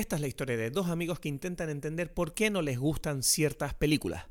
Esta 0.00 0.16
es 0.16 0.22
la 0.22 0.28
historia 0.28 0.56
de 0.56 0.70
dos 0.70 0.88
amigos 0.88 1.20
que 1.20 1.28
intentan 1.28 1.68
entender 1.68 2.10
por 2.14 2.32
qué 2.32 2.48
no 2.48 2.62
les 2.62 2.78
gustan 2.78 3.22
ciertas 3.22 3.74
películas. 3.74 4.24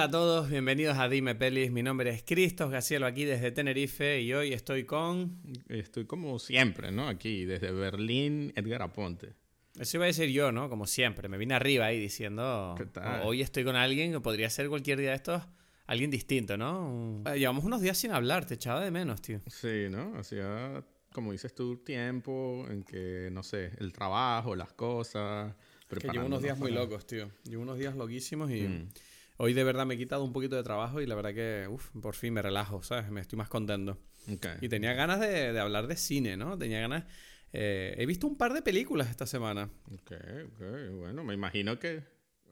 Hola 0.00 0.06
a 0.06 0.10
todos, 0.12 0.48
bienvenidos 0.48 0.96
a 0.96 1.10
Dime 1.10 1.34
Pelis. 1.34 1.70
Mi 1.70 1.82
nombre 1.82 2.08
es 2.08 2.22
Cristos 2.22 2.70
Gacielo 2.70 3.04
aquí 3.04 3.26
desde 3.26 3.52
Tenerife 3.52 4.22
y 4.22 4.32
hoy 4.32 4.54
estoy 4.54 4.84
con. 4.84 5.42
Estoy 5.68 6.06
como 6.06 6.38
siempre, 6.38 6.90
¿no? 6.90 7.06
Aquí, 7.06 7.44
desde 7.44 7.70
Berlín, 7.70 8.50
Edgar 8.56 8.80
Aponte. 8.80 9.34
Eso 9.78 9.98
iba 9.98 10.04
a 10.04 10.06
decir 10.06 10.30
yo, 10.30 10.52
¿no? 10.52 10.70
Como 10.70 10.86
siempre. 10.86 11.28
Me 11.28 11.36
vine 11.36 11.52
arriba 11.52 11.84
ahí 11.84 12.00
diciendo. 12.00 12.76
¿Qué 12.78 12.86
tal? 12.86 13.20
Hoy 13.26 13.42
estoy 13.42 13.62
con 13.62 13.76
alguien 13.76 14.10
que 14.10 14.20
podría 14.20 14.48
ser 14.48 14.70
cualquier 14.70 14.98
día 15.00 15.10
de 15.10 15.16
estos. 15.16 15.42
Alguien 15.86 16.10
distinto, 16.10 16.56
¿no? 16.56 17.22
Eh, 17.26 17.38
Llevamos 17.38 17.64
unos 17.64 17.82
días 17.82 17.98
sin 17.98 18.12
hablar, 18.12 18.46
te 18.46 18.54
echaba 18.54 18.82
de 18.82 18.90
menos, 18.90 19.20
tío. 19.20 19.40
Sí, 19.48 19.88
¿no? 19.90 20.16
Hacía, 20.16 20.82
como 21.12 21.32
dices 21.32 21.54
tú, 21.54 21.76
tiempo 21.76 22.66
en 22.70 22.84
que, 22.84 23.28
no 23.30 23.42
sé, 23.42 23.72
el 23.78 23.92
trabajo, 23.92 24.56
las 24.56 24.72
cosas. 24.72 25.54
Que 25.90 26.08
llevo 26.08 26.24
unos 26.24 26.40
días 26.40 26.56
muy 26.56 26.68
preparándonos 26.70 26.90
locos, 26.90 27.06
tío. 27.06 27.30
Llevo 27.44 27.64
unos 27.64 27.78
días 27.78 27.94
loquísimos 27.94 28.50
y. 28.50 28.62
Mm. 28.62 28.88
Hoy 29.42 29.54
de 29.54 29.64
verdad 29.64 29.86
me 29.86 29.94
he 29.94 29.96
quitado 29.96 30.22
un 30.22 30.34
poquito 30.34 30.54
de 30.54 30.62
trabajo 30.62 31.00
y 31.00 31.06
la 31.06 31.14
verdad 31.14 31.32
que, 31.32 31.66
uff, 31.66 31.88
por 32.02 32.14
fin 32.14 32.34
me 32.34 32.42
relajo, 32.42 32.82
¿sabes? 32.82 33.10
Me 33.10 33.22
estoy 33.22 33.38
más 33.38 33.48
contento. 33.48 33.96
para- 34.26 34.34
Ok. 34.54 34.62
Y 34.62 34.68
tenía 34.68 34.92
ganas 34.92 35.18
de, 35.18 35.54
de 35.54 35.58
hablar 35.60 35.86
de 35.86 35.96
cine, 35.96 36.36
¿no? 36.36 36.58
Tenía 36.58 36.80
ganas... 36.80 37.04
eh, 37.54 37.94
he 37.96 38.04
visto 38.04 38.26
un 38.26 38.36
par 38.36 38.52
de 38.52 38.60
películas 38.60 39.08
esta 39.08 39.24
semana. 39.24 39.70
Ok, 39.94 40.12
ok. 40.46 40.60
Bueno, 40.98 41.24
me 41.24 41.32
imagino 41.32 41.78
que... 41.78 42.02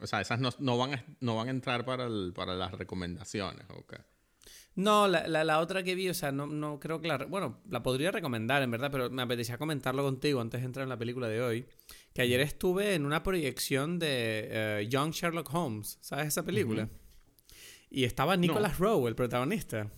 O 0.01 0.07
sea, 0.07 0.23
esas 0.23 0.41
no, 0.41 0.49
no 0.61 0.79
van, 0.79 0.95
a, 0.95 1.05
no 1.21 1.37
van 1.37 1.49
a 1.49 1.51
entrar 1.51 1.85
para, 1.85 2.07
el- 2.07 2.33
para 2.35 2.55
las 2.55 2.73
recomendaciones, 2.73 3.67
ok. 3.69 3.95
No, 4.75 5.09
la, 5.09 5.27
la, 5.29 5.45
la 5.45 5.59
otra 5.59 5.83
que 5.83 5.95
vi, 5.95 6.09
o 6.09 6.15
sea, 6.15 6.33
no, 6.33 6.47
no 6.47 6.81
creo 6.81 7.01
que 7.03 7.09
la... 7.09 7.19
Bueno, 7.19 7.61
la 7.69 7.83
podría 7.83 8.13
recomendar, 8.13 8.63
en 8.63 8.71
verdad, 8.71 8.91
pero 8.91 9.11
me 9.11 9.21
apetecía 9.23 9.59
comentarlo 9.59 10.05
contigo 10.05 10.41
antes 10.41 10.61
de 10.63 10.67
entrar 10.67 10.85
en 10.85 10.89
la 10.89 10.97
película 10.99 11.29
de 11.29 11.43
hoy. 11.43 11.67
Que 12.19 12.23
ayer 12.23 12.41
estuve 12.41 12.97
en 12.97 13.07
una 13.07 13.23
proyección 13.23 14.01
de 14.01 14.49
eh, 14.51 14.89
Young 14.91 15.13
Sherlock 15.13 15.55
Holmes, 15.55 15.99
¿sabes 16.01 16.27
esa 16.27 16.45
película? 16.45 16.89
Y 17.91 18.03
estaba 18.03 18.37
Nicholas 18.37 18.81
Rowe, 18.81 19.07
el 19.07 19.15
protagonista. 19.15 19.89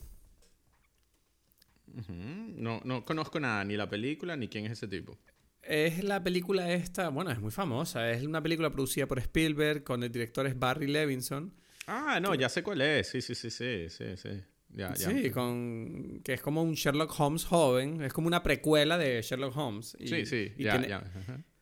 No, 2.08 2.82
no 2.84 3.06
conozco 3.06 3.40
nada, 3.40 3.64
ni 3.64 3.74
la 3.74 3.88
película, 3.88 4.36
ni 4.36 4.48
quién 4.48 4.66
es 4.66 4.72
ese 4.72 4.86
tipo. 4.86 5.18
Es 5.62 6.04
la 6.04 6.22
película 6.22 6.70
esta, 6.70 7.08
bueno, 7.08 7.30
es 7.30 7.40
muy 7.40 7.52
famosa. 7.52 8.10
Es 8.10 8.22
una 8.22 8.42
película 8.42 8.68
producida 8.68 9.06
por 9.06 9.18
Spielberg, 9.18 9.82
con 9.82 10.02
el 10.02 10.12
director 10.12 10.46
es 10.46 10.58
Barry 10.58 10.88
Levinson. 10.88 11.54
Ah, 11.86 12.20
no, 12.20 12.34
ya 12.34 12.50
sé 12.50 12.62
cuál 12.62 12.82
es. 12.82 13.08
Sí, 13.08 13.22
sí, 13.22 13.34
sí, 13.34 13.48
sí, 13.48 13.88
sí, 13.88 14.04
sí. 14.18 14.42
Ya, 14.68 14.92
ya. 14.92 15.08
Sí, 15.08 15.30
con, 15.30 16.20
que 16.22 16.34
es 16.34 16.42
como 16.42 16.62
un 16.62 16.74
Sherlock 16.74 17.18
Holmes 17.18 17.46
joven. 17.46 18.02
Es 18.02 18.12
como 18.12 18.26
una 18.26 18.42
precuela 18.42 18.98
de 18.98 19.22
Sherlock 19.22 19.56
Holmes. 19.56 19.96
Y, 19.98 20.08
Sí, 20.08 20.26
sí, 20.26 20.52
y 20.58 20.64
ya, 20.64 20.78
tiene. 20.78 21.00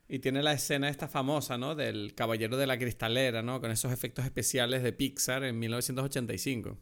Y 0.09 0.21
tiene 0.21 0.43
la 0.43 0.53
escena 0.53 0.89
esta 0.89 1.07
famosa, 1.07 1.59
¿no? 1.59 1.75
Del 1.75 2.15
Caballero 2.15 2.57
de 2.57 2.67
la 2.67 2.79
Cristalera, 2.79 3.43
¿no? 3.43 3.61
Con 3.61 3.71
esos 3.71 3.93
efectos 3.93 4.25
especiales 4.25 4.83
de 4.83 4.93
Pixar 4.93 5.45
en 5.45 5.59
1985. 5.59 6.79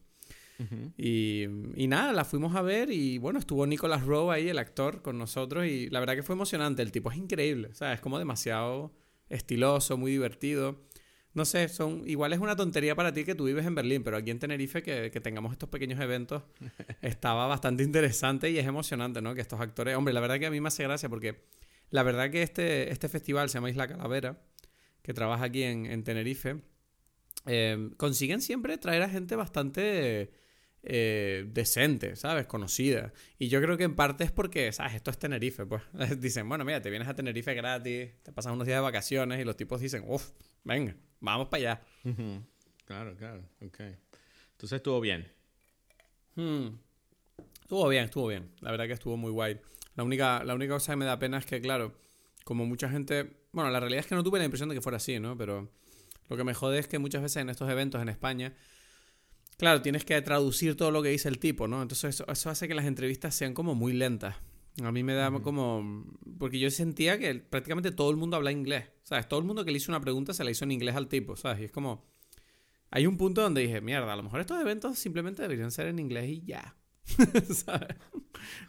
Ujú. 0.58 0.92
Y, 0.96 1.42
y 1.74 1.86
nada, 1.88 2.12
la 2.12 2.24
fuimos 2.24 2.54
a 2.54 2.62
ver 2.62 2.91
y 2.91 3.19
bueno, 3.19 3.38
estuvo 3.38 3.66
Nicholas 3.66 4.04
Rowe 4.04 4.30
ahí, 4.30 4.48
el 4.48 4.58
actor, 4.58 5.02
con 5.02 5.19
nosotros 5.19 5.66
y 5.66 5.91
la 5.91 6.00
verdad 6.00 6.14
que 6.14 6.22
fue 6.22 6.34
emocionante. 6.34 6.82
El 6.82 6.92
tipo 6.92 7.10
es 7.10 7.19
increíble, 7.19 7.74
¿sabes? 7.74 7.97
Es 7.97 8.00
como 8.00 8.19
demasiado 8.19 8.94
estiloso, 9.28 9.97
muy 9.97 10.12
divertido. 10.12 10.80
No 11.34 11.44
sé, 11.44 11.69
son, 11.69 12.03
igual 12.06 12.32
es 12.32 12.38
una 12.38 12.56
tontería 12.56 12.94
para 12.94 13.12
ti 13.12 13.25
que 13.25 13.34
tú 13.34 13.44
vives 13.44 13.66
en 13.66 13.75
Berlín, 13.75 14.03
pero 14.03 14.16
aquí 14.16 14.31
en 14.31 14.38
Tenerife 14.38 14.82
que, 14.82 15.10
que 15.10 15.20
tengamos 15.20 15.53
estos 15.53 15.69
pequeños 15.69 16.00
eventos 16.00 16.44
estaba 17.03 17.47
bastante 17.48 17.82
interesante 17.82 18.50
y 18.50 18.58
es 18.58 18.66
emocionante, 18.66 19.20
¿no? 19.20 19.34
Que 19.34 19.43
estos 19.43 19.60
actores, 19.60 19.97
hombre, 19.97 20.14
la 20.14 20.20
verdad 20.20 20.38
que 20.38 20.47
a 20.47 20.50
mí 20.50 20.60
me 20.60 20.69
hace 20.69 20.84
gracia 20.84 21.08
porque 21.08 21.43
la 21.91 22.02
verdad 22.02 22.30
que 22.30 22.42
este, 22.42 22.92
este 22.92 23.08
festival 23.08 23.48
se 23.48 23.54
llama 23.54 23.70
Isla 23.70 23.88
Calavera, 23.88 24.41
que 25.02 25.14
trabaja 25.14 25.44
aquí 25.44 25.62
en, 25.62 25.86
en 25.86 26.04
Tenerife, 26.04 26.62
eh, 27.47 27.91
consiguen 27.97 28.41
siempre 28.41 28.76
traer 28.78 29.02
a 29.02 29.08
gente 29.08 29.36
bastante 29.36 30.32
eh, 30.88 31.44
decente, 31.48 32.14
¿sabes? 32.14 32.46
Conocida. 32.46 33.12
Y 33.38 33.48
yo 33.48 33.60
creo 33.60 33.76
que 33.76 33.82
en 33.82 33.96
parte 33.96 34.22
es 34.22 34.30
porque, 34.30 34.72
¿sabes? 34.72 34.94
Esto 34.94 35.10
es 35.10 35.19
Tenerife, 35.19 35.66
pues. 35.66 35.82
Dicen, 36.20 36.48
bueno, 36.48 36.64
mira, 36.64 36.80
te 36.80 36.91
vienes 36.91 37.08
a 37.08 37.14
Tenerife 37.14 37.54
gratis, 37.54 38.10
te 38.22 38.32
pasas 38.32 38.52
unos 38.52 38.66
días 38.66 38.78
de 38.78 38.82
vacaciones 38.82 39.41
y 39.41 39.44
los 39.44 39.56
tipos 39.56 39.80
dicen, 39.80 40.04
uff, 40.06 40.30
venga, 40.62 40.94
vamos 41.20 41.48
para 41.48 41.60
allá. 41.60 41.82
Claro, 42.84 43.16
claro. 43.16 43.42
Ok. 43.66 43.80
Entonces 44.52 44.76
estuvo 44.76 45.00
bien. 45.00 45.26
Hmm. 46.36 46.69
Estuvo 47.62 47.88
bien, 47.88 48.04
estuvo 48.04 48.28
bien. 48.28 48.52
La 48.60 48.70
verdad 48.70 48.86
que 48.86 48.92
estuvo 48.92 49.16
muy 49.16 49.32
guay. 49.32 49.60
La 49.96 50.04
única, 50.04 50.44
la 50.44 50.54
única 50.54 50.74
cosa 50.74 50.92
que 50.92 50.96
me 50.96 51.04
da 51.04 51.18
pena 51.18 51.38
es 51.38 51.46
que, 51.46 51.60
claro, 51.60 51.94
como 52.44 52.66
mucha 52.66 52.88
gente... 52.88 53.44
Bueno, 53.52 53.70
la 53.70 53.80
realidad 53.80 54.00
es 54.00 54.06
que 54.06 54.14
no 54.14 54.22
tuve 54.22 54.38
la 54.38 54.44
impresión 54.44 54.68
de 54.68 54.74
que 54.74 54.80
fuera 54.80 54.96
así, 54.96 55.18
¿no? 55.18 55.36
Pero 55.36 55.70
lo 56.28 56.36
que 56.36 56.44
me 56.44 56.54
jode 56.54 56.78
es 56.78 56.86
que 56.86 56.98
muchas 56.98 57.22
veces 57.22 57.38
en 57.38 57.48
estos 57.50 57.68
eventos 57.70 58.00
en 58.02 58.08
España, 58.08 58.54
claro, 59.56 59.82
tienes 59.82 60.04
que 60.04 60.20
traducir 60.22 60.76
todo 60.76 60.90
lo 60.90 61.02
que 61.02 61.08
dice 61.08 61.28
el 61.28 61.38
tipo, 61.38 61.66
¿no? 61.66 61.80
Entonces 61.82 62.14
eso, 62.16 62.26
eso 62.30 62.50
hace 62.50 62.68
que 62.68 62.74
las 62.74 62.84
entrevistas 62.84 63.34
sean 63.34 63.54
como 63.54 63.74
muy 63.74 63.92
lentas. 63.92 64.36
A 64.82 64.92
mí 64.92 65.02
me 65.02 65.14
da 65.14 65.30
como... 65.40 66.04
Porque 66.38 66.58
yo 66.58 66.70
sentía 66.70 67.18
que 67.18 67.34
prácticamente 67.36 67.92
todo 67.92 68.10
el 68.10 68.16
mundo 68.16 68.36
habla 68.36 68.52
inglés. 68.52 68.84
¿Sabes? 69.04 69.26
Todo 69.28 69.40
el 69.40 69.46
mundo 69.46 69.64
que 69.64 69.70
le 69.70 69.78
hizo 69.78 69.90
una 69.90 70.00
pregunta 70.02 70.34
se 70.34 70.44
la 70.44 70.50
hizo 70.50 70.64
en 70.64 70.72
inglés 70.72 70.94
al 70.96 71.08
tipo, 71.08 71.36
¿sabes? 71.36 71.60
Y 71.60 71.64
es 71.64 71.72
como... 71.72 72.04
Hay 72.90 73.06
un 73.06 73.16
punto 73.16 73.40
donde 73.40 73.62
dije, 73.62 73.80
mierda, 73.80 74.12
a 74.12 74.16
lo 74.16 74.22
mejor 74.22 74.40
estos 74.40 74.60
eventos 74.60 74.98
simplemente 74.98 75.42
deberían 75.42 75.70
ser 75.70 75.86
en 75.86 75.98
inglés 75.98 76.28
y 76.28 76.42
ya. 76.44 76.76
¿Sabes? 77.54 77.96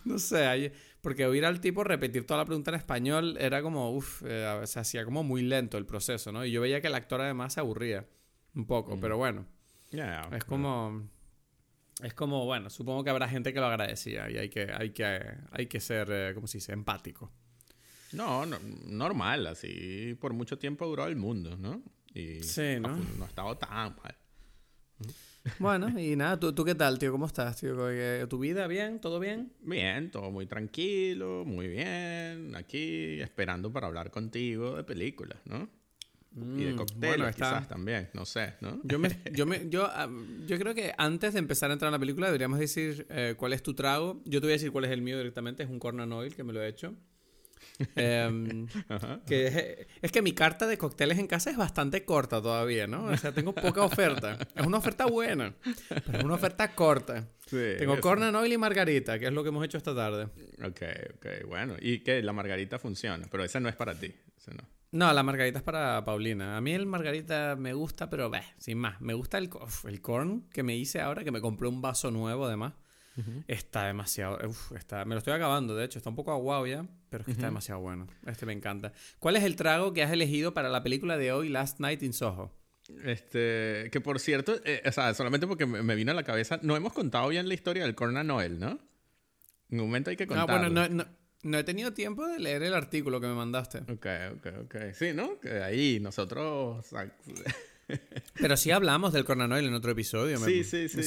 No 0.06 0.18
sé, 0.18 0.46
hay- 0.46 0.72
porque 1.02 1.26
oír 1.26 1.46
al 1.46 1.62
tipo 1.62 1.84
repetir 1.84 2.26
toda 2.26 2.40
la 2.40 2.46
pregunta 2.46 2.72
en 2.72 2.76
español 2.76 3.38
era 3.40 3.62
como, 3.62 3.92
uff, 3.96 4.22
se 4.66 4.80
hacía 4.80 5.06
como 5.06 5.24
muy 5.24 5.42
lento 5.42 5.78
el 5.78 5.86
proceso, 5.86 6.32
¿no? 6.32 6.46
Y 6.46 6.52
yo 6.52 6.62
veía 6.62 6.82
que 6.82 6.88
el 6.88 6.96
actor 6.96 7.22
además 7.22 7.54
se 7.54 7.60
aburría 7.60 8.06
un 8.56 8.66
poco, 8.66 8.96
Mm. 8.98 9.00
pero 9.00 9.18
bueno, 9.18 9.46
Ya. 9.92 10.30
es 10.34 10.44
como... 10.44 11.08
Es 12.04 12.14
como, 12.14 12.46
bueno, 12.46 12.70
supongo 12.70 13.04
que 13.04 13.10
habrá 13.10 13.28
gente 13.28 13.54
que 13.54 13.60
lo 13.60 13.66
agradecía 13.66 14.30
y 14.30 14.38
hay 14.38 14.50
que, 14.50 14.72
hay 14.72 14.92
que, 14.92 15.20
hay 15.52 15.66
que 15.66 15.80
ser, 15.80 16.08
eh, 16.12 16.32
¿cómo 16.36 16.46
se 16.46 16.60
dice?, 16.60 16.72
empático. 16.72 17.32
No, 18.12 18.46
no, 18.46 18.60
normal, 18.86 19.48
así 19.48 20.16
por 20.22 20.32
mucho 20.34 20.60
tiempo 20.60 20.86
duró 20.86 21.08
el 21.08 21.16
mundo, 21.16 21.58
¿no? 21.58 21.82
Y 22.14 22.42
Sí, 22.44 22.80
¿no? 22.80 22.96
No 23.18 23.26
ha 23.26 23.28
estado 23.28 23.58
tan 23.58 23.96
mal. 23.96 24.16
Bueno, 25.60 26.00
y 26.00 26.16
nada, 26.16 26.40
¿tú, 26.40 26.54
tú 26.54 26.64
qué 26.64 26.76
tal, 26.76 27.00
tío? 27.00 27.12
¿Cómo 27.12 27.26
estás, 27.26 27.60
tío? 27.60 27.76
¿Que- 27.88 28.26
¿Tu 28.30 28.40
vida 28.40 28.68
bien? 28.68 29.00
¿Todo 29.00 29.20
bien? 29.20 29.52
Bien, 29.62 30.12
todo 30.12 30.32
muy 30.32 30.46
tranquilo, 30.46 31.44
muy 31.46 31.68
bien. 31.68 32.56
Aquí 32.56 33.20
esperando 33.22 33.72
para 33.72 33.88
hablar 33.88 34.12
contigo 34.12 34.76
de 34.76 34.84
películas, 34.84 35.40
¿no? 35.46 35.70
y 36.40 36.66
de 36.66 36.74
Mm, 36.74 36.76
cócteles 36.76 37.00
bueno, 37.10 37.28
está- 37.28 37.36
quizás 37.46 37.68
también, 37.68 38.10
no 38.14 38.24
sé, 38.24 38.54
¿no? 38.62 38.80
Yo, 38.84 39.00
me, 39.00 39.10
yo, 39.34 39.48
me, 39.48 39.68
yo, 39.70 39.90
yo 40.46 40.60
creo 40.60 40.76
que 40.76 40.94
antes 40.98 41.34
de 41.34 41.40
empezar 41.40 41.72
a 41.72 41.74
entrar 41.74 41.90
en 41.90 41.94
la 41.94 42.00
película 42.00 42.28
deberíamos 42.28 42.60
decir 42.60 43.08
eh, 43.10 43.34
cuál 43.36 43.54
es 43.54 43.64
tu 43.64 43.74
trago. 43.74 44.22
Yo 44.26 44.40
te 44.40 44.46
voy 44.46 44.52
a 44.52 44.54
decir 44.58 44.72
cuál 44.72 44.86
es 44.86 44.92
el 44.92 45.02
mío 45.02 45.18
directamente. 45.18 45.64
Es 45.64 45.70
un 45.70 45.80
Cornan 45.80 46.12
Oil 46.14 46.36
que 46.36 46.44
me 46.44 46.54
lo 46.54 46.62
he 46.62 46.68
hecho. 46.68 46.94
Em, 47.96 48.68
que 49.28 49.48
es, 49.48 49.88
es 50.02 50.12
que 50.12 50.22
mi 50.22 50.34
carta 50.34 50.68
de 50.68 50.78
cócteles 50.78 51.20
en 51.20 51.28
casa 51.28 51.50
es 51.50 51.58
bastante 51.58 52.06
corta 52.06 52.42
todavía, 52.42 52.88
¿no? 52.88 53.06
O 53.06 53.18
sea, 53.18 53.32
tengo 53.34 53.54
poca 53.54 53.84
oferta. 53.84 54.38
Es 54.56 54.66
una 54.66 54.78
oferta 54.78 55.06
buena, 55.06 55.54
pero 55.90 56.18
es 56.18 56.24
una 56.24 56.36
oferta 56.36 56.74
corta. 56.74 57.28
Sí, 57.46 57.76
Tengo. 57.78 58.00
Cornan 58.02 58.36
Oil 58.36 58.54
y 58.54 58.58
Margarita, 58.58 59.18
que 59.20 59.28
es 59.28 59.34
lo 59.34 59.44
que 59.44 59.50
hemos 59.50 59.64
hecho 59.64 59.78
esta 59.78 59.96
tarde. 59.96 60.26
Ok, 60.64 60.82
ok, 61.16 61.48
bueno. 61.48 61.76
Y 61.80 62.00
que 62.00 62.22
la 62.22 62.34
margarita 62.34 62.78
funciona, 62.80 63.28
pero 63.32 63.44
esa 63.44 63.60
no 63.60 63.70
es 63.70 63.76
para 63.76 63.96
ti. 63.96 64.14
esa 64.38 64.52
no. 64.54 64.64
No, 64.92 65.12
la 65.14 65.22
margarita 65.22 65.60
es 65.60 65.64
para 65.64 66.04
Paulina. 66.06 66.58
A 66.58 66.62
mí 66.62 66.74
el 66.74 66.86
margarita 66.86 67.56
me 67.58 67.74
gusta, 67.74 68.10
pero 68.10 68.30
bah, 68.30 68.42
sin 68.58 68.78
más. 68.78 69.00
Me 69.02 69.14
gusta 69.14 69.38
el, 69.38 69.50
uf, 69.54 69.86
el 69.86 70.02
corn 70.02 70.48
que 70.52 70.64
me 70.64 70.76
hice 70.76 71.02
ahora, 71.02 71.24
que 71.24 71.32
me 71.32 71.42
compré 71.42 71.68
un 71.68 71.82
vaso 71.82 72.10
nuevo 72.10 72.46
además. 72.46 72.74
Está 73.48 73.86
demasiado. 73.86 74.38
uf, 74.48 74.72
está, 74.74 75.06
me 75.06 75.16
lo 75.16 75.20
estoy 75.20 75.34
acabando, 75.34 75.76
de 75.76 75.86
hecho. 75.86 75.98
Está 76.00 76.10
un 76.10 76.16
poco 76.16 76.32
aguado 76.32 76.68
ya, 76.68 76.86
pero 77.10 77.22
es 77.22 77.26
que 77.26 77.32
está 77.32 77.48
demasiado 77.48 77.82
bueno. 77.82 78.08
Este 78.26 78.46
me 78.46 78.54
encanta. 78.54 78.94
¿Cuál 79.20 79.36
es 79.36 79.44
el 79.44 79.56
trago 79.56 79.94
que 79.94 80.04
has 80.04 80.12
elegido 80.12 80.54
para 80.54 80.70
la 80.70 80.84
película 80.84 81.18
de 81.18 81.32
hoy, 81.32 81.50
Last 81.50 81.80
Night 81.80 82.04
in 82.04 82.14
Soho? 82.14 82.52
Este, 83.04 83.90
que 83.92 84.00
por 84.02 84.20
cierto, 84.20 84.56
eh, 84.64 84.82
o 84.86 84.92
sea, 84.92 85.14
solamente 85.14 85.46
porque 85.46 85.66
me, 85.66 85.96
vino 85.96 86.12
a 86.12 86.16
la 86.16 86.24
cabeza, 86.24 86.60
no 86.62 86.76
hemos 86.76 86.94
contado 86.94 87.28
bien 87.28 87.48
la 87.48 87.54
historia 87.54 87.84
del 87.84 87.96
Corna 87.96 88.24
Noel, 88.24 88.60
¿no? 88.60 88.80
En 89.70 89.80
un 89.82 89.88
momento 89.88 90.10
hay 90.10 90.16
que 90.16 90.28
contarlo. 90.28 90.70
bueno, 90.70 90.88
no, 90.88 91.04
no, 91.04 91.06
no 91.44 91.58
he 91.58 91.64
tenido 91.64 91.94
tiempo 91.94 92.26
de 92.28 92.40
leer 92.40 92.64
el 92.64 92.74
artículo 92.74 93.20
que 93.20 93.28
me 93.28 93.34
mandaste. 93.34 93.80
Ok, 93.80 94.08
ok, 94.38 94.48
ok. 94.66 94.76
Sí, 94.94 95.14
¿no? 95.14 95.40
Que 95.40 95.62
ahí 95.62 96.00
nosotros... 96.00 96.86
o 97.90 97.96
sea, 97.96 98.00
Pero 98.36 98.58
sí 98.58 98.72
hablamos 98.72 99.14
del 99.14 99.26
Cornanoil 99.26 99.66
en 99.66 99.74
otro 99.74 99.92
episodio. 99.92 100.38
Sí, 100.40 100.64
sí, 100.64 100.90
sí, 100.90 101.00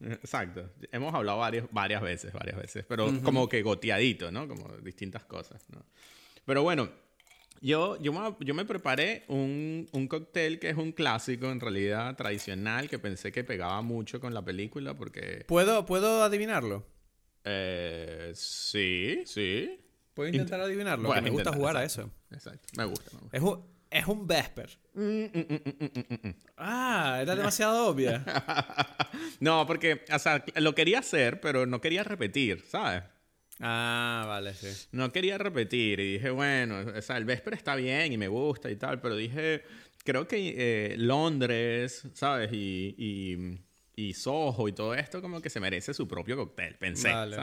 Exacto. 0.00 0.70
Hemos 0.92 1.14
hablado 1.14 1.38
varias, 1.38 1.66
varias 1.70 2.02
veces, 2.02 2.32
varias 2.32 2.56
veces. 2.56 2.84
Pero 2.88 3.10
como 3.22 3.48
que 3.48 3.62
goteadito, 3.62 4.30
¿no? 4.30 4.48
Como 4.48 4.68
distintas 4.78 5.24
cosas, 5.24 5.64
¿no? 5.70 5.84
Pero 6.44 6.62
bueno, 6.62 6.88
yo, 7.60 8.00
yo, 8.00 8.12
me, 8.12 8.36
yo 8.40 8.54
me 8.54 8.64
preparé 8.64 9.24
un, 9.28 9.88
un, 9.92 10.08
cóctel 10.08 10.58
que 10.58 10.70
es 10.70 10.76
un 10.76 10.92
clásico, 10.92 11.50
en 11.50 11.60
realidad, 11.60 12.14
tradicional, 12.16 12.88
que 12.88 12.98
pensé 12.98 13.32
que 13.32 13.44
pegaba 13.44 13.82
mucho 13.82 14.20
con 14.20 14.34
la 14.34 14.44
película 14.44 14.94
porque... 14.94 15.44
¿Puedo, 15.48 15.86
¿puedo 15.86 16.22
adivinarlo? 16.22 16.86
Eh, 17.44 18.32
sí, 18.34 19.22
sí. 19.24 19.80
¿Puedo 20.14 20.30
intentar 20.30 20.60
adivinarlo? 20.60 21.12
me 21.20 21.30
gusta 21.30 21.52
jugar 21.52 21.76
a 21.76 21.84
eso. 21.84 22.10
Exacto, 22.30 22.68
me 22.76 22.84
gusta. 22.84 23.10
Me 23.12 23.20
gusta. 23.20 23.36
Es 23.36 23.42
un, 23.42 23.75
es 23.98 24.06
un 24.06 24.26
Vesper. 24.26 24.78
Mm, 24.94 25.24
mm, 25.24 26.18
mm, 26.20 26.34
ah, 26.58 27.18
era 27.22 27.34
demasiado 27.34 27.88
obvia. 27.88 28.24
no, 29.40 29.66
porque, 29.66 30.04
o 30.12 30.18
sea, 30.18 30.44
lo 30.56 30.74
quería 30.74 31.00
hacer, 31.00 31.40
pero 31.40 31.66
no 31.66 31.80
quería 31.80 32.02
repetir, 32.02 32.64
¿sabes? 32.68 33.02
Ah, 33.60 34.24
vale, 34.26 34.54
sí. 34.54 34.88
No 34.92 35.10
quería 35.12 35.38
repetir 35.38 36.00
y 36.00 36.14
dije, 36.14 36.30
bueno, 36.30 36.80
o 36.94 37.02
sea, 37.02 37.16
el 37.16 37.24
Vesper 37.24 37.54
está 37.54 37.74
bien 37.74 38.12
y 38.12 38.18
me 38.18 38.28
gusta 38.28 38.70
y 38.70 38.76
tal, 38.76 39.00
pero 39.00 39.16
dije, 39.16 39.62
creo 40.04 40.28
que 40.28 40.54
eh, 40.56 40.96
Londres, 40.98 42.06
¿sabes? 42.12 42.50
Y, 42.52 42.94
y, 42.98 43.58
y, 43.96 44.12
Soho 44.12 44.68
y 44.68 44.72
todo 44.72 44.94
esto 44.94 45.22
como 45.22 45.40
que 45.40 45.48
se 45.48 45.58
merece 45.58 45.94
su 45.94 46.06
propio 46.06 46.36
cóctel, 46.36 46.76
pensé. 46.76 47.10
Vale, 47.10 47.36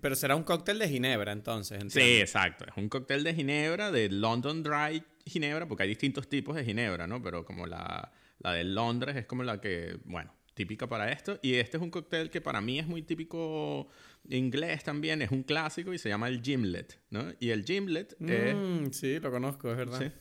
pero 0.00 0.16
será 0.16 0.34
un 0.34 0.42
cóctel 0.42 0.78
de 0.78 0.88
Ginebra 0.88 1.32
entonces. 1.32 1.80
Sí, 1.88 2.20
exacto. 2.20 2.66
Es 2.68 2.76
un 2.76 2.88
cóctel 2.88 3.22
de 3.22 3.34
Ginebra, 3.34 3.92
de 3.92 4.10
London 4.10 4.62
Dry 4.62 5.04
Ginebra, 5.24 5.66
porque 5.66 5.84
hay 5.84 5.88
distintos 5.88 6.28
tipos 6.28 6.56
de 6.56 6.64
Ginebra, 6.64 7.06
¿no? 7.06 7.22
Pero 7.22 7.44
como 7.44 7.66
la, 7.66 8.12
la 8.40 8.52
de 8.52 8.64
Londres 8.64 9.16
es 9.16 9.26
como 9.26 9.44
la 9.44 9.60
que, 9.60 9.98
bueno, 10.04 10.34
típica 10.54 10.88
para 10.88 11.10
esto. 11.10 11.38
Y 11.42 11.54
este 11.54 11.76
es 11.76 11.82
un 11.82 11.90
cóctel 11.90 12.30
que 12.30 12.40
para 12.40 12.60
mí 12.60 12.78
es 12.78 12.86
muy 12.86 13.02
típico 13.02 13.88
inglés 14.28 14.84
también, 14.84 15.22
es 15.22 15.30
un 15.30 15.42
clásico 15.42 15.92
y 15.92 15.98
se 15.98 16.08
llama 16.08 16.28
el 16.28 16.42
gimlet, 16.42 17.00
¿no? 17.10 17.32
Y 17.40 17.50
el 17.50 17.64
gimlet 17.64 18.16
mm, 18.18 18.90
Sí, 18.90 19.18
lo 19.18 19.30
conozco, 19.30 19.70
es 19.70 19.76
verdad. 19.76 20.12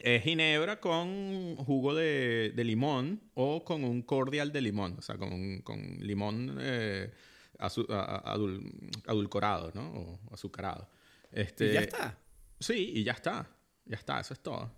Es 0.00 0.22
ginebra 0.22 0.80
con 0.80 1.56
jugo 1.56 1.94
de, 1.94 2.52
limón 2.56 3.20
o 3.34 3.64
con 3.64 3.84
un 3.84 4.02
cordial 4.02 4.52
de 4.52 4.60
limón, 4.60 4.96
o 4.98 5.02
sea, 5.02 5.16
con, 5.16 5.60
con 5.62 5.98
limón 6.00 6.58
eh, 6.60 7.10
adulcorado, 7.58 9.72
¿no? 9.74 9.92
O 9.92 10.20
azucarado. 10.32 10.88
Este, 11.32 11.66
¿Y 11.66 11.72
ya 11.72 11.80
está? 11.80 12.18
Sí, 12.60 12.92
y 12.94 13.04
ya 13.04 13.12
está. 13.12 13.48
Ya 13.84 13.96
está, 13.96 14.20
eso 14.20 14.34
es 14.34 14.40
todo. 14.40 14.70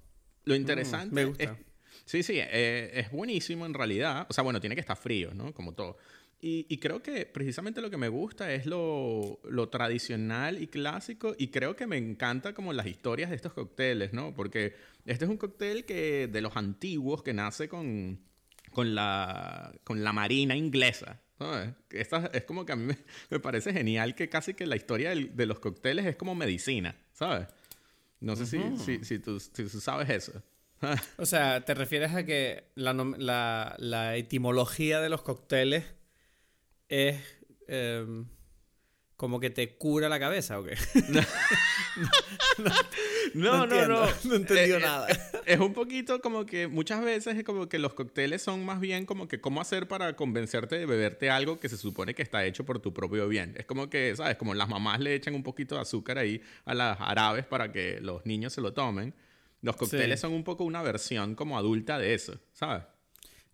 Lo 0.45 0.55
mm, 0.55 0.57
interesante 0.57 1.15
me 1.15 1.25
gusta. 1.25 1.57
sí, 2.05 2.23
sí, 2.23 2.39
eh, 2.39 2.91
es 2.95 3.11
buenísimo 3.11 3.67
en 3.67 3.75
realidad. 3.75 4.27
O 4.29 4.33
sea, 4.33 4.45
bueno, 4.45 4.61
tiene 4.61 4.75
que 4.75 4.81
estar 4.81 4.97
frío, 4.97 5.33
¿no? 5.35 5.53
Como 5.53 5.75
todo. 5.75 5.99
Y, 6.41 6.79
creo 6.79 7.03
que 7.03 7.27
precisamente 7.27 7.81
lo 7.81 7.91
que 7.91 7.97
me 7.97 8.09
gusta 8.09 8.53
es 8.53 8.65
lo, 8.65 9.41
tradicional 9.73 10.63
y 10.63 10.69
clásico 10.69 11.35
y 11.37 11.49
creo 11.49 11.75
que 11.75 11.89
me 11.89 11.97
encanta 11.97 12.55
como 12.55 12.73
las 12.73 12.87
historias 12.87 13.31
de 13.31 13.37
estos 13.37 13.53
cócteles, 13.53 14.13
¿no? 14.13 14.35
Porque 14.35 14.77
este 15.05 15.25
es 15.25 15.31
un 15.31 15.37
cóctel 15.37 15.85
que 15.85 16.29
de 16.29 16.41
los 16.41 16.57
antiguos 16.57 17.25
que 17.25 17.35
nace 17.35 17.69
con, 17.69 18.21
con, 18.71 18.95
la, 18.95 19.75
con 19.83 20.05
la 20.05 20.13
marina 20.13 20.55
inglesa. 20.55 21.21
¿sabes? 21.39 21.75
Esta, 21.91 22.31
es 22.33 22.45
como 22.45 22.65
que 22.65 22.73
a 22.73 22.77
mí 22.77 22.95
me, 23.31 23.41
parece 23.41 23.73
genial 23.73 24.15
que 24.15 24.29
casi 24.29 24.55
que 24.55 24.67
la 24.67 24.77
historia 24.77 25.15
de 25.17 25.47
los 25.47 25.59
cócteles 25.59 26.07
es 26.07 26.15
como 26.15 26.37
medicina, 26.37 26.97
¿sabes? 27.15 27.49
No 28.21 28.37
sé 28.37 28.47
si, 28.47 28.61
si, 28.79 29.05
si, 29.05 29.19
tú, 29.19 29.41
sabes 29.41 30.09
eso. 30.09 30.41
o 31.19 31.27
sea, 31.27 31.65
¿te 31.65 31.75
refieres 31.75 32.15
a 32.15 32.25
que 32.25 32.71
la, 32.77 32.93
la, 32.93 33.75
la 33.79 34.17
etimología 34.17 35.01
de 35.01 35.09
los 35.09 35.23
cócteles 35.23 35.98
es 36.89 37.21
em, 37.67 38.27
como 39.19 39.41
que 39.41 39.51
te 39.51 39.77
cura 39.77 40.09
la 40.09 40.21
cabeza 40.21 40.61
o 40.61 40.65
qué? 40.65 40.77
no, 41.09 41.21
no, 43.67 43.67
no, 43.67 43.89
no, 43.89 44.35
entendió 44.35 44.77
eh, 44.77 44.81
nada. 44.81 45.11
Eh, 45.11 45.19
es 45.47 45.59
un 45.59 45.73
poquito 45.73 46.21
como 46.21 46.47
que 46.47 46.69
muchas 46.69 47.03
veces 47.03 47.37
es 47.37 47.43
como 47.43 47.69
que 47.69 47.81
los 47.81 47.95
cócteles 47.95 48.43
son 48.43 48.65
más 48.65 48.79
bien 48.79 49.07
como 49.07 49.27
que 49.27 49.41
cómo 49.41 49.61
hacer 49.61 49.89
para 49.89 50.15
convencerte 50.15 50.79
de 50.79 50.87
beberte 50.87 51.31
algo 51.31 51.59
que 51.59 51.69
se 51.69 51.77
supone 51.77 52.15
que 52.15 52.23
está 52.23 52.45
hecho 52.45 52.65
por 52.65 52.79
tu 52.79 52.95
propio 52.95 53.27
bien. 53.27 53.55
Es 53.59 53.67
como 53.67 53.91
que, 53.91 54.15
¿sabes? 54.15 54.37
Como 54.37 54.55
las 54.55 54.69
mamás 54.69 55.01
le 55.01 55.17
echan 55.17 55.35
un 55.35 55.43
poquito 55.43 55.75
de 55.75 55.81
azúcar 55.81 56.19
ahí 56.19 56.41
a 56.65 56.75
las 56.75 57.01
árabes 57.01 57.45
para 57.45 57.73
que 57.73 58.01
los 58.01 58.25
niños 58.25 58.53
se 58.53 58.61
lo 58.61 58.73
tomen. 58.73 59.15
Los 59.63 59.75
cócteles 59.75 60.21
son 60.21 60.33
un 60.33 60.45
poco 60.45 60.63
una 60.63 60.83
versión 60.83 61.35
como 61.35 61.59
adulta 61.59 61.99
de 61.99 62.15
eso, 62.15 62.39
¿sabes? 62.53 62.85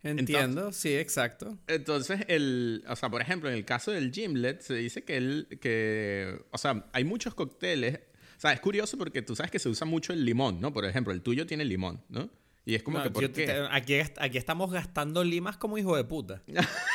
Entiendo, 0.05 0.71
sí, 0.71 0.95
exacto. 0.95 1.59
Entonces, 1.67 2.21
el, 2.29 2.85
o 2.89 2.95
sea, 2.95 3.09
por 3.09 3.23
ejemplo, 3.23 3.49
en 3.49 3.55
el 3.55 3.65
caso 3.65 3.91
del 3.91 4.13
gimlet, 4.13 4.61
se 4.61 4.75
dice 4.75 5.03
que 5.03 5.17
él, 5.17 5.59
que, 5.61 6.45
o 6.51 6.59
sea, 6.59 6.87
hay 6.93 7.05
muchos 7.05 7.35
cócteles. 7.35 8.01
O 8.37 8.41
sea, 8.41 8.53
es 8.53 8.61
curioso 8.61 8.99
porque 8.99 9.23
tú 9.23 9.35
sabes 9.35 9.51
que 9.51 9.59
se 9.59 9.71
usa 9.71 9.87
mucho 9.87 10.13
el 10.13 10.25
limón, 10.25 10.61
¿no? 10.61 10.73
Por 10.73 10.85
ejemplo, 10.85 11.13
el 11.13 11.23
tuyo 11.23 11.47
tiene 11.47 11.65
limón, 11.65 12.03
¿no? 12.11 12.29
Y 12.67 12.75
es 12.75 12.83
como 12.83 13.03
que, 13.03 13.11
¿por 13.11 13.31
qué? 13.33 13.67
aquí, 13.71 13.95
aquí 14.19 14.39
estamos 14.39 14.71
gastando 14.71 15.25
limas 15.25 15.57
como 15.57 15.79
hijo 15.79 15.97
de 15.97 16.05
puta. 16.05 16.43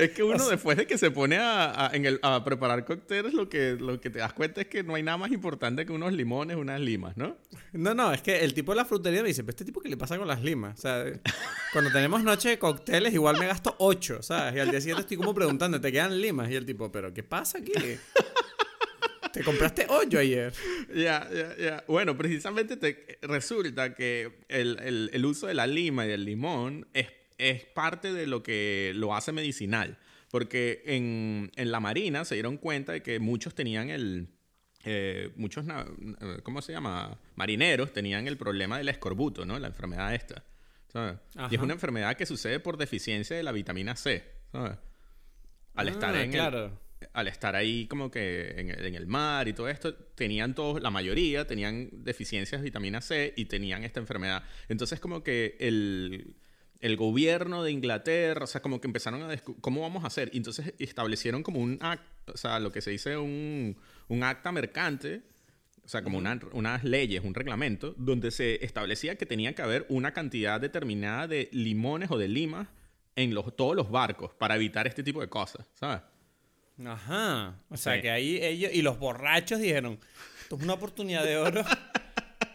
es 0.00 0.10
que 0.12 0.22
uno 0.22 0.48
después 0.48 0.76
de 0.76 0.86
que 0.86 0.98
se 0.98 1.10
pone 1.10 1.36
a, 1.38 2.42
preparar 2.44 2.84
cócteles, 2.84 3.34
lo 3.34 3.48
que, 3.48 3.76
lo 3.78 4.00
que 4.00 4.10
te 4.10 4.18
das 4.18 4.32
cuenta 4.32 4.62
es 4.62 4.66
que 4.66 4.82
no 4.82 4.94
hay 4.94 5.02
nada 5.02 5.18
más 5.18 5.30
importante 5.30 5.84
que 5.84 5.92
unos 5.92 6.12
limones, 6.12 6.56
unas 6.56 6.80
limas, 6.80 7.16
¿no? 7.16 7.36
No, 7.72 7.94
no, 7.94 8.12
es 8.12 8.22
que 8.22 8.40
el 8.40 8.54
tipo 8.54 8.72
de 8.72 8.76
la 8.76 8.84
frutería 8.84 9.22
me 9.22 9.28
dice, 9.28 9.42
¿pero 9.42 9.50
este 9.50 9.64
tipo 9.64 9.80
qué 9.80 9.88
le 9.88 9.96
pasa 9.96 10.18
con 10.18 10.26
las 10.26 10.42
limas? 10.42 10.78
O 10.78 10.82
sea, 10.82 11.04
cuando 11.72 11.92
tenemos 11.92 12.22
noche 12.22 12.50
de 12.50 12.58
cócteles, 12.58 13.12
igual 13.12 13.38
me 13.38 13.46
gasto 13.46 13.74
ocho, 13.78 14.22
¿sabes? 14.22 14.56
Y 14.56 14.58
al 14.58 14.70
día 14.70 14.80
siguiente 14.80 15.02
estoy 15.02 15.16
como 15.16 15.34
preguntando, 15.34 15.80
¿te 15.80 15.92
quedan 15.92 16.20
limas? 16.20 16.50
Y 16.50 16.54
el 16.54 16.64
tipo, 16.64 16.90
¿pero 16.90 17.12
qué 17.12 17.22
pasa 17.22 17.58
aquí? 17.58 17.72
¿Te 19.32 19.44
compraste 19.44 19.86
hoyo 19.88 20.18
ayer? 20.18 20.52
Ya, 20.94 21.28
ya, 21.32 21.56
ya. 21.56 21.84
Bueno, 21.86 22.16
precisamente 22.16 22.76
te, 22.76 23.18
resulta 23.22 23.94
que 23.94 24.32
el, 24.48 25.10
el 25.12 25.24
uso 25.24 25.46
de 25.46 25.54
la 25.54 25.68
lima 25.68 26.04
y 26.04 26.08
del 26.08 26.24
limón 26.24 26.88
es 26.94 27.06
es 27.40 27.64
parte 27.64 28.12
de 28.12 28.26
lo 28.26 28.42
que 28.42 28.92
lo 28.94 29.14
hace 29.14 29.32
medicinal. 29.32 29.98
Porque 30.30 30.82
en, 30.86 31.50
en 31.56 31.72
la 31.72 31.80
Marina 31.80 32.24
se 32.24 32.34
dieron 32.34 32.56
cuenta 32.56 32.92
de 32.92 33.02
que 33.02 33.18
muchos 33.18 33.54
tenían 33.54 33.90
el... 33.90 34.28
Eh, 34.84 35.32
muchos, 35.36 35.66
¿cómo 36.42 36.62
se 36.62 36.72
llama? 36.72 37.18
Marineros 37.34 37.92
tenían 37.92 38.26
el 38.28 38.38
problema 38.38 38.78
del 38.78 38.88
escorbuto, 38.88 39.44
¿no? 39.44 39.58
La 39.58 39.66
enfermedad 39.66 40.14
esta. 40.14 40.44
Y 41.50 41.54
es 41.54 41.60
una 41.60 41.74
enfermedad 41.74 42.16
que 42.16 42.26
sucede 42.26 42.60
por 42.60 42.76
deficiencia 42.76 43.36
de 43.36 43.42
la 43.42 43.52
vitamina 43.52 43.96
C, 43.96 44.24
¿sabes? 44.50 44.78
Al 45.74 45.88
ah, 45.88 45.90
estar 45.90 46.16
en 46.16 46.32
claro. 46.32 46.80
al 47.12 47.28
estar 47.28 47.54
ahí 47.54 47.86
como 47.86 48.10
que 48.10 48.54
en, 48.56 48.70
en, 48.70 48.94
el 48.94 49.06
mar 49.06 49.46
y 49.46 49.52
todo 49.52 49.68
esto, 49.68 49.94
tenían 49.94 50.54
todos, 50.54 50.82
la 50.82 50.90
mayoría 50.90 51.46
tenían 51.46 51.90
deficiencias 51.92 52.60
de 52.60 52.64
vitamina 52.64 53.00
C 53.00 53.32
y 53.36 53.44
tenían 53.44 53.84
esta 53.84 54.00
enfermedad. 54.00 54.42
Entonces 54.68 54.98
como 54.98 55.22
que 55.22 55.56
el 55.60 56.34
el 56.80 56.96
gobierno 56.96 57.62
de 57.62 57.72
Inglaterra, 57.72 58.44
o 58.44 58.46
sea, 58.46 58.62
como 58.62 58.80
que 58.80 58.86
empezaron 58.86 59.22
a 59.22 59.36
cómo 59.60 59.82
vamos 59.82 60.04
a 60.04 60.06
hacer. 60.06 60.30
Y 60.32 60.38
entonces 60.38 60.74
establecieron 60.78 61.42
como 61.42 61.60
un 61.60 61.78
acta, 61.80 62.32
o 62.32 62.36
sea, 62.36 62.58
lo 62.58 62.72
que 62.72 62.80
se 62.80 62.90
dice 62.90 63.16
un, 63.16 63.76
un 64.08 64.22
acta 64.24 64.50
mercante, 64.50 65.22
o 65.84 65.88
sea, 65.88 66.02
como 66.02 66.18
unas 66.18 66.84
leyes, 66.84 67.22
un 67.24 67.34
reglamento, 67.34 67.94
donde 67.98 68.30
se 68.30 68.64
establecía 68.64 69.16
que 69.16 69.26
tenía 69.26 69.54
que 69.54 69.62
haber 69.62 69.86
una 69.88 70.12
cantidad 70.12 70.60
determinada 70.60 71.26
de 71.26 71.48
limones 71.52 72.10
o 72.10 72.18
de 72.18 72.28
limas 72.28 72.68
en 73.16 73.34
los, 73.34 73.54
todos 73.56 73.76
los 73.76 73.90
barcos 73.90 74.32
para 74.34 74.56
evitar 74.56 74.86
este 74.86 75.02
tipo 75.02 75.20
de 75.20 75.28
cosas, 75.28 75.66
¿sabes? 75.74 76.02
Ajá. 76.84 77.56
O 77.68 77.76
sea, 77.76 78.00
que 78.00 78.10
ahí 78.10 78.38
ellos 78.42 78.70
y 78.72 78.82
los 78.82 78.98
borrachos 78.98 79.60
dijeron, 79.60 79.98
esto 80.40 80.56
es 80.56 80.62
una 80.62 80.74
oportunidad 80.74 81.24
de 81.24 81.36
oro 81.36 81.62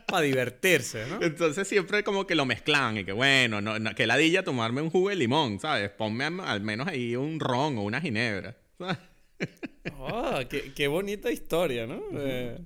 para 0.05 0.21
divertirse, 0.21 1.05
¿no? 1.07 1.21
Entonces 1.21 1.67
siempre 1.67 2.03
como 2.03 2.27
que 2.27 2.35
lo 2.35 2.45
mezclan 2.45 2.97
y 2.97 3.05
que 3.05 3.11
bueno, 3.11 3.61
no, 3.61 3.95
que 3.95 4.07
ladilla 4.07 4.43
tomarme 4.43 4.81
un 4.81 4.89
jugo 4.89 5.09
de 5.09 5.15
limón, 5.15 5.59
¿sabes? 5.59 5.89
Ponme 5.89 6.25
al 6.25 6.61
menos 6.61 6.87
ahí 6.87 7.15
un 7.15 7.39
ron 7.39 7.77
o 7.77 7.83
una 7.83 8.01
ginebra. 8.01 8.55
Oh, 9.99 10.39
qué, 10.49 10.87
bonita 10.87 11.31
historia, 11.31 11.85
¿no? 11.85 12.01
Eh, 12.13 12.57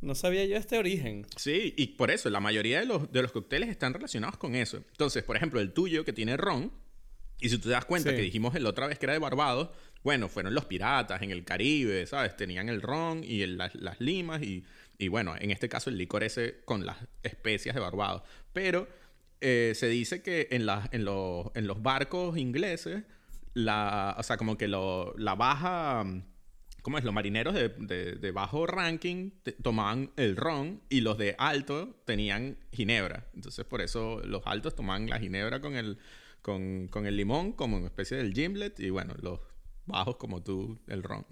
no 0.00 0.14
sabía 0.14 0.44
yo 0.44 0.56
este 0.56 0.78
origen. 0.78 1.26
Sí, 1.36 1.74
y 1.76 1.88
por 1.88 2.10
eso 2.10 2.28
la 2.28 2.40
mayoría 2.40 2.80
de 2.80 2.86
los, 2.86 3.10
de 3.12 3.22
los 3.22 3.32
cócteles 3.32 3.68
están 3.68 3.94
relacionados 3.94 4.36
con 4.36 4.54
eso. 4.54 4.78
Entonces, 4.78 5.22
por 5.22 5.36
ejemplo, 5.36 5.60
el 5.60 5.72
tuyo 5.72 6.04
que 6.04 6.12
tiene 6.12 6.36
ron, 6.36 6.72
y 7.40 7.48
si 7.48 7.56
tú 7.58 7.68
te 7.68 7.70
das 7.70 7.84
cuenta 7.84 8.14
que 8.14 8.20
dijimos 8.20 8.58
la 8.60 8.68
otra 8.68 8.86
vez 8.86 8.98
que 8.98 9.06
era 9.06 9.12
de 9.12 9.18
Barbados, 9.18 9.70
bueno, 10.02 10.28
fueron 10.28 10.54
los 10.54 10.64
piratas 10.64 11.22
en 11.22 11.30
el 11.30 11.44
Caribe, 11.44 12.06
¿sabes? 12.06 12.36
Tenían 12.36 12.68
el 12.68 12.82
ron 12.82 13.22
y 13.24 13.46
las, 13.46 13.74
las 13.74 14.00
limas 14.00 14.42
y 14.42 14.64
y 15.02 15.08
bueno, 15.08 15.34
en 15.36 15.50
este 15.50 15.68
caso 15.68 15.90
el 15.90 15.98
licor 15.98 16.22
ese 16.22 16.60
con 16.64 16.86
las 16.86 16.96
especias 17.24 17.74
de 17.74 17.80
Barbados. 17.80 18.22
Pero 18.52 18.86
eh, 19.40 19.72
se 19.74 19.88
dice 19.88 20.22
que 20.22 20.46
en, 20.52 20.64
en, 20.92 21.04
los 21.04 21.82
barcos 21.82 22.38
ingleses, 22.38 23.02
la, 23.52 24.14
o 24.16 24.22
sea, 24.22 24.36
como 24.36 24.56
que 24.56 24.68
la 24.68 25.34
baja 25.34 26.06
¿Cómo 26.82 26.98
es? 26.98 27.04
Los 27.04 27.14
marineros 27.14 27.54
de, 27.54 27.68
de- 27.68 28.30
bajo 28.32 28.66
ranking 28.66 29.30
tomaban 29.62 30.10
el 30.16 30.36
ron 30.36 30.82
y 30.88 31.00
los 31.00 31.16
de 31.16 31.36
alto 31.38 31.96
tenían 32.04 32.58
ginebra. 32.72 33.28
Entonces, 33.34 33.64
por 33.64 33.80
eso 33.80 34.20
los 34.24 34.42
altos 34.46 34.74
tomaban 34.74 35.08
la 35.08 35.20
ginebra 35.20 35.60
con 35.60 35.76
el, 35.76 35.98
con, 36.42 36.88
con 36.88 37.06
el 37.06 37.16
limón, 37.16 37.52
como 37.52 37.76
una 37.76 37.86
especie 37.86 38.16
del 38.16 38.34
gimlet, 38.34 38.80
y 38.80 38.90
bueno, 38.90 39.14
los 39.22 39.38
bajos 39.86 40.16
como 40.16 40.42
tú, 40.42 40.78
el 40.88 41.02
ron. 41.02 41.26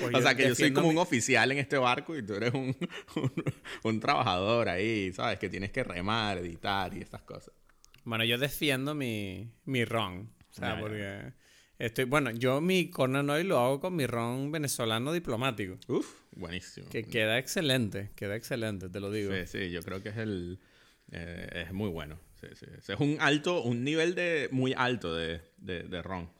Pues 0.00 0.14
o 0.14 0.20
sea, 0.20 0.34
que 0.34 0.48
yo 0.48 0.54
soy 0.54 0.72
como 0.72 0.88
un 0.88 0.98
oficial 0.98 1.52
en 1.52 1.58
este 1.58 1.78
barco 1.78 2.16
y 2.16 2.24
tú 2.24 2.34
eres 2.34 2.52
un, 2.54 2.76
un, 3.16 3.32
un 3.82 4.00
trabajador 4.00 4.68
ahí, 4.68 5.12
¿sabes? 5.12 5.38
Que 5.38 5.48
tienes 5.48 5.70
que 5.70 5.84
remar, 5.84 6.38
editar 6.38 6.94
y 6.96 7.00
estas 7.00 7.22
cosas. 7.22 7.54
Bueno, 8.04 8.24
yo 8.24 8.38
defiendo 8.38 8.94
mi, 8.94 9.50
mi 9.64 9.84
ron. 9.84 10.30
O 10.50 10.54
sea, 10.54 10.78
porque 10.78 11.32
estoy... 11.78 12.04
Bueno, 12.04 12.30
yo 12.30 12.60
mi 12.60 12.90
Cornanoy 12.90 13.44
lo 13.44 13.58
hago 13.58 13.80
con 13.80 13.96
mi 13.96 14.06
ron 14.06 14.52
venezolano 14.52 15.12
diplomático. 15.12 15.78
Uf, 15.88 16.06
buenísimo. 16.32 16.88
Que 16.90 17.04
queda 17.04 17.38
excelente, 17.38 18.10
queda 18.14 18.36
excelente, 18.36 18.88
te 18.88 19.00
lo 19.00 19.10
digo. 19.10 19.32
Sí, 19.32 19.46
sí, 19.46 19.70
yo 19.70 19.82
creo 19.82 20.02
que 20.02 20.10
es 20.10 20.18
el... 20.18 20.60
eh, 21.12 21.64
es 21.66 21.72
muy 21.72 21.88
bueno. 21.88 22.20
Sí, 22.40 22.48
sí. 22.54 22.66
Es 22.92 23.00
un 23.00 23.16
alto, 23.20 23.62
un 23.62 23.82
nivel 23.84 24.14
de 24.14 24.48
muy 24.52 24.74
alto 24.76 25.14
de, 25.14 25.40
de, 25.56 25.84
de 25.84 26.02
ron. 26.02 26.30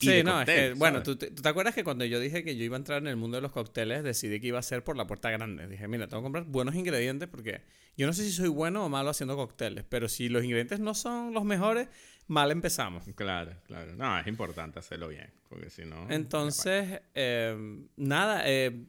Sí, 0.00 0.22
no, 0.24 0.40
es 0.40 0.46
que, 0.46 0.74
bueno. 0.74 1.02
¿tú 1.02 1.16
te, 1.16 1.30
tú 1.30 1.42
te 1.42 1.48
acuerdas 1.48 1.74
que 1.74 1.84
cuando 1.84 2.04
yo 2.04 2.18
dije 2.20 2.42
que 2.44 2.56
yo 2.56 2.64
iba 2.64 2.76
a 2.76 2.78
entrar 2.78 3.00
en 3.00 3.08
el 3.08 3.16
mundo 3.16 3.36
de 3.36 3.42
los 3.42 3.52
cócteles, 3.52 4.02
decidí 4.02 4.40
que 4.40 4.48
iba 4.48 4.58
a 4.58 4.62
ser 4.62 4.82
por 4.82 4.96
la 4.96 5.06
puerta 5.06 5.30
grande? 5.30 5.66
Dije, 5.68 5.86
mira, 5.88 6.06
tengo 6.08 6.22
que 6.22 6.24
comprar 6.24 6.44
buenos 6.44 6.74
ingredientes 6.74 7.28
porque 7.28 7.62
yo 7.96 8.06
no 8.06 8.12
sé 8.12 8.24
si 8.24 8.32
soy 8.32 8.48
bueno 8.48 8.84
o 8.84 8.88
malo 8.88 9.10
haciendo 9.10 9.36
cócteles, 9.36 9.84
pero 9.88 10.08
si 10.08 10.28
los 10.28 10.42
ingredientes 10.42 10.80
no 10.80 10.94
son 10.94 11.32
los 11.32 11.44
mejores, 11.44 11.88
mal 12.26 12.50
empezamos. 12.50 13.04
Claro, 13.14 13.52
claro. 13.66 13.94
No, 13.94 14.18
es 14.18 14.26
importante 14.26 14.78
hacerlo 14.78 15.08
bien, 15.08 15.30
porque 15.48 15.70
si 15.70 15.84
no... 15.84 16.06
Entonces, 16.10 17.00
eh, 17.14 17.86
nada, 17.96 18.42
eh, 18.46 18.86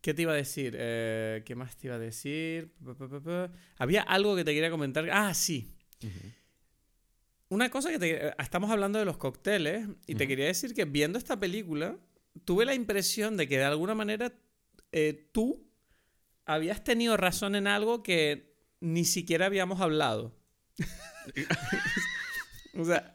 ¿qué 0.00 0.14
te 0.14 0.22
iba 0.22 0.32
a 0.32 0.36
decir? 0.36 0.76
Eh, 0.78 1.42
¿Qué 1.44 1.54
más 1.54 1.76
te 1.76 1.88
iba 1.88 1.96
a 1.96 1.98
decir? 1.98 2.70
Había 3.78 4.02
algo 4.02 4.36
que 4.36 4.44
te 4.44 4.54
quería 4.54 4.70
comentar. 4.70 5.08
Ah, 5.10 5.34
sí. 5.34 5.72
Una 7.48 7.70
cosa 7.70 7.90
que 7.90 7.98
te... 7.98 8.32
Estamos 8.42 8.70
hablando 8.70 8.98
de 8.98 9.04
los 9.04 9.16
cócteles 9.16 9.86
y 10.06 10.14
te 10.14 10.26
quería 10.26 10.46
decir 10.46 10.74
que 10.74 10.84
viendo 10.84 11.18
esta 11.18 11.38
película, 11.38 11.96
tuve 12.44 12.64
la 12.64 12.74
impresión 12.74 13.36
de 13.36 13.48
que 13.48 13.58
de 13.58 13.64
alguna 13.64 13.94
manera 13.94 14.32
eh, 14.92 15.28
tú 15.32 15.66
habías 16.44 16.82
tenido 16.82 17.16
razón 17.16 17.54
en 17.54 17.66
algo 17.66 18.02
que 18.02 18.54
ni 18.80 19.04
siquiera 19.04 19.46
habíamos 19.46 19.80
hablado. 19.80 20.34
o 22.78 22.84
sea, 22.84 23.14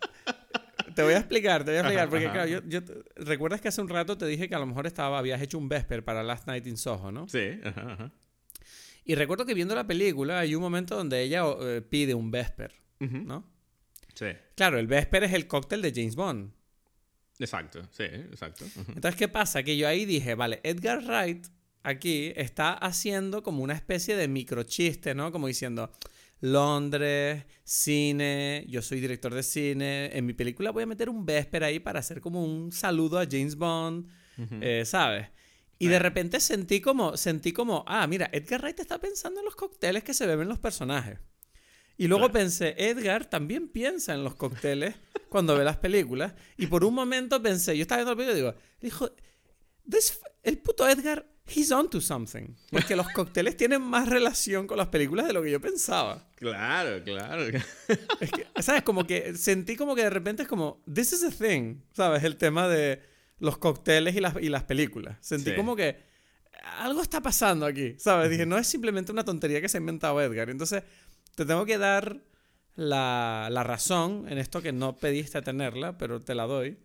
te 0.95 1.03
voy 1.03 1.13
a 1.13 1.17
explicar, 1.17 1.63
te 1.63 1.71
voy 1.71 1.77
a 1.77 1.81
explicar, 1.81 2.09
porque 2.09 2.25
ajá. 2.25 2.33
claro, 2.33 2.67
yo, 2.67 2.79
recuerdas 3.15 3.61
que 3.61 3.67
hace 3.67 3.81
un 3.81 3.89
rato 3.89 4.17
te 4.17 4.25
dije 4.25 4.49
que 4.49 4.55
a 4.55 4.59
lo 4.59 4.65
mejor 4.65 4.87
estaba, 4.87 5.19
habías 5.19 5.41
hecho 5.41 5.57
un 5.57 5.69
Vesper 5.69 6.03
para 6.03 6.23
Last 6.23 6.47
Night 6.47 6.65
in 6.67 6.77
Soho, 6.77 7.11
¿no? 7.11 7.27
Sí, 7.27 7.59
ajá, 7.63 7.93
ajá. 7.93 8.11
Y 9.03 9.15
recuerdo 9.15 9.45
que 9.45 9.53
viendo 9.53 9.75
la 9.75 9.87
película 9.87 10.39
hay 10.39 10.55
un 10.55 10.61
momento 10.61 10.95
donde 10.95 11.21
ella 11.21 11.43
eh, 11.61 11.81
pide 11.81 12.13
un 12.13 12.31
Vesper. 12.31 12.73
¿no? 12.99 13.49
Sí, 14.13 14.27
Claro, 14.55 14.77
el 14.79 14.87
Vesper 14.87 15.23
es 15.23 15.33
el 15.33 15.47
cóctel 15.47 15.81
de 15.81 15.91
James 15.95 16.15
Bond. 16.15 16.51
exacto, 17.39 17.81
sí, 17.91 18.03
exacto. 18.03 18.65
Entonces, 18.87 19.15
¿qué 19.15 19.27
pasa? 19.27 19.63
Que 19.63 19.77
yo 19.77 19.87
ahí 19.87 20.05
dije, 20.05 20.35
vale, 20.35 20.59
Edgar 20.63 21.03
Wright 21.03 21.47
aquí 21.83 22.31
está 22.35 22.73
haciendo 22.73 23.41
como 23.43 23.63
una 23.63 23.73
especie 23.73 24.15
de 24.15 24.27
microchiste, 24.27 25.15
¿no? 25.15 25.31
Como 25.31 25.47
diciendo, 25.47 25.91
Londres, 26.41 27.45
cine, 27.63 28.65
yo 28.67 28.81
soy 28.81 28.99
director 28.99 29.33
de 29.33 29.43
cine, 29.43 30.17
en 30.17 30.25
mi 30.25 30.33
película 30.33 30.71
voy 30.71 30.83
a 30.83 30.87
meter 30.87 31.09
un 31.09 31.25
Vesper 31.25 31.63
ahí 31.63 31.79
para 31.79 31.99
hacer 31.99 32.19
como 32.19 32.43
un 32.43 32.71
saludo 32.71 33.19
a 33.19 33.27
James 33.29 33.55
Bond, 33.55 34.07
eh, 34.61 34.83
¿sabes? 34.85 35.27
Y 35.77 35.87
de 35.87 35.97
repente 35.99 36.39
sentí 36.39 36.79
como, 36.79 37.17
sentí 37.17 37.53
como, 37.53 37.83
ah, 37.87 38.05
mira, 38.05 38.29
Edgar 38.31 38.61
Wright 38.61 38.79
está 38.79 38.99
pensando 38.99 39.39
en 39.39 39.45
los 39.45 39.55
cócteles 39.55 40.03
que 40.03 40.13
se 40.13 40.27
beben 40.27 40.47
los 40.47 40.59
personajes. 40.59 41.17
Y 41.97 42.07
luego 42.07 42.23
Claro. 42.29 42.33
pensé, 42.33 42.75
Edgar 42.77 43.25
también 43.25 43.67
piensa 43.67 44.13
en 44.13 44.23
los 44.23 44.35
cócteles 44.35 44.95
cuando 45.29 45.55
ve 45.57 45.63
las 45.63 45.77
películas. 45.77 46.33
Y 46.57 46.67
por 46.67 46.83
un 46.83 46.93
momento 46.95 47.41
pensé, 47.41 47.75
yo 47.77 47.83
estaba 47.83 48.03
viendo 48.03 48.11
el 48.13 48.17
vídeo 48.17 48.31
y 48.31 48.35
digo, 48.35 48.55
dijo, 48.81 49.11
"This 49.89 50.11
f- 50.11 50.19
el 50.43 50.57
puto 50.57 50.87
Edgar, 50.87 51.27
he's 51.53 51.71
on 51.71 51.89
to 51.89 52.01
something. 52.01 52.55
Porque 52.71 52.95
los 52.95 53.07
cócteles 53.09 53.55
tienen 53.57 53.81
más 53.81 54.07
relación 54.09 54.65
con 54.67 54.77
las 54.77 54.87
películas 54.87 55.27
de 55.27 55.33
lo 55.33 55.43
que 55.43 55.51
yo 55.51 55.59
pensaba. 55.61 56.27
Claro, 56.35 57.03
claro. 57.03 57.43
Es 58.19 58.31
que, 58.31 58.47
¿sabes? 58.61 58.81
Como 58.83 59.05
que 59.05 59.35
sentí 59.35 59.75
como 59.75 59.93
que 59.95 60.03
de 60.03 60.09
repente 60.09 60.43
es 60.43 60.47
como, 60.49 60.81
this 60.91 61.13
is 61.13 61.23
a 61.23 61.29
thing, 61.29 61.81
¿sabes? 61.93 62.23
El 62.23 62.37
tema 62.37 62.67
de 62.67 63.01
los 63.39 63.57
cócteles 63.57 64.15
y 64.15 64.19
las, 64.21 64.35
y 64.41 64.49
las 64.49 64.63
películas. 64.63 65.17
Sentí 65.19 65.51
Sí. 65.51 65.55
como 65.55 65.75
que 65.75 65.97
algo 66.77 67.01
está 67.01 67.21
pasando 67.21 67.65
aquí, 67.65 67.95
¿sabes? 67.97 68.29
Dije, 68.29 68.45
no 68.45 68.57
es 68.57 68.67
simplemente 68.67 69.11
una 69.11 69.25
tontería 69.25 69.59
que 69.61 69.67
se 69.69 69.77
ha 69.77 69.79
inventado 69.81 70.21
Edgar. 70.21 70.49
Entonces, 70.49 70.83
te 71.41 71.47
tengo 71.47 71.65
que 71.65 71.77
dar 71.77 72.17
la, 72.75 73.49
la 73.51 73.63
razón 73.63 74.25
en 74.29 74.37
esto 74.37 74.61
que 74.61 74.71
no 74.71 74.97
pediste 74.97 75.41
tenerla, 75.41 75.97
pero 75.97 76.19
te 76.21 76.35
la 76.35 76.45
doy. 76.45 76.77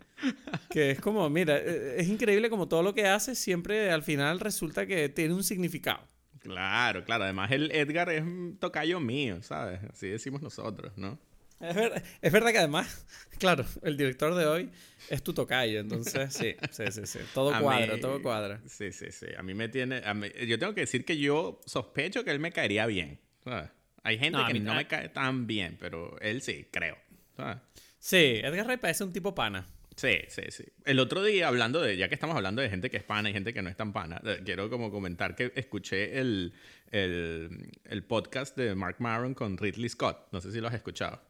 Que 0.70 0.90
es 0.92 1.00
como, 1.00 1.28
mira, 1.30 1.58
eh, 1.58 1.96
es 1.98 2.08
increíble 2.08 2.48
como 2.50 2.68
todo 2.68 2.82
lo 2.82 2.94
que 2.94 3.06
hace 3.06 3.34
siempre 3.34 3.90
al 3.90 4.02
final 4.02 4.40
resulta 4.40 4.86
que 4.86 5.08
tiene 5.08 5.34
un 5.34 5.44
significado. 5.44 6.00
Claro, 6.40 7.04
claro. 7.04 7.24
Además, 7.24 7.50
el 7.52 7.70
Edgar 7.72 8.08
es 8.10 8.22
un 8.22 8.56
tocayo 8.58 9.00
mío, 9.00 9.42
¿sabes? 9.42 9.80
Así 9.90 10.08
decimos 10.08 10.42
nosotros, 10.42 10.92
¿no? 10.96 11.18
Es, 11.60 11.74
ver- 11.74 12.02
es 12.22 12.32
verdad 12.32 12.52
que 12.52 12.58
además, 12.58 13.06
claro, 13.38 13.64
el 13.82 13.96
director 13.96 14.34
de 14.34 14.46
hoy 14.46 14.70
es 15.10 15.22
tu 15.22 15.32
tocayo, 15.32 15.80
entonces 15.80 16.32
sí, 16.34 16.54
sí, 16.70 16.84
sí, 16.92 17.06
sí. 17.06 17.18
Todo 17.34 17.50
A 17.54 17.60
cuadra, 17.60 17.94
mí- 17.94 18.00
todo 18.00 18.20
cuadra. 18.22 18.60
Sí, 18.66 18.92
sí, 18.92 19.10
sí. 19.10 19.26
A 19.36 19.42
mí 19.42 19.54
me 19.54 19.68
tiene... 19.68 20.02
a 20.04 20.14
mí- 20.14 20.30
yo 20.46 20.58
tengo 20.58 20.74
que 20.74 20.82
decir 20.82 21.04
que 21.04 21.16
yo 21.18 21.60
sospecho 21.66 22.24
que 22.24 22.30
él 22.30 22.38
me 22.40 22.52
caería 22.52 22.86
bien, 22.86 23.18
¿sabes? 23.44 23.70
Hay 24.06 24.18
gente 24.18 24.38
No, 24.38 24.44
a 24.44 24.46
que 24.46 24.54
mí 24.54 24.60
no 24.60 24.72
me 24.72 24.86
cae 24.86 25.08
tan 25.08 25.48
bien, 25.48 25.76
pero 25.80 26.16
él 26.20 26.40
sí, 26.40 26.68
creo. 26.70 26.96
¿sabes? 27.36 27.56
Sí, 27.98 28.40
Edgar 28.42 28.64
Wright 28.64 28.80
parece 28.80 29.02
un 29.02 29.12
tipo 29.12 29.34
pana. 29.34 29.66
Sí, 29.96 30.12
sí, 30.28 30.42
sí. 30.50 30.64
El 30.84 31.00
otro 31.00 31.24
día, 31.24 31.48
hablando 31.48 31.80
de, 31.80 31.96
ya 31.96 32.08
que 32.08 32.14
estamos 32.14 32.36
hablando 32.36 32.62
de 32.62 32.70
gente 32.70 32.88
que 32.88 32.98
es 32.98 33.02
pana 33.02 33.30
y 33.30 33.32
gente 33.32 33.52
que 33.52 33.62
no 33.62 33.68
es 33.68 33.76
tan 33.76 33.92
pana, 33.92 34.20
eh, 34.24 34.42
quiero 34.44 34.70
como 34.70 34.92
comentar 34.92 35.34
que 35.34 35.50
escuché 35.56 36.20
el, 36.20 36.52
el, 36.92 37.68
el 37.84 38.04
podcast 38.04 38.56
de 38.56 38.76
Mark 38.76 38.96
Maron 39.00 39.34
con 39.34 39.58
Ridley 39.58 39.88
Scott. 39.88 40.28
No 40.30 40.40
sé 40.40 40.52
si 40.52 40.60
lo 40.60 40.68
has 40.68 40.74
escuchado. 40.74 41.20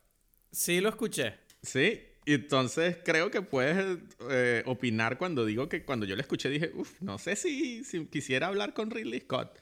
Sí, 0.53 0.83
lo 0.83 0.91
escuché. 0.91 1.35
Sí, 1.63 1.99
entonces 2.27 2.99
creo 3.03 3.31
que 3.31 3.41
puedes 3.41 3.99
eh, 4.29 4.63
opinar 4.67 5.17
cuando 5.17 5.47
digo 5.47 5.71
que 5.71 5.83
cuando 5.83 6.05
yo 6.05 6.15
lo 6.15 6.21
escuché 6.21 6.51
dije, 6.51 6.73
uff, 6.75 7.01
no 7.01 7.17
sé 7.17 7.37
si, 7.37 7.85
si 7.85 8.05
quisiera 8.07 8.49
hablar 8.49 8.75
con 8.75 8.91
Ridley 8.91 9.21
Scott. 9.21 9.57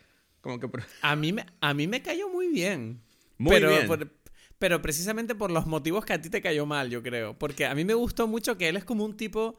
Como 0.45 0.61
que... 0.61 0.69
pero- 0.69 0.85
A 1.03 1.17
mí 1.17 1.33
me, 1.33 1.45
a 1.61 1.75
mí 1.75 1.89
me 1.89 2.01
cayó 2.03 2.29
muy 2.29 2.49
bien. 2.49 3.01
Muy 3.39 3.57
pero, 3.57 3.71
bien. 3.71 3.87
por- 3.89 4.13
pero 4.59 4.81
precisamente 4.83 5.35
por 5.35 5.51
los 5.51 5.67
motivos 5.67 6.05
que 6.05 6.13
a 6.13 6.21
ti 6.21 6.29
te 6.31 6.41
cayó 6.41 6.67
mal, 6.67 6.91
yo 6.91 7.03
creo. 7.03 7.37
Porque 7.39 7.65
a 7.67 7.75
mí 7.75 7.85
me 7.85 7.95
gustó 7.95 8.29
mucho 8.29 8.57
que 8.59 8.69
él 8.69 8.77
es 8.77 8.85
como 8.85 9.05
un 9.05 9.17
tipo 9.17 9.59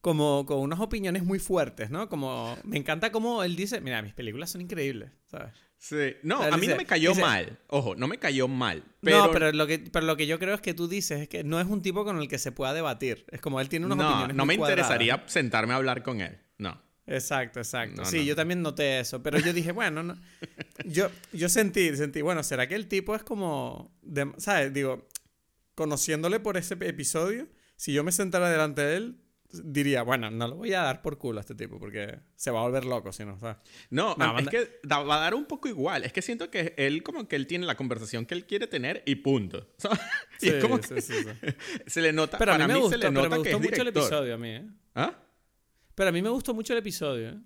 como 0.00 0.46
con 0.46 0.60
unas 0.60 0.78
opiniones 0.80 1.24
muy 1.24 1.38
fuertes, 1.40 1.90
¿no? 1.90 2.08
Como 2.08 2.56
me 2.62 2.76
encanta 2.76 3.10
como 3.10 3.42
él 3.42 3.56
dice, 3.56 3.80
mira, 3.80 4.00
mis 4.02 4.14
películas 4.14 4.50
son 4.50 4.60
increíbles, 4.60 5.10
¿sabes? 5.26 5.52
Sí. 5.76 6.14
No, 6.22 6.40
a 6.42 6.56
mí 6.56 6.66
no 6.68 6.76
me 6.76 6.84
cayó 6.86 7.10
dice- 7.10 7.20
mal. 7.22 7.58
Ojo, 7.68 7.94
no 7.96 8.06
me 8.06 8.18
cayó 8.18 8.46
mal. 8.48 8.84
Pero 9.00 9.26
no, 9.26 9.32
pero 9.32 9.52
lo, 9.52 9.66
que, 9.66 9.78
pero 9.78 10.06
lo 10.06 10.16
que 10.16 10.26
yo 10.26 10.38
creo 10.38 10.54
es 10.54 10.60
que 10.60 10.74
tú 10.74 10.86
dices 10.88 11.20
es 11.22 11.28
que 11.28 11.42
no 11.44 11.60
es 11.60 11.66
un 11.66 11.82
tipo 11.82 12.04
con 12.04 12.18
el 12.20 12.28
que 12.28 12.38
se 12.38 12.52
pueda 12.52 12.72
debatir. 12.74 13.24
Es 13.30 13.40
como 13.40 13.60
él 13.60 13.68
tiene 13.68 13.86
unas 13.86 13.98
no, 13.98 14.08
opiniones 14.08 14.36
no 14.36 14.44
muy 14.46 14.54
me 14.54 14.58
cuadradas. 14.58 14.86
interesaría 14.92 15.24
sentarme 15.28 15.72
a 15.72 15.76
hablar 15.76 16.02
con 16.04 16.20
él. 16.20 16.38
No. 16.58 16.80
Exacto, 17.08 17.58
exacto. 17.60 18.02
No, 18.02 18.04
sí, 18.08 18.18
no, 18.18 18.22
yo 18.22 18.36
también 18.36 18.62
noté 18.62 19.00
eso, 19.00 19.22
pero 19.22 19.38
yo 19.38 19.52
dije, 19.52 19.72
bueno, 19.72 20.02
no. 20.02 20.18
yo, 20.84 21.10
yo 21.32 21.48
sentí, 21.48 21.96
sentí, 21.96 22.20
bueno, 22.22 22.42
¿será 22.42 22.68
que 22.68 22.74
el 22.74 22.86
tipo 22.88 23.14
es 23.14 23.22
como, 23.22 23.96
de- 24.02 24.32
¿sabes? 24.38 24.72
Digo, 24.72 25.08
conociéndole 25.74 26.40
por 26.40 26.56
ese 26.56 26.74
episodio, 26.80 27.48
si 27.76 27.92
yo 27.92 28.04
me 28.04 28.12
sentara 28.12 28.50
delante 28.50 28.82
de 28.82 28.96
él, 28.96 29.20
diría, 29.50 30.02
bueno, 30.02 30.30
no 30.30 30.46
lo 30.48 30.56
voy 30.56 30.74
a 30.74 30.82
dar 30.82 31.00
por 31.00 31.16
culo 31.16 31.38
a 31.38 31.40
este 31.40 31.54
tipo, 31.54 31.78
porque 31.78 32.18
se 32.36 32.50
va 32.50 32.60
a 32.60 32.62
volver 32.64 32.84
loco 32.84 33.12
si 33.12 33.24
no, 33.24 33.38
¿sabes? 33.38 33.56
No, 33.88 34.14
No, 34.18 34.38
es 34.38 34.48
que 34.48 34.80
va 34.90 34.98
a 35.16 35.20
dar 35.20 35.34
un 35.34 35.46
poco 35.46 35.68
igual. 35.68 36.04
Es 36.04 36.12
que 36.12 36.20
siento 36.20 36.50
que 36.50 36.74
él 36.76 37.02
como 37.02 37.26
que 37.28 37.36
él 37.36 37.46
tiene 37.46 37.64
la 37.64 37.74
conversación 37.76 38.26
que 38.26 38.34
él 38.34 38.44
quiere 38.44 38.66
tener 38.66 39.02
y 39.06 39.14
punto. 39.16 39.66
y 40.42 40.48
es 40.48 40.54
Sí, 40.56 40.60
como 40.60 40.76
sí, 40.82 40.94
que 40.94 41.00
sí, 41.00 41.12
sí. 41.14 41.48
se 41.86 42.02
le 42.02 42.12
nota, 42.12 42.36
Pero 42.36 42.52
a 42.52 42.54
mí 42.56 42.62
para 42.64 42.68
me 42.68 42.74
mí 42.74 42.80
gustó, 42.80 42.92
se 42.92 42.98
le 42.98 43.06
pero 43.08 43.22
nota 43.22 43.28
me 43.28 43.42
que 43.42 43.52
gustó 43.52 43.56
es 43.56 43.62
mucho 43.70 43.82
el 43.82 43.88
director. 43.88 44.02
episodio 44.02 44.34
a 44.34 44.38
mí, 44.38 44.48
¿eh? 44.50 44.66
¿Ah? 44.96 45.18
Pero 45.98 46.10
a 46.10 46.12
mí 46.12 46.22
me 46.22 46.28
gustó 46.28 46.54
mucho 46.54 46.74
el 46.74 46.78
episodio, 46.78 47.30
¿eh? 47.30 47.38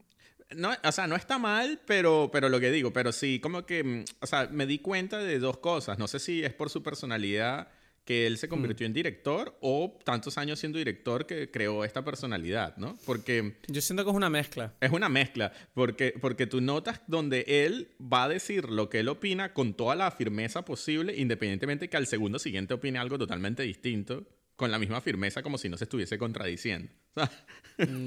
No, 0.57 0.73
o 0.85 0.93
sea, 0.93 1.07
no 1.07 1.17
está 1.17 1.39
mal, 1.39 1.81
pero, 1.87 2.29
pero 2.31 2.51
lo 2.51 2.61
que 2.61 2.71
digo, 2.71 2.93
pero 2.93 3.11
sí, 3.11 3.41
como 3.41 3.65
que, 3.65 3.83
mm, 3.83 4.05
o 4.21 4.27
sea, 4.27 4.47
me 4.53 4.67
di 4.67 4.79
cuenta 4.79 5.17
de 5.21 5.39
dos 5.39 5.57
cosas. 5.57 5.99
No 5.99 6.07
sé 6.07 6.19
si 6.19 6.45
es 6.45 6.53
por 6.53 6.69
su 6.69 6.83
personalidad 6.83 7.69
que 8.05 8.27
él 8.27 8.37
se 8.37 8.51
convirtió 8.51 8.87
en 8.87 8.93
director 8.93 9.57
o 9.63 9.99
tantos 10.05 10.37
años 10.37 10.59
siendo 10.59 10.77
director 10.77 11.25
que 11.25 11.51
creó 11.51 11.83
esta 11.83 12.05
personalidad, 12.05 12.77
¿no? 12.77 12.99
Porque 13.07 13.57
Yo 13.69 13.81
siento 13.81 14.05
que 14.05 14.11
es 14.11 14.17
una 14.17 14.29
mezcla. 14.29 14.75
es 14.83 14.91
una 14.91 15.09
mezcla, 15.09 15.51
porque, 15.73 16.13
porque 16.21 16.47
tú 16.47 16.61
notas 16.61 17.01
donde 17.07 17.47
él 17.47 17.93
va 17.99 18.25
a 18.25 18.29
decir 18.29 18.69
lo 18.69 18.91
que 18.91 19.01
él 19.01 19.09
opina 19.09 19.55
con 19.55 19.73
toda 19.73 19.97
la 19.97 20.11
firmeza 20.11 20.63
posible, 20.63 21.17
independientemente 21.17 21.89
que 21.89 21.97
al 21.97 22.07
segundo 22.07 22.39
siguiente 22.39 22.75
opine 22.75 22.99
algo 22.99 23.17
totalmente 23.17 23.63
distinto, 23.63 24.27
con 24.57 24.71
la 24.71 24.79
misma 24.79 25.01
firmeza 25.01 25.43
como 25.43 25.59
si 25.59 25.69
no 25.69 25.77
se 25.77 25.85
estuviese 25.85 26.19
contradiciendo. 26.19 26.93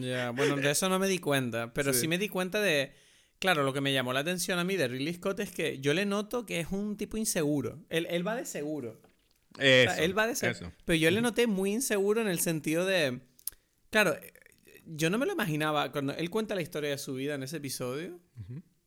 Ya, 0.02 0.30
bueno, 0.30 0.56
de 0.58 0.72
eso 0.72 0.88
no 0.90 1.00
me 1.00 1.08
di 1.08 1.18
cuenta, 1.18 1.74
pero 1.74 1.92
sí. 1.92 2.08
me 2.08 2.20
di 2.20 2.30
cuenta 2.30 2.62
de, 2.62 2.94
claro, 3.40 3.64
lo 3.64 3.74
que 3.74 3.82
me 3.82 3.92
llamó 3.92 4.14
la 4.14 4.20
atención 4.20 4.60
a 4.60 4.64
mí 4.64 4.76
de 4.76 4.88
Ridley 4.88 5.16
Scott 5.16 5.40
es 5.40 5.52
que 5.52 5.80
yo 5.80 5.94
le 5.94 6.06
noto 6.06 6.46
que 6.46 6.60
es 6.60 6.68
un 6.72 6.96
tipo 6.98 7.18
inseguro. 7.18 7.84
Él, 7.90 8.08
él 8.10 8.26
va 8.26 8.36
de 8.36 8.46
seguro. 8.46 9.02
Eso, 9.58 10.02
él 10.02 10.18
va 10.18 10.28
de 10.28 10.36
seguro. 10.36 10.72
Pero 10.86 10.98
yo 10.98 11.12
le 11.12 11.22
noté 11.22 11.48
muy 11.48 11.74
inseguro 11.74 12.22
en 12.22 12.28
el 12.28 12.40
sentido 12.40 12.86
de, 12.86 13.22
claro, 13.90 14.16
yo 14.86 15.10
no 15.10 15.18
me 15.18 15.26
lo 15.26 15.34
imaginaba 15.34 15.92
cuando 15.92 16.14
él 16.14 16.30
cuenta 16.30 16.56
la 16.56 16.62
historia 16.62 16.92
de 16.92 16.98
su 16.98 17.16
vida 17.16 17.36
en 17.36 17.44
ese 17.44 17.58
episodio. 17.58 18.20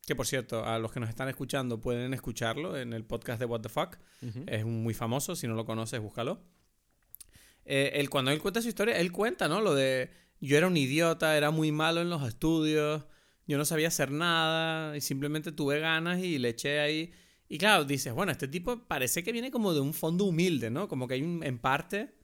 Que 0.05 0.15
por 0.15 0.25
cierto, 0.25 0.65
a 0.65 0.79
los 0.79 0.91
que 0.91 0.99
nos 0.99 1.09
están 1.09 1.29
escuchando 1.29 1.81
pueden 1.81 2.13
escucharlo 2.13 2.77
en 2.77 2.93
el 2.93 3.03
podcast 3.03 3.39
de 3.39 3.45
What 3.45 3.61
the 3.61 3.69
Fuck. 3.69 3.97
Es 4.47 4.65
muy 4.65 4.93
famoso, 4.93 5.35
si 5.35 5.47
no 5.47 5.55
lo 5.55 5.65
conoces, 5.65 5.99
búscalo. 5.99 6.41
Eh, 7.71 7.99
él, 7.99 8.09
cuando 8.09 8.31
él 8.31 8.41
cuenta 8.41 8.63
su 8.63 8.67
historia, 8.67 8.97
él 8.97 9.11
cuenta, 9.11 9.47
¿no? 9.47 9.61
Lo 9.61 9.75
de 9.75 10.09
yo 10.41 10.57
era 10.57 10.65
un 10.65 10.75
idiota, 10.75 11.37
era 11.37 11.51
muy 11.51 11.71
malo 11.71 12.01
en 12.01 12.09
los 12.09 12.27
estudios, 12.27 13.05
yo 13.45 13.59
no 13.59 13.65
sabía 13.65 13.89
hacer 13.89 14.09
nada 14.09 14.97
y 14.97 15.01
simplemente 15.01 15.51
tuve 15.51 15.79
ganas 15.79 16.17
y 16.19 16.39
le 16.39 16.49
eché 16.49 16.79
ahí. 16.79 17.11
Y 17.47 17.59
claro, 17.59 17.85
dices, 17.85 18.11
bueno, 18.11 18.31
este 18.31 18.47
tipo 18.47 18.87
parece 18.87 19.23
que 19.23 19.31
viene 19.31 19.51
como 19.51 19.75
de 19.75 19.81
un 19.81 19.93
fondo 19.93 20.25
humilde, 20.25 20.71
¿no? 20.71 20.87
Como 20.87 21.07
que 21.07 21.13
hay 21.13 21.21
un, 21.21 21.43
en 21.43 21.59
parte, 21.59 22.15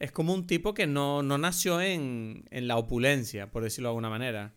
es 0.00 0.10
como 0.10 0.34
un 0.34 0.48
tipo 0.48 0.74
que 0.74 0.88
no, 0.88 1.22
no 1.22 1.38
nació 1.38 1.80
en, 1.80 2.44
en, 2.50 2.66
la 2.66 2.76
opulencia, 2.76 3.48
por 3.52 3.62
decirlo 3.62 3.90
de 3.90 3.90
alguna 3.90 4.10
manera. 4.10 4.56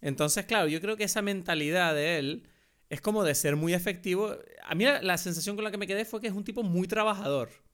Entonces, 0.00 0.46
claro, 0.46 0.68
yo 0.68 0.80
creo 0.80 0.96
que 0.96 1.04
esa 1.04 1.20
mentalidad 1.20 1.94
de 1.94 2.18
él 2.18 2.48
es 2.88 3.02
como 3.02 3.24
de 3.24 3.34
ser 3.34 3.56
muy 3.56 3.74
efectivo. 3.74 4.34
A 4.64 4.74
mí 4.74 4.84
la, 4.84 5.02
la 5.02 5.18
sensación 5.18 5.54
con 5.54 5.64
la 5.64 5.70
que 5.70 5.78
me 5.78 5.86
quedé 5.86 6.06
fue 6.06 6.22
que 6.22 6.28
es 6.28 6.34
un 6.34 6.44
tipo 6.44 6.62
muy 6.62 6.88
trabajador. 6.88 7.65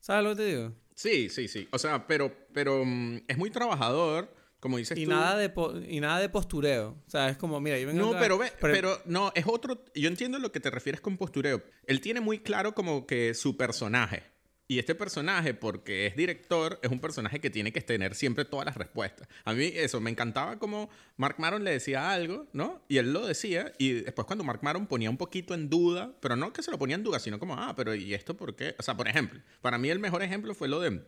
¿Sabes 0.00 0.24
lo 0.24 0.30
que 0.30 0.36
te 0.36 0.48
digo? 0.48 0.72
Sí, 0.94 1.28
sí, 1.28 1.48
sí. 1.48 1.68
O 1.72 1.78
sea, 1.78 2.06
pero, 2.06 2.34
pero 2.52 2.82
um, 2.82 3.20
es 3.26 3.38
muy 3.38 3.50
trabajador, 3.50 4.34
como 4.58 4.76
dices 4.76 4.98
y 4.98 5.04
tú. 5.04 5.10
Nada 5.10 5.36
de 5.36 5.52
y 5.88 6.00
nada 6.00 6.18
de 6.20 6.28
postureo. 6.28 6.96
O 7.06 7.10
sea, 7.10 7.28
es 7.28 7.36
como, 7.36 7.60
mira, 7.60 7.78
yo 7.78 7.86
vengo 7.86 8.12
No, 8.12 8.18
pero 8.18 8.36
ve, 8.36 8.52
pero 8.60 9.00
no, 9.06 9.32
es 9.34 9.44
otro. 9.46 9.84
Yo 9.94 10.08
entiendo 10.08 10.38
lo 10.38 10.52
que 10.52 10.60
te 10.60 10.70
refieres 10.70 11.00
con 11.00 11.16
postureo. 11.16 11.62
Él 11.86 12.00
tiene 12.00 12.20
muy 12.20 12.40
claro 12.40 12.74
como 12.74 13.06
que 13.06 13.34
su 13.34 13.56
personaje. 13.56 14.24
Y 14.70 14.78
este 14.78 14.94
personaje, 14.94 15.52
porque 15.52 16.06
es 16.06 16.14
director, 16.14 16.78
es 16.80 16.92
un 16.92 17.00
personaje 17.00 17.40
que 17.40 17.50
tiene 17.50 17.72
que 17.72 17.80
tener 17.80 18.14
siempre 18.14 18.44
todas 18.44 18.64
las 18.64 18.76
respuestas. 18.76 19.26
A 19.44 19.52
mí 19.52 19.64
eso, 19.74 20.00
me 20.00 20.10
encantaba 20.10 20.60
como 20.60 20.88
Mark 21.16 21.34
Maron 21.38 21.64
le 21.64 21.72
decía 21.72 22.12
algo, 22.12 22.46
¿no? 22.52 22.80
Y 22.86 22.98
él 22.98 23.12
lo 23.12 23.26
decía, 23.26 23.72
y 23.78 23.94
después 23.94 24.28
cuando 24.28 24.44
Mark 24.44 24.60
Maron 24.62 24.86
ponía 24.86 25.10
un 25.10 25.16
poquito 25.16 25.54
en 25.54 25.68
duda, 25.70 26.14
pero 26.20 26.36
no 26.36 26.52
que 26.52 26.62
se 26.62 26.70
lo 26.70 26.78
ponía 26.78 26.94
en 26.94 27.02
duda, 27.02 27.18
sino 27.18 27.40
como, 27.40 27.54
ah, 27.54 27.74
pero 27.76 27.96
¿y 27.96 28.14
esto 28.14 28.36
por 28.36 28.54
qué? 28.54 28.76
O 28.78 28.84
sea, 28.84 28.96
por 28.96 29.08
ejemplo, 29.08 29.40
para 29.60 29.76
mí 29.76 29.90
el 29.90 29.98
mejor 29.98 30.22
ejemplo 30.22 30.54
fue 30.54 30.68
lo 30.68 30.78
de 30.78 31.02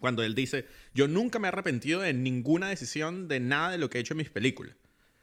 cuando 0.00 0.24
él 0.24 0.34
dice, 0.34 0.66
yo 0.92 1.06
nunca 1.06 1.38
me 1.38 1.46
he 1.46 1.50
arrepentido 1.50 2.00
de 2.00 2.12
ninguna 2.12 2.68
decisión 2.70 3.28
de 3.28 3.38
nada 3.38 3.70
de 3.70 3.78
lo 3.78 3.88
que 3.88 3.98
he 3.98 4.00
hecho 4.00 4.14
en 4.14 4.18
mis 4.18 4.30
películas. 4.30 4.74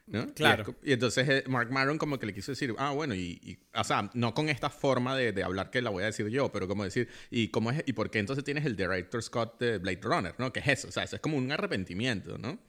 ¿No? 0.07 0.33
Claro. 0.33 0.75
Y, 0.83 0.89
y, 0.89 0.93
entonces 0.93 1.27
eh, 1.29 1.43
Mark 1.47 1.71
Maron 1.71 1.97
como 1.97 2.19
que 2.19 2.25
le 2.25 2.33
quiso 2.33 2.51
decir, 2.51 2.73
ah, 2.77 2.91
bueno, 2.91 3.15
y, 3.15 3.39
y 3.43 3.57
o 3.73 3.83
sea, 3.83 4.09
no 4.13 4.33
con 4.33 4.49
esta 4.49 4.69
forma 4.69 5.15
de, 5.15 5.31
de, 5.31 5.43
hablar 5.43 5.69
que 5.69 5.81
la 5.81 5.89
voy 5.89 6.03
a 6.03 6.07
decir 6.07 6.27
yo, 6.27 6.51
pero 6.51 6.67
como 6.67 6.83
decir, 6.83 7.07
¿y 7.29 7.49
cómo 7.49 7.71
es, 7.71 7.83
y 7.85 7.93
por 7.93 8.09
qué 8.09 8.19
entonces 8.19 8.43
tienes 8.43 8.65
el 8.65 8.75
director 8.75 9.21
Scott 9.21 9.59
de 9.59 9.77
Blade 9.77 10.01
Runner, 10.01 10.35
¿no? 10.37 10.51
¿Qué 10.51 10.59
es 10.59 10.67
eso? 10.67 10.87
O 10.89 10.91
sea, 10.91 11.03
eso 11.03 11.15
es 11.15 11.21
como 11.21 11.37
un 11.37 11.51
arrepentimiento, 11.51 12.37
¿no? 12.37 12.59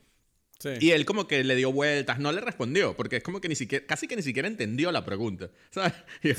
Sí. 0.59 0.69
Y 0.79 0.91
él 0.91 1.05
como 1.05 1.27
que 1.27 1.43
le 1.43 1.55
dio 1.55 1.71
vueltas, 1.71 2.19
no 2.19 2.31
le 2.31 2.41
respondió, 2.41 2.95
porque 2.95 3.17
es 3.17 3.23
como 3.23 3.41
que 3.41 3.49
ni 3.49 3.55
siquiera, 3.55 3.85
casi 3.85 4.07
que 4.07 4.15
ni 4.15 4.21
siquiera 4.21 4.47
entendió 4.47 4.91
la 4.91 5.03
pregunta, 5.03 5.49
¿sabes? 5.69 5.93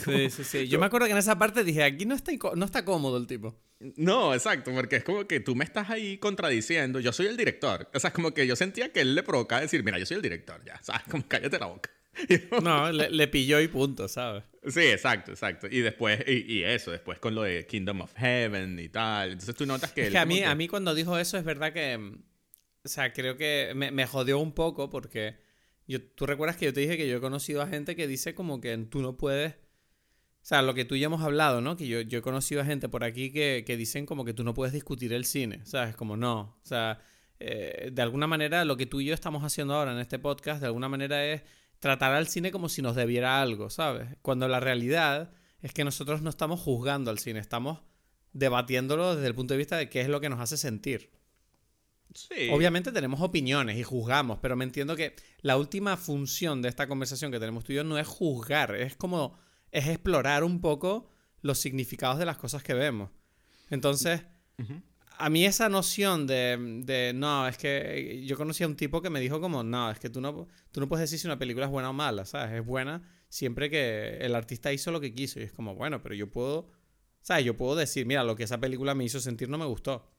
Como, 0.04 0.16
sí, 0.16 0.30
sí, 0.30 0.44
sí. 0.44 0.68
Yo 0.68 0.78
me 0.78 0.86
acuerdo 0.86 1.06
que 1.06 1.12
en 1.12 1.18
esa 1.18 1.38
parte 1.38 1.64
dije, 1.64 1.82
aquí 1.84 2.06
no 2.06 2.14
está, 2.14 2.32
no 2.54 2.64
está 2.64 2.84
cómodo 2.84 3.18
el 3.18 3.26
tipo. 3.26 3.54
No, 3.96 4.32
exacto, 4.32 4.72
porque 4.72 4.96
es 4.96 5.04
como 5.04 5.26
que 5.26 5.40
tú 5.40 5.54
me 5.54 5.64
estás 5.64 5.90
ahí 5.90 6.16
contradiciendo, 6.16 6.98
yo 6.98 7.12
soy 7.12 7.26
el 7.26 7.36
director. 7.36 7.90
O 7.92 8.00
sea, 8.00 8.08
es 8.08 8.14
como 8.14 8.32
que 8.32 8.46
yo 8.46 8.56
sentía 8.56 8.90
que 8.90 9.00
él 9.02 9.14
le 9.14 9.22
provocaba 9.22 9.60
decir, 9.60 9.84
mira, 9.84 9.98
yo 9.98 10.06
soy 10.06 10.16
el 10.16 10.22
director, 10.22 10.62
ya, 10.64 10.80
¿sabes? 10.82 11.02
Como 11.10 11.26
cállate 11.28 11.58
la 11.58 11.66
boca. 11.66 11.90
No, 12.62 12.90
le, 12.90 13.10
le, 13.10 13.28
pilló 13.28 13.60
y 13.60 13.68
punto, 13.68 14.08
¿sabes? 14.08 14.42
Sí, 14.66 14.80
exacto, 14.80 15.32
exacto. 15.32 15.66
Y 15.70 15.80
después, 15.80 16.24
y, 16.26 16.50
y, 16.50 16.62
eso, 16.64 16.90
después 16.90 17.18
con 17.18 17.34
lo 17.34 17.42
de 17.42 17.66
Kingdom 17.66 18.00
of 18.00 18.14
Heaven 18.16 18.78
y 18.78 18.88
tal. 18.88 19.32
Entonces 19.32 19.54
tú 19.54 19.66
notas 19.66 19.92
que... 19.92 20.06
Es 20.06 20.10
que 20.10 20.18
a 20.18 20.24
mí, 20.24 20.38
que... 20.38 20.46
a 20.46 20.54
mí 20.54 20.66
cuando 20.66 20.94
dijo 20.94 21.18
eso 21.18 21.36
es 21.36 21.44
verdad 21.44 21.74
que... 21.74 22.16
O 22.86 22.88
sea, 22.88 23.12
creo 23.12 23.36
que 23.36 23.72
me, 23.74 23.90
me 23.90 24.06
jodió 24.06 24.38
un 24.38 24.52
poco 24.52 24.90
porque... 24.90 25.44
Yo, 25.88 26.02
tú 26.02 26.26
recuerdas 26.26 26.56
que 26.56 26.64
yo 26.64 26.72
te 26.72 26.80
dije 26.80 26.96
que 26.96 27.08
yo 27.08 27.18
he 27.18 27.20
conocido 27.20 27.62
a 27.62 27.68
gente 27.68 27.94
que 27.94 28.08
dice 28.08 28.34
como 28.34 28.60
que 28.60 28.76
tú 28.78 29.02
no 29.02 29.16
puedes... 29.16 29.54
O 29.54 30.48
sea, 30.48 30.62
lo 30.62 30.74
que 30.74 30.84
tú 30.84 30.94
y 30.94 31.00
yo 31.00 31.06
hemos 31.06 31.22
hablado, 31.22 31.60
¿no? 31.60 31.76
Que 31.76 31.86
yo, 31.88 32.00
yo 32.00 32.20
he 32.20 32.22
conocido 32.22 32.60
a 32.60 32.64
gente 32.64 32.88
por 32.88 33.04
aquí 33.04 33.32
que, 33.32 33.64
que 33.66 33.76
dicen 33.76 34.06
como 34.06 34.24
que 34.24 34.32
tú 34.32 34.44
no 34.44 34.54
puedes 34.54 34.72
discutir 34.72 35.12
el 35.12 35.24
cine, 35.24 35.60
¿sabes? 35.64 35.96
Como 35.96 36.16
no. 36.16 36.58
O 36.62 36.66
sea, 36.66 37.00
eh, 37.40 37.90
de 37.92 38.02
alguna 38.02 38.26
manera 38.26 38.64
lo 38.64 38.76
que 38.76 38.86
tú 38.86 39.00
y 39.00 39.06
yo 39.06 39.14
estamos 39.14 39.42
haciendo 39.44 39.74
ahora 39.74 39.92
en 39.92 39.98
este 39.98 40.18
podcast, 40.18 40.60
de 40.60 40.66
alguna 40.66 40.88
manera 40.88 41.24
es 41.26 41.42
tratar 41.80 42.12
al 42.12 42.28
cine 42.28 42.50
como 42.50 42.68
si 42.68 42.80
nos 42.80 42.96
debiera 42.96 43.42
algo, 43.42 43.70
¿sabes? 43.70 44.16
Cuando 44.22 44.48
la 44.48 44.60
realidad 44.60 45.32
es 45.60 45.72
que 45.72 45.84
nosotros 45.84 46.22
no 46.22 46.30
estamos 46.30 46.60
juzgando 46.60 47.10
al 47.10 47.18
cine, 47.18 47.40
estamos 47.40 47.80
debatiéndolo 48.32 49.16
desde 49.16 49.28
el 49.28 49.34
punto 49.34 49.54
de 49.54 49.58
vista 49.58 49.76
de 49.76 49.88
qué 49.88 50.00
es 50.00 50.08
lo 50.08 50.20
que 50.20 50.28
nos 50.28 50.40
hace 50.40 50.56
sentir. 50.56 51.10
Sí. 52.14 52.48
Obviamente 52.50 52.92
tenemos 52.92 53.20
opiniones 53.20 53.76
y 53.76 53.82
juzgamos, 53.82 54.38
pero 54.40 54.56
me 54.56 54.64
entiendo 54.64 54.96
que 54.96 55.14
la 55.42 55.56
última 55.56 55.96
función 55.96 56.62
de 56.62 56.68
esta 56.68 56.86
conversación 56.86 57.30
que 57.30 57.38
tenemos 57.38 57.64
tú 57.64 57.72
y 57.72 57.76
yo 57.76 57.84
no 57.84 57.98
es 57.98 58.06
juzgar, 58.06 58.74
es 58.74 58.96
como 58.96 59.38
es 59.70 59.86
explorar 59.88 60.44
un 60.44 60.60
poco 60.60 61.10
los 61.42 61.58
significados 61.58 62.18
de 62.18 62.24
las 62.24 62.38
cosas 62.38 62.62
que 62.62 62.74
vemos. 62.74 63.10
Entonces, 63.68 64.22
uh 64.58 64.62
-huh. 64.62 64.82
a 65.18 65.28
mí 65.28 65.44
esa 65.44 65.68
noción 65.68 66.26
de, 66.26 66.82
de, 66.84 67.12
no, 67.14 67.46
es 67.46 67.58
que 67.58 68.24
yo 68.26 68.36
conocí 68.36 68.64
a 68.64 68.66
un 68.66 68.76
tipo 68.76 69.02
que 69.02 69.10
me 69.10 69.20
dijo 69.20 69.40
como, 69.40 69.62
no, 69.62 69.90
es 69.90 69.98
que 69.98 70.08
tú 70.08 70.20
no, 70.20 70.48
tú 70.72 70.80
no 70.80 70.88
puedes 70.88 71.02
decir 71.02 71.18
si 71.18 71.26
una 71.26 71.38
película 71.38 71.66
es 71.66 71.72
buena 71.72 71.90
o 71.90 71.92
mala, 71.92 72.24
¿sabes? 72.24 72.52
Es 72.54 72.64
buena 72.64 73.02
siempre 73.28 73.68
que 73.68 74.18
el 74.18 74.34
artista 74.34 74.72
hizo 74.72 74.90
lo 74.90 75.00
que 75.00 75.12
quiso. 75.12 75.40
Y 75.40 75.44
es 75.44 75.52
como, 75.52 75.74
bueno, 75.74 76.02
pero 76.02 76.14
yo 76.14 76.30
puedo, 76.30 76.70
¿sabes? 77.20 77.44
Yo 77.44 77.56
puedo 77.56 77.76
decir, 77.76 78.06
mira, 78.06 78.24
lo 78.24 78.36
que 78.36 78.44
esa 78.44 78.58
película 78.58 78.94
me 78.94 79.04
hizo 79.04 79.20
sentir 79.20 79.48
no 79.48 79.58
me 79.58 79.66
gustó, 79.66 80.10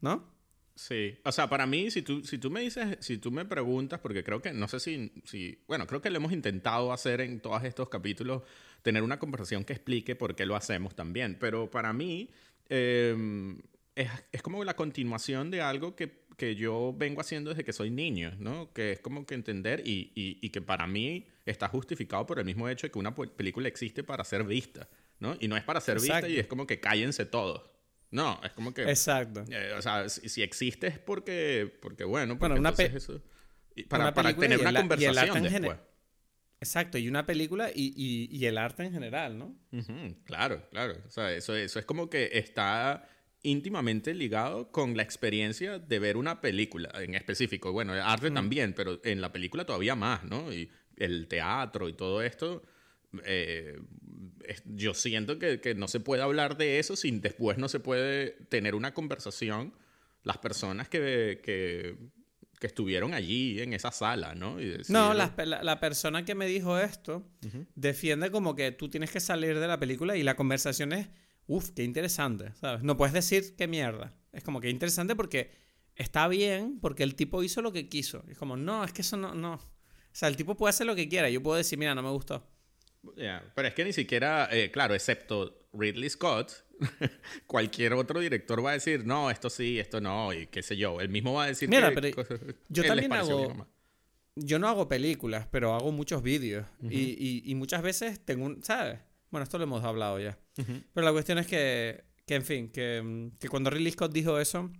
¿no? 0.00 0.37
Sí, 0.78 1.18
o 1.24 1.32
sea, 1.32 1.48
para 1.48 1.66
mí, 1.66 1.90
si 1.90 2.02
tú, 2.02 2.22
si 2.24 2.38
tú 2.38 2.52
me 2.52 2.60
dices, 2.60 2.98
si 3.00 3.18
tú 3.18 3.32
me 3.32 3.44
preguntas, 3.44 3.98
porque 3.98 4.22
creo 4.22 4.40
que, 4.40 4.52
no 4.52 4.68
sé 4.68 4.78
si, 4.78 5.10
si, 5.24 5.58
bueno, 5.66 5.88
creo 5.88 6.00
que 6.00 6.08
lo 6.08 6.18
hemos 6.18 6.30
intentado 6.30 6.92
hacer 6.92 7.20
en 7.20 7.40
todos 7.40 7.64
estos 7.64 7.88
capítulos, 7.88 8.44
tener 8.82 9.02
una 9.02 9.18
conversación 9.18 9.64
que 9.64 9.72
explique 9.72 10.14
por 10.14 10.36
qué 10.36 10.46
lo 10.46 10.54
hacemos 10.54 10.94
también, 10.94 11.36
pero 11.40 11.68
para 11.68 11.92
mí 11.92 12.30
eh, 12.68 13.56
es, 13.96 14.08
es, 14.30 14.40
como 14.40 14.62
la 14.62 14.76
continuación 14.76 15.50
de 15.50 15.62
algo 15.62 15.96
que, 15.96 16.22
que, 16.36 16.54
yo 16.54 16.94
vengo 16.96 17.22
haciendo 17.22 17.50
desde 17.50 17.64
que 17.64 17.72
soy 17.72 17.90
niño, 17.90 18.36
¿no? 18.38 18.72
Que 18.72 18.92
es 18.92 19.00
como 19.00 19.26
que 19.26 19.34
entender 19.34 19.82
y, 19.84 20.12
y, 20.14 20.38
y 20.40 20.50
que 20.50 20.62
para 20.62 20.86
mí 20.86 21.26
está 21.44 21.66
justificado 21.66 22.24
por 22.24 22.38
el 22.38 22.44
mismo 22.44 22.68
hecho 22.68 22.86
de 22.86 22.92
que 22.92 23.00
una 23.00 23.16
película 23.16 23.66
existe 23.66 24.04
para 24.04 24.22
ser 24.22 24.44
vista, 24.44 24.88
¿no? 25.18 25.36
Y 25.40 25.48
no 25.48 25.56
es 25.56 25.64
para 25.64 25.80
ser 25.80 25.96
Exacto. 25.96 26.28
vista 26.28 26.28
y 26.28 26.38
es 26.38 26.46
como 26.46 26.68
que 26.68 26.78
cállense 26.78 27.26
todos. 27.26 27.62
No, 28.10 28.40
es 28.42 28.52
como 28.52 28.72
que... 28.72 28.82
Exacto. 28.82 29.44
Eh, 29.50 29.74
o 29.76 29.82
sea, 29.82 30.08
si, 30.08 30.28
si, 30.28 30.42
existe 30.42 30.86
es 30.86 30.98
porque, 30.98 31.70
porque 31.80 32.04
bueno, 32.04 32.38
porque 32.38 32.54
bueno, 32.54 32.68
una 32.68 32.84
eso, 32.84 33.20
para, 33.88 34.04
una 34.04 34.14
para, 34.14 34.34
tener 34.34 34.60
una 34.60 34.74
conversación 34.74 35.42
después. 35.42 35.76
Exacto, 36.60 36.98
y 36.98 37.06
una 37.06 37.24
película 37.24 37.70
y, 37.72 37.92
y, 37.96 38.36
y, 38.36 38.46
el 38.46 38.58
arte 38.58 38.82
en 38.82 38.92
general, 38.92 39.38
¿no? 39.38 39.56
Uh 39.70 39.76
-huh, 39.76 40.16
claro, 40.24 40.66
claro. 40.70 40.96
O 41.06 41.10
sea, 41.10 41.32
eso, 41.32 41.54
eso 41.54 41.78
es 41.78 41.84
como 41.84 42.10
que 42.10 42.30
está 42.32 43.08
íntimamente 43.42 44.12
ligado 44.12 44.72
con 44.72 44.96
la 44.96 45.04
experiencia 45.04 45.78
de 45.78 45.98
ver 46.00 46.16
una 46.16 46.40
película 46.40 46.90
en 46.96 47.14
específico. 47.14 47.72
Bueno, 47.72 47.94
el 47.94 48.00
arte 48.00 48.32
también, 48.32 48.72
pero 48.72 49.00
en 49.04 49.20
la 49.20 49.30
película 49.30 49.64
todavía 49.64 49.94
más, 49.94 50.24
¿no? 50.24 50.52
Y 50.52 50.68
el 50.96 51.28
teatro 51.28 51.88
y 51.88 51.92
todo 51.92 52.22
esto 52.22 52.64
eh, 53.24 53.80
yo 54.66 54.94
siento 54.94 55.38
que, 55.38 55.60
que, 55.60 55.74
no 55.74 55.88
se 55.88 56.00
puede 56.00 56.22
hablar 56.22 56.56
de 56.56 56.78
eso 56.78 56.96
sin 56.96 57.20
después 57.20 57.58
no 57.58 57.68
se 57.68 57.80
puede 57.80 58.30
tener 58.48 58.74
una 58.74 58.94
conversación 58.94 59.74
las 60.22 60.38
personas 60.38 60.88
que, 60.88 61.40
que, 61.42 61.96
que 62.58 62.66
estuvieron 62.66 63.14
allí 63.14 63.60
en 63.60 63.72
esa 63.72 63.90
sala, 63.92 64.34
¿no? 64.34 64.60
Y 64.60 64.66
decir, 64.66 64.92
no, 64.92 65.14
la, 65.14 65.34
la, 65.36 65.62
la, 65.62 65.80
persona 65.80 66.24
que 66.24 66.34
me 66.34 66.46
dijo 66.46 66.78
esto 66.78 67.26
uh 67.44 67.48
-huh. 67.48 67.66
defiende 67.74 68.30
como 68.30 68.54
que 68.54 68.72
tú 68.72 68.88
tienes 68.88 69.10
que 69.10 69.20
salir 69.20 69.58
de 69.58 69.66
la 69.66 69.78
película 69.78 70.16
y 70.16 70.22
la 70.22 70.36
conversación 70.36 70.92
es, 70.92 71.08
uff, 71.46 71.70
qué 71.70 71.84
interesante, 71.84 72.52
¿sabes? 72.60 72.82
No 72.82 72.96
puedes 72.96 73.14
decir 73.14 73.54
qué 73.56 73.68
mierda. 73.68 74.14
Es 74.32 74.42
como 74.42 74.60
que 74.60 74.70
interesante 74.70 75.16
porque 75.16 75.50
está 75.94 76.28
bien, 76.28 76.78
porque 76.80 77.02
el 77.02 77.14
tipo 77.14 77.42
hizo 77.42 77.62
lo 77.62 77.72
que 77.72 77.88
quiso. 77.88 78.24
Es 78.28 78.38
como, 78.38 78.56
no, 78.56 78.84
es 78.84 78.92
que 78.92 79.02
eso 79.02 79.16
no, 79.16 79.34
no. 79.34 79.54
O 79.54 79.60
sea, 80.12 80.28
el 80.28 80.36
tipo 80.36 80.56
puede 80.56 80.70
hacer 80.70 80.86
lo 80.86 80.94
que 80.94 81.08
quiera. 81.08 81.30
Yo 81.30 81.42
puedo 81.42 81.56
decir, 81.56 81.78
mira, 81.78 81.94
no 81.94 82.02
me 82.02 82.10
gustó. 82.10 82.46
Yeah, 83.16 83.52
pero 83.54 83.68
es 83.68 83.74
que 83.74 83.84
ni 83.84 83.92
siquiera, 83.92 84.48
eh, 84.50 84.70
claro, 84.70 84.94
excepto 84.94 85.68
Ridley 85.72 86.10
Scott, 86.10 86.52
cualquier 87.46 87.92
otro 87.94 88.20
director 88.20 88.64
va 88.64 88.70
a 88.70 88.74
decir, 88.74 89.06
no, 89.06 89.30
esto 89.30 89.50
sí, 89.50 89.78
esto 89.78 90.00
no, 90.00 90.32
y 90.32 90.46
qué 90.46 90.62
sé 90.62 90.76
yo. 90.76 91.00
Él 91.00 91.08
mismo 91.08 91.34
va 91.34 91.44
a 91.44 91.46
decir 91.48 91.68
Mira, 91.68 91.90
que 91.90 92.00
pero 92.12 92.48
yo 92.68 92.84
también 92.86 93.12
hago... 93.12 93.66
Yo 94.40 94.60
no 94.60 94.68
hago 94.68 94.88
películas, 94.88 95.48
pero 95.50 95.74
hago 95.74 95.90
muchos 95.90 96.22
vídeos. 96.22 96.64
Uh 96.80 96.86
-huh. 96.86 96.92
y, 96.92 97.42
y, 97.44 97.50
y, 97.50 97.54
muchas 97.56 97.82
veces 97.82 98.24
tengo 98.24 98.46
un... 98.46 98.62
¿Sabes? 98.62 99.00
Bueno, 99.30 99.42
esto 99.42 99.58
lo 99.58 99.64
hemos 99.64 99.82
hablado 99.82 100.20
ya. 100.20 100.38
Uh 100.58 100.62
-huh. 100.62 100.84
Pero 100.94 101.04
la 101.04 101.10
cuestión 101.12 101.38
es 101.38 101.48
que, 101.48 102.04
que 102.24 102.36
en 102.36 102.44
fin, 102.44 102.68
que, 102.70 103.30
que 103.40 103.48
cuando 103.48 103.68
Ridley 103.70 103.90
Scott 103.90 104.12
dijo 104.12 104.38
eso, 104.38 104.70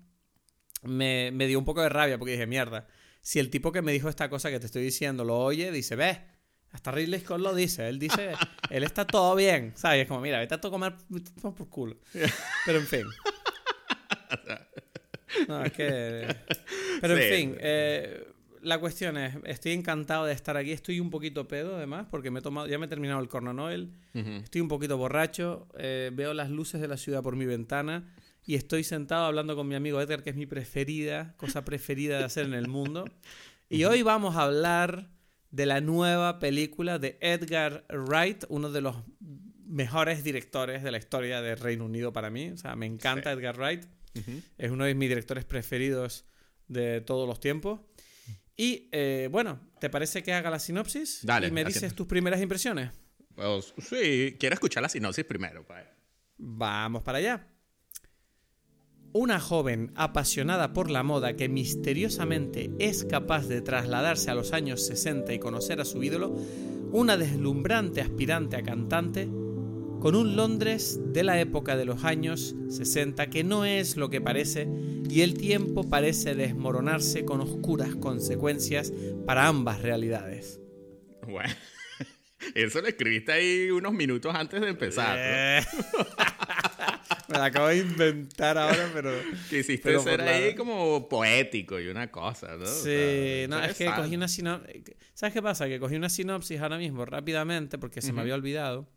me, 0.83 1.31
me 1.33 1.49
dio 1.49 1.59
un 1.59 1.65
poco 1.65 1.83
de 1.83 1.89
rabia 1.89 2.19
porque 2.19 2.33
dije, 2.33 2.47
mierda, 2.47 2.87
si 3.21 3.41
el 3.41 3.51
tipo 3.51 3.73
que 3.73 3.83
me 3.83 3.93
dijo 3.93 4.09
esta 4.09 4.31
cosa 4.31 4.51
que 4.51 4.61
te 4.61 4.67
estoy 4.67 4.83
diciendo 4.83 5.25
lo 5.25 5.39
oye, 5.39 5.73
dice, 5.73 5.97
ves, 5.97 6.19
hasta 6.73 6.91
Ridley 6.91 7.21
Scott 7.21 7.41
lo 7.41 7.55
dice, 7.55 7.89
él 7.89 7.99
dice, 7.99 8.33
él 8.71 8.85
está 8.85 9.07
todo 9.07 9.35
bien, 9.35 9.73
¿sabes? 9.75 10.03
Es 10.03 10.09
como, 10.09 10.21
mira, 10.21 10.39
vete 10.39 10.55
a 10.55 10.61
comer 10.61 10.95
por 11.41 11.69
culo. 11.69 11.97
Pero 12.67 12.79
en 12.79 12.87
fin. 12.87 13.05
No, 15.47 15.65
es 15.65 15.73
que... 15.73 16.37
Pero 17.01 17.17
en 17.17 17.35
fin, 17.35 17.57
eh, 17.61 18.27
la 18.63 18.79
cuestión 18.79 19.17
es, 19.17 19.37
estoy 19.45 19.73
encantado 19.73 20.27
de 20.27 20.33
estar 20.33 20.57
aquí, 20.57 20.73
estoy 20.73 21.01
un 21.01 21.11
poquito 21.11 21.49
pedo 21.49 21.77
además, 21.77 22.07
porque 22.11 22.31
me 22.31 22.41
he 22.41 22.43
tomado, 22.43 22.67
ya 22.67 22.79
me 22.79 22.87
he 22.87 22.89
terminado 22.89 23.21
el 23.21 23.29
Corno 23.29 23.53
Noel, 23.53 23.93
estoy 24.15 24.61
un 24.61 24.69
poquito 24.69 24.97
borracho, 24.97 25.69
eh, 25.79 26.11
veo 26.13 26.35
las 26.35 26.51
luces 26.51 26.81
de 26.81 26.89
la 26.89 26.97
ciudad 26.97 27.23
por 27.23 27.37
mi 27.37 27.47
ventana 27.47 28.13
y 28.45 28.55
estoy 28.55 28.83
sentado 28.83 29.27
hablando 29.27 29.55
con 29.57 29.69
mi 29.69 29.75
amigo 29.75 30.01
Edgar, 30.01 30.23
que 30.23 30.31
es 30.31 30.37
mi 30.37 30.47
preferida, 30.47 31.35
cosa 31.37 31.65
preferida 31.65 32.19
de 32.19 32.25
hacer 32.25 32.47
en 32.47 32.55
el 32.55 32.67
mundo. 32.67 33.05
Y 33.69 33.85
hoy 33.85 34.03
vamos 34.03 34.37
a 34.37 34.43
hablar 34.43 35.11
de 35.51 35.67
la 35.67 35.81
nueva 35.81 36.39
película 36.39 36.99
de 36.99 37.19
Edgar 37.21 37.85
Wright, 37.91 38.45
uno 38.49 38.71
de 38.71 38.81
los 38.81 38.97
mejores 39.67 40.25
directores 40.25 40.83
de 40.83 40.91
la 40.91 40.99
historia 40.99 41.41
del 41.41 41.59
Reino 41.59 41.85
Unido 41.85 42.13
para 42.13 42.31
mí. 42.31 42.51
O 42.51 42.57
sea, 42.57 42.77
me 42.77 42.87
encanta 42.87 43.33
Edgar 43.33 43.57
Wright. 43.57 43.85
Es 44.57 44.71
uno 44.71 44.85
de 44.85 44.95
mis 44.95 45.09
directores 45.09 45.45
preferidos 45.45 46.25
de 46.67 47.01
todos 47.01 47.29
los 47.29 47.41
tiempos. 47.41 47.81
Y 48.57 48.89
eh, 48.91 49.29
bueno, 49.31 49.61
¿te 49.81 49.89
parece 49.89 50.23
que 50.23 50.33
haga 50.33 50.51
la 50.51 50.59
sinopsis? 50.59 51.21
Dale. 51.23 51.47
Y 51.47 51.51
me 51.53 51.65
dices 51.65 51.95
tus 51.95 52.09
primeras 52.09 52.41
impresiones. 52.41 52.91
Pues, 53.37 53.73
sí, 53.79 54.37
quiero 54.41 54.55
escuchar 54.55 54.83
la 54.83 54.89
sinopsis 54.89 55.25
primero. 55.25 55.65
Pues. 55.65 55.85
Vamos 56.39 57.03
para 57.03 57.19
allá. 57.19 57.47
Una 59.13 59.41
joven 59.41 59.91
apasionada 59.95 60.75
por 60.75 60.91
la 60.91 61.03
moda 61.03 61.35
que 61.35 61.49
misteriosamente 61.49 62.71
es 62.79 63.05
capaz 63.05 63.47
de 63.49 63.63
trasladarse 63.63 64.31
a 64.31 64.35
los 64.35 64.53
años 64.53 64.87
60 64.87 65.33
y 65.33 65.39
conocer 65.39 65.81
a 65.81 65.87
su 65.87 66.03
ídolo, 66.03 66.37
una 66.93 67.17
deslumbrante 67.17 68.03
aspirante 68.03 68.57
a 68.57 68.63
cantante, 68.63 69.27
con 70.01 70.15
un 70.15 70.37
Londres 70.37 71.01
de 71.07 71.25
la 71.25 71.41
época 71.41 71.77
de 71.77 71.87
los 71.87 72.05
años 72.05 72.55
60 72.69 73.31
que 73.31 73.45
no 73.45 73.65
es 73.65 73.97
lo 73.97 74.11
que 74.11 74.21
parece 74.21 74.69
y 75.09 75.23
el 75.23 75.35
tiempo 75.35 75.89
parece 75.89 76.35
desmoronarse 76.35 77.25
con 77.25 77.41
oscuras 77.41 77.97
consecuencias 77.97 78.93
para 79.27 79.47
ambas 79.47 79.81
realidades. 79.81 80.61
Bueno, 81.27 81.55
eso 82.55 82.83
lo 82.83 82.89
escribiste 82.89 83.33
ahí 83.33 83.71
unos 83.71 83.95
minutos 83.95 84.35
antes 84.35 84.61
de 84.61 84.69
empezar. 84.69 85.17
Eh. 85.19 85.63
Me 87.29 87.39
la 87.39 87.47
acabo 87.47 87.69
de 87.69 87.79
inventar 87.79 88.57
ahora, 88.57 88.91
pero... 88.95 89.11
Quisiste 89.51 89.99
ser 89.99 90.23
ahí 90.23 90.55
como 90.55 91.09
poético 91.09 91.79
y 91.79 91.89
una 91.89 92.11
cosa, 92.11 92.57
¿no? 92.57 92.67
Sí, 92.67 93.47
no, 93.49 93.63
es 93.63 93.77
que 93.77 93.87
cogí 93.87 94.17
una 94.17 94.29
sinopsis... 94.29 94.83
¿Sabes 95.15 95.35
qué 95.35 95.43
pasa? 95.43 95.69
Que 95.69 95.79
cogí 95.79 95.97
una 95.97 96.09
sinopsis 96.09 96.61
ahora 96.61 96.79
mismo 96.79 97.05
rápidamente 97.05 97.77
porque 97.79 98.01
se 98.01 98.13
me 98.13 98.23
había 98.23 98.35
olvidado. 98.35 98.89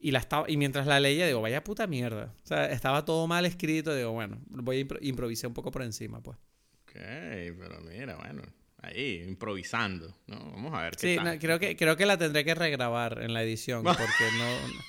Y, 0.00 0.12
la 0.12 0.20
estaba, 0.20 0.48
y 0.48 0.56
mientras 0.56 0.86
la 0.86 1.00
leía, 1.00 1.26
digo, 1.26 1.40
vaya 1.40 1.64
puta 1.64 1.86
mierda. 1.86 2.32
O 2.44 2.46
sea, 2.46 2.70
estaba 2.70 3.04
todo 3.04 3.26
mal 3.26 3.44
escrito. 3.46 3.94
Digo, 3.94 4.12
bueno, 4.12 4.40
voy 4.48 4.88
a 4.88 5.04
improvisar 5.04 5.48
un 5.48 5.54
poco 5.54 5.70
por 5.70 5.82
encima, 5.82 6.22
pues. 6.22 6.38
Ok, 6.82 6.92
pero 6.94 7.80
mira, 7.80 8.16
bueno, 8.16 8.42
ahí, 8.80 9.24
improvisando, 9.26 10.16
¿no? 10.26 10.38
Vamos 10.52 10.74
a 10.74 10.82
ver 10.82 10.96
qué 10.96 11.14
Sí, 11.14 11.22
no, 11.22 11.38
creo, 11.38 11.58
que, 11.58 11.76
creo 11.76 11.96
que 11.96 12.06
la 12.06 12.16
tendré 12.16 12.44
que 12.44 12.54
regrabar 12.54 13.22
en 13.22 13.34
la 13.34 13.42
edición, 13.42 13.82
porque 13.84 14.24
no... 14.38 14.88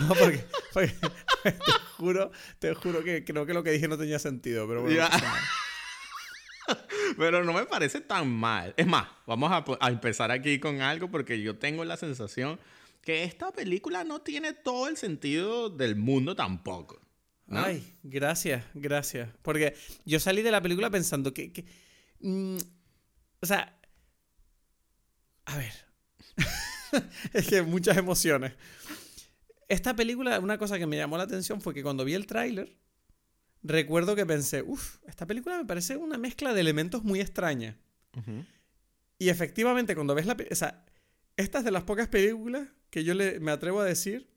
no, 0.00 0.08
porque, 0.14 0.44
te 1.42 1.72
juro, 1.96 2.30
te 2.58 2.74
juro 2.74 3.04
que 3.04 3.24
creo 3.24 3.46
que 3.46 3.54
lo 3.54 3.62
que 3.62 3.70
dije 3.70 3.88
no 3.88 3.98
tenía 3.98 4.18
sentido, 4.18 4.66
pero 4.66 4.82
bueno. 4.82 5.06
Pero 7.18 7.44
no 7.44 7.52
me 7.52 7.66
parece 7.66 8.00
tan 8.00 8.28
mal. 8.28 8.72
Es 8.76 8.86
más, 8.86 9.06
vamos 9.26 9.52
a, 9.52 9.64
a 9.80 9.88
empezar 9.90 10.30
aquí 10.30 10.58
con 10.58 10.80
algo 10.80 11.10
porque 11.10 11.40
yo 11.40 11.58
tengo 11.58 11.84
la 11.84 11.98
sensación 11.98 12.58
que 13.02 13.24
esta 13.24 13.52
película 13.52 14.02
no 14.02 14.22
tiene 14.22 14.54
todo 14.54 14.88
el 14.88 14.96
sentido 14.96 15.68
del 15.68 15.94
mundo 15.94 16.34
tampoco. 16.34 17.00
Ay, 17.50 17.84
gracias, 18.02 18.64
gracias. 18.74 19.28
Porque 19.42 19.76
yo 20.04 20.18
salí 20.18 20.42
de 20.42 20.50
la 20.50 20.62
película 20.62 20.90
pensando 20.90 21.34
que... 21.34 21.52
que 21.52 21.64
mm, 22.20 22.56
o 23.40 23.46
sea... 23.46 23.78
A 25.44 25.58
ver. 25.58 25.72
es 27.34 27.46
que 27.46 27.62
muchas 27.62 27.98
emociones. 27.98 28.54
Esta 29.68 29.94
película, 29.96 30.38
una 30.40 30.58
cosa 30.58 30.78
que 30.78 30.86
me 30.86 30.96
llamó 30.96 31.16
la 31.16 31.24
atención 31.24 31.60
fue 31.60 31.74
que 31.74 31.82
cuando 31.82 32.04
vi 32.04 32.14
el 32.14 32.26
tráiler, 32.26 32.76
recuerdo 33.62 34.14
que 34.14 34.26
pensé, 34.26 34.62
uff, 34.62 34.98
esta 35.06 35.26
película 35.26 35.58
me 35.58 35.64
parece 35.64 35.96
una 35.96 36.18
mezcla 36.18 36.52
de 36.52 36.60
elementos 36.60 37.02
muy 37.02 37.20
extraña. 37.20 37.78
Y 39.18 39.28
efectivamente, 39.28 39.94
cuando 39.94 40.14
ves 40.14 40.26
la... 40.26 40.36
O 40.50 40.54
sea, 40.54 40.84
esta 41.36 41.58
es 41.58 41.64
de 41.64 41.70
las 41.70 41.84
pocas 41.84 42.08
películas 42.08 42.68
que 42.90 43.04
yo 43.04 43.14
le, 43.14 43.40
me 43.40 43.50
atrevo 43.50 43.80
a 43.80 43.84
decir 43.84 44.28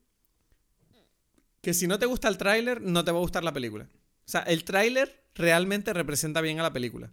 que 1.60 1.74
si 1.74 1.86
no 1.86 1.98
te 1.98 2.06
gusta 2.06 2.28
el 2.28 2.38
tráiler, 2.38 2.80
no 2.80 3.04
te 3.04 3.12
va 3.12 3.18
a 3.18 3.20
gustar 3.20 3.44
la 3.44 3.52
película. 3.52 3.88
O 4.26 4.30
sea, 4.30 4.40
el 4.42 4.64
tráiler 4.64 5.24
realmente 5.34 5.92
representa 5.92 6.40
bien 6.40 6.58
a 6.60 6.62
la 6.62 6.72
película. 6.72 7.12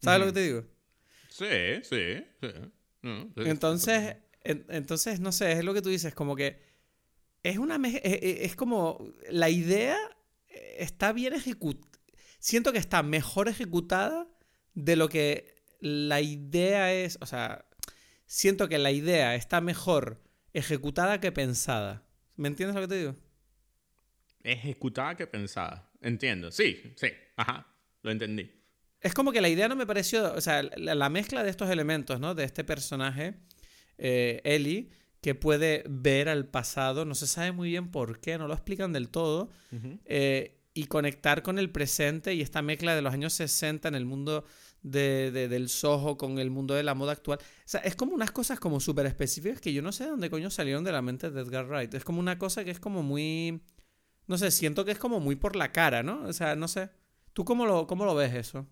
¿Sabes 0.00 0.20
lo 0.20 0.26
que 0.26 0.32
te 0.32 0.42
digo? 0.42 0.64
Sí, 1.28 1.46
sí, 1.82 2.24
sí. 2.40 3.12
entonces, 3.36 4.16
entonces, 4.44 5.20
no 5.20 5.32
sé, 5.32 5.52
es 5.52 5.64
lo 5.64 5.74
que 5.74 5.82
tú 5.82 5.88
dices, 5.88 6.14
como 6.14 6.36
que 6.36 6.67
es 7.42 7.58
una... 7.58 7.76
Es, 7.88 8.00
es 8.02 8.56
como... 8.56 9.12
La 9.30 9.50
idea 9.50 9.96
está 10.78 11.12
bien 11.12 11.34
ejecutada. 11.34 11.88
Siento 12.38 12.72
que 12.72 12.78
está 12.78 13.02
mejor 13.02 13.48
ejecutada 13.48 14.28
de 14.74 14.96
lo 14.96 15.08
que 15.08 15.56
la 15.80 16.20
idea 16.20 16.92
es... 16.92 17.18
O 17.20 17.26
sea, 17.26 17.64
siento 18.26 18.68
que 18.68 18.78
la 18.78 18.92
idea 18.92 19.34
está 19.34 19.60
mejor 19.60 20.22
ejecutada 20.52 21.20
que 21.20 21.32
pensada. 21.32 22.04
¿Me 22.36 22.48
entiendes 22.48 22.74
lo 22.76 22.82
que 22.82 22.88
te 22.88 22.98
digo? 22.98 23.16
Ejecutada 24.42 25.16
que 25.16 25.26
pensada. 25.26 25.90
Entiendo. 26.00 26.50
Sí, 26.52 26.94
sí. 26.96 27.08
Ajá. 27.36 27.66
Lo 28.02 28.10
entendí. 28.10 28.58
Es 29.00 29.14
como 29.14 29.32
que 29.32 29.40
la 29.40 29.48
idea 29.48 29.68
no 29.68 29.76
me 29.76 29.86
pareció. 29.86 30.32
O 30.34 30.40
sea, 30.40 30.62
la, 30.62 31.08
mezcla 31.08 31.42
de 31.42 31.50
estos 31.50 31.70
elementos, 31.70 32.20
¿no? 32.20 32.34
De 32.34 32.44
este 32.44 32.64
personaje, 32.64 33.34
eh, 33.96 34.40
Ellie, 34.44 34.90
que 35.20 35.34
puede 35.34 35.84
ver 35.88 36.28
al 36.28 36.46
pasado. 36.46 37.04
No 37.04 37.14
se 37.14 37.26
sabe 37.26 37.52
muy 37.52 37.70
bien 37.70 37.90
por 37.90 38.20
qué, 38.20 38.38
no 38.38 38.48
lo 38.48 38.54
explican 38.54 38.92
del 38.92 39.08
todo. 39.08 39.50
Eh, 40.04 40.54
y 40.74 40.84
conectar 40.84 41.42
con 41.42 41.58
el 41.58 41.70
presente 41.70 42.34
y 42.34 42.40
esta 42.40 42.62
mezcla 42.62 42.94
de 42.94 43.02
los 43.02 43.12
años 43.12 43.32
60 43.32 43.88
en 43.88 43.94
el 43.96 44.04
mundo 44.04 44.44
de, 44.82 45.30
del 45.32 45.68
Soho 45.68 46.16
con 46.16 46.38
el 46.38 46.50
mundo 46.50 46.74
de 46.74 46.84
la 46.84 46.94
moda 46.94 47.12
actual. 47.12 47.40
O 47.40 47.62
sea, 47.64 47.80
es 47.80 47.96
como 47.96 48.14
unas 48.14 48.30
cosas 48.30 48.60
como 48.60 48.78
súper 48.78 49.06
específicas 49.06 49.60
que 49.60 49.72
yo 49.72 49.82
no 49.82 49.90
sé 49.90 50.04
de 50.04 50.10
dónde 50.10 50.30
coño 50.30 50.50
salieron 50.50 50.84
de 50.84 50.92
la 50.92 51.02
mente 51.02 51.30
de 51.30 51.40
Edgar 51.40 51.66
Wright. 51.66 51.94
Es 51.94 52.04
como 52.04 52.20
una 52.20 52.38
cosa 52.38 52.64
que 52.64 52.70
es 52.70 52.78
como 52.78 53.02
muy... 53.02 53.60
No 54.28 54.38
sé, 54.38 54.50
siento 54.50 54.84
que 54.84 54.92
es 54.92 54.98
como 54.98 55.20
muy 55.20 55.36
por 55.36 55.56
la 55.56 55.72
cara, 55.72 56.02
¿no? 56.02 56.22
O 56.24 56.32
sea, 56.32 56.54
no 56.54 56.68
sé. 56.68 56.90
¿Tú 57.32 57.44
cómo 57.44 57.66
lo, 57.66 57.86
cómo 57.86 58.04
lo 58.04 58.14
ves 58.14 58.34
eso? 58.34 58.66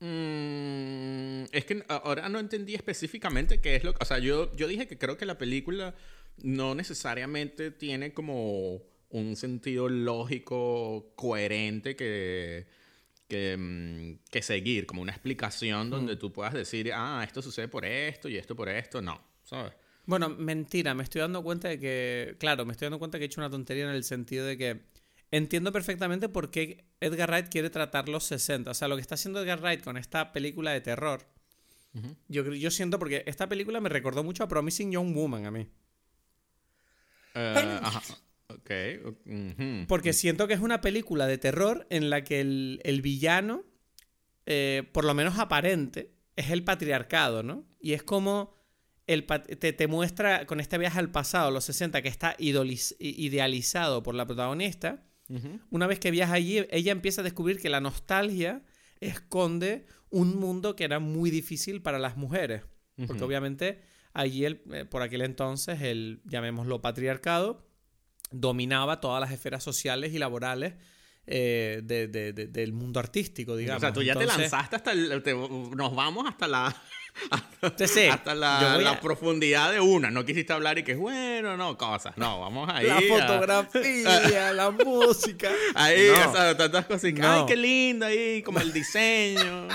Mm, 0.00 1.44
es 1.52 1.64
que 1.64 1.84
ahora 1.88 2.28
no 2.28 2.38
entendí 2.38 2.74
específicamente 2.74 3.60
qué 3.60 3.76
es 3.76 3.84
lo 3.84 3.94
que... 3.94 4.02
O 4.02 4.06
sea, 4.06 4.18
yo, 4.18 4.54
yo 4.56 4.68
dije 4.68 4.86
que 4.86 4.98
creo 4.98 5.16
que 5.16 5.26
la 5.26 5.38
película 5.38 5.94
no 6.42 6.74
necesariamente 6.74 7.70
tiene 7.70 8.12
como 8.12 8.82
un 9.10 9.36
sentido 9.36 9.88
lógico 9.88 11.12
coherente 11.16 11.96
que 11.96 12.66
Mm, 13.30 14.20
que, 14.30 14.40
seguir, 14.40 14.86
como 14.86 15.02
una 15.02 15.12
explicación 15.12 15.90
donde 15.90 16.16
tú 16.16 16.32
puedas 16.32 16.54
decir, 16.54 16.90
ah, 16.94 17.22
esto 17.26 17.42
sucede 17.42 17.68
por 17.68 17.84
esto 17.84 18.28
y 18.28 18.36
esto 18.36 18.56
por 18.56 18.70
esto. 18.70 19.02
No, 19.02 19.20
¿sabes? 19.44 19.74
Bueno, 20.06 20.30
mentira, 20.30 20.94
me 20.94 21.02
estoy 21.02 21.20
dando 21.20 21.42
cuenta 21.42 21.68
de 21.68 21.78
que, 21.78 22.36
claro, 22.38 22.64
me 22.64 22.72
estoy 22.72 22.86
dando 22.86 22.98
cuenta 22.98 23.18
que 23.18 23.24
he 23.24 23.26
hecho 23.26 23.42
una 23.42 23.50
tontería 23.50 23.84
en 23.84 23.90
el 23.90 24.04
sentido 24.04 24.46
de 24.46 24.56
que 24.56 24.80
entiendo 25.30 25.72
perfectamente 25.72 26.28
por 26.28 26.50
qué 26.50 26.84
Edgar 27.00 27.30
Wright 27.30 27.48
quiere 27.48 27.70
tratar 27.70 28.08
los 28.08 28.24
60. 28.24 28.70
O 28.70 28.74
sea, 28.74 28.88
lo 28.88 28.96
que 28.96 29.02
está 29.02 29.14
haciendo 29.14 29.42
Edgar 29.42 29.60
Wright 29.60 29.82
con 29.82 29.96
esta 29.96 30.32
película 30.32 30.72
de 30.72 30.80
terror, 30.80 31.26
yo, 32.28 32.54
yo 32.54 32.70
siento 32.70 32.98
porque 32.98 33.24
esta 33.26 33.48
película 33.48 33.80
me 33.80 33.88
recordó 33.88 34.22
mucho 34.22 34.44
a 34.44 34.48
Promising 34.48 34.92
Young 34.92 35.14
Woman 35.14 35.46
a 35.46 35.50
mí. 35.50 35.68
Uh, 37.34 37.82
ajá. 37.82 38.02
Ok. 38.48 38.70
Porque 39.86 40.12
siento 40.12 40.48
que 40.48 40.54
es 40.54 40.60
una 40.60 40.80
película 40.80 41.26
de 41.26 41.38
terror 41.38 41.86
en 41.90 42.08
la 42.08 42.24
que 42.24 42.40
el, 42.40 43.00
villano, 43.02 43.64
eh, 44.46 44.88
por 44.92 45.04
lo 45.04 45.14
menos 45.14 45.38
aparente, 45.38 46.14
es 46.34 46.50
el 46.50 46.64
patriarcado, 46.64 47.42
¿no? 47.42 47.66
Y 47.80 47.92
es 47.92 48.02
como 48.02 48.56
el 49.06 49.26
te, 49.26 49.72
te, 49.72 49.86
muestra 49.86 50.46
con 50.46 50.60
este 50.60 50.78
viaje 50.78 50.98
al 50.98 51.10
pasado, 51.10 51.50
los 51.50 51.64
60, 51.64 52.00
que 52.02 52.08
está 52.08 52.36
idealizado 52.38 54.02
por 54.02 54.14
la 54.14 54.26
protagonista. 54.26 55.04
Una 55.70 55.86
vez 55.86 55.98
que 55.98 56.10
viaja 56.10 56.32
allí, 56.32 56.66
ella 56.70 56.92
empieza 56.92 57.20
a 57.20 57.24
descubrir 57.24 57.60
que 57.60 57.68
la 57.68 57.80
nostalgia 57.80 58.62
esconde 59.00 59.86
un 60.10 60.36
mundo 60.36 60.74
que 60.74 60.84
era 60.84 61.00
muy 61.00 61.30
difícil 61.30 61.82
para 61.82 61.98
las 61.98 62.16
mujeres. 62.16 62.62
Porque 63.06 63.22
obviamente 63.22 63.80
allí, 64.12 64.44
el, 64.44 64.62
eh, 64.72 64.84
por 64.84 65.02
aquel 65.02 65.20
entonces, 65.20 65.82
el, 65.82 66.20
llamémoslo 66.24 66.80
patriarcado, 66.80 67.68
dominaba 68.30 69.00
todas 69.00 69.20
las 69.20 69.30
esferas 69.30 69.62
sociales 69.62 70.12
y 70.12 70.18
laborales 70.18 70.74
eh, 71.30 71.80
de, 71.84 72.08
de, 72.08 72.32
del 72.32 72.72
mundo 72.72 72.98
artístico, 73.00 73.54
digamos. 73.54 73.82
O 73.82 73.86
sea, 73.86 73.92
tú 73.92 74.02
ya 74.02 74.14
te 74.14 74.24
lanzaste 74.24 74.76
hasta 74.76 74.92
el, 74.92 75.22
nos 75.76 75.94
vamos 75.94 76.26
hasta 76.26 76.48
la 76.48 76.74
hasta, 77.60 77.86
sí, 77.86 78.06
hasta 78.06 78.34
la, 78.34 78.78
la 78.78 79.00
profundidad 79.00 79.72
de 79.72 79.80
una. 79.80 80.10
No 80.10 80.24
quisiste 80.24 80.52
hablar 80.52 80.78
y 80.78 80.84
que 80.84 80.92
es 80.92 80.98
bueno, 80.98 81.56
no, 81.56 81.76
cosas. 81.76 82.16
No, 82.16 82.40
vamos 82.40 82.68
ahí. 82.72 82.86
La 82.86 83.00
fotografía, 83.02 84.52
la 84.52 84.70
música. 84.84 85.50
Ahí, 85.74 86.08
o 86.08 86.32
sea, 86.32 86.56
tantas 86.56 86.86
cosas. 86.86 87.12
Ay, 87.20 87.42
qué 87.46 87.56
lindo 87.56 88.06
ahí, 88.06 88.42
como 88.42 88.60
el 88.60 88.72
diseño. 88.72 89.68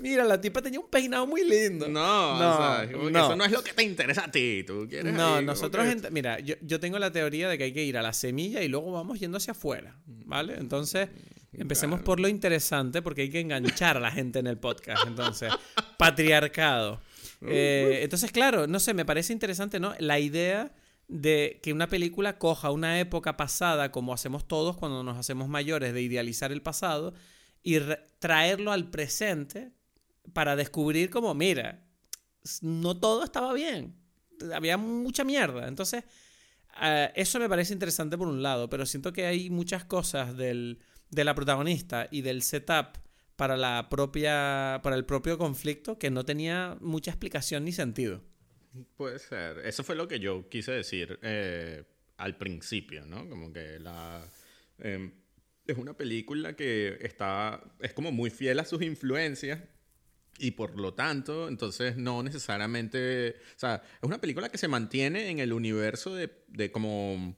Mira, 0.00 0.24
la 0.24 0.40
tipa 0.40 0.62
tenía 0.62 0.80
un 0.80 0.88
peinado 0.88 1.26
muy 1.26 1.44
lindo. 1.44 1.88
No, 1.88 2.38
no, 2.38 2.54
o 2.54 2.56
sea, 2.56 2.84
eso 2.84 3.36
no 3.36 3.44
es 3.44 3.52
lo 3.52 3.62
que 3.62 3.72
te 3.72 3.82
interesa 3.82 4.24
a 4.24 4.30
ti. 4.30 4.64
¿Tú 4.66 4.86
quieres 4.88 5.12
no, 5.12 5.40
nosotros, 5.42 5.86
mira, 6.10 6.40
yo, 6.40 6.54
yo, 6.62 6.80
tengo 6.80 6.98
la 6.98 7.10
teoría 7.10 7.48
de 7.48 7.58
que 7.58 7.64
hay 7.64 7.72
que 7.72 7.84
ir 7.84 7.98
a 7.98 8.02
la 8.02 8.12
semilla 8.12 8.62
y 8.62 8.68
luego 8.68 8.92
vamos 8.92 9.20
yendo 9.20 9.38
hacia 9.38 9.52
afuera, 9.52 9.96
¿vale? 10.06 10.54
Entonces, 10.58 11.08
empecemos 11.52 12.00
por 12.00 12.20
lo 12.20 12.28
interesante 12.28 13.02
porque 13.02 13.22
hay 13.22 13.30
que 13.30 13.40
enganchar 13.40 13.96
a 13.96 14.00
la 14.00 14.10
gente 14.10 14.38
en 14.38 14.46
el 14.46 14.58
podcast. 14.58 15.06
Entonces, 15.06 15.52
patriarcado. 15.98 17.00
Eh, 17.42 18.00
entonces, 18.02 18.32
claro, 18.32 18.66
no 18.66 18.80
sé, 18.80 18.94
me 18.94 19.04
parece 19.04 19.32
interesante, 19.32 19.80
¿no? 19.80 19.94
La 19.98 20.18
idea 20.18 20.72
de 21.08 21.58
que 21.62 21.72
una 21.72 21.88
película 21.88 22.38
coja 22.38 22.70
una 22.70 23.00
época 23.00 23.36
pasada, 23.36 23.90
como 23.90 24.12
hacemos 24.12 24.46
todos 24.46 24.76
cuando 24.76 25.02
nos 25.02 25.16
hacemos 25.16 25.48
mayores, 25.48 25.94
de 25.94 26.02
idealizar 26.02 26.52
el 26.52 26.62
pasado 26.62 27.14
y 27.62 27.78
traerlo 28.18 28.72
al 28.72 28.90
presente 28.90 29.72
para 30.32 30.56
descubrir 30.56 31.10
como, 31.10 31.34
mira, 31.34 31.84
no 32.62 32.98
todo 32.98 33.24
estaba 33.24 33.52
bien, 33.52 33.94
había 34.54 34.76
mucha 34.76 35.24
mierda. 35.24 35.68
Entonces, 35.68 36.04
eh, 36.80 37.12
eso 37.14 37.38
me 37.38 37.48
parece 37.48 37.72
interesante 37.72 38.16
por 38.16 38.28
un 38.28 38.42
lado, 38.42 38.68
pero 38.68 38.86
siento 38.86 39.12
que 39.12 39.26
hay 39.26 39.50
muchas 39.50 39.84
cosas 39.84 40.36
del, 40.36 40.78
de 41.10 41.24
la 41.24 41.34
protagonista 41.34 42.08
y 42.10 42.22
del 42.22 42.42
setup 42.42 42.98
para 43.36 43.56
la 43.56 43.88
propia 43.88 44.80
para 44.82 44.96
el 44.96 45.04
propio 45.04 45.38
conflicto 45.38 45.96
que 45.96 46.10
no 46.10 46.24
tenía 46.24 46.76
mucha 46.80 47.12
explicación 47.12 47.64
ni 47.64 47.72
sentido. 47.72 48.22
Puede 48.96 49.18
ser. 49.18 49.58
Eso 49.60 49.84
fue 49.84 49.94
lo 49.94 50.08
que 50.08 50.18
yo 50.18 50.48
quise 50.48 50.72
decir 50.72 51.18
eh, 51.22 51.84
al 52.16 52.36
principio, 52.36 53.06
¿no? 53.06 53.28
Como 53.28 53.52
que 53.52 53.78
la 53.78 54.28
em, 54.78 55.12
es 55.66 55.78
una 55.78 55.96
película 55.96 56.54
que 56.56 56.98
está 57.00 57.62
es 57.80 57.92
como 57.92 58.10
muy 58.10 58.30
fiel 58.30 58.58
a 58.58 58.64
sus 58.64 58.82
influencias 58.82 59.60
y 60.38 60.52
por 60.52 60.78
lo 60.78 60.94
tanto, 60.94 61.48
entonces 61.48 61.96
no 61.96 62.22
necesariamente, 62.22 63.36
o 63.56 63.58
sea, 63.58 63.82
es 64.00 64.02
una 64.02 64.20
película 64.20 64.48
que 64.48 64.58
se 64.58 64.68
mantiene 64.68 65.30
en 65.30 65.38
el 65.38 65.52
universo 65.52 66.14
de, 66.14 66.30
de 66.48 66.70
como 66.70 67.36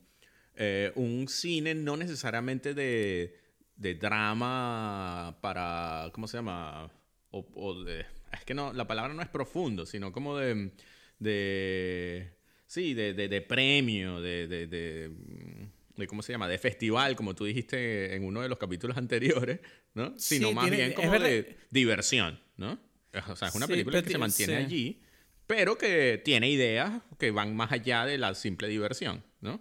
eh, 0.57 0.93
un 0.95 1.27
cine 1.29 1.75
no 1.75 1.97
necesariamente 1.97 2.75
de, 2.75 3.35
de, 3.77 3.95
drama 3.95 5.39
para, 5.41 6.11
¿cómo 6.13 6.29
se 6.29 6.37
llama? 6.37 6.91
O, 7.31 7.83
de, 7.83 8.05
es 8.33 8.45
que 8.45 8.55
no, 8.55 8.73
la 8.73 8.87
palabra 8.87 9.15
no 9.15 9.23
es 9.23 9.29
profundo, 9.29 9.87
sino 9.87 10.13
como 10.13 10.37
de, 10.37 10.73
de 11.19 12.35
sí, 12.67 12.93
de, 12.93 13.15
de, 13.15 13.41
premio, 13.41 14.21
de, 14.21 14.47
de, 14.49 14.67
de, 14.67 16.07
¿cómo 16.07 16.23
se 16.23 16.33
llama? 16.33 16.49
De 16.49 16.59
festival, 16.59 17.17
como 17.17 17.35
tú 17.35 17.45
dijiste 17.45 18.15
en 18.15 18.25
uno 18.25 18.43
de 18.43 18.49
los 18.49 18.59
capítulos 18.59 18.97
anteriores, 18.99 19.61
¿no? 19.95 20.13
Sino 20.19 20.53
más 20.53 20.71
bien 20.71 20.93
como 20.93 21.19
de 21.19 21.57
diversión, 21.71 22.39
¿no? 22.57 22.90
O 23.29 23.37
sea, 23.37 23.49
es 23.49 23.55
una 23.55 23.67
película 23.67 24.03
que 24.03 24.11
se 24.11 24.19
mantiene 24.19 24.57
allí, 24.57 25.01
pero 25.47 25.77
que 25.77 26.21
tiene 26.25 26.49
ideas 26.51 27.03
que 27.19 27.31
van 27.31 27.57
más 27.57 27.73
allá 27.73 28.07
de 28.07 28.19
la 28.19 28.35
simple 28.35 28.69
diversión, 28.69 29.25
¿no? 29.41 29.61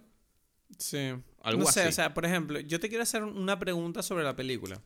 Sí. 0.78 1.14
Algo 1.42 1.64
no 1.64 1.72
sé, 1.72 1.88
o 1.88 1.92
sea, 1.92 2.14
por 2.14 2.26
ejemplo, 2.26 2.60
yo 2.60 2.80
te 2.80 2.90
quiero 2.90 3.04
hacer 3.04 3.24
una 3.24 3.58
pregunta 3.58 4.04
sobre 4.04 4.24
la 4.24 4.36
película. 4.36 4.82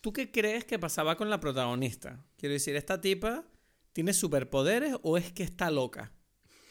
¿Tú 0.00 0.12
qué 0.12 0.30
crees 0.30 0.64
que 0.64 0.78
pasaba 0.78 1.16
con 1.16 1.30
la 1.30 1.40
protagonista? 1.40 2.24
Quiero 2.36 2.52
decir, 2.52 2.76
¿esta 2.76 3.00
tipa 3.00 3.44
tiene 3.92 4.12
superpoderes 4.12 4.96
o 5.02 5.18
es 5.18 5.32
que 5.32 5.42
está 5.42 5.70
loca? 5.70 6.12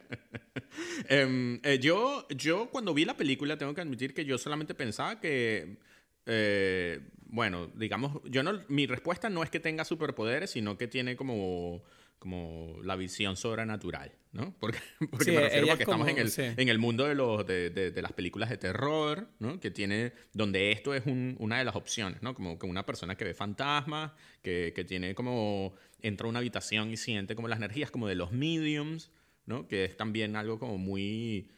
Em, 1.08 1.60
eh, 1.64 1.78
yo, 1.80 2.26
yo 2.28 2.70
cuando 2.70 2.92
vi 2.92 3.04
la 3.04 3.16
película 3.16 3.56
tengo 3.56 3.74
que 3.74 3.80
admitir 3.80 4.14
que 4.14 4.24
yo 4.24 4.36
solamente 4.38 4.74
pensaba 4.74 5.18
que 5.20 5.78
eh, 6.28 7.00
bueno, 7.30 7.68
digamos, 7.74 8.20
yo 8.24 8.42
no, 8.42 8.62
mi 8.68 8.86
respuesta 8.86 9.28
no 9.28 9.42
es 9.42 9.50
que 9.50 9.60
tenga 9.60 9.84
superpoderes, 9.84 10.50
sino 10.50 10.76
que 10.78 10.86
tiene 10.86 11.16
como, 11.16 11.82
como 12.18 12.76
la 12.82 12.96
visión 12.96 13.36
sobrenatural, 13.36 14.12
¿no? 14.32 14.54
Porque, 14.60 14.78
porque 15.10 15.32
me 15.32 15.40
refiero 15.40 15.72
a 15.72 15.76
que 15.76 15.82
estamos 15.84 16.08
en 16.08 16.18
el, 16.18 16.30
en 16.36 16.68
el 16.68 16.78
mundo 16.78 17.06
de, 17.06 17.14
los, 17.14 17.46
de, 17.46 17.70
de, 17.70 18.02
las 18.02 18.12
películas 18.12 18.50
de 18.50 18.58
terror, 18.58 19.28
¿no? 19.38 19.58
Que 19.58 19.70
tiene, 19.70 20.12
donde 20.32 20.70
esto 20.70 20.94
es 20.94 21.04
una 21.06 21.58
de 21.58 21.64
las 21.64 21.76
opciones, 21.76 22.22
¿no? 22.22 22.34
Como 22.34 22.58
que 22.58 22.66
una 22.66 22.84
persona 22.84 23.16
que 23.16 23.24
ve 23.24 23.34
fantasmas, 23.34 24.12
que, 24.42 24.72
que 24.74 24.84
tiene 24.84 25.14
como, 25.14 25.74
entra 26.02 26.26
a 26.26 26.30
una 26.30 26.40
habitación 26.40 26.90
y 26.90 26.96
siente 26.96 27.34
como 27.34 27.48
las 27.48 27.58
energías 27.58 27.90
como 27.90 28.06
de 28.06 28.14
los 28.14 28.32
mediums, 28.32 29.10
¿no? 29.46 29.66
Que 29.66 29.84
es 29.84 29.96
también 29.96 30.36
algo 30.36 30.58
como 30.58 30.76
muy, 30.76 31.50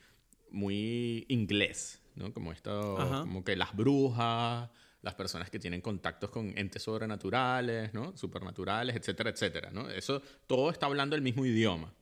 muy 0.50 1.26
inglés, 1.28 1.99
¿no? 2.16 2.32
Como 2.32 2.52
esto, 2.52 2.96
como 3.22 3.44
que 3.44 3.56
las 3.56 3.74
brujas, 3.74 4.70
las 5.02 5.14
personas 5.14 5.50
que 5.50 5.58
tienen 5.58 5.80
contactos 5.80 6.30
con 6.30 6.56
entes 6.56 6.82
sobrenaturales, 6.82 7.94
¿no? 7.94 8.16
Supernaturales, 8.16 8.96
etcétera, 8.96 9.30
etcétera, 9.30 9.70
¿no? 9.70 9.88
Eso, 9.88 10.22
todo 10.46 10.70
está 10.70 10.86
hablando 10.86 11.16
el 11.16 11.22
mismo 11.22 11.44
idioma. 11.46 11.94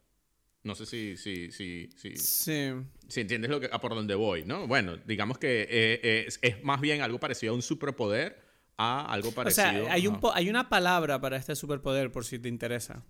No 0.64 0.74
sé 0.74 0.86
si, 0.86 1.16
si, 1.16 1.50
si, 1.52 1.88
si, 1.96 2.16
sí. 2.16 2.72
si 3.06 3.20
entiendes 3.20 3.50
lo 3.50 3.60
que, 3.60 3.70
a 3.70 3.80
por 3.80 3.94
dónde 3.94 4.14
voy, 4.14 4.44
¿no? 4.44 4.66
Bueno, 4.66 4.96
digamos 4.96 5.38
que 5.38 5.66
eh, 5.70 6.24
es, 6.26 6.38
es, 6.42 6.62
más 6.64 6.80
bien 6.80 7.00
algo 7.00 7.20
parecido 7.20 7.52
a 7.52 7.56
un 7.56 7.62
superpoder 7.62 8.48
a 8.76 9.12
algo 9.12 9.32
parecido... 9.32 9.68
O 9.68 9.70
sea, 9.70 9.92
hay, 9.92 10.06
un 10.06 10.20
hay 10.34 10.48
una 10.48 10.68
palabra 10.68 11.20
para 11.20 11.36
este 11.36 11.54
superpoder, 11.56 12.10
por 12.10 12.24
si 12.24 12.38
te 12.38 12.48
interesa. 12.48 13.04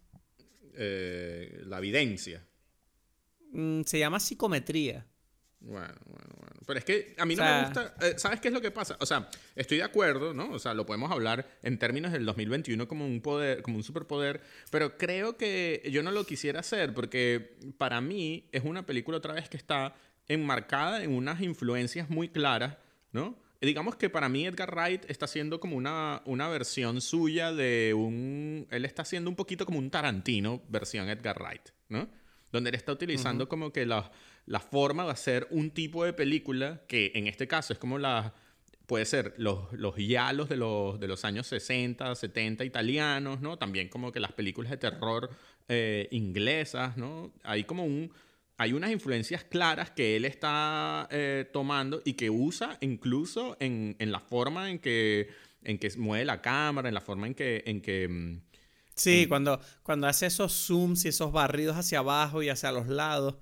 Eh, 0.74 1.62
la 1.66 1.78
evidencia. 1.78 2.46
Mm, 3.52 3.82
se 3.82 3.98
llama 3.98 4.18
psicometría. 4.18 5.06
Bueno, 5.60 5.94
bueno, 6.06 6.28
bueno. 6.36 6.56
Pero 6.66 6.78
es 6.78 6.84
que 6.84 7.14
a 7.18 7.24
mí 7.24 7.34
no 7.34 7.44
me 7.44 7.64
gusta. 7.64 7.94
Eh, 8.00 8.14
¿Sabes 8.16 8.40
qué 8.40 8.48
es 8.48 8.54
lo 8.54 8.60
que 8.60 8.70
pasa? 8.70 8.96
O 9.00 9.06
sea, 9.06 9.28
estoy 9.56 9.78
de 9.78 9.84
acuerdo, 9.84 10.32
¿no? 10.34 10.50
O 10.50 10.58
sea, 10.58 10.74
lo 10.74 10.86
podemos 10.86 11.10
hablar 11.10 11.48
en 11.62 11.78
términos 11.78 12.12
del 12.12 12.24
2021 12.24 12.86
como 12.86 13.06
un 13.06 13.20
poder, 13.20 13.62
como 13.62 13.76
un 13.76 13.82
superpoder, 13.82 14.40
pero 14.70 14.96
creo 14.96 15.36
que 15.36 15.88
yo 15.90 16.02
no 16.02 16.10
lo 16.10 16.24
quisiera 16.24 16.60
hacer 16.60 16.94
porque 16.94 17.58
para 17.76 18.00
mí 18.00 18.48
es 18.52 18.64
una 18.64 18.86
película 18.86 19.18
otra 19.18 19.34
vez 19.34 19.48
que 19.48 19.56
está 19.56 19.94
enmarcada 20.28 21.02
en 21.02 21.12
unas 21.12 21.40
influencias 21.40 22.10
muy 22.10 22.28
claras, 22.28 22.76
¿no? 23.12 23.36
digamos 23.66 23.96
que 23.96 24.08
para 24.08 24.28
mí 24.28 24.46
Edgar 24.46 24.72
Wright 24.72 25.10
está 25.10 25.24
haciendo 25.24 25.58
como 25.58 25.76
una, 25.76 26.22
una 26.26 26.48
versión 26.48 27.00
suya 27.00 27.52
de 27.52 27.92
un... 27.94 28.66
Él 28.70 28.84
está 28.84 29.02
haciendo 29.02 29.28
un 29.28 29.36
poquito 29.36 29.66
como 29.66 29.78
un 29.78 29.90
Tarantino 29.90 30.62
versión 30.68 31.08
Edgar 31.08 31.40
Wright, 31.40 31.70
¿no? 31.88 32.08
Donde 32.52 32.70
él 32.70 32.76
está 32.76 32.92
utilizando 32.92 33.48
como 33.48 33.72
que 33.72 33.84
las 33.84 34.10
la 34.48 34.61
forma 34.61 35.04
de 35.04 35.11
hacer 35.11 35.46
un 35.50 35.70
tipo 35.70 36.04
de 36.04 36.14
película 36.14 36.80
que 36.88 37.12
en 37.14 37.26
este 37.26 37.46
caso 37.46 37.74
es 37.74 37.78
como 37.78 37.98
la 37.98 38.32
puede 38.87 39.04
ser 39.04 39.34
los, 39.37 39.70
los 39.74 39.96
yalos 39.96 40.48
de 40.48 40.56
los, 40.56 40.98
de 40.98 41.06
los 41.06 41.26
años 41.26 41.46
60, 41.48 42.14
70 42.14 42.64
italianos, 42.64 43.42
¿no? 43.42 43.58
También 43.58 43.90
como 43.90 44.11
que 44.11 44.20
las 44.20 44.32
películas 44.32 44.70
de 44.70 44.78
terror 44.78 45.28
eh, 45.68 46.08
inglesas, 46.11 46.96
¿no? 46.96 47.32
Hay 47.44 47.64
como 47.64 47.84
un... 47.84 48.11
Hay 48.61 48.72
unas 48.72 48.90
influencias 48.90 49.44
claras 49.44 49.92
que 49.92 50.16
él 50.16 50.24
está 50.24 51.06
eh, 51.12 51.48
tomando 51.52 52.02
y 52.04 52.14
que 52.14 52.28
usa 52.28 52.76
incluso 52.80 53.56
en, 53.61 53.94
en, 54.00 54.11
la 54.11 54.18
forma 54.18 54.68
en 54.68 54.80
que, 54.80 55.28
en 55.62 55.78
que 55.78 55.92
mueve 55.96 56.24
la 56.24 56.42
cámara, 56.42 56.88
en 56.88 56.94
la 56.94 57.00
forma 57.00 57.28
en 57.28 57.37
que, 57.37 57.62
en 57.66 57.80
que 57.80 58.40
mm, 58.98 59.02
Sí, 59.02 59.26
cuando, 59.26 59.61
cuando 59.82 60.06
hace 60.06 60.26
esos 60.26 60.52
zooms 60.52 61.04
y 61.04 61.08
esos 61.08 61.32
barridos 61.32 61.76
hacia 61.76 62.00
abajo 62.00 62.42
y 62.42 62.48
hacia 62.48 62.72
los 62.72 62.88
lados. 62.88 63.37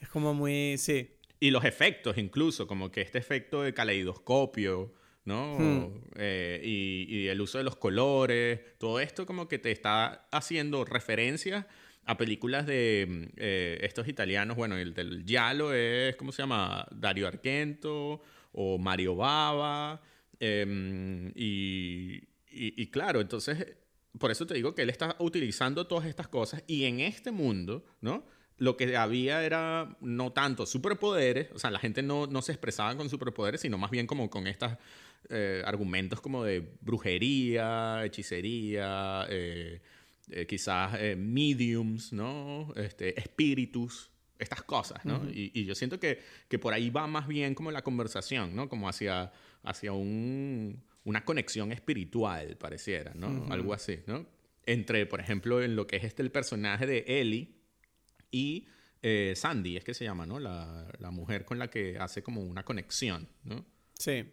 Es 0.00 0.08
como 0.08 0.34
muy. 0.34 0.76
Sí. 0.78 1.10
Y 1.38 1.50
los 1.50 1.64
efectos, 1.64 2.16
incluso, 2.18 2.66
como 2.66 2.90
que 2.90 3.02
este 3.02 3.18
efecto 3.18 3.62
de 3.62 3.74
caleidoscopio, 3.74 4.94
¿no? 5.24 5.58
Hmm. 5.58 6.00
Eh, 6.16 6.60
y, 6.64 7.26
el 7.28 7.40
uso 7.40 7.58
de 7.58 7.64
los 7.64 7.76
colores. 7.76 8.60
Todo 8.78 9.00
esto, 9.00 9.26
como 9.26 9.48
que 9.48 9.58
te 9.58 9.70
está 9.70 10.26
haciendo 10.30 10.84
referencias 10.84 11.66
a 12.04 12.16
películas 12.16 12.66
de 12.66 13.30
eh, 13.36 13.78
estos 13.82 14.08
italianos. 14.08 14.56
Bueno, 14.56 14.76
el 14.76 14.94
del 14.94 15.24
Giallo 15.24 15.72
es. 15.72 16.16
¿Cómo 16.16 16.32
se 16.32 16.42
llama? 16.42 16.86
Dario 16.90 17.28
Argento 17.28 18.22
o 18.52 18.78
Mario 18.78 19.16
Bava. 19.16 20.00
Em, 20.40 21.32
y, 21.34 22.22
y 22.50 22.86
claro, 22.88 23.20
entonces 23.20 23.76
por 24.18 24.30
eso 24.30 24.46
te 24.46 24.54
digo 24.54 24.74
que 24.74 24.82
él 24.82 24.90
está 24.90 25.16
utilizando 25.18 25.86
todas 25.86 26.06
estas 26.06 26.28
cosas 26.28 26.62
y 26.66 26.84
en 26.84 27.00
este 27.00 27.30
mundo, 27.30 27.84
¿no? 28.00 28.24
Lo 28.58 28.76
que 28.76 28.96
había 28.96 29.44
era 29.44 29.96
no 30.00 30.32
tanto 30.32 30.64
superpoderes, 30.64 31.48
o 31.52 31.58
sea, 31.58 31.70
la 31.70 31.78
gente 31.78 32.02
no, 32.02 32.26
no 32.26 32.40
se 32.40 32.52
expresaba 32.52 32.96
con 32.96 33.10
superpoderes, 33.10 33.60
sino 33.60 33.76
más 33.76 33.90
bien 33.90 34.06
como 34.06 34.30
con 34.30 34.46
estos 34.46 34.72
eh, 35.28 35.62
argumentos 35.66 36.20
como 36.20 36.44
de 36.44 36.76
brujería, 36.80 38.04
hechicería, 38.04 39.26
eh, 39.28 39.82
eh, 40.30 40.46
quizás 40.46 40.98
mediums, 41.16 42.12
¿no? 42.12 42.72
Este, 42.76 43.18
espíritus, 43.20 44.10
estas 44.38 44.62
cosas, 44.62 45.04
¿no? 45.04 45.22
y, 45.30 45.64
yo 45.64 45.74
siento 45.74 45.98
que, 45.98 46.20
que, 46.48 46.58
por 46.58 46.74
ahí 46.74 46.90
va 46.90 47.06
más 47.06 47.26
bien 47.26 47.54
como 47.54 47.70
la 47.70 47.82
conversación, 47.82 48.54
¿no? 48.54 48.68
Como 48.68 48.88
hacia, 48.88 49.32
hacia 49.62 49.92
un, 49.92 50.82
una 51.06 51.24
conexión 51.24 51.72
espiritual, 51.72 52.56
pareciera, 52.56 53.14
¿no? 53.14 53.46
Algo 53.50 53.72
así, 53.72 54.00
¿no? 54.06 54.26
Entre, 54.66 55.06
por 55.06 55.20
ejemplo, 55.20 55.62
en 55.62 55.76
lo 55.76 55.86
que 55.86 55.96
es 55.96 56.04
este 56.04 56.22
el 56.22 56.32
personaje 56.32 56.84
de 56.84 57.04
Ellie 57.06 57.54
y 58.32 58.66
eh, 59.02 59.34
Sandy, 59.36 59.76
es 59.76 59.84
que 59.84 59.94
se 59.94 60.04
llama, 60.04 60.26
¿no? 60.26 60.40
La, 60.40 60.92
la, 60.98 61.12
mujer 61.12 61.44
con 61.44 61.60
la 61.60 61.70
que 61.70 61.96
hace 61.96 62.24
como 62.24 62.42
una 62.42 62.64
conexión, 62.64 63.28
¿no? 63.44 63.64
Sí. 63.96 64.24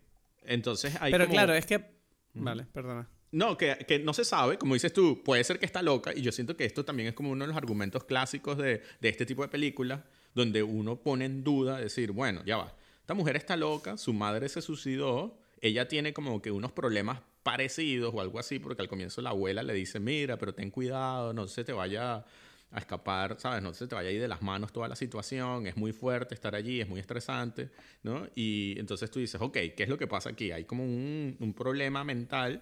Entonces 0.42 0.98
hay 1.00 1.12
Pero 1.12 1.28
claro, 1.28 1.54
es 1.54 1.68
que... 1.68 1.94
Vale, 2.34 2.66
perdona. 2.66 3.08
No, 3.32 3.56
que, 3.56 3.86
que, 3.88 4.00
no 4.00 4.14
se 4.16 4.26
sabe, 4.26 4.58
como 4.58 4.74
dices 4.74 4.92
tú, 4.92 5.22
puede 5.24 5.44
ser 5.44 5.60
que 5.60 5.68
está 5.68 5.84
loca, 5.84 6.12
y 6.16 6.24
yo 6.24 6.32
siento 6.32 6.58
que 6.58 6.66
esto 6.66 6.84
también 6.84 7.10
es 7.10 7.14
como 7.14 7.30
uno 7.30 7.44
de 7.44 7.50
los 7.50 7.58
argumentos 7.58 8.04
clásicos 8.04 8.58
de, 8.58 8.82
de 9.00 9.10
este 9.10 9.28
tipo 9.28 9.44
de 9.44 9.48
películas, 9.48 10.02
donde 10.34 10.64
uno 10.64 11.04
pone 11.04 11.26
en 11.26 11.44
duda, 11.44 11.80
decir, 11.80 12.12
bueno, 12.12 12.44
ya 12.46 12.58
va, 12.58 12.76
esta 13.00 13.14
mujer 13.14 13.36
está 13.36 13.56
loca, 13.56 13.96
su 13.98 14.12
madre 14.12 14.50
se 14.50 14.62
suicidó, 14.62 15.38
ella 15.64 15.88
tiene 15.88 16.14
como 16.14 16.42
que 16.42 16.52
unos 16.52 16.74
problemas 16.74 17.22
parecidos 17.42 18.14
o 18.14 18.20
algo 18.20 18.38
así, 18.38 18.60
porque 18.60 18.82
al 18.82 18.90
comienzo 18.90 19.22
la 19.22 19.30
abuela 19.30 19.64
le 19.64 19.74
dice, 19.74 19.98
mira, 19.98 20.38
pero 20.38 20.54
ten 20.54 20.70
cuidado, 20.70 21.32
no 21.32 21.48
se 21.48 21.64
te 21.64 21.72
vaya 21.72 22.26
a 22.70 22.80
escapar, 22.80 23.40
¿sabes? 23.40 23.64
No 23.64 23.74
se 23.74 23.88
te 23.88 23.96
vaya 23.96 24.10
a 24.10 24.12
de 24.12 24.28
las 24.28 24.42
manos 24.42 24.74
toda 24.74 24.90
la 24.90 24.98
situación, 24.98 25.66
es 25.66 25.78
muy 25.78 25.94
fuerte 25.94 26.36
estar 26.36 26.54
allí, 26.54 26.82
es 26.82 26.90
muy 26.90 27.00
estresante, 27.00 27.70
¿no? 28.04 28.28
Y 28.36 28.78
entonces 28.78 29.10
tú 29.10 29.20
dices, 29.20 29.40
ok, 29.40 29.54
¿qué 29.54 29.84
es 29.84 29.88
lo 29.88 29.98
que 29.98 30.06
pasa 30.06 30.32
aquí? 30.32 30.52
Hay 30.52 30.66
como 30.66 30.84
un, 30.84 31.54
problema 31.56 32.04
mental 32.04 32.62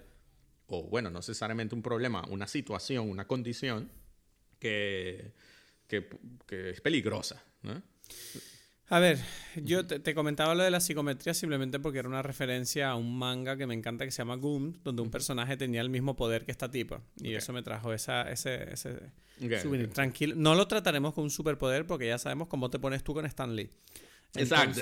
o 0.67 0.83
bueno, 0.83 1.09
no 1.09 1.19
necesariamente 1.19 1.73
un 1.73 1.81
problema, 1.81 2.23
una 2.29 2.45
situación, 2.45 3.09
una 3.09 3.25
condición 3.25 3.89
que, 4.59 5.31
que, 5.87 6.07
es 6.69 6.81
peligrosa. 6.81 7.41
¿no? 7.63 7.81
A 8.91 8.99
ver, 8.99 9.19
yo 9.55 9.87
te, 9.87 10.13
comentaba 10.13 10.53
lo 10.53 10.63
de 10.63 10.69
la 10.69 10.81
psicometría 10.81 11.33
simplemente 11.33 11.79
porque 11.79 11.99
era 11.99 12.09
una 12.09 12.21
referencia 12.21 12.89
a 12.89 12.95
un 12.95 13.17
manga 13.17 13.55
que 13.55 13.65
me 13.65 13.73
encanta 13.73 14.03
que 14.03 14.11
se 14.11 14.17
llama 14.17 14.35
Goom, 14.35 14.73
donde 14.83 15.01
un 15.01 15.09
personaje 15.09 15.55
tenía 15.55 15.79
el 15.79 15.89
mismo 15.89 16.17
poder 16.17 16.43
que 16.43 16.51
esta 16.51 16.69
tipa. 16.69 17.01
Y 17.21 17.33
eso 17.33 17.53
me 17.53 17.63
trajo 17.63 17.93
esa, 17.93 18.29
ese, 18.29 18.73
ese 18.73 19.11
Tranquilo. 19.93 20.35
No 20.35 20.55
lo 20.55 20.67
trataremos 20.67 21.13
con 21.13 21.23
un 21.23 21.31
superpoder 21.31 21.87
porque 21.87 22.07
ya 22.07 22.17
sabemos 22.17 22.49
cómo 22.49 22.69
te 22.69 22.79
pones 22.79 23.01
tú 23.01 23.13
con 23.13 23.25
Stan 23.25 23.55
Lee. 23.55 23.71
Exacto. 24.35 24.81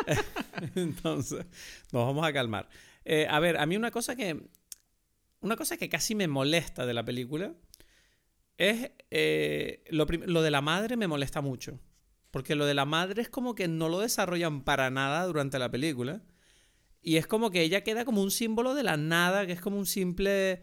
Entonces, 0.74 1.46
nos 1.92 2.06
vamos 2.06 2.26
a 2.26 2.32
calmar. 2.32 2.68
Eh, 3.04 3.26
a 3.30 3.38
ver, 3.40 3.58
a 3.58 3.66
mí 3.66 3.76
una 3.76 3.90
cosa 3.90 4.16
que 4.16 4.48
una 5.40 5.56
cosa 5.56 5.76
que 5.76 5.88
casi 5.88 6.16
me 6.16 6.26
molesta 6.26 6.84
de 6.84 6.94
la 6.94 7.04
película 7.04 7.54
es 8.58 8.90
eh, 9.10 9.84
lo, 9.90 10.06
de 10.06 10.50
la 10.50 10.60
madre 10.60 10.96
me 10.96 11.06
molesta 11.06 11.40
mucho. 11.40 11.78
Porque 12.36 12.54
lo 12.54 12.66
de 12.66 12.74
la 12.74 12.84
madre 12.84 13.22
es 13.22 13.30
como 13.30 13.54
que 13.54 13.66
no 13.66 13.88
lo 13.88 14.00
desarrollan 14.00 14.62
para 14.62 14.90
nada 14.90 15.24
durante 15.24 15.58
la 15.58 15.70
película. 15.70 16.20
Y 17.00 17.16
es 17.16 17.26
como 17.26 17.50
que 17.50 17.62
ella 17.62 17.82
queda 17.82 18.04
como 18.04 18.22
un 18.22 18.30
símbolo 18.30 18.74
de 18.74 18.82
la 18.82 18.98
nada, 18.98 19.46
que 19.46 19.52
es 19.52 19.60
como 19.62 19.78
un 19.78 19.86
simple... 19.86 20.62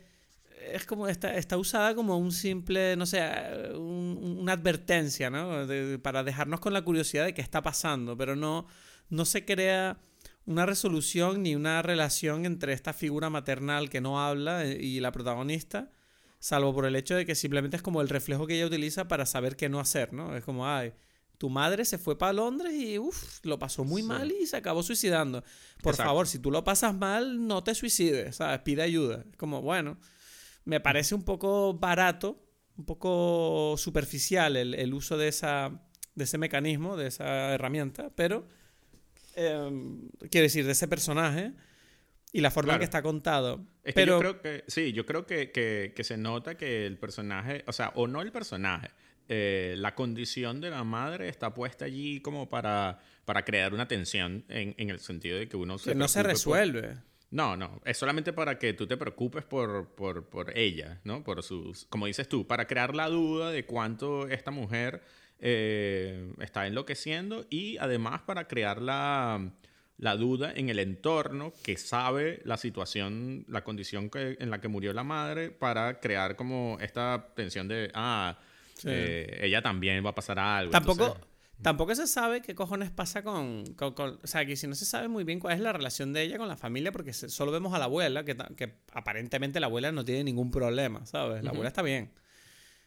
Es 0.71 0.85
como, 0.85 1.07
está, 1.07 1.35
está 1.35 1.57
usada 1.57 1.95
como 1.95 2.15
un 2.19 2.31
simple, 2.31 2.95
no 2.95 3.07
sé, 3.07 3.27
una 3.73 4.53
advertencia, 4.53 5.31
¿no? 5.31 5.65
para 6.03 6.23
dejarnos 6.23 6.59
con 6.59 6.73
la 6.73 6.83
curiosidad 6.83 7.25
de 7.25 7.33
qué 7.33 7.41
está 7.41 7.63
pasando, 7.63 8.15
pero 8.15 8.35
no, 8.35 8.67
no 9.09 9.25
se 9.25 9.43
crea 9.43 9.97
una 10.45 10.67
resolución 10.67 11.41
ni 11.41 11.55
una 11.55 11.81
relación 11.81 12.45
entre 12.45 12.73
esta 12.73 12.93
figura 12.93 13.31
maternal 13.31 13.89
que 13.89 13.99
no 13.99 14.23
habla 14.23 14.63
eh, 14.63 14.77
y 14.79 14.99
la 14.99 15.11
protagonista, 15.11 15.89
salvo 16.37 16.71
por 16.71 16.85
el 16.85 16.95
hecho 16.95 17.15
de 17.15 17.25
que 17.25 17.33
simplemente 17.33 17.77
es 17.77 17.81
como 17.81 17.99
el 17.99 18.09
reflejo 18.09 18.45
que 18.45 18.57
ella 18.57 18.67
utiliza 18.67 19.07
para 19.07 19.25
saber 19.25 19.55
qué 19.55 19.69
no 19.69 19.79
hacer, 19.79 20.13
¿no? 20.13 20.37
Es 20.37 20.43
como, 20.43 20.67
ay, 20.67 20.93
tu 21.43 21.49
madre 21.49 21.83
se 21.83 21.97
fue 21.97 22.17
para 22.17 22.31
Londres 22.31 22.73
y 22.73 22.97
uff, 22.97 23.43
lo 23.43 23.59
pasó 23.59 23.83
muy 23.83 24.01
mal 24.01 24.31
y 24.31 24.47
se 24.47 24.55
acabó 24.55 24.81
suicidando. 24.81 25.43
Por 25.81 25.95
favor, 25.95 26.25
si 26.25 26.39
tú 26.39 26.49
lo 26.51 26.63
pasas 26.63 26.95
mal, 26.95 27.45
no 27.45 27.63
te 27.63 27.75
suicides, 27.75 28.37
¿sabes? 28.37 28.61
Pide 28.61 28.81
ayuda. 28.81 29.25
Como, 29.35 29.61
bueno, 29.61 29.97
me 30.63 30.79
parece 30.79 31.15
un 31.15 31.23
poco 31.23 31.73
barato, 31.73 32.41
un 32.77 32.85
poco 32.85 33.75
superficial 33.77 34.55
el, 34.55 34.73
el 34.73 34.93
uso 34.93 35.17
de, 35.17 35.27
esa, 35.27 35.81
de 36.15 36.23
ese 36.23 36.37
mecanismo, 36.37 36.95
de 36.95 37.07
esa 37.07 37.53
herramienta, 37.53 38.09
pero 38.15 38.47
Em, 39.35 40.09
quiero 40.29 40.43
decir, 40.43 40.65
de 40.65 40.73
ese 40.73 40.87
personaje 40.87 41.53
y 42.31 42.41
la 42.41 42.51
forma 42.51 42.73
en 42.73 42.79
que 42.79 42.85
está 42.85 43.01
contado. 43.01 43.65
pero... 43.95 44.13
yo 44.13 44.19
creo 44.19 44.41
que, 44.41 44.63
sí, 44.67 44.93
yo 44.93 45.05
creo 45.05 45.25
que, 45.25 45.51
que, 45.51 46.03
se 46.03 46.17
nota 46.17 46.55
que 46.55 46.85
el 46.85 46.97
personaje, 46.97 47.63
o 47.67 47.73
sea, 47.73 47.91
o 47.95 48.07
no 48.07 48.21
el 48.21 48.31
personaje, 48.31 48.91
eh, 49.29 49.75
la 49.77 49.95
condición 49.95 50.61
de 50.61 50.69
la 50.69 50.83
madre 50.83 51.29
está 51.29 51.53
puesta 51.53 51.85
allí 51.85 52.19
como 52.21 52.49
para, 52.49 52.99
para 53.25 53.45
crear 53.45 53.73
una 53.73 53.87
tensión 53.87 54.45
en, 54.49 54.75
en 54.77 54.89
el 54.89 54.99
sentido 54.99 55.37
de 55.37 55.47
que 55.47 55.57
uno 55.57 55.77
se... 55.77 55.91
Que 55.91 55.95
no 55.95 56.07
se 56.07 56.23
resuelve. 56.23 56.97
No, 57.33 57.57
no, 57.57 57.81
es 57.83 57.97
solamente 57.97 58.31
para 58.31 58.59
que 58.59 58.73
tú 58.73 58.85
te 58.85 58.95
preocupes 58.95 59.43
por, 59.43 59.95
por, 59.95 60.29
por 60.29 60.55
ella, 60.55 61.01
¿no? 61.03 61.23
Por 61.23 61.41
sus, 61.41 61.85
como 61.85 62.05
dices 62.05 62.29
tú, 62.29 62.45
para 62.45 62.67
crear 62.67 62.93
la 62.95 63.09
duda 63.09 63.49
de 63.49 63.65
cuánto 63.65 64.27
esta 64.27 64.51
mujer 64.51 65.01
eh, 65.39 66.31
está 66.39 66.67
enloqueciendo 66.67 67.47
y 67.49 67.77
además 67.77 68.21
para 68.21 68.47
crear 68.47 68.79
la, 68.83 69.51
la, 69.97 70.15
duda 70.15 70.53
en 70.55 70.69
el 70.69 70.77
entorno 70.77 71.53
que 71.63 71.75
sabe 71.75 72.39
la 72.45 72.57
situación, 72.57 73.45
la 73.47 73.63
condición 73.63 74.11
que, 74.11 74.37
en 74.39 74.51
la 74.51 74.61
que 74.61 74.67
murió 74.67 74.93
la 74.93 75.03
madre 75.03 75.49
para 75.49 75.99
crear 75.99 76.35
como 76.35 76.77
esta 76.81 77.33
tensión 77.35 77.67
de, 77.67 77.89
ah, 77.95 78.37
eh, 78.85 79.39
ella 79.41 79.61
también 79.61 80.03
va 80.05 80.11
a 80.11 80.15
pasar 80.15 80.39
algo. 80.39 80.71
Tampoco... 80.71 81.17
Tampoco 81.61 81.95
se 81.95 82.07
sabe 82.07 82.41
qué 82.41 82.55
cojones 82.55 82.91
pasa 82.91 83.23
con, 83.23 83.63
O 83.79 84.27
sea, 84.27 84.45
que 84.45 84.57
si 84.57 84.67
no 84.67 84.75
se 84.75 84.83
sabe 84.83 85.07
muy 85.07 85.23
bien 85.23 85.39
cuál 85.39 85.53
es 85.53 85.61
la 85.61 85.71
relación 85.71 86.11
de 86.11 86.23
ella 86.23 86.37
con 86.37 86.49
la 86.49 86.57
familia, 86.57 86.91
porque 86.91 87.13
solo 87.13 87.53
vemos 87.53 87.73
a 87.73 87.79
la 87.79 87.85
abuela, 87.85 88.25
que, 88.25 88.35
que 88.57 88.73
aparentemente 88.91 89.61
la 89.61 89.67
abuela 89.67 89.93
no 89.93 90.03
tiene 90.03 90.25
ningún 90.25 90.51
problema, 90.51 91.05
¿sabes? 91.05 91.41
La 91.41 91.51
abuela 91.51 91.69
está 91.69 91.81
bien. 91.81 92.11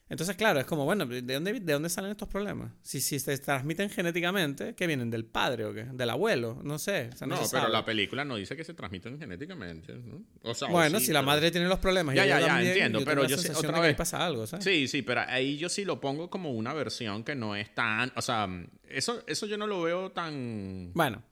Entonces, 0.09 0.37
claro, 0.37 0.61
es 0.61 0.67
como, 0.67 0.85
bueno, 0.85 1.05
¿de 1.05 1.21
dónde, 1.21 1.59
de 1.59 1.73
dónde 1.73 1.89
salen 1.89 2.13
estos 2.13 2.29
problemas? 2.29 2.71
Si, 2.83 3.01
si 3.01 3.19
se 3.19 3.37
transmiten 3.39 3.91
genéticamente, 3.91 4.77
¿qué 4.77 4.87
vienen? 4.87 5.11
¿Del 5.11 5.25
padre 5.25 5.65
o 5.65 5.75
qué? 5.75 5.85
¿Del 5.85 6.11
abuelo? 6.11 6.61
No 6.63 6.79
sé. 6.79 7.11
no, 7.27 7.41
pero 7.51 7.69
la 7.69 7.85
película 7.85 8.25
no 8.25 8.37
dice 8.37 8.55
que 8.55 8.63
se 8.63 8.73
transmiten 8.73 9.19
genéticamente, 9.19 9.95
¿no? 9.95 10.23
O 10.43 10.55
sea, 10.55 10.69
bueno, 10.69 11.01
si 11.01 11.13
la 11.13 11.23
madre 11.23 11.51
tiene 11.51 11.67
los 11.67 11.81
problemas. 11.81 12.15
Ya, 12.15 12.25
ya, 12.25 12.39
ya, 12.39 12.63
entiendo, 12.63 13.01
pero 13.05 13.27
yo 13.27 13.37
sí, 13.37 13.49
otra 13.53 13.81
vez. 13.81 13.97
pasa 13.97 14.25
algo, 14.25 14.47
¿sabes? 14.47 14.65
Sí, 14.65 14.87
sí, 14.87 15.03
pero 15.03 15.23
ahí 15.27 15.57
yo 15.57 15.69
sí 15.69 15.85
lo 15.85 16.01
pongo 16.01 16.31
como 16.31 16.53
una 16.53 16.73
versión 16.73 17.25
que 17.25 17.35
no 17.35 17.57
es 17.57 17.75
tan, 17.75 18.13
o 18.15 18.23
sea, 18.23 18.49
eso, 18.89 19.25
eso 19.27 19.47
yo 19.47 19.59
no 19.59 19.67
lo 19.67 19.83
veo 19.83 20.13
tan... 20.13 20.93
Bueno, 20.95 21.25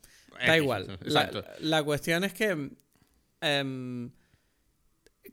da 0.45 0.57
igual. 0.57 0.99
La, 1.03 1.31
la, 1.61 1.83
cuestión 1.85 2.25
es 2.25 2.33
que... 2.35 2.71
Em, 3.41 4.11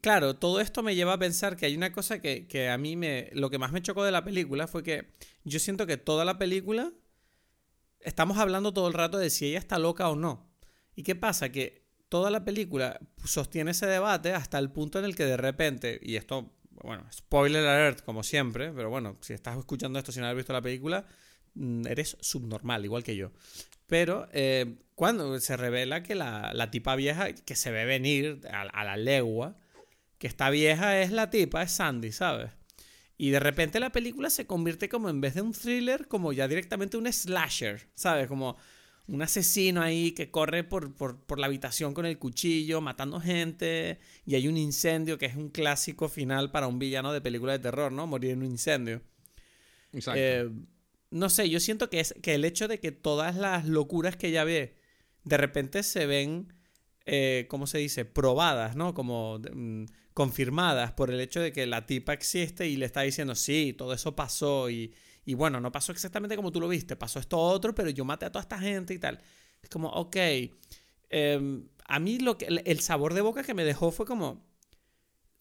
claro, 0.02 0.36
todo 0.36 0.62
esto 0.62 0.84
me 0.84 0.96
lleva 0.96 1.14
a 1.14 1.20
pensar 1.20 1.58
que 1.58 1.66
hay 1.66 1.76
una 1.76 1.92
cosa 1.92 2.20
que, 2.20 2.70
a 2.70 2.78
mí 2.78 2.96
me. 2.96 3.30
Lo 3.34 3.50
que 3.50 3.58
más 3.58 3.72
me 3.72 3.82
chocó 3.82 4.04
de 4.04 4.12
la 4.12 4.24
película 4.24 4.68
fue 4.68 4.84
que 4.84 5.14
yo 5.44 5.60
siento 5.60 5.86
que 5.86 5.98
toda 5.98 6.26
la 6.26 6.38
película. 6.38 6.92
Estamos 8.00 8.38
hablando 8.40 8.74
todo 8.74 8.88
el 8.88 8.96
rato 8.96 9.20
de 9.20 9.30
si 9.30 9.48
ella 9.48 9.60
está 9.60 9.78
loca 9.78 10.10
o 10.10 10.16
no. 10.16 10.50
¿Y 10.96 11.04
qué 11.04 11.16
pasa? 11.16 11.50
Que 11.52 11.86
toda 12.10 12.32
la 12.32 12.44
película 12.44 13.00
sostiene 13.24 13.72
ese 13.72 13.86
debate 13.86 14.34
hasta 14.34 14.58
el 14.58 14.72
punto 14.72 14.98
en 14.98 15.06
el 15.06 15.16
que 15.16 15.26
de 15.26 15.38
repente. 15.38 16.00
Y 16.02 16.16
esto, 16.16 16.52
bueno, 16.84 17.06
spoiler 17.12 17.66
alert, 17.66 18.04
como 18.04 18.24
siempre, 18.24 18.72
pero 18.72 18.90
bueno, 18.90 19.18
si 19.22 19.34
estás 19.34 19.58
escuchando 19.58 20.00
esto 20.00 20.12
sin 20.12 20.24
haber 20.24 20.38
visto 20.38 20.52
la 20.52 20.64
película, 20.64 21.06
mm, 21.54 21.86
eres 21.86 22.18
subnormal, 22.22 22.84
igual 22.86 23.04
que 23.04 23.16
yo. 23.16 23.32
Pero 23.86 24.28
eh, 24.32 24.78
cuando 24.96 25.40
se 25.40 25.58
revela 25.58 26.02
que 26.02 26.16
la, 26.16 26.70
tipa 26.72 26.96
vieja, 26.96 27.34
que 27.34 27.56
se 27.56 27.72
ve 27.72 27.86
venir 27.86 28.42
a 28.52 28.84
la 28.84 28.98
legua, 28.98 29.61
que 30.22 30.28
esta 30.28 30.52
vieja 30.52 31.02
es 31.02 31.12
la 31.12 31.32
tipa, 31.32 31.64
es 31.64 31.72
Sandy, 31.72 32.12
¿sabes? 32.12 32.52
Y 33.18 33.32
de 33.32 33.40
repente 33.40 33.80
la 33.80 33.92
película 33.92 34.30
se 34.30 34.46
convierte 34.46 34.88
como 34.88 35.10
en 35.10 35.20
vez 35.20 35.34
de 35.34 35.42
un 35.42 35.52
thriller, 35.52 36.08
como 36.08 36.32
ya 36.32 36.48
directamente 36.48 36.96
un 36.96 37.12
slasher, 37.12 37.90
¿sabes? 37.96 38.28
Como 38.28 38.56
un 39.08 39.24
asesino 39.24 39.82
ahí 39.82 40.12
que 40.12 40.30
corre 40.30 40.64
por, 40.64 40.94
por, 40.94 41.40
la 41.40 41.48
habitación 41.48 41.96
con 41.96 42.06
el 42.06 42.20
cuchillo, 42.20 42.82
matando 42.82 43.20
gente, 43.20 44.00
y 44.24 44.36
hay 44.36 44.48
un 44.48 44.58
incendio 44.58 45.18
que 45.18 45.26
es 45.26 45.36
un 45.36 45.50
clásico 45.50 46.08
final 46.08 46.52
para 46.52 46.68
un 46.68 46.78
villano 46.78 47.12
de 47.14 47.22
película 47.22 47.54
de 47.54 47.60
terror, 47.60 47.92
¿no? 47.92 48.06
Morir 48.06 48.34
en 48.34 48.44
un 48.44 48.52
incendio. 48.52 49.02
Exacto. 49.92 50.22
Eh, 50.22 50.52
no 51.10 51.30
sé, 51.32 51.50
yo 51.50 51.60
siento 51.60 51.89
que, 51.89 52.00
es, 52.00 52.14
que 52.22 52.36
el 52.36 52.45
hecho 52.45 52.68
de 52.68 52.80
que 52.80 52.91
todas 52.91 53.36
las 53.36 53.66
locuras 53.66 54.18
que 54.18 54.28
ella 54.28 54.43
ve 54.43 54.76
de 55.24 55.38
repente 55.38 55.82
se 55.82 56.06
ven, 56.06 56.54
eh, 57.08 57.48
¿cómo 57.50 57.66
se 57.66 57.80
dice? 57.80 58.06
Probadas, 58.06 58.76
¿no? 58.76 58.93
Como... 58.93 59.39
Mm, 59.52 59.86
confirmadas 60.14 60.91
por 60.93 61.12
el 61.12 61.20
hecho 61.22 61.39
de 61.39 61.53
que 61.53 61.66
la 61.66 61.86
tipa 61.86 62.14
existe 62.14 62.68
y 62.68 62.78
le 62.78 62.86
está 62.86 63.01
diciendo, 63.01 63.36
sí, 63.36 63.74
todo 63.78 63.93
eso 63.93 64.16
pasó 64.16 64.70
y, 64.70 64.93
y 65.26 65.34
bueno, 65.34 65.59
no 65.59 65.72
pasó 65.72 65.91
exactamente 65.91 66.36
como 66.36 66.51
tú 66.51 66.59
lo 66.59 66.68
viste, 66.68 66.95
pasó 66.95 67.20
esto 67.20 67.38
otro, 67.39 67.74
pero 67.76 67.89
yo 67.89 68.05
maté 68.05 68.26
a 68.26 68.32
toda 68.32 68.41
esta 68.43 68.59
gente 68.59 68.93
y 68.93 68.99
tal. 68.99 69.22
Es 69.62 69.70
como, 69.70 69.89
ok, 69.89 70.18
em, 71.09 71.68
a 71.86 71.99
mí 71.99 72.20
lo 72.20 72.38
que, 72.38 72.45
el 72.45 72.80
sabor 72.82 73.14
de 73.14 73.22
boca 73.22 73.43
que 73.43 73.53
me 73.53 73.64
dejó 73.64 73.91
fue 73.91 74.05
como, 74.05 74.45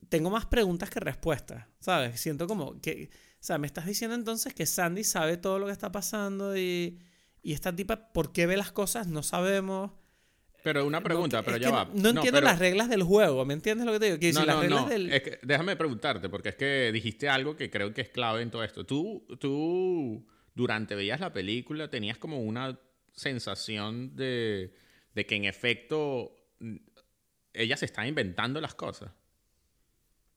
tengo 0.09 0.31
más 0.31 0.47
preguntas 0.47 0.91
que 0.91 1.01
respuestas, 1.01 1.67
¿sabes? 1.81 2.21
Siento 2.21 2.47
como 2.47 2.81
que 2.81 3.11
O 3.41 3.43
sea, 3.43 3.59
me 3.59 3.67
estás 3.67 3.87
diciendo 3.87 4.15
entonces 4.17 4.55
que 4.55 4.67
Sandy 4.67 5.05
sabe 5.05 5.37
todo 5.39 5.59
lo 5.59 5.67
que 5.67 5.73
está 5.73 5.91
pasando 5.93 6.57
y, 6.57 6.99
y 7.43 7.53
esta 7.55 7.75
tipa, 7.75 8.13
¿por 8.13 8.33
qué 8.33 8.47
ve 8.47 8.57
las 8.57 8.73
cosas? 8.73 9.07
No 9.07 9.23
sabemos. 9.23 9.93
Pero 10.63 10.87
una 10.87 11.03
pregunta, 11.03 11.43
pero 11.43 11.57
ya 11.57 11.71
va. 11.71 11.89
No 11.95 12.11
entiendo 12.11 12.41
las 12.41 12.59
reglas 12.59 12.89
del 12.89 13.03
juego, 13.03 13.45
¿me 13.45 13.55
entiendes 13.55 13.87
lo 13.87 13.93
que 13.93 13.99
te 14.01 14.05
digo? 14.07 14.19
Que 14.19 14.33
no, 14.33 14.45
las 14.45 14.57
no, 14.57 14.63
reglas 14.63 14.83
no. 14.83 14.89
del... 14.89 15.13
Es 15.13 15.23
que 15.23 15.39
déjame 15.43 15.77
preguntarte, 15.77 16.29
porque 16.29 16.51
es 16.51 16.57
que 16.57 16.91
dijiste 16.93 17.29
algo 17.29 17.57
que 17.57 17.71
creo 17.71 17.95
que 17.95 18.03
es 18.03 18.09
clave 18.11 18.43
en 18.43 18.51
todo 18.51 18.63
esto. 18.65 18.85
Tú, 18.85 19.27
tú 19.39 20.27
durante 20.55 20.95
veías 20.95 21.21
la 21.21 21.33
película, 21.33 21.89
tenías 21.89 22.19
como 22.19 22.41
una 22.41 22.79
sensación 23.13 24.15
de, 24.17 24.75
de 25.15 25.27
que 25.27 25.37
en 25.37 25.45
efecto 25.45 26.37
mm, 26.59 26.77
ella 27.55 27.77
se 27.77 27.87
está 27.87 28.07
inventando 28.07 28.61
las 28.61 28.75
cosas. 28.75 29.11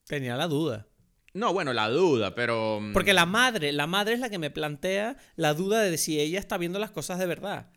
Tenía 0.07 0.35
la 0.35 0.47
duda. 0.47 0.87
No, 1.33 1.51
bueno, 1.51 1.73
la 1.73 1.89
duda, 1.89 2.35
pero... 2.35 2.79
mm, 2.79 2.93
Porque 2.93 3.13
la 3.13 3.25
madre, 3.25 3.71
la 3.71 3.87
madre 3.87 4.13
es 4.13 4.19
la 4.19 4.29
que 4.29 4.37
me 4.37 4.51
plantea 4.51 5.17
la 5.35 5.53
duda 5.53 5.81
de 5.81 5.97
si 5.97 6.19
ella 6.19 6.39
está 6.39 6.57
viendo 6.57 6.79
las 6.79 6.91
cosas 6.91 7.19
de 7.19 7.25
verdad. 7.25 7.71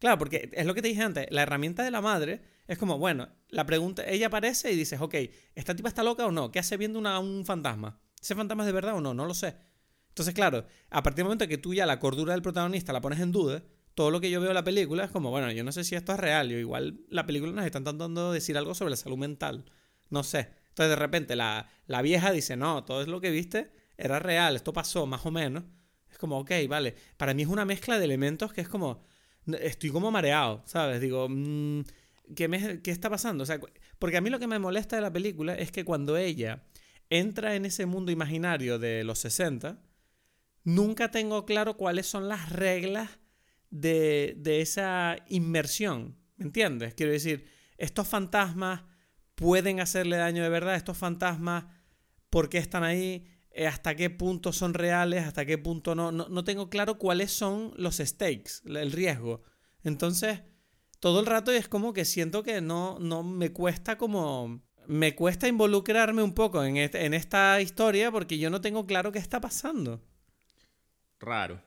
Claro, 0.00 0.18
porque 0.18 0.50
es 0.54 0.66
lo 0.66 0.74
que 0.74 0.80
te 0.82 0.88
dije 0.88 1.02
antes, 1.02 1.26
la 1.30 1.42
herramienta 1.42 1.84
de 1.84 1.90
la 1.90 2.00
madre 2.00 2.40
es 2.66 2.78
como, 2.78 2.98
bueno, 2.98 3.28
la 3.48 3.66
pregunta, 3.66 4.02
ella 4.08 4.28
aparece 4.28 4.72
y 4.72 4.76
dices, 4.76 4.98
ok, 5.00 5.14
¿esta 5.54 5.76
tipa 5.76 5.90
está 5.90 6.02
loca 6.02 6.24
o 6.26 6.32
no? 6.32 6.50
¿Qué 6.50 6.58
hace 6.58 6.78
viendo 6.78 6.98
una, 6.98 7.18
un 7.18 7.44
fantasma? 7.44 8.00
¿Ese 8.20 8.34
fantasma 8.34 8.62
es 8.62 8.66
de 8.66 8.72
verdad 8.72 8.94
o 8.94 9.00
no? 9.02 9.12
No 9.12 9.26
lo 9.26 9.34
sé. 9.34 9.56
Entonces, 10.08 10.34
claro, 10.34 10.64
a 10.88 11.02
partir 11.02 11.18
del 11.18 11.24
momento 11.24 11.46
que 11.46 11.58
tú 11.58 11.74
ya 11.74 11.84
la 11.84 12.00
cordura 12.00 12.32
del 12.32 12.40
protagonista 12.40 12.94
la 12.94 13.02
pones 13.02 13.20
en 13.20 13.30
duda, 13.30 13.62
todo 13.94 14.10
lo 14.10 14.20
que 14.20 14.30
yo 14.30 14.40
veo 14.40 14.50
en 14.50 14.54
la 14.54 14.64
película 14.64 15.04
es 15.04 15.10
como, 15.10 15.30
bueno, 15.30 15.52
yo 15.52 15.64
no 15.64 15.72
sé 15.72 15.84
si 15.84 15.94
esto 15.94 16.12
es 16.12 16.18
real, 16.18 16.48
yo 16.48 16.56
igual 16.56 17.00
la 17.10 17.26
película 17.26 17.52
nos 17.52 17.66
está 17.66 17.78
intentando 17.78 18.32
decir 18.32 18.56
algo 18.56 18.74
sobre 18.74 18.90
la 18.90 18.96
salud 18.96 19.18
mental, 19.18 19.66
no 20.08 20.22
sé. 20.22 20.48
Entonces 20.68 20.90
de 20.90 20.96
repente 20.96 21.36
la, 21.36 21.68
la 21.86 22.00
vieja 22.00 22.32
dice, 22.32 22.56
no, 22.56 22.84
todo 22.84 23.02
es 23.02 23.08
lo 23.08 23.20
que 23.20 23.30
viste 23.30 23.70
era 23.98 24.18
real, 24.18 24.56
esto 24.56 24.72
pasó 24.72 25.06
más 25.06 25.26
o 25.26 25.30
menos. 25.30 25.64
Es 26.10 26.16
como, 26.16 26.38
ok, 26.38 26.52
vale. 26.68 26.94
Para 27.18 27.34
mí 27.34 27.42
es 27.42 27.48
una 27.48 27.66
mezcla 27.66 27.98
de 27.98 28.04
elementos 28.06 28.52
que 28.52 28.62
es 28.62 28.68
como, 28.68 29.02
estoy 29.60 29.90
como 29.90 30.10
mareado, 30.10 30.62
¿sabes? 30.66 31.00
Digo, 31.00 31.28
mm, 31.28 31.82
¿qué, 32.34 32.48
me, 32.48 32.80
¿qué 32.82 32.90
está 32.90 33.10
pasando? 33.10 33.42
O 33.42 33.46
sea, 33.46 33.60
porque 33.98 34.16
a 34.16 34.20
mí 34.20 34.30
lo 34.30 34.38
que 34.38 34.46
me 34.46 34.58
molesta 34.58 34.96
de 34.96 35.02
la 35.02 35.12
película 35.12 35.54
es 35.54 35.72
que 35.72 35.84
cuando 35.84 36.16
ella 36.16 36.64
entra 37.08 37.56
en 37.56 37.64
ese 37.64 37.86
mundo 37.86 38.12
imaginario 38.12 38.78
de 38.78 39.04
los 39.04 39.18
60, 39.20 39.82
nunca 40.64 41.10
tengo 41.10 41.44
claro 41.44 41.76
cuáles 41.76 42.06
son 42.06 42.28
las 42.28 42.50
reglas 42.50 43.18
de, 43.70 44.34
de 44.38 44.60
esa 44.60 45.16
inmersión. 45.28 46.16
¿Me 46.36 46.46
entiendes? 46.46 46.94
Quiero 46.94 47.12
decir, 47.12 47.46
estos 47.76 48.08
fantasmas 48.08 48.82
pueden 49.34 49.80
hacerle 49.80 50.16
daño 50.16 50.42
de 50.42 50.48
verdad, 50.48 50.76
estos 50.76 50.96
fantasmas, 50.96 51.64
¿por 52.28 52.48
qué 52.48 52.58
están 52.58 52.84
ahí? 52.84 53.26
Eh, 53.60 53.66
¿Hasta 53.66 53.94
qué 53.94 54.08
punto 54.08 54.54
son 54.54 54.72
reales? 54.72 55.26
¿Hasta 55.26 55.44
qué 55.44 55.58
punto 55.58 55.94
no? 55.94 56.10
no? 56.10 56.30
No 56.30 56.44
tengo 56.44 56.70
claro 56.70 56.96
cuáles 56.96 57.30
son 57.30 57.74
los 57.76 57.98
stakes, 57.98 58.52
el 58.64 58.90
riesgo. 58.90 59.42
Entonces, 59.84 60.40
todo 60.98 61.20
el 61.20 61.26
rato 61.26 61.52
es 61.52 61.68
como 61.68 61.92
que 61.92 62.06
siento 62.06 62.42
que 62.42 62.62
no, 62.62 62.98
no 63.00 63.22
me 63.22 63.52
cuesta 63.52 63.98
como... 63.98 64.62
Me 64.86 65.14
cuesta 65.14 65.46
involucrarme 65.46 66.22
un 66.22 66.32
poco 66.32 66.64
en, 66.64 66.78
este, 66.78 67.04
en 67.04 67.12
esta 67.12 67.60
historia 67.60 68.10
porque 68.10 68.38
yo 68.38 68.48
no 68.48 68.62
tengo 68.62 68.86
claro 68.86 69.12
qué 69.12 69.18
está 69.18 69.42
pasando. 69.42 70.00
Raro. 71.18 71.60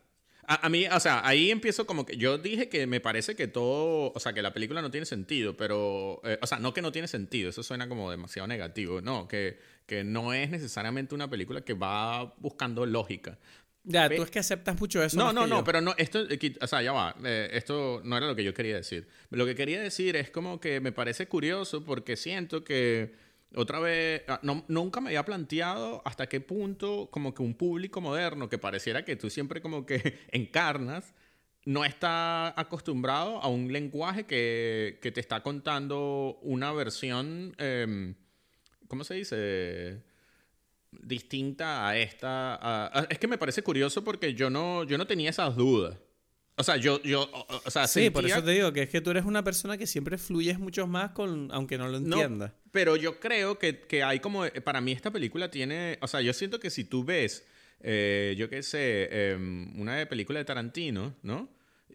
A, 0.46 0.68
mí, 0.70 0.88
o 0.88 1.00
sea, 1.00 1.26
ahí 1.26 1.52
empiezo 1.52 1.86
como 1.86 2.06
que 2.06 2.18
yo 2.18 2.38
dije 2.38 2.68
que 2.68 2.86
me 2.86 3.00
parece 3.00 3.34
que 3.34 3.48
todo, 3.48 4.12
o 4.14 4.20
sea, 4.20 4.34
que 4.34 4.42
la 4.42 4.52
película 4.52 4.82
no 4.82 4.92
tiene 4.92 5.06
sentido, 5.06 5.56
pero, 5.56 6.20
eh, 6.26 6.38
o 6.42 6.48
sea, 6.48 6.60
no 6.60 6.74
que 6.74 6.82
no 6.82 6.92
tiene 6.92 7.08
sentido, 7.08 7.50
eso 7.50 7.64
suena 7.64 7.88
como 7.88 8.12
demasiado 8.12 8.46
negativo, 8.48 9.00
no, 9.00 9.26
que, 9.30 9.58
que 9.86 10.04
no 10.04 10.34
es 10.34 10.50
necesariamente 10.50 11.16
una 11.16 11.30
película 11.30 11.62
que 11.62 11.74
va 11.74 12.34
buscando 12.38 12.86
lógica. 12.86 13.38
Ya, 13.86 14.10
tú 14.10 14.24
es 14.24 14.32
que 14.32 14.40
aceptas 14.40 14.80
mucho 14.80 15.04
eso. 15.04 15.18
No, 15.18 15.34
no, 15.34 15.46
no, 15.46 15.58
yo. 15.58 15.64
pero 15.64 15.82
no, 15.82 15.94
esto, 15.98 16.26
o 16.62 16.68
sea, 16.68 16.82
ya 16.82 16.94
va, 16.94 17.16
eh, 17.26 17.50
esto 17.52 18.02
no 18.06 18.16
era 18.16 18.28
lo 18.28 18.36
que 18.36 18.44
yo 18.44 18.54
quería 18.54 18.76
decir. 18.76 19.08
Lo 19.30 19.46
que 19.46 19.56
quería 19.56 19.82
decir 19.82 20.16
es 20.16 20.30
como 20.30 20.60
que 20.60 20.80
me 20.80 20.94
parece 20.94 21.28
curioso 21.28 21.84
porque 21.84 22.16
siento 22.16 22.64
que 22.64 23.14
otra 23.56 23.80
vez, 23.80 24.24
no, 24.42 24.64
nunca 24.68 25.02
me 25.02 25.10
había 25.10 25.26
planteado 25.26 26.02
hasta 26.06 26.28
qué 26.28 26.40
punto 26.40 27.10
como 27.12 27.34
que 27.34 27.44
un 27.44 27.54
público 27.54 28.02
moderno 28.02 28.50
que 28.50 28.58
pareciera 28.58 29.06
que 29.06 29.16
tú 29.16 29.30
siempre 29.30 29.62
como 29.62 29.86
que 29.86 30.20
encarnas, 30.32 31.14
no 31.66 31.86
está 31.86 32.60
acostumbrado 32.60 33.42
a 33.42 33.48
un 33.48 33.72
lenguaje 33.72 34.26
que, 34.26 35.00
que 35.02 35.12
te 35.12 35.20
está 35.20 35.44
contando 35.44 36.40
una 36.42 36.72
versión, 36.74 37.56
eh, 37.58 38.16
¿cómo 38.94 39.04
se 39.04 39.16
dice? 39.16 40.04
Distinta 40.92 41.88
a 41.88 41.98
esta. 41.98 42.54
A, 42.54 43.00
a, 43.00 43.08
es 43.10 43.18
que 43.18 43.28
me 43.28 43.40
parece 43.40 43.64
curioso 43.64 44.04
porque 44.04 44.36
yo 44.36 44.52
no, 44.52 44.84
yo 44.84 45.00
no 45.00 45.08
tenía 45.08 45.32
esas 45.32 45.56
dudas. 45.56 45.98
O 46.56 46.64
sea, 46.64 46.78
yo, 46.78 47.02
yo, 47.02 47.28
o, 47.66 47.72
sea, 47.72 47.88
sí, 47.88 47.94
sentía... 47.94 48.14
por 48.14 48.26
eso 48.28 48.44
te 48.44 48.52
digo 48.52 48.72
que 48.72 48.84
es 48.84 48.90
que 48.90 49.02
tú 49.02 49.10
eres 49.10 49.26
una 49.26 49.44
persona 49.44 49.80
que 49.80 49.88
siempre 49.88 50.20
fluyes 50.20 50.60
mucho 50.60 50.86
más 50.86 51.10
con, 51.10 51.50
aunque 51.52 51.80
no 51.80 51.88
lo 51.88 51.98
entiendas. 51.98 52.52
No, 52.52 52.58
pero 52.72 52.96
yo 52.96 53.20
creo 53.20 53.58
que, 53.58 53.80
que, 53.80 54.04
hay 54.04 54.20
como, 54.20 54.46
para 54.64 54.80
mí 54.80 54.92
esta 54.92 55.10
película 55.10 55.50
tiene, 55.50 55.98
o 56.02 56.08
sea, 56.08 56.22
yo 56.22 56.32
siento 56.34 56.60
que 56.60 56.70
si 56.70 56.84
tú 56.84 57.04
ves, 57.04 57.48
eh, 57.80 58.36
yo 58.38 58.48
qué 58.48 58.62
sé, 58.62 59.10
eh, 59.12 59.36
una 59.76 60.06
película 60.08 60.38
de 60.38 60.46
Tarantino, 60.46 61.16
¿no? 61.24 61.50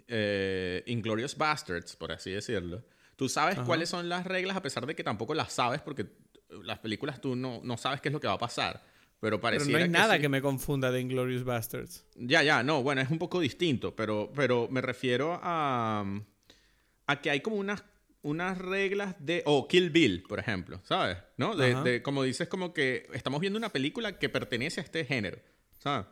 Eh, 0.08 0.82
Inglorious 0.86 1.36
Bastards, 1.36 1.94
por 1.94 2.10
así 2.10 2.32
decirlo. 2.32 2.82
Tú 3.14 3.28
sabes 3.28 3.58
Ajá. 3.58 3.66
cuáles 3.66 3.88
son 3.88 4.08
las 4.08 4.26
reglas 4.26 4.56
a 4.56 4.62
pesar 4.62 4.86
de 4.86 4.96
que 4.96 5.04
tampoco 5.04 5.34
las 5.34 5.52
sabes 5.52 5.80
porque 5.80 6.06
las 6.62 6.78
películas 6.78 7.20
tú 7.20 7.36
no, 7.36 7.60
no 7.62 7.76
sabes 7.76 8.00
qué 8.00 8.08
es 8.08 8.12
lo 8.12 8.20
que 8.20 8.26
va 8.26 8.34
a 8.34 8.38
pasar. 8.38 8.82
Pero, 9.20 9.40
pero 9.40 9.64
no 9.64 9.76
hay 9.76 9.84
que 9.84 9.88
nada 9.88 10.14
sí. 10.14 10.20
que 10.20 10.28
me 10.28 10.40
confunda 10.40 10.92
de 10.92 11.00
Inglorious 11.00 11.42
Bastards. 11.42 12.04
Ya, 12.14 12.42
ya, 12.42 12.62
no, 12.62 12.82
bueno, 12.82 13.00
es 13.00 13.10
un 13.10 13.18
poco 13.18 13.40
distinto, 13.40 13.96
pero, 13.96 14.30
pero 14.34 14.68
me 14.70 14.80
refiero 14.80 15.40
a, 15.42 16.04
a 17.06 17.20
que 17.20 17.30
hay 17.30 17.40
como 17.40 17.56
unas, 17.56 17.82
unas 18.22 18.56
reglas 18.58 19.16
de... 19.18 19.42
O 19.44 19.58
oh, 19.58 19.68
Kill 19.68 19.90
Bill, 19.90 20.22
por 20.22 20.38
ejemplo, 20.38 20.80
¿sabes? 20.84 21.18
¿No? 21.36 21.56
De, 21.56 21.74
de, 21.82 22.02
como 22.02 22.22
dices, 22.22 22.46
como 22.46 22.72
que 22.72 23.08
estamos 23.12 23.40
viendo 23.40 23.58
una 23.58 23.70
película 23.70 24.18
que 24.18 24.28
pertenece 24.28 24.80
a 24.80 24.84
este 24.84 25.04
género, 25.04 25.38
¿sabes? 25.80 26.06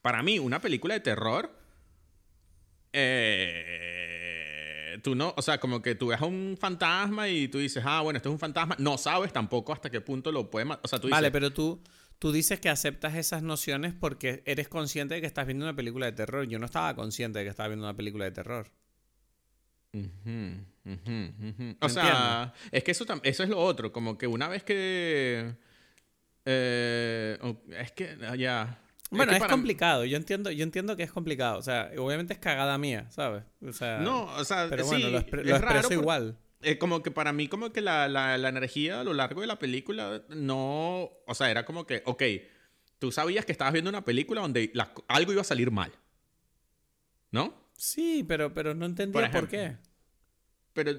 Para 0.00 0.22
mí, 0.22 0.38
una 0.38 0.60
película 0.60 0.94
de 0.94 1.00
terror... 1.00 1.58
Eh, 2.92 4.07
tú 5.08 5.14
no, 5.14 5.32
o 5.34 5.40
sea, 5.40 5.58
como 5.58 5.80
que 5.80 5.94
tú 5.94 6.08
ves 6.08 6.20
a 6.20 6.26
un 6.26 6.58
fantasma 6.60 7.30
y 7.30 7.48
tú 7.48 7.56
dices, 7.58 7.82
ah, 7.86 8.02
bueno, 8.02 8.18
esto 8.18 8.28
es 8.28 8.34
un 8.34 8.38
fantasma. 8.38 8.76
No 8.78 8.98
sabes 8.98 9.32
tampoco 9.32 9.72
hasta 9.72 9.88
qué 9.88 10.02
punto 10.02 10.30
lo 10.30 10.50
puede... 10.50 10.66
O 10.82 10.86
sea, 10.88 10.98
tú 10.98 11.06
dices, 11.06 11.16
vale, 11.16 11.30
pero 11.30 11.50
tú... 11.50 11.82
Tú 12.18 12.32
dices 12.32 12.58
que 12.58 12.68
aceptas 12.68 13.14
esas 13.14 13.42
nociones 13.44 13.94
porque 13.94 14.42
eres 14.44 14.68
consciente 14.68 15.14
de 15.14 15.20
que 15.20 15.26
estás 15.28 15.46
viendo 15.46 15.64
una 15.64 15.76
película 15.76 16.06
de 16.06 16.12
terror. 16.12 16.48
Yo 16.48 16.58
no 16.58 16.66
estaba 16.66 16.94
consciente 16.96 17.38
de 17.38 17.44
que 17.44 17.50
estaba 17.50 17.68
viendo 17.68 17.86
una 17.86 17.96
película 17.96 18.24
de 18.24 18.32
terror. 18.32 18.72
Uh 19.92 19.98
-huh, 20.00 20.64
uh 20.84 20.90
-huh, 20.90 21.32
uh 21.38 21.54
-huh. 21.56 21.76
O 21.80 21.88
sea, 21.88 22.52
es 22.72 22.82
que 22.82 22.90
eso, 22.90 23.06
eso 23.22 23.42
es 23.44 23.48
lo 23.48 23.58
otro. 23.60 23.92
Como 23.92 24.18
que 24.18 24.26
una 24.26 24.48
vez 24.48 24.64
que... 24.64 25.54
Eh, 26.44 27.38
es 27.78 27.92
que 27.92 28.18
ya... 28.36 28.82
Bueno, 29.10 29.32
es, 29.32 29.44
complicado. 29.44 30.04
Yo 30.04 30.16
entiendo, 30.16 30.50
yo 30.50 30.62
entiendo 30.62 30.96
que 30.96 31.02
es 31.02 31.12
complicado. 31.12 31.58
O 31.58 31.62
sea, 31.62 31.90
obviamente 31.96 32.34
es 32.34 32.38
cagada 32.38 32.76
mía, 32.78 33.06
¿sabes? 33.10 33.44
O 33.66 33.72
sea, 33.72 33.98
no, 33.98 34.24
o 34.24 34.44
sea, 34.44 34.66
pero 34.68 34.84
sí, 34.84 34.90
bueno, 34.90 35.10
lo, 35.10 35.18
expre 35.18 35.44
lo 35.44 35.56
expreso 35.56 35.92
igual. 35.92 36.36
Eh, 36.60 36.76
como 36.76 37.02
que 37.02 37.10
para 37.10 37.32
mí, 37.32 37.48
como 37.48 37.72
que 37.72 37.80
la, 37.80 38.08
la, 38.08 38.36
la, 38.36 38.48
energía 38.48 39.00
a 39.00 39.04
lo 39.04 39.14
largo 39.14 39.40
de 39.40 39.46
la 39.46 39.58
película 39.58 40.24
no. 40.28 41.10
O 41.26 41.34
sea, 41.34 41.50
era 41.50 41.64
como 41.64 41.86
que, 41.86 42.02
ok, 42.04 42.22
tú 42.98 43.12
sabías 43.12 43.44
que 43.44 43.52
estabas 43.52 43.72
viendo 43.72 43.88
una 43.88 44.04
película 44.04 44.40
donde 44.40 44.70
la, 44.74 44.92
algo 45.06 45.32
iba 45.32 45.40
a 45.40 45.44
salir 45.44 45.70
mal. 45.70 45.92
¿No? 47.30 47.54
Sí, 47.74 48.24
pero, 48.26 48.52
pero 48.52 48.74
no 48.74 48.86
entendía 48.86 49.30
por, 49.30 49.40
por 49.40 49.48
qué. 49.48 49.76
Pero, 50.72 50.92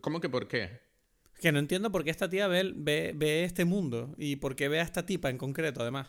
¿cómo 0.00 0.20
que 0.20 0.28
por 0.28 0.48
qué? 0.48 0.80
Que 1.40 1.52
no 1.52 1.58
entiendo 1.58 1.92
por 1.92 2.02
qué 2.02 2.10
esta 2.10 2.30
tía 2.30 2.48
ve, 2.48 2.72
ve, 2.74 3.12
ve 3.14 3.44
este 3.44 3.64
mundo 3.64 4.14
y 4.16 4.36
por 4.36 4.56
qué 4.56 4.68
ve 4.68 4.80
a 4.80 4.84
esta 4.84 5.04
tipa 5.04 5.28
en 5.28 5.36
concreto, 5.36 5.82
además. 5.82 6.08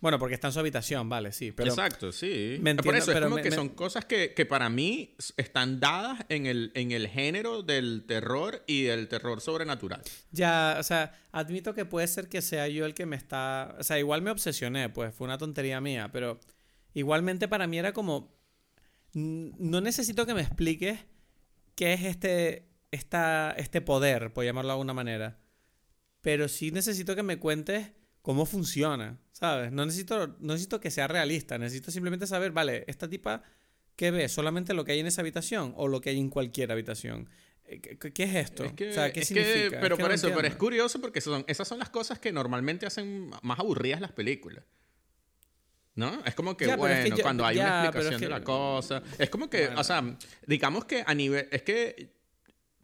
Bueno, 0.00 0.18
porque 0.18 0.34
está 0.34 0.48
en 0.48 0.52
su 0.52 0.60
habitación, 0.60 1.08
vale, 1.08 1.32
sí. 1.32 1.52
Pero 1.52 1.70
Exacto, 1.70 2.12
sí. 2.12 2.58
Me 2.60 2.72
entiendo, 2.72 2.82
Por 2.82 2.96
eso 2.96 3.12
es 3.12 3.20
como 3.20 3.36
me, 3.36 3.42
que 3.42 3.50
me... 3.50 3.56
son 3.56 3.70
cosas 3.70 4.04
que, 4.04 4.34
que, 4.34 4.44
para 4.44 4.68
mí 4.68 5.14
están 5.36 5.80
dadas 5.80 6.24
en 6.28 6.44
el, 6.46 6.70
en 6.74 6.92
el 6.92 7.08
género 7.08 7.62
del 7.62 8.04
terror 8.06 8.62
y 8.66 8.82
del 8.82 9.08
terror 9.08 9.40
sobrenatural. 9.40 10.02
Ya, 10.32 10.76
o 10.78 10.82
sea, 10.82 11.18
admito 11.32 11.72
que 11.74 11.86
puede 11.86 12.06
ser 12.08 12.28
que 12.28 12.42
sea 12.42 12.68
yo 12.68 12.84
el 12.84 12.92
que 12.92 13.06
me 13.06 13.16
está... 13.16 13.74
O 13.78 13.84
sea, 13.84 13.98
igual 13.98 14.20
me 14.20 14.30
obsesioné, 14.30 14.90
pues 14.90 15.14
fue 15.14 15.26
una 15.26 15.38
tontería 15.38 15.80
mía, 15.80 16.10
pero 16.12 16.40
igualmente 16.92 17.48
para 17.48 17.66
mí 17.66 17.78
era 17.78 17.92
como... 17.92 18.36
No 19.14 19.80
necesito 19.80 20.26
que 20.26 20.34
me 20.34 20.42
expliques 20.42 21.00
qué 21.74 21.94
es 21.94 22.04
este, 22.04 22.68
esta, 22.90 23.52
este 23.56 23.80
poder, 23.80 24.32
por 24.34 24.44
llamarlo 24.44 24.68
de 24.68 24.72
alguna 24.72 24.92
manera. 24.92 25.38
Pero 26.20 26.48
sí 26.48 26.70
necesito 26.70 27.16
que 27.16 27.22
me 27.22 27.38
cuentes 27.38 27.92
cómo 28.26 28.44
funciona, 28.44 29.20
¿sabes? 29.30 29.70
No 29.70 29.86
necesito, 29.86 30.26
no 30.40 30.54
necesito 30.54 30.80
que 30.80 30.90
sea 30.90 31.06
realista, 31.06 31.58
necesito 31.58 31.92
simplemente 31.92 32.26
saber, 32.26 32.50
vale, 32.50 32.82
esta 32.88 33.08
tipa, 33.08 33.44
¿qué 33.94 34.10
ve? 34.10 34.28
¿Solamente 34.28 34.74
lo 34.74 34.84
que 34.84 34.90
hay 34.90 34.98
en 34.98 35.06
esa 35.06 35.20
habitación 35.20 35.72
o 35.76 35.86
lo 35.86 36.00
que 36.00 36.10
hay 36.10 36.18
en 36.18 36.28
cualquier 36.28 36.72
habitación? 36.72 37.28
¿Qué, 37.64 37.96
qué 38.12 38.24
es 38.24 38.34
esto? 38.34 38.64
Es 38.64 38.72
que, 38.72 38.90
o 38.90 38.92
sea, 38.92 39.12
¿qué 39.12 39.20
es 39.20 39.28
significa? 39.28 39.70
Que, 39.70 39.76
pero 39.76 39.94
es 39.94 39.98
que 39.98 40.02
por 40.02 40.08
no 40.10 40.14
eso, 40.16 40.26
entiendo. 40.26 40.36
pero 40.38 40.48
es 40.48 40.56
curioso 40.56 41.00
porque 41.00 41.20
son, 41.20 41.44
esas 41.46 41.68
son 41.68 41.78
las 41.78 41.88
cosas 41.88 42.18
que 42.18 42.32
normalmente 42.32 42.84
hacen 42.84 43.30
más 43.42 43.60
aburridas 43.60 44.00
las 44.00 44.10
películas. 44.10 44.64
¿No? 45.94 46.20
Es 46.26 46.34
como 46.34 46.56
que, 46.56 46.66
Ya, 46.66 46.72
es 46.72 46.78
bueno, 46.78 47.02
que 47.04 47.10
yo- 47.16 47.22
cuando 47.22 47.46
hay 47.46 47.56
ya, 47.56 47.62
una 47.62 47.80
es 47.82 47.86
explicación 47.90 48.20
de 48.22 48.28
la 48.28 48.42
cosa. 48.42 49.02
Es 49.20 49.30
como 49.30 49.48
que, 49.48 49.66
Bueno. 49.66 49.80
o 49.80 49.84
sea, 49.84 50.16
digamos 50.48 50.84
que 50.84 51.04
a 51.06 51.14
nivel. 51.14 51.48
Es 51.52 51.62
que. 51.62 52.12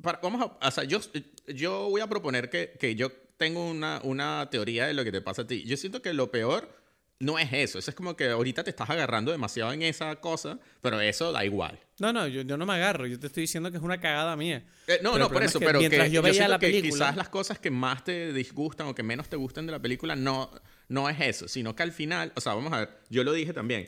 para- 0.01 0.21
vamos 0.23 0.41
a. 0.61 0.69
O 0.69 0.71
sea, 0.71 0.85
yo, 0.85 1.01
yo 1.49 1.89
voy 1.91 2.01
a 2.01 2.07
proponer 2.07 2.49
que, 2.49 2.75
que 2.79 2.95
yo 2.95 3.11
tengo 3.37 3.69
una, 3.69 4.01
una 4.05 4.49
teoría 4.51 4.87
de 4.87 4.95
lo 4.95 5.05
que 5.05 5.13
te 5.13 5.21
pasa 5.21 5.43
a 5.43 5.47
ti. 5.47 5.65
Yo 5.65 5.77
siento 5.77 6.03
que 6.03 6.13
lo 6.13 6.31
peor 6.31 6.81
no 7.19 7.39
es 7.39 7.53
eso. 7.53 7.79
Eso 7.79 7.91
es 7.91 7.95
como 7.95 8.17
que 8.17 8.29
ahorita 8.31 8.65
te 8.65 8.71
estás 8.71 8.91
agarrando 8.91 9.31
demasiado 9.31 9.73
en 9.73 9.83
esa 9.83 10.17
cosa, 10.17 10.59
pero 10.81 11.01
eso 11.01 11.31
da 11.31 11.45
igual. 11.45 11.79
No, 12.01 12.13
no, 12.13 12.27
yo, 12.27 12.43
yo 12.43 12.57
no 12.57 12.67
me 12.67 12.75
agarro. 12.75 13.07
Yo 13.07 13.19
te 13.21 13.29
estoy 13.29 13.43
diciendo 13.43 13.71
que 13.71 13.77
es 13.77 13.83
una 13.83 14.01
cagada 14.01 14.35
mía. 14.37 14.65
Eh, 14.89 14.99
no, 15.03 15.13
Pero 15.13 15.25
no, 15.27 15.31
por 15.33 15.43
eso, 15.45 15.59
es 15.59 15.61
que 15.61 15.67
pero 15.67 15.79
que 15.79 15.89
mientras 15.89 16.11
yo 16.11 16.21
veía 16.23 16.35
siento 16.35 16.51
la 16.51 16.59
que 16.59 16.67
película- 16.67 16.91
quizás 17.07 17.17
las 17.17 17.29
cosas 17.29 17.59
que 17.61 17.71
más 17.71 18.03
te 18.05 18.33
disgustan 18.33 18.89
o 18.89 18.95
que 18.95 19.05
menos 19.05 19.29
te 19.29 19.37
gustan 19.37 19.67
de 19.67 19.73
la 19.73 19.79
película 19.81 20.17
no, 20.17 20.51
no 20.89 21.09
es 21.09 21.21
eso, 21.21 21.47
sino 21.47 21.77
que 21.77 21.85
al 21.85 21.93
final, 21.93 22.33
o 22.35 22.41
sea, 22.41 22.55
vamos 22.55 22.73
a 22.73 22.81
ver, 22.81 22.91
yo 23.09 23.23
lo 23.23 23.33
dije 23.33 23.53
también, 23.53 23.87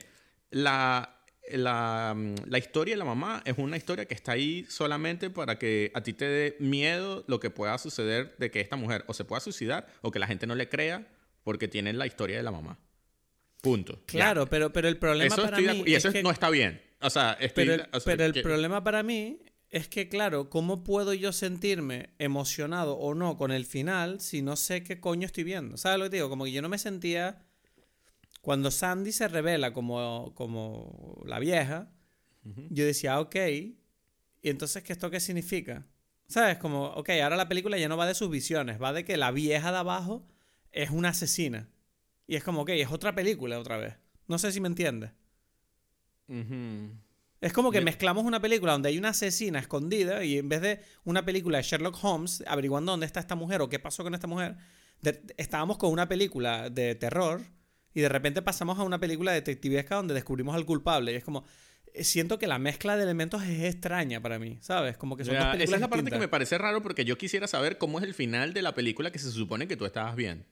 la, 0.51 1.14
la, 1.53 2.15
mm, 2.17 2.35
la 2.47 2.59
historia 2.59 2.95
de 2.95 2.99
la 2.99 3.05
mamá 3.05 3.43
es 3.45 3.57
una 3.59 3.77
historia 3.77 4.07
que 4.07 4.15
está 4.15 4.33
ahí 4.33 4.65
solamente 4.69 5.31
para 5.31 5.59
que 5.59 5.91
a 5.95 6.03
ti 6.03 6.13
te 6.13 6.25
dé 6.27 6.57
miedo 6.61 7.25
lo 7.27 7.41
que 7.41 7.51
pueda 7.51 7.77
suceder 7.79 8.35
de 8.39 8.51
que 8.51 8.61
esta 8.61 8.77
mujer 8.77 9.05
o 9.09 9.15
se 9.15 9.25
pueda 9.25 9.41
suicidar 9.41 9.87
o 10.03 10.11
que 10.11 10.19
la 10.19 10.27
gente 10.27 10.47
no 10.47 10.55
le 10.55 10.69
crea 10.69 11.07
porque 11.43 11.69
tiene 11.69 11.93
la 11.93 12.07
historia 12.07 12.37
de 12.37 12.43
la 12.43 12.51
mamá. 12.51 12.79
Punto. 13.61 13.95
Ya. 13.95 14.05
Claro, 14.07 14.47
pero, 14.47 14.73
pero 14.73 14.89
el 14.89 14.97
problema 14.99 15.35
Eso 15.35 15.43
para 15.43 15.59
mí 15.59 15.83
y 15.87 15.95
eso 15.95 16.09
es 16.09 16.15
que... 16.15 16.23
no 16.23 16.31
está 16.31 16.51
bien. 16.51 16.81
O 17.01 17.11
sea, 17.11 17.33
estoy, 17.41 17.67
Pero 17.67 17.83
el, 17.85 17.89
o 17.93 18.01
sea, 18.01 18.13
pero 18.13 18.25
el 18.25 18.33
que- 18.33 18.43
problema 18.43 18.83
para 18.83 19.03
mí 19.03 19.41
es 19.71 19.89
que, 19.89 20.09
claro, 20.09 20.49
¿cómo 20.51 20.85
puedo 20.85 21.13
yo 21.15 21.33
sentirme 21.33 22.11
emocionado 22.19 22.95
o 22.97 23.15
no 23.15 23.37
con 23.37 23.51
el 23.51 23.67
final 23.67 24.21
si 24.21 24.41
no 24.41 24.57
sé 24.57 24.83
qué 24.85 25.01
coño 25.01 25.27
estoy 25.27 25.45
viendo? 25.45 25.77
¿Sabes 25.77 25.99
lo 25.99 26.05
que 26.05 26.11
te 26.11 26.17
digo? 26.17 26.29
Como 26.31 26.45
que 26.45 26.53
yo 26.53 26.63
no 26.63 26.69
me 26.69 26.79
sentía... 26.79 27.44
Cuando 28.45 28.71
Sandy 28.71 29.11
se 29.11 29.27
revela 29.27 29.73
como, 29.73 30.33
como 30.35 31.23
la 31.27 31.39
vieja, 31.39 31.91
yo 32.69 32.85
decía, 32.85 33.15
"Ah, 33.15 33.21
ok, 33.21 33.37
¿y 33.37 33.79
entonces 34.43 34.83
qué 34.83 34.93
esto 34.93 35.11
qué 35.11 35.19
significa? 35.19 35.87
¿Sabes? 36.27 36.59
Como, 36.59 36.85
ok, 36.89 37.09
ahora 37.23 37.37
la 37.37 37.49
película 37.49 37.79
ya 37.79 37.89
no 37.89 37.97
va 37.97 38.07
de 38.07 38.15
sus 38.15 38.29
visiones, 38.29 38.81
va 38.83 38.93
de 38.93 39.03
que 39.07 39.17
la 39.17 39.31
vieja 39.31 39.73
de 39.73 39.79
abajo 39.79 40.27
es 40.73 40.91
una 40.91 41.09
asesina. 41.09 41.71
Y 42.27 42.37
es 42.37 42.45
como, 42.45 42.61
ok, 42.63 42.69
es 42.71 42.91
otra 42.93 43.15
película 43.15 43.59
otra 43.59 43.79
vez. 43.79 43.95
No 44.29 44.37
sé 44.39 44.53
si 44.53 44.61
me 44.61 44.69
entiendes. 44.69 45.11
Es 47.41 47.53
como 47.55 47.71
que 47.71 47.79
mezclamos 47.85 48.25
una 48.25 48.41
película 48.41 48.73
donde 48.73 48.91
hay 48.91 48.99
una 48.99 49.11
asesina 49.11 49.59
escondida 49.59 50.23
y 50.23 50.37
en 50.39 50.49
vez 50.51 50.61
de 50.61 50.81
una 51.05 51.25
película 51.25 51.57
de 51.59 51.63
Sherlock 51.65 51.97
Holmes 52.03 52.45
averiguando 52.47 52.93
dónde 52.93 53.07
está 53.07 53.21
esta 53.21 53.35
mujer 53.37 53.63
o 53.63 53.69
qué 53.71 53.79
pasó 53.79 54.03
con 54.03 54.15
esta 54.15 54.27
mujer, 54.27 54.57
de- 55.01 55.23
estábamos 55.39 55.79
con 55.79 55.91
una 55.93 56.09
película 56.09 56.69
de 56.71 56.95
terror 56.95 57.41
y 57.95 58.01
de 58.01 58.09
repente 58.09 58.43
pasamos 58.43 58.79
a 58.79 58.83
una 58.83 58.99
película 58.99 59.33
detectivesca 59.33 59.95
donde 59.97 60.15
descubrimos 60.15 60.55
al 60.55 60.67
culpable. 60.67 61.13
Y 61.13 61.15
es 61.17 61.25
como, 61.25 61.45
eh, 61.93 62.03
siento 62.05 62.39
que 62.39 62.47
la 62.49 62.59
mezcla 62.59 62.97
de 62.97 63.05
elementos 63.05 63.43
es 63.45 63.63
extraña 63.73 64.21
para 64.21 64.39
mí, 64.39 64.59
¿sabes? 64.61 64.97
Como 64.97 65.17
que 65.17 65.25
son 65.25 65.35
Ya, 65.35 65.39
dos 65.41 65.47
esa 65.47 65.53
películas 65.53 65.77
es 65.77 65.81
la 65.81 65.89
parte 65.89 66.11
que 66.11 66.19
me 66.19 66.29
parece 66.29 66.59
raro 66.59 66.83
porque 66.83 67.05
yo 67.05 67.17
quisiera 67.17 67.47
saber 67.47 67.79
cómo 67.79 67.99
es 68.01 68.05
el 68.05 68.15
final 68.15 68.53
de 68.53 68.63
la 68.63 68.75
película 68.75 69.11
que 69.13 69.19
se 69.19 69.31
supone 69.31 69.69
que 69.69 69.77
tú 69.77 69.87
estabas 69.87 70.17
viendo. 70.17 70.45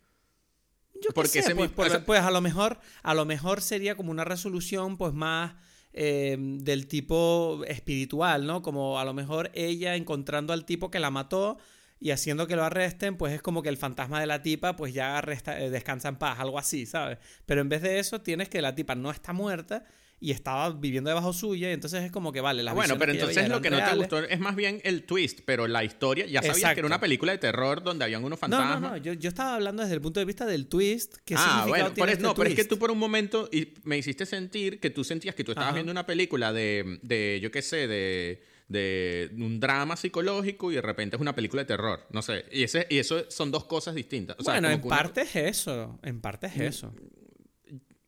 Yo 1.03 1.11
porque 1.14 1.28
sé, 1.30 1.38
ese 1.40 1.55
pues, 1.57 1.70
mi- 1.70 1.74
pues- 1.74 1.99
pues 2.07 2.20
a 2.20 2.30
lo 2.30 2.40
mejor 2.40 2.78
a 3.03 3.14
lo 3.14 3.24
mejor 3.24 3.61
sería 3.61 3.97
como 3.97 4.12
una 4.12 4.24
resolución 4.24 4.97
pues 4.97 5.12
más 5.12 5.55
eh, 5.95 6.36
del 6.38 6.86
tipo 6.86 7.64
espiritual, 7.66 8.47
¿no? 8.47 8.62
Como 8.62 8.99
a 9.01 9.05
lo 9.05 9.12
mejor 9.12 9.51
ella 9.55 9.97
encontrando 9.97 10.53
al 10.53 10.64
tipo 10.64 10.90
que 10.90 11.01
la 11.01 11.11
mató 11.11 11.59
y 12.03 12.11
haciendo 12.11 12.46
que 12.46 12.57
lo 12.57 12.64
arresten, 12.64 13.16
pues 13.16 13.32
es 13.32 13.40
como 13.42 13.62
que 13.62 13.68
el 13.68 13.76
fantasma 13.76 14.20
de 14.20 14.26
la 14.26 14.42
tipa 14.42 14.74
pues 14.76 14.92
ya 14.92 15.20
resta- 15.22 15.61
eh, 15.61 15.70
descansa 15.70 16.09
en 16.09 16.16
paz, 16.16 16.40
algo 16.40 16.59
así, 16.59 16.84
¿sabes? 16.84 17.18
Pero 17.46 17.61
en 17.61 17.68
vez 17.68 17.80
de 17.82 17.98
eso 18.00 18.20
tienes 18.20 18.48
que 18.48 18.61
la 18.61 18.74
tipa 18.74 18.94
no 18.96 19.11
está 19.11 19.32
muerta 19.32 19.84
y 20.18 20.30
estaba 20.30 20.70
viviendo 20.70 21.11
debajo 21.11 21.32
suya 21.32 21.70
y 21.70 21.72
entonces 21.72 22.05
es 22.05 22.12
como 22.12 22.32
que 22.32 22.40
vale, 22.40 22.62
las 22.62 22.74
bueno, 22.74 22.94
visiones 22.94 22.98
pero 23.00 23.12
que 23.12 23.18
entonces 23.32 23.48
lo 23.48 23.61
que 23.61 23.70
no 23.70 23.84
te 23.84 23.96
gustó 23.96 24.18
es 24.24 24.38
más 24.38 24.55
bien 24.55 24.80
el 24.84 25.03
twist, 25.05 25.40
pero 25.44 25.66
la 25.66 25.82
historia, 25.82 26.26
ya 26.26 26.42
sabías 26.42 26.74
que 26.74 26.80
era 26.80 26.86
una 26.86 27.00
película 27.00 27.32
de 27.32 27.38
terror 27.38 27.82
donde 27.82 28.05
habían 28.05 28.22
unos 28.24 28.36
No, 28.36 28.40
fantasmas. 28.40 28.80
no, 28.80 28.90
no, 28.90 28.96
yo, 28.98 29.14
yo 29.14 29.28
estaba 29.28 29.55
hablando 29.57 29.82
desde 29.82 29.94
el 29.96 30.00
punto 30.00 30.20
de 30.20 30.26
vista 30.26 30.46
del 30.46 30.68
twist. 30.68 31.16
¿Qué 31.24 31.34
ah, 31.36 31.64
bueno, 31.68 31.86
eso- 31.86 32.07
este 32.07 32.22
no, 32.22 32.34
pero 32.34 32.48
es 32.50 32.55
que 32.55 32.64
tú 32.64 32.78
por 32.78 32.90
un 32.92 32.98
momento 32.98 33.48
y 33.53 33.74
me 33.82 33.98
hiciste 33.98 34.24
sentir 34.26 34.78
que 34.78 34.90
tú 34.90 35.03
sentías 35.03 35.34
que 35.34 35.42
tú 35.42 35.53
estabas 35.53 35.68
Ajá. 35.70 35.74
viendo 35.74 35.90
una 35.90 36.07
película 36.07 36.53
de, 36.53 36.98
de 37.03 37.40
yo 37.42 37.50
qué 37.50 37.62
sé, 37.62 37.88
de, 37.88 38.42
de 38.68 39.30
un 39.34 39.60
drama 39.60 39.96
psicológico 39.96 40.70
y 40.72 40.76
de 40.76 40.82
repente 40.82 41.16
es 41.16 41.20
una 41.22 41.34
película 41.34 41.62
de 41.62 41.66
terror. 41.66 42.06
No 42.10 42.22
sé. 42.22 42.44
Y, 42.52 42.62
ese, 42.62 42.86
y 42.90 42.98
eso 42.98 43.30
son 43.30 43.50
dos 43.50 43.64
cosas 43.64 43.94
distintas. 43.94 44.36
O 44.38 44.42
sea, 44.44 44.54
bueno, 44.54 44.70
en 44.70 44.80
una- 44.80 44.88
parte 44.96 45.22
es 45.22 45.36
eso. 45.36 45.98
En 46.02 46.20
parte 46.20 46.46
es 46.46 46.56
eso. 46.60 46.94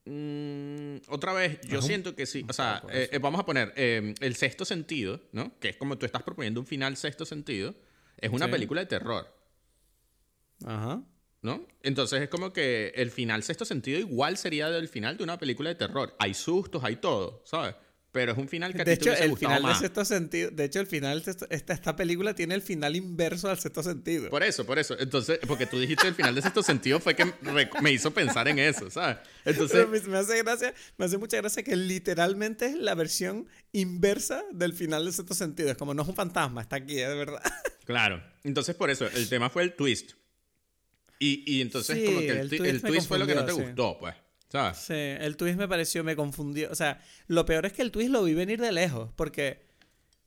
Mm, 0.06 0.96
otra 1.08 1.32
vez, 1.32 1.60
yo 1.62 1.80
siento 1.80 2.14
que 2.14 2.26
sí. 2.26 2.44
O 2.48 2.52
sea, 2.52 2.82
eh, 2.92 3.08
eh, 3.12 3.18
vamos 3.18 3.40
a 3.40 3.46
poner 3.46 3.72
eh, 3.76 4.14
el 4.20 4.36
sexto 4.36 4.64
sentido, 4.66 5.20
¿no? 5.32 5.58
Que 5.58 5.70
es 5.70 5.76
como 5.76 5.96
tú 5.96 6.04
estás 6.04 6.22
proponiendo 6.22 6.60
un 6.60 6.66
final 6.66 6.96
sexto 6.96 7.24
sentido. 7.24 7.74
Es 8.18 8.30
una 8.30 8.46
Sí. 8.46 8.52
película 8.52 8.80
de 8.82 8.86
terror, 8.86 9.26
Ajá. 10.64 11.02
¿no? 11.42 11.66
Entonces 11.82 12.22
es 12.22 12.28
como 12.28 12.52
que 12.52 12.92
el 12.96 13.10
final 13.10 13.42
sexto 13.42 13.64
sentido 13.64 13.98
igual 13.98 14.36
sería 14.36 14.68
del 14.70 14.88
final 14.88 15.16
de 15.16 15.24
una 15.24 15.38
película 15.38 15.70
de 15.70 15.74
terror. 15.74 16.14
Hay 16.18 16.34
sustos, 16.34 16.84
hay 16.84 16.96
todo, 16.96 17.42
¿sabes? 17.44 17.74
Pero 18.14 18.30
es 18.30 18.38
un 18.38 18.48
final 18.48 18.72
que 18.72 18.80
a 18.82 18.84
De 18.84 18.96
ti 18.96 19.04
te 19.06 19.10
hecho, 19.12 19.22
el 19.24 19.36
final 19.36 19.60
de 19.60 19.68
más. 19.68 19.80
sexto 19.80 20.04
sentido. 20.04 20.48
De 20.52 20.62
hecho, 20.64 20.78
el 20.78 20.86
final 20.86 21.20
de 21.24 21.32
esta, 21.32 21.46
esta 21.50 21.96
película 21.96 22.32
tiene 22.32 22.54
el 22.54 22.62
final 22.62 22.94
inverso 22.94 23.50
al 23.50 23.58
sexto 23.58 23.82
sentido. 23.82 24.30
Por 24.30 24.44
eso, 24.44 24.64
por 24.64 24.78
eso. 24.78 24.96
Entonces, 25.00 25.40
porque 25.48 25.66
tú 25.66 25.80
dijiste 25.80 26.06
el 26.06 26.14
final 26.14 26.32
de 26.32 26.40
sexto 26.40 26.62
sentido 26.62 27.00
fue 27.00 27.16
que 27.16 27.24
me, 27.82 27.90
hizo 27.90 28.12
pensar 28.14 28.46
en 28.46 28.60
eso, 28.60 28.88
¿sabes? 28.88 29.16
Entonces, 29.44 29.86
Pero 29.90 30.08
me, 30.08 30.16
hace 30.18 30.40
gracia, 30.44 30.72
me 30.96 31.06
hace 31.06 31.18
mucha 31.18 31.38
gracia 31.38 31.64
que 31.64 31.74
literalmente 31.74 32.66
es 32.66 32.76
la 32.76 32.94
versión 32.94 33.48
inversa 33.72 34.44
del 34.52 34.74
final 34.74 35.04
de 35.04 35.10
sexto 35.10 35.34
sentido. 35.34 35.70
Es 35.72 35.76
como 35.76 35.92
no 35.92 36.02
es 36.02 36.08
un 36.08 36.14
fantasma, 36.14 36.62
está 36.62 36.76
aquí, 36.76 37.00
es 37.00 37.08
verdad. 37.16 37.42
Claro. 37.84 38.22
Entonces, 38.44 38.76
por 38.76 38.90
eso, 38.90 39.06
el 39.08 39.28
tema 39.28 39.50
fue 39.50 39.62
el 39.64 39.74
twist. 39.74 40.12
Y, 41.18 41.44
y 41.46 41.60
entonces, 41.60 41.98
Sí, 41.98 42.04
como 42.06 42.20
que 42.20 42.30
el, 42.30 42.36
el 42.38 42.50
twi- 42.50 42.56
twist 42.58 42.74
el 42.76 42.82
me 42.82 42.88
twist 42.90 43.08
fue 43.08 43.18
lo 43.18 43.26
que 43.26 43.34
no 43.34 43.44
te 43.44 43.52
sí. 43.52 43.60
gustó, 43.60 43.98
pues. 43.98 44.14
Sí, 44.74 44.94
el 44.94 45.36
twist 45.36 45.58
me 45.58 45.68
pareció, 45.68 46.04
me 46.04 46.16
confundió. 46.16 46.70
O 46.70 46.74
sea, 46.74 47.00
lo 47.26 47.44
peor 47.44 47.66
es 47.66 47.72
que 47.72 47.82
el 47.82 47.90
twist 47.90 48.10
lo 48.10 48.22
vi 48.22 48.34
venir 48.34 48.60
de 48.60 48.72
lejos, 48.72 49.10
porque, 49.16 49.66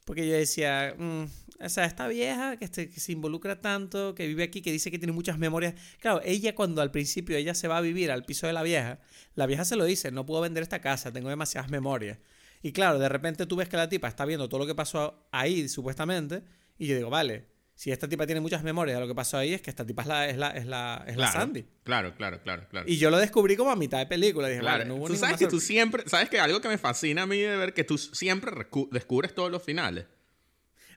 porque 0.05 0.27
yo 0.27 0.33
decía, 0.33 0.93
mm, 0.97 1.23
o 1.59 1.69
sea, 1.69 1.85
esta 1.85 2.07
vieja 2.07 2.57
que, 2.57 2.69
que 2.69 2.99
se 2.99 3.11
involucra 3.11 3.61
tanto, 3.61 4.15
que 4.15 4.27
vive 4.27 4.43
aquí, 4.43 4.61
que 4.61 4.71
dice 4.71 4.91
que 4.91 4.99
tiene 4.99 5.13
muchas 5.13 5.37
memorias. 5.37 5.75
Claro, 5.99 6.21
ella 6.25 6.55
cuando 6.55 6.81
al 6.81 6.91
principio 6.91 7.37
ella 7.37 7.53
se 7.53 7.67
va 7.67 7.77
a 7.77 7.81
vivir 7.81 8.11
al 8.11 8.25
piso 8.25 8.47
de 8.47 8.53
la 8.53 8.63
vieja, 8.63 8.99
la 9.35 9.45
vieja 9.45 9.65
se 9.65 9.75
lo 9.75 9.85
dice, 9.85 10.11
no 10.11 10.25
puedo 10.25 10.41
vender 10.41 10.63
esta 10.63 10.81
casa, 10.81 11.11
tengo 11.13 11.29
demasiadas 11.29 11.71
memorias. 11.71 12.19
Y 12.61 12.71
claro, 12.73 12.99
de 12.99 13.09
repente 13.09 13.45
tú 13.45 13.55
ves 13.55 13.69
que 13.69 13.77
la 13.77 13.87
tipa 13.87 14.07
está 14.07 14.25
viendo 14.25 14.49
todo 14.49 14.59
lo 14.59 14.67
que 14.67 14.75
pasó 14.75 15.27
ahí, 15.31 15.69
supuestamente, 15.69 16.43
y 16.77 16.87
yo 16.87 16.95
digo, 16.95 17.09
vale, 17.09 17.45
si 17.79 17.91
esta 17.91 18.07
tipa 18.09 18.25
tiene 18.25 18.41
muchas 18.41 18.63
memorias 18.63 18.99
lo 18.99 19.07
que 19.07 19.13
pasó 19.13 19.37
ahí, 19.37 19.53
es 19.53 19.61
que 19.61 19.69
esta 19.69 19.85
tipa 19.85 20.01
es 20.01 20.07
la, 20.07 20.27
es 20.27 20.35
la, 20.37 20.49
es 20.49 20.65
la, 20.65 21.03
es 21.05 21.15
la 21.15 21.29
Claro, 21.29 21.39
Sandy. 21.39 21.65
Claro, 21.83 22.15
claro, 22.15 22.41
claro, 22.41 22.67
claro. 22.71 22.87
Y 22.89 22.97
yo 22.97 23.11
lo 23.11 23.19
descubrí 23.19 23.55
como 23.55 23.69
a 23.69 23.75
mitad 23.75 23.99
de 23.99 24.07
película. 24.07 24.47
Dije, 24.47 24.61
Claro, 24.61 24.83
no 24.85 24.95
hubo 24.95 25.07
tú 25.07 25.15
sabes 25.15 25.37
que 25.37 25.45
tú 25.45 25.59
siempre, 25.59 26.01
sabes 26.07 26.27
que 26.27 26.39
algo 26.39 26.59
que 26.59 26.69
me 26.69 26.79
fascina 26.79 27.21
a 27.21 27.25
mí 27.27 27.37
de 27.37 27.55
ver 27.55 27.75
que 27.75 27.83
tú 27.83 27.99
siempre 27.99 28.51
descubres 28.91 29.35
todos 29.35 29.51
los 29.51 29.61
finales. 29.61 30.05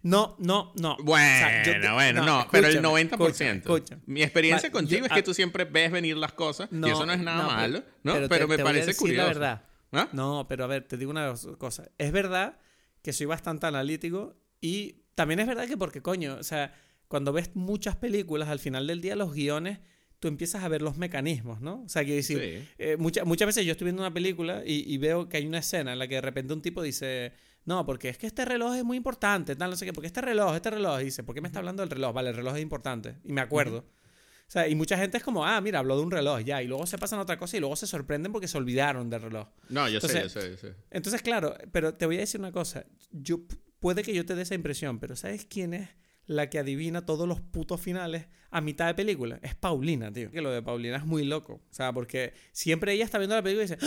No, 0.02 0.36
no, 0.38 0.72
no. 0.80 0.96
Bueno, 1.02 1.26
O 1.26 1.38
sea, 1.38 1.62
yo 1.62 1.72
te- 1.78 1.90
bueno, 1.92 2.24
no, 2.24 2.48
pero 2.50 2.68
el 2.68 2.76
escúchame, 2.76 3.04
90%. 3.04 3.10
escúchame, 3.12 3.50
escúchame. 3.58 4.02
Mi 4.06 4.22
experiencia 4.22 4.70
contigo 4.72 5.00
yo- 5.00 5.04
es 5.06 5.12
que 5.12 5.18
ah, 5.20 5.24
tú 5.24 5.34
siempre 5.34 5.64
ves 5.66 5.92
venir 5.92 6.16
las 6.16 6.32
cosas 6.32 6.70
y 6.72 6.88
eso 6.88 7.04
no 7.04 7.12
es 7.12 7.20
nada 7.20 7.42
no, 7.42 7.48
pero- 7.48 7.56
malo, 7.60 7.84
¿no? 8.04 8.12
Pero, 8.14 8.28
te- 8.28 8.34
me 8.34 8.38
te 8.38 8.44
voy 8.46 8.60
a 8.60 8.64
parece 8.64 8.86
decir 8.86 9.00
curioso. 9.00 9.20
la 9.22 9.26
verdad. 9.28 9.64
¿Ah? 9.92 10.08
No, 10.12 10.46
pero 10.48 10.64
a 10.64 10.66
ver, 10.68 10.84
te 10.88 10.96
digo 10.96 11.10
una 11.10 11.34
cosa. 11.58 11.90
Es 11.98 12.12
verdad 12.12 12.56
que 13.02 13.12
soy 13.12 13.26
bastante 13.26 13.66
analítico 13.66 14.36
y 14.62 14.99
también 15.20 15.40
es 15.40 15.46
verdad 15.46 15.66
que 15.68 15.76
porque, 15.76 16.00
coño, 16.02 16.36
o 16.38 16.42
sea, 16.42 16.72
cuando 17.08 17.32
ves 17.32 17.50
muchas 17.54 17.96
películas, 17.96 18.48
al 18.48 18.58
final 18.58 18.86
del 18.86 19.00
día 19.00 19.16
los 19.16 19.34
guiones, 19.34 19.78
tú 20.18 20.28
empiezas 20.28 20.62
a 20.64 20.68
ver 20.68 20.80
los 20.82 20.96
mecanismos, 20.96 21.60
¿no? 21.60 21.82
O 21.84 21.88
sea, 21.88 22.02
quiero 22.04 22.16
decir, 22.16 22.38
Sí. 22.38 22.68
eh, 22.78 22.96
mucha- 22.98 23.24
muchas 23.24 23.46
veces 23.46 23.64
yo 23.66 23.72
estoy 23.72 23.86
viendo 23.86 24.02
una 24.02 24.12
película 24.12 24.62
y, 24.64 24.84
y 24.92 24.98
veo 24.98 25.28
que 25.28 25.36
hay 25.38 25.46
una 25.46 25.58
escena 25.58 25.92
en 25.92 25.98
la 25.98 26.08
que 26.08 26.14
de 26.16 26.20
repente 26.20 26.52
un 26.54 26.62
tipo 26.62 26.82
dice, 26.82 27.32
no, 27.64 27.84
porque 27.86 28.08
es 28.08 28.18
que 28.18 28.26
este 28.26 28.44
reloj 28.44 28.74
es 28.76 28.84
muy 28.84 28.96
importante, 28.96 29.56
tal, 29.56 29.70
no 29.70 29.76
sé 29.76 29.84
qué, 29.86 29.92
porque 29.92 30.06
este 30.06 30.20
reloj, 30.20 30.54
este 30.56 30.70
reloj, 30.70 31.00
y 31.00 31.04
dice, 31.04 31.22
¿por 31.24 31.34
qué 31.34 31.40
me 31.40 31.48
está 31.48 31.58
hablando 31.58 31.82
del 31.82 31.90
reloj? 31.90 32.12
Vale, 32.14 32.30
el 32.30 32.36
reloj 32.36 32.56
es 32.56 32.62
importante, 32.62 33.16
y 33.24 33.32
me 33.32 33.40
acuerdo. 33.40 33.78
O 33.78 34.52
sea, 34.52 34.66
y 34.66 34.74
mucha 34.74 34.96
gente 34.98 35.16
es 35.16 35.22
como, 35.22 35.46
ah, 35.46 35.60
mira, 35.60 35.78
habló 35.78 35.96
de 35.96 36.02
un 36.02 36.10
reloj, 36.10 36.40
ya, 36.40 36.60
y 36.62 36.66
luego 36.66 36.84
se 36.86 36.98
pasan 36.98 37.18
a 37.20 37.22
otra 37.22 37.38
cosa 37.38 37.56
y 37.56 37.60
luego 37.60 37.76
se 37.76 37.86
sorprenden 37.86 38.32
porque 38.32 38.48
se 38.48 38.58
olvidaron 38.58 39.08
del 39.08 39.22
reloj. 39.22 39.48
No, 39.68 39.88
yo 39.88 40.00
sé, 40.00 40.08
yo 40.08 40.14
Entonces- 40.18 40.42
sé, 40.42 40.50
yo 40.50 40.56
sé. 40.56 40.74
Entonces, 40.90 41.22
claro, 41.22 41.54
pero 41.72 41.94
te 41.94 42.04
voy 42.06 42.16
a 42.16 42.20
decir 42.20 42.40
una 42.40 42.50
cosa. 42.52 42.84
Yo, 43.12 43.38
puede 43.80 44.02
que 44.02 44.14
yo 44.14 44.24
te 44.24 44.34
dé 44.34 44.42
esa 44.42 44.54
impresión, 44.54 44.98
pero 44.98 45.16
¿sabes 45.16 45.46
quién 45.46 45.74
es 45.74 45.88
la 46.26 46.48
que 46.48 46.58
adivina 46.58 47.04
todos 47.04 47.26
los 47.26 47.40
putos 47.40 47.80
finales 47.80 48.26
a 48.50 48.60
mitad 48.60 48.86
de 48.86 48.94
película? 48.94 49.40
Es 49.42 49.54
Paulina, 49.54 50.12
tío. 50.12 50.30
Que 50.30 50.40
lo 50.40 50.50
de 50.50 50.62
Paulina 50.62 50.98
es 50.98 51.04
muy 51.04 51.24
loco. 51.24 51.54
O 51.54 51.74
sea, 51.74 51.92
porque 51.92 52.34
siempre 52.52 52.92
ella 52.92 53.04
está 53.04 53.18
viendo 53.18 53.34
la 53.34 53.42
película 53.42 53.64
y 53.64 53.68
dice, 53.68 53.78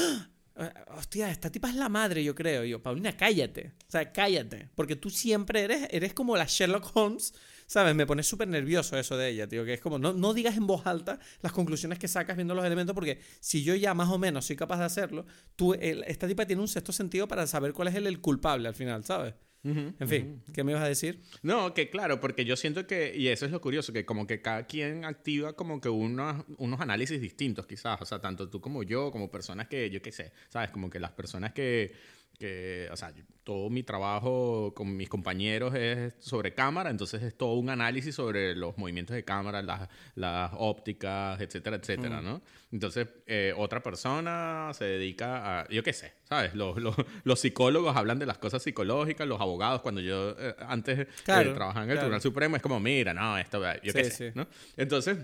"Ah, 0.56 0.74
hostia, 0.98 1.32
esta 1.32 1.52
tipa 1.52 1.70
es 1.70 1.76
la 1.76 1.90
madre, 1.90 2.24
yo 2.24 2.36
creo. 2.36 2.66
Y 2.66 2.70
yo, 2.70 2.84
Paulina, 2.84 3.16
cállate. 3.16 3.74
O 3.88 3.92
sea, 3.92 4.12
cállate. 4.12 4.70
Porque 4.76 4.96
tú 4.96 5.10
siempre 5.10 5.62
eres, 5.62 5.88
eres 5.90 6.14
como 6.14 6.36
la 6.36 6.46
Sherlock 6.46 6.92
Holmes 6.96 7.34
¿Sabes? 7.66 7.96
Me 7.96 8.06
pone 8.06 8.24
súper 8.24 8.48
nervioso 8.48 8.98
eso 8.98 9.18
de 9.18 9.30
ella, 9.30 9.48
tío. 9.48 9.66
Que 9.66 9.74
es 9.74 9.82
como, 9.82 9.98
no, 10.00 10.14
no 10.14 10.34
digas 10.34 10.58
en 10.58 10.68
voz 10.68 10.86
alta 10.86 11.20
las 11.42 11.52
conclusiones 11.52 12.00
que 12.00 12.08
sacas 12.08 12.36
viendo 12.36 12.56
los 12.56 12.66
elementos, 12.66 12.94
porque 12.94 13.20
si 13.40 13.64
yo 13.64 13.76
ya 13.76 13.94
más 13.94 14.10
o 14.10 14.18
menos 14.18 14.46
soy 14.46 14.56
capaz 14.56 14.80
de 14.80 14.86
hacerlo, 14.86 15.26
tú, 15.56 15.74
esta 15.74 16.28
tipa 16.28 16.46
tiene 16.46 16.62
un 16.62 16.68
sexto 16.68 16.92
sentido 16.92 17.28
para 17.28 17.48
saber 17.48 17.74
cuál 17.74 17.88
es 17.88 17.96
el, 17.96 18.08
el 18.08 18.22
culpable 18.22 18.68
al 18.68 18.76
final, 18.76 19.04
¿sabes? 19.04 19.34
En 19.64 20.08
fin, 20.08 20.44
¿qué 20.54 20.64
me 20.64 20.74
ibas 20.74 20.84
a 20.84 20.88
decir? 20.88 21.22
No, 21.42 21.74
que 21.74 21.90
claro, 21.90 22.20
porque 22.20 22.44
yo 22.44 22.58
siento 22.58 22.86
que, 22.86 23.16
y 23.16 23.30
eso 23.30 23.46
es 23.46 23.52
lo 23.52 23.62
curioso, 23.62 23.94
que 23.94 24.06
como 24.06 24.28
que 24.28 24.42
cada 24.42 24.66
quien 24.66 25.06
activa 25.06 25.54
como 25.54 25.80
que 25.80 25.88
unos, 25.90 26.44
unos 26.58 26.82
análisis 26.82 27.22
distintos 27.22 27.66
quizás, 27.66 28.02
o 28.02 28.06
sea, 28.06 28.20
tanto 28.20 28.50
tú 28.50 28.60
como 28.60 28.84
yo, 28.84 29.12
como 29.12 29.32
personas 29.32 29.68
que, 29.68 29.90
yo 29.90 30.02
qué 30.02 30.12
sé, 30.12 30.34
¿sabes? 30.50 30.70
Como 30.72 30.90
que 30.90 31.00
las 31.00 31.12
personas 31.12 31.54
que 31.54 31.94
que, 32.38 32.88
o 32.92 32.98
sea, 32.98 33.14
todo 33.44 33.70
mi 33.70 33.84
trabajo 33.84 34.74
con 34.76 34.96
mis 34.96 35.10
compañeros 35.10 35.76
es 35.76 36.14
sobre 36.20 36.54
cámara, 36.54 36.90
entonces 36.90 37.22
es 37.24 37.36
todo 37.36 37.54
un 37.56 37.70
análisis 37.70 38.16
sobre 38.16 38.56
los 38.56 38.78
movimientos 38.78 39.16
de 39.16 39.24
cámara, 39.24 39.62
las, 39.62 39.90
las 40.16 40.52
ópticas, 40.58 41.40
etcétera, 41.42 41.78
etcétera, 41.78 42.22
¿no? 42.22 42.42
Entonces, 42.72 43.08
eh, 43.28 43.54
otra 43.56 43.84
persona 43.84 44.72
se 44.74 44.86
dedica 44.86 45.62
a, 45.62 45.70
yo 45.70 45.84
qué 45.84 45.94
sé, 45.94 46.14
¿sabes? 46.24 46.56
Los, 46.56 46.78
los, 46.82 46.96
los, 47.24 47.40
psicólogos 47.40 47.96
hablan 47.96 48.20
de 48.20 48.26
las 48.26 48.38
cosas 48.38 48.64
psicológicas, 48.64 49.28
los 49.28 49.40
abogados, 49.40 49.82
cuando 49.82 50.02
yo 50.02 50.36
eh, 50.40 50.56
antes 50.60 51.00
eh, 51.00 51.08
trabajaba 51.26 51.84
en 51.84 51.92
el 51.92 51.98
Tribunal 51.98 52.22
Supremo, 52.22 52.56
es 52.56 52.62
como, 52.62 52.80
mira, 52.80 53.14
no, 53.14 53.38
esto, 53.38 53.62
yo 53.84 53.94
qué 53.94 54.06
sé, 54.06 54.32
¿no? 54.36 54.48
Entonces... 54.78 55.18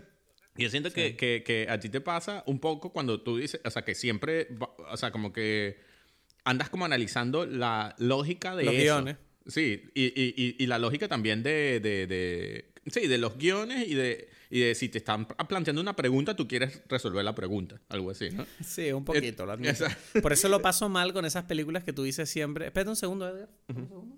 Yo 0.55 0.70
siento 0.70 0.91
que, 0.91 1.16
que, 1.16 1.41
que, 1.45 1.68
a 1.70 1.80
ti 1.80 1.88
te 1.88 2.01
pasa 2.01 2.43
un 2.45 2.60
poco 2.60 2.91
cuando 2.91 3.22
tú 3.22 3.38
dices, 3.38 3.62
o 3.64 3.70
sea, 3.70 3.86
que 3.86 3.95
siempre, 3.95 4.49
o 4.89 4.97
sea, 4.97 5.10
como 5.10 5.32
que 5.32 5.80
andas 6.50 6.70
como 6.70 6.86
analizando 6.86 7.45
la 7.45 7.95
lógica 7.97 8.56
de 8.56 8.64
los 8.64 8.74
guiones. 8.74 9.18
Sí, 9.47 9.89
y, 9.95 10.06
y, 10.06 10.56
y, 10.60 10.66
la 10.68 10.78
lógica 10.78 11.08
también 11.08 11.41
de, 11.41 11.80
de, 11.80 12.06
de, 12.06 12.72
Sí, 12.86 13.08
de 13.08 13.18
los 13.18 13.38
guiones 13.38 13.88
y 13.88 13.95
de, 13.95 14.30
y 14.50 14.60
de 14.60 14.76
si 14.76 14.89
te 14.89 15.00
están 15.00 15.26
planteando 15.26 15.82
una 15.82 15.95
pregunta, 15.95 16.36
tú 16.36 16.47
quieres 16.47 16.82
resolver 16.88 17.24
la 17.24 17.34
pregunta. 17.34 17.82
Algo 17.89 18.12
así, 18.12 18.30
¿no? 18.30 18.45
Sí, 18.64 18.91
un 18.91 19.06
poquito, 19.06 19.45
lo 19.45 19.54
admito. 19.54 19.86
Por 20.22 20.34
eso 20.34 20.50
lo 20.50 20.62
paso 20.62 20.89
mal 20.89 21.14
con 21.14 21.26
esas 21.26 21.45
películas 21.45 21.84
que 21.84 21.93
tú 21.93 22.04
dices 22.04 22.30
siempre. 22.30 22.68
Espera 22.68 22.89
un 22.89 22.95
segundo, 22.95 23.28
Edgar. 23.28 23.50
Un 23.70 23.88
segundo. 23.88 24.18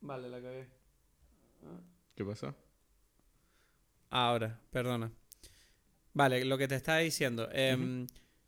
Vale, 0.00 0.28
la 0.28 0.40
cagué. 0.40 0.68
¿Qué 2.14 2.24
pasó? 2.24 2.54
Ahora, 4.10 4.60
perdona. 4.70 5.10
Vale, 6.14 6.44
lo 6.44 6.56
que 6.56 6.68
te 6.68 6.76
estaba 6.76 6.98
diciendo. 6.98 7.48
Em, 7.52 8.06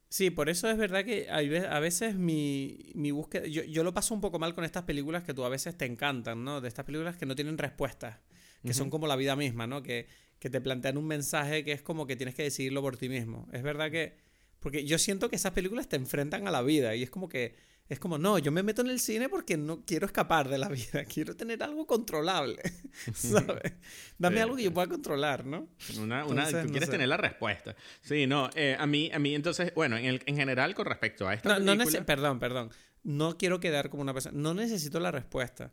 sí, 0.08 0.30
por 0.30 0.48
eso 0.48 0.70
es 0.70 0.78
verdad 0.78 1.04
que 1.04 1.28
a 1.28 1.80
veces 1.80 2.14
mi, 2.14 2.92
mi 2.94 3.10
búsqueda. 3.10 3.46
Yo, 3.46 3.64
yo, 3.64 3.84
lo 3.84 3.92
paso 3.92 4.14
un 4.14 4.20
poco 4.20 4.38
mal 4.38 4.54
con 4.54 4.64
estas 4.64 4.84
películas 4.84 5.24
que 5.24 5.34
tú 5.34 5.44
a 5.44 5.48
veces 5.48 5.76
te 5.76 5.84
encantan, 5.84 6.44
¿no? 6.44 6.60
De 6.60 6.68
estas 6.68 6.84
películas 6.86 7.16
que 7.16 7.26
no 7.26 7.34
tienen 7.34 7.58
respuestas, 7.58 8.18
que 8.62 8.72
son 8.72 8.88
como 8.88 9.06
la 9.06 9.16
vida 9.16 9.36
misma, 9.36 9.66
¿no? 9.66 9.82
Que, 9.82 10.06
que 10.38 10.48
te 10.48 10.60
plantean 10.60 10.96
un 10.96 11.06
mensaje 11.06 11.64
que 11.64 11.72
es 11.72 11.82
como 11.82 12.06
que 12.06 12.16
tienes 12.16 12.34
que 12.34 12.44
decidirlo 12.44 12.82
por 12.82 12.96
ti 12.96 13.08
mismo. 13.08 13.48
Es 13.52 13.62
verdad 13.62 13.90
que. 13.90 14.16
Porque 14.60 14.84
yo 14.84 14.98
siento 14.98 15.28
que 15.28 15.36
esas 15.36 15.52
películas 15.52 15.88
te 15.88 15.96
enfrentan 15.96 16.48
a 16.48 16.50
la 16.50 16.62
vida 16.62 16.94
y 16.94 17.02
es 17.02 17.10
como 17.10 17.28
que 17.28 17.54
es 17.88 18.00
como, 18.00 18.18
no, 18.18 18.38
yo 18.38 18.50
me 18.50 18.62
meto 18.62 18.82
en 18.82 18.88
el 18.88 18.98
cine 18.98 19.28
porque 19.28 19.56
no 19.56 19.84
quiero 19.84 20.06
escapar 20.06 20.48
de 20.48 20.58
la 20.58 20.68
vida, 20.68 21.04
quiero 21.12 21.36
tener 21.36 21.62
algo 21.62 21.86
controlable, 21.86 22.60
¿sabes? 23.14 23.74
Dame 24.18 24.40
algo 24.40 24.56
que 24.56 24.64
yo 24.64 24.74
pueda 24.74 24.88
controlar, 24.88 25.44
¿no? 25.44 25.68
Una, 25.98 26.24
una 26.24 26.48
tú 26.48 26.68
quieres 26.70 26.90
tener 26.90 27.08
la 27.08 27.16
respuesta. 27.16 27.76
Sí, 28.00 28.26
no, 28.26 28.50
eh, 28.54 28.76
a, 28.78 28.86
mí, 28.86 29.10
a 29.12 29.18
mí 29.18 29.34
entonces, 29.34 29.72
bueno, 29.74 29.96
en, 29.96 30.20
en 30.24 30.36
general 30.36 30.74
con 30.74 30.86
respecto 30.86 31.28
a 31.28 31.34
esta 31.34 31.58
no, 31.58 31.76
película... 31.76 32.00
No 32.00 32.06
perdón, 32.06 32.38
perdón, 32.40 32.70
no 33.04 33.38
quiero 33.38 33.60
quedar 33.60 33.88
como 33.88 34.02
una 34.02 34.12
persona, 34.12 34.36
no 34.36 34.52
necesito 34.52 34.98
la 34.98 35.12
respuesta, 35.12 35.72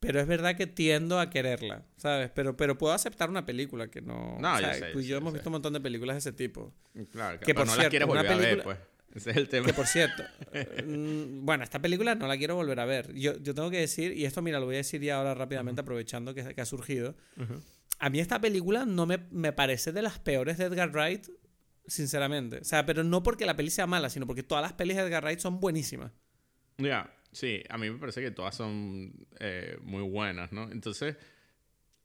pero 0.00 0.20
es 0.20 0.26
verdad 0.26 0.56
que 0.56 0.66
tiendo 0.66 1.20
a 1.20 1.30
quererla, 1.30 1.84
¿sabes? 1.96 2.30
Pero, 2.34 2.56
pero 2.56 2.76
puedo 2.76 2.92
aceptar 2.92 3.30
una 3.30 3.46
película 3.46 3.88
que 3.88 4.02
no... 4.02 4.36
No, 4.40 4.60
yo 4.60 4.72
sé, 4.74 4.86
tú 4.92 5.00
y 5.00 5.06
yo, 5.06 5.16
hemos 5.16 5.32
visto 5.32 5.48
un 5.48 5.52
montón 5.52 5.72
de 5.72 5.80
películas 5.80 6.16
de 6.16 6.18
ese 6.18 6.32
tipo. 6.32 6.74
Claro, 7.12 7.38
que 7.38 7.54
por 7.54 7.66
no 7.66 7.76
las 7.76 7.88
quieres 7.88 8.08
volver 8.08 8.26
a 8.26 8.36
ver, 8.36 8.62
pues. 8.64 8.78
Ese 9.16 9.30
es 9.30 9.36
el 9.38 9.48
tema. 9.48 9.66
Que 9.66 9.72
por 9.72 9.86
cierto, 9.86 10.22
mm, 10.84 11.44
bueno, 11.44 11.64
esta 11.64 11.80
película 11.80 12.14
no 12.14 12.28
la 12.28 12.36
quiero 12.36 12.54
volver 12.54 12.78
a 12.80 12.84
ver. 12.84 13.14
Yo, 13.14 13.38
yo 13.38 13.54
tengo 13.54 13.70
que 13.70 13.78
decir, 13.78 14.12
y 14.12 14.26
esto 14.26 14.42
mira, 14.42 14.60
lo 14.60 14.66
voy 14.66 14.74
a 14.74 14.78
decir 14.78 15.00
ya 15.00 15.16
ahora 15.16 15.34
rápidamente, 15.34 15.80
aprovechando 15.80 16.34
que, 16.34 16.54
que, 16.54 16.60
ha 16.60 16.66
surgido. 16.66 17.16
A 17.98 18.10
mí 18.10 18.20
esta 18.20 18.38
película 18.40 18.84
no 18.84 19.06
me, 19.06 19.18
me, 19.30 19.54
parece 19.54 19.90
de 19.90 20.02
las 20.02 20.18
peores 20.18 20.58
de 20.58 20.66
Edgar 20.66 20.90
Wright, 20.92 21.28
sinceramente. 21.86 22.58
O 22.58 22.64
sea, 22.64 22.84
pero 22.84 23.04
no 23.04 23.22
porque 23.22 23.46
la 23.46 23.56
peli 23.56 23.70
sea 23.70 23.86
mala, 23.86 24.10
sino 24.10 24.26
porque 24.26 24.42
todas 24.42 24.60
las 24.60 24.74
pelis 24.74 24.96
de 24.96 25.02
Edgar 25.04 25.24
Wright 25.24 25.40
son 25.40 25.60
buenísimas. 25.60 26.12
Ya, 26.76 27.10
sí, 27.32 27.62
a 27.70 27.78
mí 27.78 27.90
me 27.90 27.98
parece 27.98 28.20
que 28.20 28.30
todas 28.30 28.54
son 28.54 29.14
eh, 29.40 29.78
muy 29.82 30.02
buenas, 30.02 30.52
¿no? 30.52 30.70
Entonces... 30.70 31.16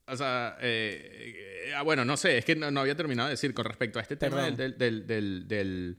O 0.04 0.16
sea, 0.16 0.58
eh, 0.60 1.68
eh, 1.68 1.74
bueno, 1.84 2.04
no 2.04 2.16
sé, 2.16 2.36
es 2.36 2.44
que 2.44 2.56
no, 2.56 2.80
había 2.80 2.96
terminado 2.96 3.28
de 3.28 3.34
decir 3.34 3.54
con 3.54 3.64
respecto 3.64 4.00
a 4.00 4.02
este 4.02 4.16
tema 4.16 4.50
del, 4.50 4.76
del, 4.76 5.06
del 5.46 5.96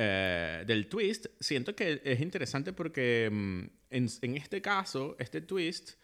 eh, 0.00 0.62
del 0.64 0.88
twist, 0.88 1.26
siento 1.40 1.74
que 1.74 2.00
es 2.04 2.20
interesante 2.20 2.72
porque 2.72 3.28
mm, 3.32 3.64
en, 3.90 4.36
este 4.36 4.62
caso, 4.62 5.16
este 5.18 5.40
twist 5.40 5.94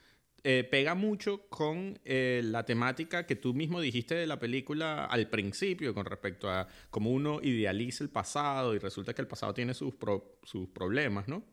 eh, 0.42 0.66
pega 0.68 0.96
mucho 0.96 1.48
con 1.48 2.00
eh, 2.04 2.40
la 2.42 2.64
temática 2.64 3.24
que 3.24 3.36
tú 3.36 3.54
mismo 3.54 3.80
dijiste 3.80 4.16
de 4.16 4.26
la 4.26 4.40
película 4.40 5.04
al 5.04 5.30
principio 5.30 5.94
con 5.94 6.06
respecto 6.06 6.50
a 6.50 6.66
cómo 6.90 7.10
uno 7.10 7.38
idealiza 7.40 8.02
el 8.02 8.10
pasado 8.10 8.74
y 8.74 8.78
resulta 8.78 9.14
que 9.14 9.22
el 9.22 9.28
pasado 9.28 9.54
tiene 9.54 9.74
sus, 9.74 9.94
sus 10.42 10.68
problemas, 10.70 11.28
¿no? 11.28 11.44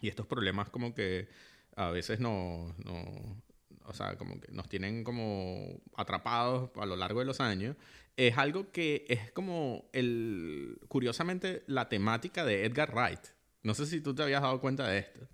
Y 0.00 0.08
estos 0.08 0.26
problemas 0.26 0.68
como 0.70 0.92
que 0.92 1.28
a 1.76 1.90
veces 1.92 2.18
no, 2.18 2.74
no, 2.84 3.42
o 3.84 3.92
sea, 3.92 4.16
como 4.16 4.40
que 4.40 4.50
nos 4.50 4.68
tienen 4.68 5.04
como 5.04 5.80
atrapados 5.96 6.70
a 6.74 6.84
lo 6.84 6.96
largo 6.96 7.20
de 7.20 7.26
los 7.26 7.40
años 7.40 7.76
es 8.16 8.38
algo 8.38 8.70
que 8.72 9.04
es 9.08 9.30
como 9.32 9.88
el 9.92 10.78
curiosamente 10.88 11.62
la 11.66 11.88
temática 11.88 12.44
de 12.44 12.64
Edgar 12.64 12.94
Wright. 12.94 13.20
No 13.62 13.74
sé 13.74 13.86
si 13.86 14.00
tú 14.00 14.14
te 14.14 14.22
habías 14.22 14.42
dado 14.42 14.60
cuenta 14.60 14.88
de 14.88 14.98
esto. 14.98 15.28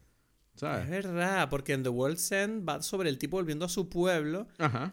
¿sabes? 0.55 0.85
Es 0.85 0.91
verdad, 0.91 1.49
porque 1.49 1.73
en 1.73 1.83
The 1.83 1.89
World's 1.89 2.31
End 2.33 2.69
va 2.69 2.83
sobre 2.83 3.09
el 3.09 3.19
tipo 3.19 3.37
volviendo 3.37 3.65
a 3.65 3.69
su 3.69 3.89
pueblo, 3.89 4.47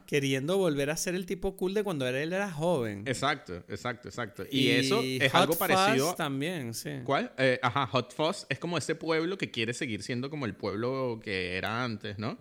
queriendo 0.06 0.58
volver 0.58 0.90
a 0.90 0.98
ser 0.98 1.16
el 1.16 1.26
tipo 1.26 1.56
cool 1.56 1.74
de 1.74 1.84
cuando 1.84 2.08
él 2.08 2.34
era 2.34 2.52
joven. 2.52 3.04
Exacto, 3.06 3.56
exacto, 3.68 4.08
exacto. 4.08 4.44
Y, 4.50 4.70
eso 4.70 5.02
es 5.04 5.34
algo 5.34 5.58
parecido. 5.58 6.14
también, 6.16 6.74
sí. 6.74 7.02
¿Cuál? 7.04 7.32
Eh, 7.38 7.60
ajá, 7.62 7.88
Hot 7.88 8.14
Fuzz 8.14 8.46
es 8.50 8.60
como 8.60 8.78
ese 8.78 8.96
pueblo 8.96 9.38
que 9.38 9.52
quiere 9.52 9.74
seguir 9.74 10.04
siendo 10.04 10.30
como 10.30 10.46
el 10.46 10.56
pueblo 10.56 11.20
que 11.24 11.58
era 11.58 11.84
antes, 11.84 12.18
¿no? 12.18 12.40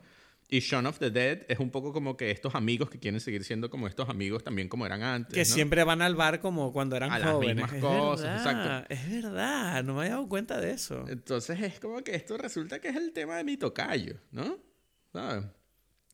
Y 0.51 0.61
Shaun 0.61 0.86
of 0.86 0.99
the 0.99 1.11
Dead 1.11 1.42
es 1.49 1.59
un 1.59 1.70
poco 1.70 1.92
como 1.92 2.16
que 2.16 2.30
estos 2.30 2.55
amigos 2.55 2.88
que 2.88 2.99
quieren 2.99 3.20
seguir 3.20 3.44
siendo 3.44 3.68
como 3.68 3.86
estos 3.86 4.09
amigos 4.09 4.42
también 4.42 4.70
como 4.70 4.86
eran 4.86 5.03
antes. 5.03 5.34
Que 5.34 5.44
siempre 5.44 5.84
van 5.84 6.01
al 6.01 6.14
bar 6.14 6.40
como 6.40 6.72
cuando 6.72 6.96
eran 6.96 7.12
a 7.12 7.32
jóvenes. 7.32 7.57
Las 7.57 7.72
mismas 7.72 7.92
cosas, 7.92 8.38
exacto. 8.38 8.94
Es 8.94 9.11
verdad, 9.11 9.84
no 9.84 9.94
me 9.94 10.01
había 10.01 10.12
dado 10.12 10.28
cuenta 10.28 10.59
de 10.59 10.70
eso. 10.70 11.05
Entonces 11.07 11.61
es 11.61 11.78
como 11.78 12.03
que 12.03 12.14
esto 12.14 12.38
resulta 12.38 12.80
que 12.80 12.88
es 12.88 12.96
el 12.96 13.12
tema 13.12 13.36
de 13.36 13.44
mi 13.44 13.59
tocayo, 13.59 14.16
¿no? 14.30 14.59
¿Sabes? 15.12 15.44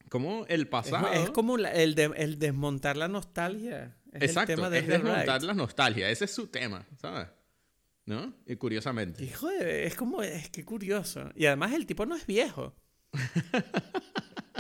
Como 0.08 0.44
el 0.46 0.66
pasado. 0.66 1.12
Es, 1.12 1.30
como 1.30 1.56
el, 1.56 1.94
de, 1.94 2.10
el, 2.16 2.38
desmontar 2.38 2.96
la 2.96 3.06
nostalgia. 3.06 3.96
exacto, 4.12 4.52
el 4.52 4.56
tema 4.56 4.70
de 4.70 4.78
es 4.80 4.86
desmontar 4.88 5.44
la 5.44 5.54
nostalgia. 5.54 6.10
Ese 6.10 6.24
es 6.24 6.32
su 6.32 6.48
tema, 6.48 6.84
¿sabes? 7.00 7.28
¿No? 8.06 8.34
Y 8.46 8.56
curiosamente. 8.56 9.24
Hijo 9.24 9.48
de, 9.48 9.86
es 9.86 9.94
como, 9.94 10.22
es 10.22 10.50
que 10.50 10.64
curioso. 10.64 11.30
Y 11.36 11.46
además 11.46 11.72
el 11.72 11.86
tipo 11.86 12.04
no 12.04 12.16
es 12.16 12.26
viejo. 12.26 12.74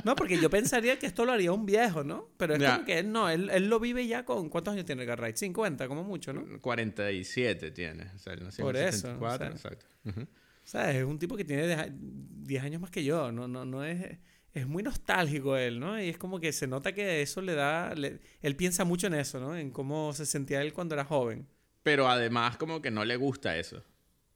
No, 0.04 0.16
porque 0.16 0.38
yo 0.38 0.50
pensaría 0.50 0.98
que 0.98 1.06
esto 1.06 1.24
lo 1.24 1.32
haría 1.32 1.50
un 1.52 1.64
viejo, 1.64 2.04
¿no? 2.04 2.28
Pero 2.36 2.54
es 2.54 2.62
como 2.62 2.84
que 2.84 2.98
él 2.98 3.10
no, 3.10 3.30
él, 3.30 3.48
él, 3.50 3.68
lo 3.68 3.80
vive 3.80 4.06
ya 4.06 4.24
con... 4.24 4.50
¿Cuántos 4.50 4.74
años 4.74 4.84
tiene 4.84 5.04
Garright? 5.04 5.36
50, 5.36 5.88
como 5.88 6.04
mucho, 6.04 6.32
¿no? 6.32 6.60
47 6.60 7.70
tiene. 7.70 8.10
O 8.14 8.18
sea, 8.18 8.36
Por 8.58 8.76
eso. 8.76 9.18
exacto. 9.46 9.86
O 10.04 10.66
sea, 10.66 10.90
es 10.92 11.04
un 11.04 11.18
tipo 11.18 11.36
que 11.36 11.44
tiene 11.44 11.92
10 11.92 12.62
años 12.62 12.80
más 12.82 12.90
que 12.90 13.02
yo. 13.02 13.32
No, 13.32 13.48
no, 13.48 13.64
no 13.64 13.84
es... 13.84 14.18
Es 14.52 14.68
muy 14.68 14.84
nostálgico 14.84 15.56
él, 15.56 15.80
¿no? 15.80 16.00
Y 16.00 16.10
es 16.10 16.16
como 16.16 16.38
que 16.38 16.52
se 16.52 16.68
nota 16.68 16.92
que 16.92 17.22
eso 17.22 17.40
le 17.40 17.54
da... 17.54 17.92
él 17.92 18.56
piensa 18.56 18.84
mucho 18.84 19.08
en 19.08 19.14
eso, 19.14 19.40
¿no? 19.40 19.56
En 19.56 19.72
cómo 19.72 20.12
se 20.12 20.26
sentía 20.26 20.62
él 20.62 20.72
cuando 20.72 20.94
era 20.94 21.04
joven. 21.04 21.48
Pero 21.82 22.08
además 22.08 22.56
como 22.56 22.80
que 22.80 22.92
no 22.92 23.04
le 23.04 23.16
gusta 23.16 23.56
eso. 23.56 23.82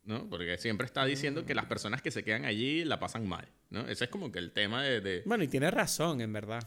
¿No? 0.08 0.28
Porque 0.28 0.56
siempre 0.56 0.86
está 0.86 1.04
diciendo 1.04 1.44
que 1.44 1.54
las 1.54 1.66
mm. 1.66 1.68
personas 1.68 2.02
que 2.02 2.10
se 2.10 2.24
quedan 2.24 2.46
allí 2.46 2.84
la 2.84 2.98
pasan 2.98 3.28
mal, 3.28 3.46
¿no? 3.68 3.86
Ese 3.86 4.04
es 4.04 4.10
como 4.10 4.32
que 4.32 4.38
el 4.38 4.52
tema 4.52 4.82
de... 4.82 5.22
Bueno, 5.26 5.44
y 5.44 5.48
tiene 5.48 5.70
razón, 5.70 6.22
en 6.22 6.32
verdad. 6.32 6.66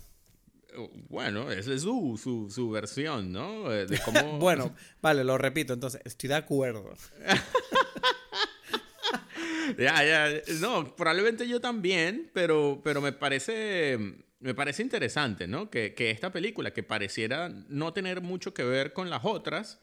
Uh, 0.78 0.88
bueno, 1.10 1.52
esa 1.52 1.74
es 1.74 1.82
su, 1.82 2.48
su, 2.50 2.70
versión, 2.70 3.32
¿no? 3.32 3.74
Eh, 3.74 3.88
de 3.88 4.00
cómo... 4.06 4.38
bueno, 4.38 4.76
vale, 5.02 5.24
lo 5.24 5.40
repito, 5.40 5.74
entonces, 5.74 6.02
estoy 6.06 6.30
de 6.30 6.36
acuerdo. 6.36 6.94
ya, 9.80 10.06
ya, 10.06 10.30
no, 10.60 10.96
probablemente 10.96 11.48
yo 11.48 11.60
también, 11.60 12.30
pero, 12.34 12.80
pero 12.84 13.02
me 13.02 13.12
parece... 13.12 13.98
Me 14.40 14.56
parece 14.56 14.82
interesante, 14.82 15.48
¿no? 15.48 15.70
Que, 15.70 15.94
que 15.94 16.10
esta 16.10 16.32
película, 16.32 16.74
que 16.74 16.82
pareciera 16.82 17.50
no 17.50 17.94
tener 17.94 18.22
mucho 18.22 18.56
que 18.56 18.64
ver 18.64 18.92
con 18.92 19.12
las 19.12 19.24
otras, 19.24 19.80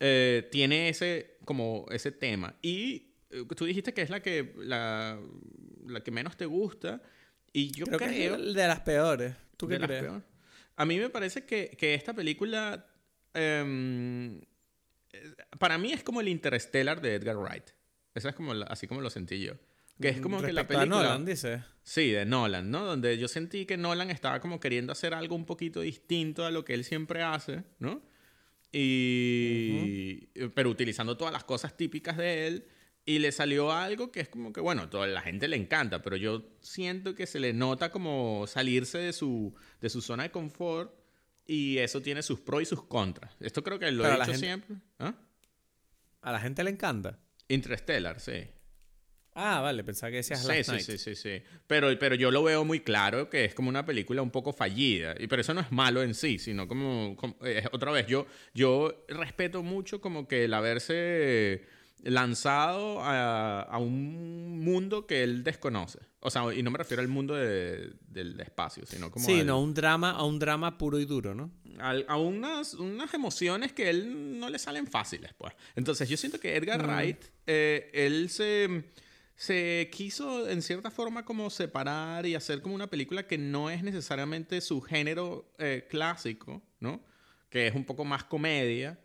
eh, 0.00 0.48
tiene 0.50 0.88
ese, 0.88 1.38
como 1.44 1.86
ese 1.90 2.12
tema. 2.12 2.54
Y 2.62 3.12
eh, 3.30 3.44
tú 3.56 3.64
dijiste 3.64 3.92
que 3.94 4.02
es 4.02 4.10
la 4.10 4.20
que, 4.20 4.52
la, 4.58 5.18
la 5.86 6.00
que 6.02 6.10
menos 6.10 6.36
te 6.36 6.46
gusta. 6.46 7.02
Y 7.52 7.70
yo 7.72 7.86
creo, 7.86 7.98
creo, 7.98 8.10
que 8.10 8.26
es 8.26 8.54
de 8.54 8.66
las 8.68 8.80
peores. 8.80 9.34
¿Tú 9.56 9.66
qué 9.68 9.78
de 9.78 9.86
crees? 9.86 10.02
peores. 10.02 10.22
A 10.76 10.84
mí 10.84 10.98
me 10.98 11.08
parece 11.08 11.44
que, 11.46 11.70
que 11.78 11.94
esta 11.94 12.12
película. 12.12 12.86
em, 13.34 14.40
eh, 15.12 15.34
para 15.58 15.78
mí 15.78 15.92
es 15.92 16.02
como 16.02 16.20
el 16.20 16.28
Interstellar 16.28 17.00
de 17.00 17.14
Edgar 17.14 17.36
Wright. 17.36 17.70
Esa 18.14 18.30
es 18.30 18.34
como 18.34 18.54
la- 18.54 18.66
así 18.66 18.86
como 18.86 19.00
lo 19.00 19.10
sentí 19.10 19.40
yo. 19.40 19.54
Que 20.00 20.08
es 20.10 20.20
como 20.20 20.36
que 20.42 20.52
la 20.52 20.62
Respecto 20.62 20.80
película. 20.80 21.02
Nolan, 21.04 21.24
dice. 21.24 21.62
Sí, 21.82 22.10
de 22.10 22.26
Nolan, 22.26 22.70
¿no? 22.70 22.84
Donde 22.84 23.16
yo 23.16 23.28
sentí 23.28 23.64
que 23.64 23.78
Nolan 23.78 24.10
estaba 24.10 24.40
como 24.40 24.60
queriendo 24.60 24.92
hacer 24.92 25.14
algo 25.14 25.34
un 25.34 25.46
poquito 25.46 25.80
distinto 25.80 26.44
a 26.44 26.50
lo 26.50 26.64
que 26.66 26.74
él 26.74 26.84
siempre 26.84 27.22
hace, 27.22 27.64
¿no? 27.78 28.02
Y... 28.72 30.26
Pero 30.54 30.70
utilizando 30.70 31.16
todas 31.16 31.32
las 31.32 31.44
cosas 31.44 31.76
típicas 31.76 32.16
de 32.16 32.46
él. 32.46 32.64
Y 33.08 33.20
le 33.20 33.30
salió 33.30 33.70
algo 33.70 34.10
que 34.10 34.18
es 34.18 34.28
como 34.28 34.52
que, 34.52 34.60
bueno, 34.60 34.88
toda 34.88 35.06
la 35.06 35.20
gente 35.22 35.46
le 35.46 35.54
encanta, 35.56 36.02
pero 36.02 36.16
yo 36.16 36.44
siento 36.60 37.14
que 37.14 37.28
se 37.28 37.38
le 37.38 37.52
nota 37.52 37.92
como 37.92 38.46
salirse 38.48 38.98
de 38.98 39.12
su, 39.12 39.54
de 39.80 39.88
su 39.90 40.00
zona 40.02 40.24
de 40.24 40.32
confort 40.32 40.92
y 41.46 41.78
eso 41.78 42.02
tiene 42.02 42.20
sus 42.24 42.40
pros 42.40 42.62
y 42.62 42.64
sus 42.64 42.82
contras. 42.82 43.36
Esto 43.38 43.62
creo 43.62 43.78
que 43.78 43.92
lo 43.92 44.02
Pero 44.02 44.14
he 44.14 44.18
dicho 44.18 44.32
gente- 44.32 44.46
siempre. 44.46 44.76
¿Ah? 44.98 45.14
A 46.22 46.32
la 46.32 46.40
gente 46.40 46.64
le 46.64 46.70
encanta. 46.70 47.20
Interstellar, 47.46 48.18
sí. 48.18 48.48
Ah, 49.38 49.60
vale, 49.60 49.84
pensaba 49.84 50.10
que 50.10 50.16
decías 50.16 50.40
Sí, 50.40 50.48
Last 50.48 50.64
sí, 50.64 50.70
Night. 50.72 50.84
sí, 50.86 50.96
sí, 50.98 51.14
sí. 51.14 51.42
Pero, 51.66 51.96
pero 51.98 52.14
yo 52.14 52.30
lo 52.30 52.42
veo 52.42 52.64
muy 52.64 52.80
claro 52.80 53.28
que 53.28 53.44
es 53.44 53.54
como 53.54 53.68
una 53.68 53.84
película 53.84 54.22
un 54.22 54.30
poco 54.30 54.54
fallida. 54.54 55.14
Y 55.20 55.26
pero 55.26 55.42
eso 55.42 55.52
no 55.52 55.60
es 55.60 55.70
malo 55.72 56.02
en 56.02 56.14
sí, 56.14 56.38
sino 56.38 56.66
como, 56.66 57.14
como- 57.16 57.36
eh, 57.44 57.62
otra 57.72 57.92
vez, 57.92 58.06
yo, 58.06 58.26
yo 58.54 59.04
respeto 59.08 59.62
mucho 59.62 60.00
como 60.00 60.26
que 60.26 60.44
el 60.44 60.54
haberse 60.54 61.66
lanzado 62.02 63.02
a, 63.02 63.60
a 63.62 63.78
un 63.78 64.58
mundo 64.60 65.06
que 65.06 65.22
él 65.22 65.44
desconoce. 65.44 65.98
O 66.20 66.30
sea, 66.30 66.42
y 66.54 66.62
no 66.62 66.70
me 66.70 66.78
refiero 66.78 67.02
al 67.02 67.08
mundo 67.08 67.34
de- 67.34 67.92
del 68.08 68.40
espacio, 68.40 68.86
sino 68.86 69.10
como 69.10 69.26
Sí, 69.26 69.40
al- 69.40 69.46
no, 69.46 69.60
un 69.60 69.74
drama, 69.74 70.12
a 70.12 70.24
un 70.24 70.38
drama 70.38 70.78
puro 70.78 70.98
y 70.98 71.04
duro, 71.04 71.34
¿no? 71.34 71.50
a 71.78 72.16
unas, 72.16 72.72
unas 72.72 73.12
emociones 73.12 73.72
que 73.74 73.90
él 73.90 74.38
no 74.38 74.48
le 74.48 74.58
salen 74.58 74.86
fáciles, 74.86 75.32
pues. 75.36 75.52
Entonces, 75.74 76.08
yo 76.08 76.16
siento 76.16 76.40
que 76.40 76.56
Edgar 76.56 76.80
Wright, 76.86 77.22
eh, 77.46 77.90
él 77.92 78.30
se, 78.30 78.84
se 79.36 79.88
quiso, 79.92 80.48
en 80.48 80.62
cierta 80.62 80.90
forma, 80.90 81.24
como 81.24 81.50
separar 81.50 82.24
y 82.26 82.34
hacer 82.34 82.62
como 82.62 82.74
una 82.74 82.88
película 82.88 83.26
que 83.26 83.36
no 83.38 83.68
es 83.70 83.82
necesariamente 83.82 84.60
su 84.60 84.80
género 84.80 85.52
eh, 85.58 85.86
clásico, 85.90 86.62
¿no? 86.80 87.02
Que 87.50 87.66
es 87.66 87.74
un 87.74 87.84
poco 87.84 88.04
más 88.04 88.24
comedia. 88.24 88.98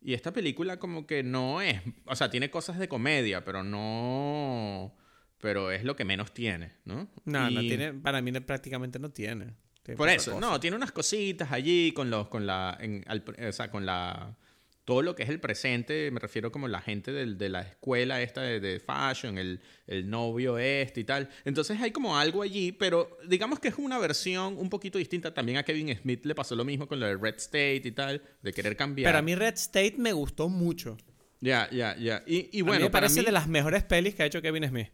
Y 0.00 0.14
esta 0.14 0.32
película 0.32 0.78
como 0.78 1.06
que 1.06 1.22
no 1.22 1.60
es, 1.60 1.80
o 2.06 2.16
sea, 2.16 2.30
tiene 2.30 2.50
cosas 2.50 2.78
de 2.78 2.88
comedia, 2.88 3.44
pero 3.44 3.62
no, 3.62 4.96
pero 5.38 5.70
es 5.70 5.84
lo 5.84 5.94
que 5.96 6.04
menos 6.04 6.32
tiene, 6.32 6.72
¿no? 6.84 7.08
No, 7.24 7.50
no 7.50 7.60
tiene, 7.60 7.92
para 7.94 8.20
mí 8.22 8.32
no- 8.32 8.40
prácticamente 8.40 8.98
no 8.98 9.10
tiene. 9.10 9.54
Tiene 9.82 9.96
por 9.96 10.08
eso, 10.08 10.32
cosa. 10.34 10.46
no, 10.46 10.60
tiene 10.60 10.76
unas 10.76 10.92
cositas 10.92 11.50
allí 11.50 11.92
con 11.92 12.08
los, 12.10 12.28
con 12.28 12.46
la, 12.46 12.76
en- 12.80 13.04
al- 13.08 13.24
o 13.48 13.52
sea, 13.52 13.70
con 13.70 13.84
la, 13.84 14.36
todo 14.84 15.02
lo 15.02 15.14
que 15.14 15.22
es 15.22 15.28
el 15.28 15.38
presente, 15.38 16.10
me 16.10 16.18
refiero 16.18 16.50
como 16.50 16.66
la 16.66 16.80
gente 16.80 17.12
del- 17.12 17.38
de 17.38 17.48
la 17.48 17.60
escuela 17.62 18.20
esta 18.20 18.42
de, 18.42 18.58
de 18.58 18.80
fashion, 18.80 19.38
el, 19.38 19.60
el 19.86 20.10
novio 20.10 20.58
este 20.58 21.00
y 21.00 21.04
tal. 21.04 21.28
Entonces 21.44 21.80
hay 21.80 21.92
como 21.92 22.18
algo 22.18 22.42
allí, 22.42 22.72
pero 22.72 23.16
digamos 23.28 23.60
que 23.60 23.68
es 23.68 23.74
una 23.78 23.98
versión 23.98 24.56
un 24.58 24.68
poquito 24.68 24.98
distinta. 24.98 25.32
También 25.32 25.58
a 25.58 25.62
Kevin 25.62 25.96
Smith 25.96 26.24
le 26.26 26.34
pasó 26.34 26.56
lo 26.56 26.64
mismo 26.64 26.88
con 26.88 26.98
lo 26.98 27.06
de 27.06 27.16
Red 27.16 27.36
State 27.36 27.82
y 27.84 27.92
tal, 27.92 28.22
de 28.42 28.52
querer 28.52 28.76
cambiar. 28.76 29.08
Pero 29.08 29.18
a 29.18 29.22
mí 29.22 29.34
Red 29.36 29.54
State 29.54 29.94
me 29.98 30.12
gustó 30.12 30.48
mucho. 30.48 30.96
Ya, 31.40 31.68
ya, 31.70 31.96
ya. 31.96 32.22
Y, 32.26 32.56
y 32.56 32.60
a 32.62 32.64
bueno, 32.64 32.80
mí 32.80 32.84
me 32.86 32.90
para 32.90 33.02
parece 33.06 33.20
mí- 33.20 33.26
de 33.26 33.32
las 33.32 33.46
mejores 33.48 33.84
pelis 33.84 34.14
que 34.14 34.22
ha 34.24 34.26
hecho 34.26 34.42
Kevin 34.42 34.68
Smith. 34.68 34.88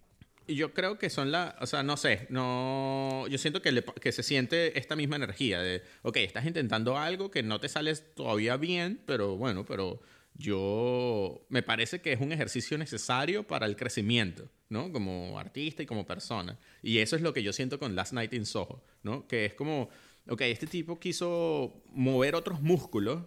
Yo 0.48 0.72
creo 0.72 0.98
que 0.98 1.10
son 1.10 1.30
la, 1.30 1.56
o 1.60 1.66
sea, 1.66 1.82
no 1.82 1.98
sé, 1.98 2.26
no, 2.30 3.26
yo 3.28 3.36
siento 3.36 3.60
que, 3.60 3.70
le- 3.70 3.84
que 3.84 4.12
se 4.12 4.22
siente 4.22 4.78
esta 4.78 4.96
misma 4.96 5.16
energía 5.16 5.60
de, 5.60 5.82
ok, 6.02 6.16
estás 6.18 6.46
intentando 6.46 6.96
algo 6.96 7.30
que 7.30 7.42
no 7.42 7.60
te 7.60 7.68
sales 7.68 8.14
todavía 8.14 8.56
bien, 8.56 9.02
pero 9.04 9.36
bueno, 9.36 9.66
pero 9.66 10.00
yo, 10.34 11.44
me 11.50 11.62
parece 11.62 12.00
que 12.00 12.12
es 12.12 12.20
un 12.20 12.32
ejercicio 12.32 12.78
necesario 12.78 13.46
para 13.46 13.66
el 13.66 13.76
crecimiento, 13.76 14.48
¿no? 14.70 14.90
Como 14.90 15.38
artista 15.38 15.82
y 15.82 15.86
como 15.86 16.06
persona. 16.06 16.58
Y 16.82 16.98
eso 16.98 17.16
es 17.16 17.22
lo 17.22 17.34
que 17.34 17.42
yo 17.42 17.52
siento 17.52 17.78
con 17.78 17.94
Last 17.94 18.14
Night 18.14 18.32
in 18.32 18.46
Soho, 18.46 18.82
¿no? 19.02 19.26
Que 19.26 19.44
es 19.44 19.54
como, 19.54 19.90
ok, 20.28 20.40
este 20.42 20.66
tipo 20.66 20.98
quiso 20.98 21.82
mover 21.92 22.34
otros 22.34 22.62
músculos 22.62 23.22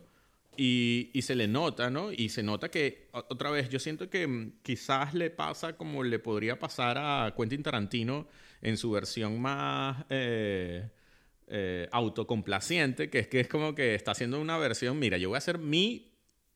y, 0.57 1.09
se 1.21 1.35
le 1.35 1.47
nota, 1.47 1.89
¿no? 1.89 2.11
Y 2.11 2.29
se 2.29 2.43
nota 2.43 2.69
que, 2.69 3.07
otra 3.11 3.51
vez, 3.51 3.69
yo 3.69 3.79
siento 3.79 4.09
que 4.09 4.27
mm, 4.27 4.53
quizás 4.61 5.13
le 5.13 5.29
pasa 5.29 5.77
como 5.77 6.03
le 6.03 6.19
podría 6.19 6.59
pasar 6.59 6.97
a 6.97 7.33
Quentin 7.37 7.63
Tarantino 7.63 8.27
en 8.61 8.77
su 8.77 8.91
versión 8.91 9.41
más 9.41 10.05
eh, 10.09 10.89
eh, 11.47 11.87
autocomplaciente, 11.91 13.09
que 13.09 13.19
es 13.19 13.27
que 13.27 13.39
es 13.41 13.47
como 13.47 13.73
que 13.75 13.95
está 13.95 14.11
haciendo 14.11 14.39
una 14.39 14.57
versión, 14.57 14.99
mira, 14.99 15.17
yo 15.17 15.29
voy 15.29 15.35
a 15.35 15.39
hacer 15.39 15.57
mi 15.57 16.10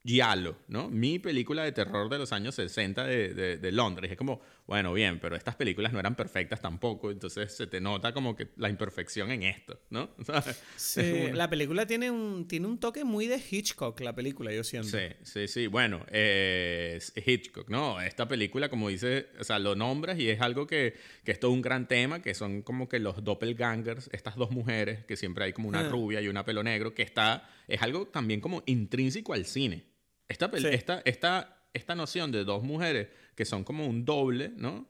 Giallo, 0.06 0.56
¿no? 0.68 0.88
Mi 0.90 1.18
película 1.18 1.64
de 1.64 1.72
terror 1.72 2.10
de 2.10 2.20
los 2.20 2.32
años 2.32 2.54
60 2.56 3.06
de, 3.06 3.34
de- 3.34 3.58
de 3.58 3.72
Londres. 3.72 4.12
Es 4.12 4.18
como, 4.18 4.40
bueno, 4.68 4.94
bien, 4.94 5.20
pero 5.20 5.36
estas 5.36 5.56
películas 5.56 5.94
no 5.94 6.00
eran 6.00 6.16
perfectas 6.16 6.62
tampoco, 6.62 7.10
entonces 7.10 7.52
se 7.56 7.66
te 7.66 7.82
nota 7.82 8.14
como 8.14 8.36
que 8.36 8.50
la 8.58 8.70
imperfección 8.70 9.32
en 9.32 9.42
esto, 9.44 9.80
¿no? 9.90 10.12
¿Sabes? 10.26 10.62
Sí, 10.76 11.00
Es 11.02 11.12
como 11.12 11.24
una- 11.26 11.34
la 11.36 11.50
película 11.50 11.88
tiene 11.88 12.12
un, 12.12 12.48
tiene 12.48 12.68
un 12.68 12.80
toque 12.80 13.04
muy 13.04 13.26
de 13.26 13.42
Hitchcock, 13.50 14.00
la 14.02 14.14
película, 14.14 14.54
yo 14.54 14.64
siento. 14.64 14.90
Sí, 14.90 15.06
sí, 15.24 15.48
sí. 15.48 15.68
Bueno, 15.68 16.06
eh, 16.12 17.00
Hitchcock, 17.26 17.70
¿no? 17.70 18.00
Esta 18.00 18.28
película, 18.28 18.70
como 18.70 18.90
dice, 18.90 19.28
o 19.40 19.44
sea, 19.44 19.58
lo 19.58 19.76
nombras 19.76 20.20
y 20.20 20.30
es 20.30 20.40
algo 20.42 20.68
que, 20.68 20.94
que 21.24 21.32
es 21.32 21.40
todo 21.40 21.50
un 21.52 21.62
gran 21.64 21.88
tema, 21.88 22.22
que 22.22 22.36
son 22.36 22.62
como 22.62 22.88
que 22.88 23.00
los 23.00 23.24
doppelgangers, 23.24 24.10
estas 24.14 24.36
dos 24.36 24.52
mujeres, 24.52 25.04
que 25.06 25.16
siempre 25.18 25.46
hay 25.46 25.54
como 25.54 25.68
una 25.70 25.80
Ah. 25.80 25.90
rubia 25.90 26.22
y 26.22 26.28
una 26.28 26.46
pelo 26.46 26.62
negro, 26.64 26.94
que 26.94 27.02
está, 27.04 27.50
es 27.68 27.82
algo 27.82 28.06
también 28.08 28.40
como 28.40 28.62
intrínseco 28.68 29.34
al 29.34 29.46
cine. 29.46 29.95
Esta, 30.28 30.50
Sí. 30.58 30.68
esta, 30.72 31.02
esta, 31.06 31.58
esta 31.74 31.96
noción 31.96 32.32
de 32.32 32.44
dos 32.44 32.64
mujeres 32.64 33.08
que 33.36 33.46
son 33.46 33.64
como 33.64 33.86
un 33.86 34.06
doble, 34.06 34.52
¿no? 34.56 34.88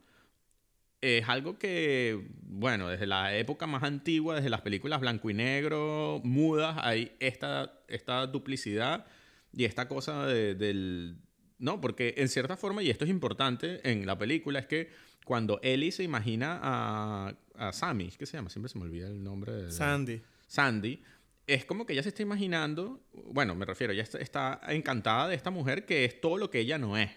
Es 1.01 1.27
algo 1.29 1.59
que, 1.59 2.25
bueno, 2.41 2.87
desde 2.87 3.05
la 3.05 3.35
época 3.35 3.67
más 3.67 3.83
antigua, 3.83 4.35
desde 4.35 4.49
las 4.49 4.61
películas 4.61 5.01
blanco 5.01 5.29
y 5.29 5.33
negro, 5.35 6.19
mudas, 6.23 6.77
hay 6.79 7.11
esta, 7.19 7.79
esta 7.87 8.25
duplicidad 8.27 9.05
y 9.53 9.65
esta 9.65 9.87
cosa 9.87 10.25
de- 10.25 10.55
del... 10.55 11.17
No, 11.59 11.79
porque 11.79 12.15
en 12.17 12.27
cierta 12.27 12.57
forma, 12.57 12.81
y 12.81 12.89
esto 12.89 13.03
es 13.05 13.09
importante 13.11 13.87
en 13.89 14.05
la 14.05 14.17
película, 14.17 14.59
es 14.59 14.65
que 14.65 14.89
cuando 15.25 15.59
Ellie 15.63 15.91
se 15.91 16.03
imagina 16.03 16.59
a, 16.61 17.33
a 17.55 17.71
Sammy, 17.71 18.09
¿qué 18.17 18.25
se 18.25 18.37
llama? 18.37 18.49
Siempre 18.49 18.69
se 18.69 18.77
me 18.79 18.85
olvida 18.85 19.07
el 19.07 19.23
nombre 19.23 19.51
de... 19.53 19.71
Sandy. 19.71 20.21
Sandy, 20.47 21.01
es 21.47 21.65
como 21.65 21.85
que 21.85 21.93
ella 21.93 22.03
se 22.03 22.09
está 22.09 22.21
imaginando, 22.23 23.03
bueno, 23.13 23.53
me 23.55 23.65
refiero, 23.65 23.93
ella 23.93 24.03
está, 24.03 24.59
encantada 24.67 25.27
de 25.27 25.35
esta 25.35 25.51
mujer 25.51 25.85
que 25.85 26.05
es 26.05 26.19
todo 26.21 26.37
lo 26.37 26.49
que 26.49 26.59
ella 26.59 26.77
no 26.77 26.97
es, 26.97 27.11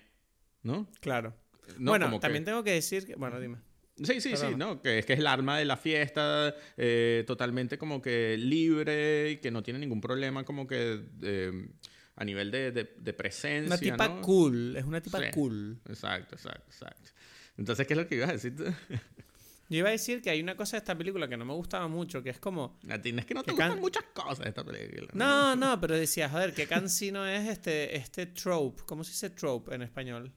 ¿no? 0.63 0.89
Claro. 1.01 1.35
No, 1.79 1.91
bueno, 1.93 2.07
como 2.07 2.19
que- 2.19 2.23
también 2.23 2.45
tengo 2.45 2.63
que 2.65 2.73
decir 2.73 3.07
que... 3.07 3.15
Bueno, 3.15 3.39
dime. 3.41 3.59
Sí, 4.03 4.21
sí, 4.21 4.37
sí. 4.37 4.55
¿no? 4.57 4.81
Que 4.81 5.01
es 5.01 5.07
que 5.07 5.15
es 5.15 5.19
el 5.19 5.27
arma 5.27 5.59
de 5.59 5.65
la 5.65 5.77
fiesta, 5.77 6.55
eh, 6.77 7.25
totalmente 7.27 7.79
como 7.79 8.01
que 8.01 8.37
libre 8.39 9.33
y 9.33 9.37
que 9.39 9.51
no 9.51 9.63
tiene 9.63 9.81
ningún 9.81 10.01
problema 10.01 10.45
como 10.45 10.67
que 10.69 11.03
eh, 11.23 11.69
a 12.15 12.25
nivel 12.25 12.51
de, 12.53 12.71
de- 12.71 12.95
de 12.97 13.13
presencia, 13.13 13.67
Una 13.67 13.79
tipa 13.79 14.09
¿no? 14.09 14.21
cool, 14.23 14.77
es 14.77 14.85
una 14.85 15.01
tipa 15.01 15.19
Sí. 15.19 15.25
cool. 15.33 15.81
Exacto, 15.89 16.37
exacto, 16.37 16.65
exacto. 16.71 17.11
Entonces, 17.57 17.87
¿qué 17.89 17.95
es 17.95 17.99
lo 17.99 18.07
que 18.07 18.15
ibas 18.15 18.29
a 18.31 18.33
decir? 18.35 18.55
Yo 19.71 19.79
iba 19.79 19.89
a 19.89 19.93
decir 19.93 20.23
que 20.23 20.31
hay 20.31 20.41
una 20.41 20.57
cosa 20.57 20.77
de 20.77 20.79
esta 20.79 20.97
película 20.97 21.29
que 21.29 21.37
no 21.37 21.45
me 21.45 21.53
gustaba 21.53 21.89
mucho, 21.89 22.23
que 22.23 22.31
es 22.31 22.39
como... 22.39 22.79
A 22.89 22.99
ti 23.01 23.15
es 23.17 23.27
que 23.27 23.35
no 23.35 23.43
te 23.43 23.49
Que 23.49 23.53
gustan 23.53 23.71
can- 23.73 23.81
muchas 23.81 24.05
cosas 24.15 24.39
de 24.41 24.49
esta 24.49 24.65
película. 24.65 25.09
No, 25.13 25.55
no, 25.57 25.79
pero 25.81 25.95
decía, 25.97 26.31
joder, 26.31 26.55
qué 26.55 26.67
cansino 26.67 27.27
es 27.27 27.47
este, 27.49 27.97
este 27.97 28.27
trope. 28.27 28.83
¿Cómo 28.87 29.05
se 29.05 29.11
dice 29.11 29.31
trope 29.31 29.75
en 29.75 29.83
español? 29.83 30.33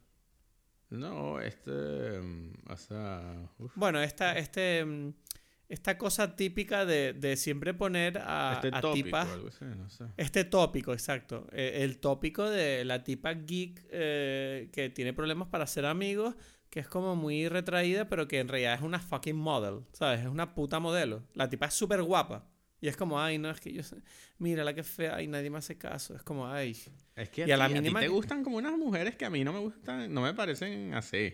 No, 0.90 1.40
este... 1.40 1.72
mm, 1.72 2.54
O 2.70 2.76
sea... 2.78 3.50
uf. 3.58 3.72
Bueno, 3.76 4.02
esta, 4.02 4.38
este, 4.38 4.84
mm, 4.84 5.14
esta 5.70 5.98
cosa 5.98 6.36
típica 6.36 6.86
de, 6.86 7.14
de 7.14 7.38
siempre 7.38 7.74
poner 7.74 8.18
a, 8.18 8.56
este 8.56 8.68
a 8.74 8.82
tópico 8.82 9.06
tipas... 9.06 9.30
algo 9.30 9.48
así, 9.48 9.64
no 9.64 9.90
sé. 9.90 10.04
Este 10.18 10.44
tópico, 10.44 10.92
exacto. 10.92 11.48
Eh, 11.54 11.78
el 11.84 12.00
tópico 12.00 12.50
de 12.50 12.84
la 12.84 13.02
tipa 13.06 13.32
geek 13.34 13.86
eh, 13.92 14.70
que 14.74 14.90
tiene 14.90 15.14
problemas 15.14 15.48
para 15.48 15.66
ser 15.68 15.86
amigos, 15.86 16.36
que 16.72 16.80
es 16.80 16.88
como 16.88 17.16
muy 17.16 17.48
retraída, 17.50 18.10
pero 18.10 18.28
que 18.28 18.40
en 18.40 18.48
realidad 18.48 18.74
es 18.74 18.82
una 18.82 18.98
fucking 19.00 19.36
model, 19.36 19.82
¿sabes? 19.94 20.22
Es 20.22 20.28
una 20.28 20.56
puta 20.56 20.80
modelo. 20.80 21.22
La 21.36 21.48
tipa 21.50 21.68
es 21.68 21.74
súper 21.76 22.02
guapa. 22.02 22.48
Y 22.80 22.88
es 22.88 22.98
como, 22.98 23.22
ay, 23.22 23.38
no, 23.38 23.52
es 23.52 23.60
que 23.60 23.72
yo... 23.72 23.84
sé- 23.84 24.02
Mira 24.40 24.64
la 24.64 24.74
que 24.74 24.82
fea, 24.82 25.18
ay, 25.18 25.28
nadie 25.28 25.52
me 25.52 25.60
hace 25.60 25.78
caso. 25.78 26.16
Es 26.16 26.24
como, 26.24 26.48
ay... 26.48 26.76
Es 27.16 27.30
que 27.30 27.44
a, 27.44 27.48
Y 27.48 27.52
a 27.52 27.58
la 27.58 27.68
ti- 27.68 27.74
a 27.74 27.76
ti 27.76 27.82
mínima 27.82 28.00
te 28.00 28.08
gustan 28.08 28.44
como 28.44 28.58
unas 28.58 28.76
mujeres 28.76 29.16
que 29.16 29.26
a 29.26 29.30
mí 29.30 29.44
no 29.44 29.54
me 29.54 29.60
gustan, 29.60 30.12
no 30.12 30.22
me 30.22 30.34
parecen 30.34 30.96
así, 30.96 31.32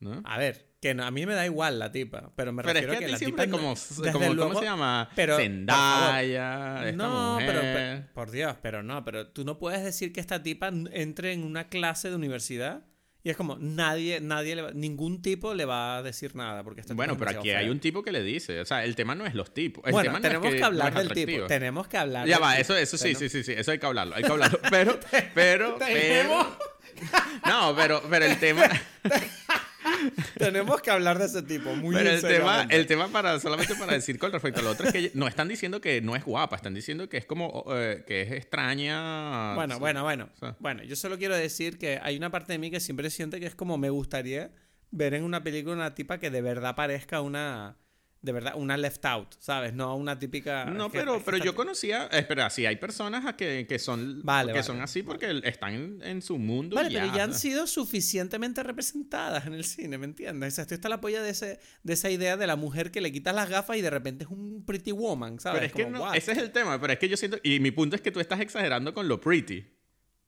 ¿no? 0.00 0.20
A 0.26 0.36
ver, 0.36 0.74
que 0.82 0.92
no- 0.94 1.04
a 1.04 1.10
mí 1.10 1.24
me 1.24 1.32
da 1.34 1.46
igual 1.46 1.78
la 1.78 1.90
tipa, 1.92 2.32
pero 2.36 2.52
me 2.52 2.62
Pero 2.62 2.78
es 2.78 2.84
refiero 2.84 2.92
que 2.92 2.96
a 2.96 2.98
que, 2.98 3.06
ti 3.06 3.12
la 3.12 3.18
siempre 3.18 3.46
tipa... 3.46 3.56
como, 3.56 3.74
como 4.12 4.34
luego- 4.34 4.48
¿cómo 4.50 4.58
se 4.60 4.66
llama? 4.66 5.08
pero, 5.14 5.36
Zendaya, 5.36 6.88
esta 6.88 6.92
No, 6.96 7.36
pero, 7.38 7.52
mujer. 7.62 7.74
pero- 8.02 8.12
por 8.12 8.30
Dios, 8.30 8.56
pero 8.60 8.82
no, 8.82 9.04
pero 9.04 9.28
tú 9.28 9.44
no 9.44 9.58
puedes 9.58 9.82
decir 9.84 10.12
que 10.12 10.20
esta 10.20 10.42
tipa 10.42 10.68
entre 10.68 11.32
en 11.32 11.44
una 11.44 11.68
clase 11.68 12.10
de 12.10 12.16
universidad 12.16 12.84
Y 13.24 13.30
es 13.30 13.36
como, 13.36 13.56
nadie, 13.60 14.20
nadie 14.20 14.56
le 14.56 14.62
va- 14.62 14.70
ningún 14.72 15.22
tipo 15.22 15.54
le 15.54 15.64
va 15.64 15.98
a 15.98 16.02
decir 16.02 16.34
nada. 16.34 16.64
Porque 16.64 16.82
Bueno, 16.92 17.16
pero 17.16 17.30
aquí 17.38 17.50
hay 17.50 17.68
un 17.68 17.78
tipo 17.78 18.02
que 18.02 18.10
le 18.10 18.22
dice. 18.22 18.60
O 18.60 18.64
sea, 18.64 18.84
el 18.84 18.96
tema 18.96 19.14
no 19.14 19.24
es 19.26 19.34
los 19.34 19.54
tipos. 19.54 19.84
El 19.86 19.92
Bueno, 19.92 20.04
tema 20.08 20.18
no 20.18 20.18
es 20.18 20.22
tenemos 20.30 20.50
que, 20.52 20.58
no 20.60 20.66
hablar 20.66 20.94
del 20.94 21.12
tipo. 21.12 21.46
Tenemos 21.46 21.86
que 21.86 21.98
hablar 21.98 22.26
Ya 22.26 22.34
del 22.36 22.42
va, 22.44 22.50
tipo. 22.56 22.60
eso, 22.62 22.76
eso 22.76 22.96
sí, 22.98 23.04
Tenemos- 23.14 23.18
sí, 23.20 23.28
sí, 23.28 23.44
sí, 23.44 23.52
eso 23.56 23.70
hay 23.70 23.78
que 23.78 23.86
hablarlo, 23.86 24.16
hay 24.16 24.24
que 24.24 24.30
hablarlo. 24.32 24.58
Pero, 24.70 24.98
pero, 25.34 25.74
Tenemos- 25.76 26.46
pero. 26.48 26.72
No, 27.46 27.74
pero, 27.76 28.02
pero 28.10 28.24
el 28.26 28.38
tema. 28.38 28.68
Tenemos 30.38 30.80
que 30.80 30.90
hablar 30.90 31.18
de 31.18 31.26
ese 31.26 31.42
tipo. 31.42 31.74
Muy 31.74 31.94
Pero 31.94 32.10
el 32.10 32.22
tema, 32.22 32.66
el 32.68 32.86
tema 32.86 33.08
para, 33.08 33.38
solamente 33.40 33.74
para 33.74 33.92
decir 33.92 34.18
con 34.18 34.32
respecto 34.32 34.60
al 34.60 34.66
otro 34.66 34.86
es 34.86 34.92
que 34.92 35.10
no 35.14 35.28
están 35.28 35.48
diciendo 35.48 35.80
que 35.80 36.00
no 36.00 36.16
es 36.16 36.24
guapa, 36.24 36.56
están 36.56 36.74
diciendo 36.74 37.08
que 37.08 37.16
es 37.16 37.26
como, 37.26 37.64
eh, 37.70 38.04
que 38.06 38.22
es 38.22 38.32
extraña. 38.32 39.54
Bueno, 39.54 39.78
bueno, 39.78 40.02
bueno. 40.02 40.28
o 40.34 40.38
sea. 40.38 40.56
Bueno, 40.58 40.82
yo 40.82 40.96
solo 40.96 41.18
quiero 41.18 41.36
decir 41.36 41.78
que 41.78 42.00
hay 42.02 42.16
una 42.16 42.30
parte 42.30 42.52
de 42.52 42.58
mí 42.58 42.70
que 42.70 42.80
siempre 42.80 43.10
siente 43.10 43.40
que 43.40 43.46
es 43.46 43.54
como 43.54 43.78
me 43.78 43.90
gustaría 43.90 44.50
ver 44.90 45.14
en 45.14 45.24
una 45.24 45.42
película 45.42 45.74
una 45.74 45.94
tipa 45.94 46.18
que 46.18 46.30
de 46.30 46.42
verdad 46.42 46.76
parezca 46.76 47.20
una. 47.20 47.76
De 48.22 48.30
verdad, 48.30 48.52
una 48.54 48.76
left 48.76 49.04
out, 49.04 49.34
¿sabes? 49.40 49.74
No 49.74 49.96
una 49.96 50.16
típica. 50.16 50.64
No, 50.66 50.90
que- 50.92 50.98
pero, 51.00 51.18
que 51.18 51.24
pero 51.24 51.36
yo 51.38 51.56
conocía, 51.56 52.06
espera, 52.06 52.48
sí, 52.50 52.64
hay 52.66 52.76
personas 52.76 53.26
a 53.26 53.36
que, 53.36 53.66
que 53.68 53.80
son, 53.80 54.20
Vale, 54.22 54.52
que 54.52 54.58
vale. 54.60 54.62
son 54.62 54.80
así 54.80 55.02
porque 55.02 55.40
están 55.42 55.74
en, 55.74 56.02
en 56.04 56.22
su 56.22 56.38
mundo. 56.38 56.76
Vale, 56.76 56.90
y 56.90 56.94
pero 56.94 57.06
ya 57.16 57.24
han 57.24 57.34
sido 57.34 57.66
suficientemente 57.66 58.62
representadas 58.62 59.46
en 59.46 59.54
el 59.54 59.64
cine, 59.64 59.98
¿me 59.98 60.04
entiendes? 60.06 60.52
O 60.52 60.54
sea, 60.54 60.62
esto 60.62 60.74
está 60.74 60.88
la 60.88 61.00
polla 61.00 61.20
de, 61.20 61.30
ese, 61.30 61.58
de 61.82 61.92
esa 61.94 62.10
idea 62.10 62.36
de 62.36 62.46
la 62.46 62.54
mujer 62.54 62.92
que 62.92 63.00
le 63.00 63.10
quitas 63.10 63.34
las 63.34 63.48
gafas 63.50 63.76
y 63.76 63.80
de 63.82 63.90
repente 63.90 64.22
es 64.22 64.30
un 64.30 64.64
pretty 64.64 64.92
woman, 64.92 65.40
¿sabes? 65.40 65.58
Pero 65.60 65.66
es 65.66 65.72
que 65.72 65.90
no, 65.90 66.14
ese 66.14 66.30
es 66.30 66.38
el 66.38 66.52
tema, 66.52 66.80
pero 66.80 66.92
es 66.92 67.00
que 67.00 67.08
yo 67.08 67.16
siento, 67.16 67.38
y 67.42 67.58
mi 67.58 67.72
punto 67.72 67.96
es 67.96 68.02
que 68.02 68.12
tú 68.12 68.20
estás 68.20 68.38
exagerando 68.40 68.94
con 68.94 69.08
lo 69.08 69.20
pretty. 69.20 69.66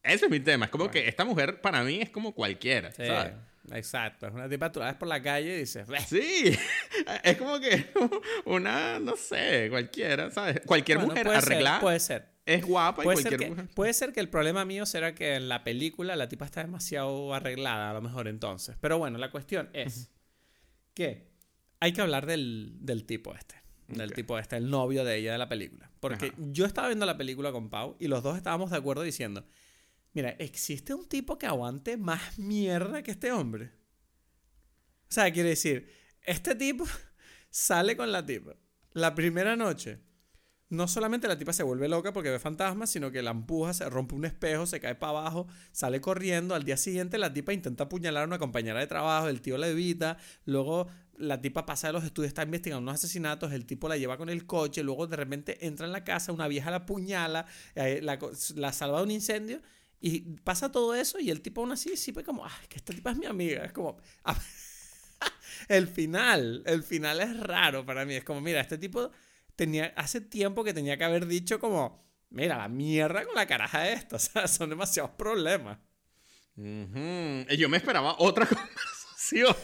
Ese 0.03 0.25
es 0.25 0.31
mi 0.33 0.41
tema, 0.41 0.65
es 0.65 0.71
como 0.73 0.91
que 0.91 1.09
esta 1.09 1.25
mujer 1.25 1.61
para 1.61 1.85
mí 1.85 2.01
es 2.03 2.11
como 2.11 2.35
cualquiera, 2.35 2.91
Sí, 2.91 3.07
¿sabes? 3.07 3.35
Exacto. 3.73 4.27
Es 4.27 4.33
una 4.35 4.49
tipa, 4.49 4.71
tú 4.73 4.81
la 4.81 4.87
ves 4.87 4.95
por 4.97 5.09
la 5.09 5.23
calle 5.23 5.55
y 5.57 5.59
dices, 5.61 5.87
"Bleh". 5.87 6.01
Sí, 6.01 6.57
es 7.25 7.37
como 7.37 7.59
que 7.61 7.87
una, 8.45 8.99
no 8.99 9.17
sé, 9.17 9.69
cualquiera, 9.71 10.31
¿sabes? 10.31 10.61
Cualquier 10.67 10.99
Bueno, 10.99 11.11
mujer 11.13 11.27
puede 11.27 11.41
ser, 11.41 11.53
arreglada 11.53 11.81
puede 11.81 12.01
ser. 12.01 12.29
es 12.47 12.65
guapa 12.67 13.03
y 13.03 13.05
Puede 13.05 13.17
ser, 13.19 13.25
cualquier 13.29 13.41
que, 13.41 13.55
mujer. 13.55 13.75
puede 13.75 13.93
ser 13.95 14.13
que 14.13 14.21
el 14.21 14.29
problema 14.29 14.65
mío 14.65 14.87
será 14.87 15.15
que 15.15 15.35
en 15.37 15.49
la 15.49 15.65
película 15.65 16.15
la 16.17 16.29
tipa 16.29 16.45
está 16.45 16.61
demasiado 16.63 17.33
arreglada, 17.35 17.91
a 17.91 17.95
lo 17.95 18.03
mejor 18.03 18.29
entonces. 18.29 18.77
Pero 18.81 18.99
bueno, 18.99 19.19
la 19.19 19.31
cuestión 19.31 19.71
es 19.73 20.11
que 20.95 21.29
hay 21.81 21.93
que 21.93 22.01
hablar 22.01 22.27
del, 22.27 22.73
del 22.81 23.05
tipo 23.05 23.35
este. 23.35 23.57
Del 23.89 24.13
tipo 24.15 24.39
este, 24.39 24.57
el 24.57 24.71
novio 24.71 25.05
de 25.05 25.17
ella 25.17 25.33
de 25.33 25.39
la 25.39 25.49
película. 25.49 25.91
Porque 26.01 26.27
Ajá. 26.29 26.35
yo 26.39 26.65
estaba 26.65 26.89
viendo 26.89 27.05
la 27.05 27.19
película 27.19 27.53
con 27.53 27.69
Pau 27.69 27.97
y 28.01 28.09
los 28.09 28.23
dos 28.23 28.37
estábamos 28.37 28.71
de 28.71 28.79
acuerdo 28.79 29.03
diciendo, 29.03 29.45
mira, 30.15 30.31
¿existe 30.31 30.95
un 30.95 31.07
tipo 31.07 31.37
que 31.37 31.47
aguante 31.47 31.97
más 31.97 32.39
mierda 32.39 33.03
que 33.03 33.11
este 33.11 33.31
hombre? 33.31 33.73
O 35.11 35.13
sea, 35.15 35.31
quiere 35.33 35.51
decir, 35.51 35.89
este 36.23 36.55
tipo 36.55 36.87
sale 37.51 37.97
con 37.97 38.11
la 38.11 38.25
tipa. 38.25 38.57
La 38.93 39.15
primera 39.15 39.57
noche, 39.57 40.01
no 40.71 40.89
solamente 40.89 41.29
la 41.29 41.39
tipa 41.39 41.53
se 41.53 41.63
vuelve 41.63 41.89
loca 41.89 42.13
porque 42.13 42.31
ve 42.31 42.39
fantasmas, 42.39 42.91
sino 42.91 43.11
que 43.11 43.23
la 43.23 43.31
empuja, 43.31 43.75
se 43.75 43.89
rompe 43.89 44.15
un 44.15 44.25
espejo, 44.25 44.67
se 44.67 44.81
cae 44.81 44.95
para 44.95 45.19
abajo, 45.19 45.47
sale 45.73 46.01
corriendo. 46.01 46.55
Al 46.55 46.65
día 46.65 46.77
siguiente 46.77 47.19
la 47.19 47.33
tipa 47.33 47.53
intenta 47.53 47.85
apuñalar 47.85 48.25
a 48.25 48.27
una 48.27 48.39
compañera 48.39 48.81
de 48.81 48.87
trabajo, 48.87 49.29
el 49.29 49.41
tío 49.41 49.59
la 49.59 49.69
evita. 49.69 50.17
Luego 50.45 50.89
la 51.17 51.41
tipa 51.41 51.67
pasa 51.67 51.89
de 51.89 51.93
los 51.93 52.05
estudios, 52.05 52.29
está 52.29 52.43
investigando 52.43 52.83
unos 52.83 52.95
asesinatos, 52.95 53.53
el 53.53 53.67
tipo 53.67 53.89
la 53.89 53.97
lleva 53.97 54.17
con 54.17 54.29
el 54.29 54.47
coche, 54.47 54.83
luego 54.83 55.07
de 55.07 55.17
repente 55.17 55.65
entra 55.67 55.87
en 55.87 55.93
la 55.93 56.03
casa, 56.03 56.33
una 56.33 56.49
vieja 56.49 56.71
la 56.71 56.79
apuñala, 56.79 57.47
eh, 57.75 58.01
la, 58.03 58.73
salva 58.73 58.99
de 58.99 59.05
un 59.05 59.11
incendio. 59.11 59.61
Y 60.07 60.21
pasa 60.45 60.71
todo 60.71 60.95
eso 60.95 61.19
y 61.19 61.31
el 61.31 61.41
tipo 61.41 61.63
aún 61.63 61.73
así, 61.73 61.97
sí, 61.97 62.13
pues 62.13 62.27
como, 62.27 62.45
ay, 62.45 62.67
que 62.69 62.77
esta 62.77 62.93
tipa 62.93 63.13
es 63.13 63.17
mi 63.17 63.25
amiga. 63.25 63.65
Es 63.65 63.73
como, 63.73 63.97
ah, 64.25 64.39
el 65.69 65.89
final, 65.89 66.63
el 66.67 66.83
final 66.83 67.23
es 67.23 67.41
raro 67.41 67.87
para 67.87 68.05
mí. 68.05 68.13
Es 68.13 68.23
como, 68.23 68.43
mira, 68.43 68.61
este 68.61 68.77
tipo 68.77 69.11
tenía, 69.57 69.95
hace 69.97 70.21
tiempo 70.21 70.63
que 70.63 70.75
tenía 70.75 70.99
que 70.99 71.05
haber 71.05 71.25
dicho 71.27 71.59
como, 71.59 72.05
mira, 72.29 72.59
la 72.59 72.69
mierda 72.69 73.25
con 73.25 73.35
la 73.35 73.47
caraja 73.47 73.89
esta. 73.89 74.17
O 74.17 74.19
sea, 74.19 74.47
son 74.47 74.69
demasiados 74.69 75.13
problemas. 75.13 75.79
Ujú. 76.55 77.47
Y 77.49 77.57
Yo 77.57 77.71
me 77.71 77.79
esperaba 77.79 78.17
otra 78.19 78.45
conversación. 78.47 79.57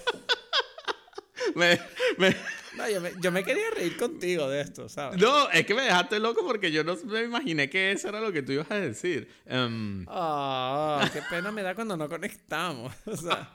Me, 1.54 1.78
me- 2.18 2.36
No, 2.76 2.88
yo, 2.88 3.00
me, 3.00 3.10
yo 3.20 3.32
me 3.32 3.42
quería 3.44 3.68
reír 3.74 3.96
contigo 3.96 4.48
de 4.48 4.60
esto, 4.60 4.88
¿sabes? 4.88 5.20
no, 5.20 5.50
es 5.50 5.66
que 5.66 5.74
me 5.74 5.82
dejaste 5.82 6.18
loco 6.20 6.44
porque 6.46 6.70
yo 6.70 6.84
no 6.84 6.96
me 7.04 7.22
imaginé 7.24 7.68
que 7.68 7.90
eso 7.92 8.08
era 8.08 8.20
lo 8.20 8.32
que 8.32 8.42
tú 8.42 8.52
ibas 8.52 8.70
a 8.70 8.76
decir. 8.76 9.28
Em, 9.46 10.06
Ah, 10.08 11.08
qué 11.12 11.20
pena 11.28 11.50
me 11.50 11.62
da 11.62 11.74
cuando 11.74 11.96
no 11.96 12.08
conectamos. 12.08 12.92
O 13.06 13.16
sea, 13.16 13.50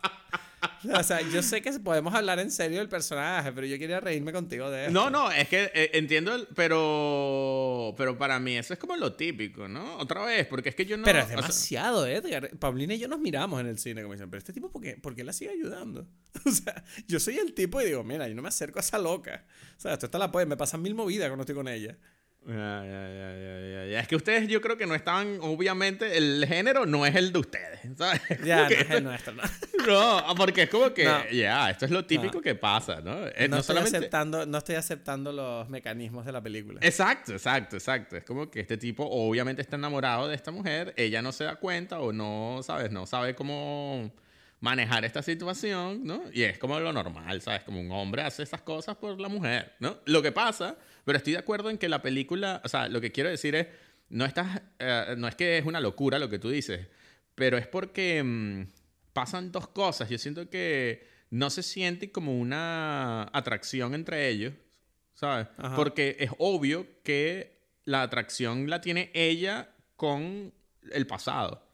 o 0.94 1.04
sea, 1.04 1.22
yo 1.22 1.42
sé 1.44 1.62
que 1.62 1.72
podemos 1.80 2.14
hablar 2.14 2.40
en 2.40 2.50
serio 2.52 2.80
del 2.80 2.90
personaje, 2.90 3.52
pero 3.52 3.68
yo 3.68 3.78
quería 3.78 4.00
reírme 4.00 4.32
contigo 4.32 4.70
de 4.72 4.88
esto. 4.88 4.94
No, 4.94 5.10
no, 5.10 5.32
es 5.32 5.48
que 5.48 5.72
eh, 5.74 5.92
entiendo, 5.94 6.34
el- 6.36 6.48
pero 6.56 7.94
pero 7.98 8.18
para 8.18 8.40
mí 8.40 8.58
eso 8.58 8.74
es 8.74 8.80
como 8.80 8.96
lo 8.96 9.14
típico, 9.14 9.68
¿no? 9.68 9.98
Otra 9.98 10.24
vez, 10.26 10.48
porque 10.48 10.70
es 10.70 10.76
que 10.76 10.86
yo 10.86 10.98
no... 10.98 11.04
Pero 11.04 11.20
es 11.20 11.26
o 11.26 11.28
sea, 11.28 11.36
demasiado, 11.38 12.06
Edgar. 12.08 12.50
Paulina 12.58 12.94
y 12.94 13.00
yo 13.00 13.08
nos 13.08 13.20
miramos 13.20 13.60
en 13.62 13.68
el 13.68 13.78
cine 13.78 14.02
como 14.02 14.14
dicen, 14.14 14.30
pero 14.30 14.40
este 14.40 14.54
tipo, 14.54 14.72
¿por 14.72 14.82
qué, 14.82 14.98
¿por 14.98 15.16
qué 15.16 15.24
la 15.24 15.34
sigue 15.34 15.52
ayudando? 15.52 16.08
O 16.46 16.52
sea, 16.52 16.84
yo 17.08 17.20
soy 17.20 17.38
el 17.38 17.54
tipo 17.54 17.82
y 17.82 17.86
digo, 17.86 18.04
mira, 18.04 18.28
yo 18.28 18.36
no 18.36 18.42
me 18.42 18.50
acerco 18.50 18.80
a 18.80 18.82
esa 18.82 18.98
loca. 19.00 19.46
O 19.78 19.80
sea, 19.80 19.94
esto 19.94 20.06
está 20.08 20.18
la 20.18 20.32
polla, 20.32 20.46
me 20.46 20.58
pasan 20.58 20.82
mil 20.82 20.94
movidas 20.94 21.28
cuando 21.30 21.42
estoy 21.44 21.56
con 21.56 21.68
ella. 21.68 21.98
Ya, 22.48 22.84
ya, 22.86 23.10
ya, 23.10 23.86
ya. 23.92 24.00
Es 24.00 24.08
que 24.08 24.16
ustedes 24.16 24.48
yo 24.48 24.62
creo 24.62 24.78
que 24.78 24.86
no 24.86 24.94
estaban, 24.96 25.40
obviamente, 25.42 26.16
el 26.18 26.46
género 26.48 26.86
no 26.86 27.06
es 27.06 27.16
el 27.16 27.32
de 27.34 27.40
ustedes, 27.40 27.80
¿sabes? 27.98 28.22
Ya, 28.46 28.64
no 28.70 28.76
es 28.76 28.90
el 28.92 29.04
nuestro, 29.04 29.34
¿no? 29.34 29.44
No, 29.88 30.36
porque 30.36 30.64
es 30.64 30.70
como 30.70 30.94
que, 30.94 31.06
No. 31.06 31.30
ya, 31.32 31.70
esto 31.70 31.86
es 31.86 31.92
lo 31.92 32.06
típico 32.06 32.36
No. 32.36 32.42
que 32.42 32.56
pasa, 32.56 33.02
¿no? 33.02 33.28
Eh, 33.28 33.48
No, 33.48 33.56
no 33.56 33.62
estoy 33.62 33.76
solamente... 33.76 33.98
aceptando, 33.98 34.46
no 34.46 34.58
estoy 34.58 34.76
aceptando 34.76 35.32
los 35.32 35.70
mecanismos 35.70 36.26
de 36.26 36.32
la 36.32 36.42
película. 36.42 36.80
Exacto, 36.82 37.34
exacto, 37.34 37.76
exacto. 37.78 38.18
Es 38.18 38.24
como 38.24 38.50
que 38.50 38.60
este 38.62 38.78
tipo 38.78 39.08
obviamente 39.10 39.62
está 39.62 39.76
enamorado 39.76 40.28
de 40.28 40.36
esta 40.36 40.52
mujer, 40.52 40.94
ella 40.98 41.22
no 41.22 41.32
se 41.32 41.44
da 41.44 41.56
cuenta 41.58 42.00
o 42.00 42.12
no, 42.12 42.62
¿sabes? 42.64 42.92
No 42.92 43.06
sabe 43.06 43.36
cómo 43.36 44.12
manejar 44.60 45.06
esta 45.06 45.22
situación, 45.22 46.02
¿no? 46.04 46.24
Y 46.34 46.44
es 46.44 46.58
como 46.58 46.80
lo 46.80 46.92
normal, 46.92 47.42
¿sabes? 47.42 47.64
Como 47.64 47.80
un 47.80 47.92
hombre 47.92 48.24
hace 48.24 48.42
esas 48.44 48.62
cosas 48.62 48.96
por 48.96 49.20
la 49.20 49.28
mujer, 49.28 49.74
¿no? 49.80 49.98
Lo 50.06 50.22
que 50.24 50.32
pasa, 50.32 50.76
pero 51.06 51.18
estoy 51.18 51.34
de 51.34 51.40
acuerdo 51.40 51.70
en 51.70 51.78
que 51.78 51.88
la 51.88 52.02
película, 52.02 52.62
o 52.66 52.68
sea, 52.68 52.90
lo 52.90 53.00
que 53.00 53.12
quiero 53.12 53.30
decir 53.30 53.56
es, 53.56 53.68
no 54.10 54.26
estás, 54.26 54.62
eh, 54.80 55.16
no 55.18 55.28
es 55.28 55.36
que 55.36 55.58
es 55.58 55.66
una 55.66 55.80
locura 55.80 56.20
lo 56.20 56.30
que 56.30 56.40
tú 56.40 56.50
dices, 56.50 56.88
pero 57.36 57.58
es 57.58 57.68
porque 57.68 58.22
mm, 58.24 58.64
pasan 59.14 59.52
dos 59.52 59.68
cosas. 59.70 60.10
Yo 60.10 60.18
siento 60.18 60.50
que 60.50 61.08
no 61.30 61.50
se 61.50 61.64
siente 61.64 62.12
como 62.12 62.38
una 62.40 63.24
atracción 63.34 63.94
entre 63.96 64.30
ellos, 64.30 64.54
¿sabes? 65.14 65.48
Ajá. 65.58 65.76
Porque 65.76 66.18
es 66.20 66.32
obvio 66.38 66.88
que 67.04 67.60
la 67.86 68.02
atracción 68.04 68.70
la 68.70 68.82
tiene 68.82 69.12
ella 69.14 69.70
con 69.96 70.54
el 70.92 71.08
pasado. 71.08 71.66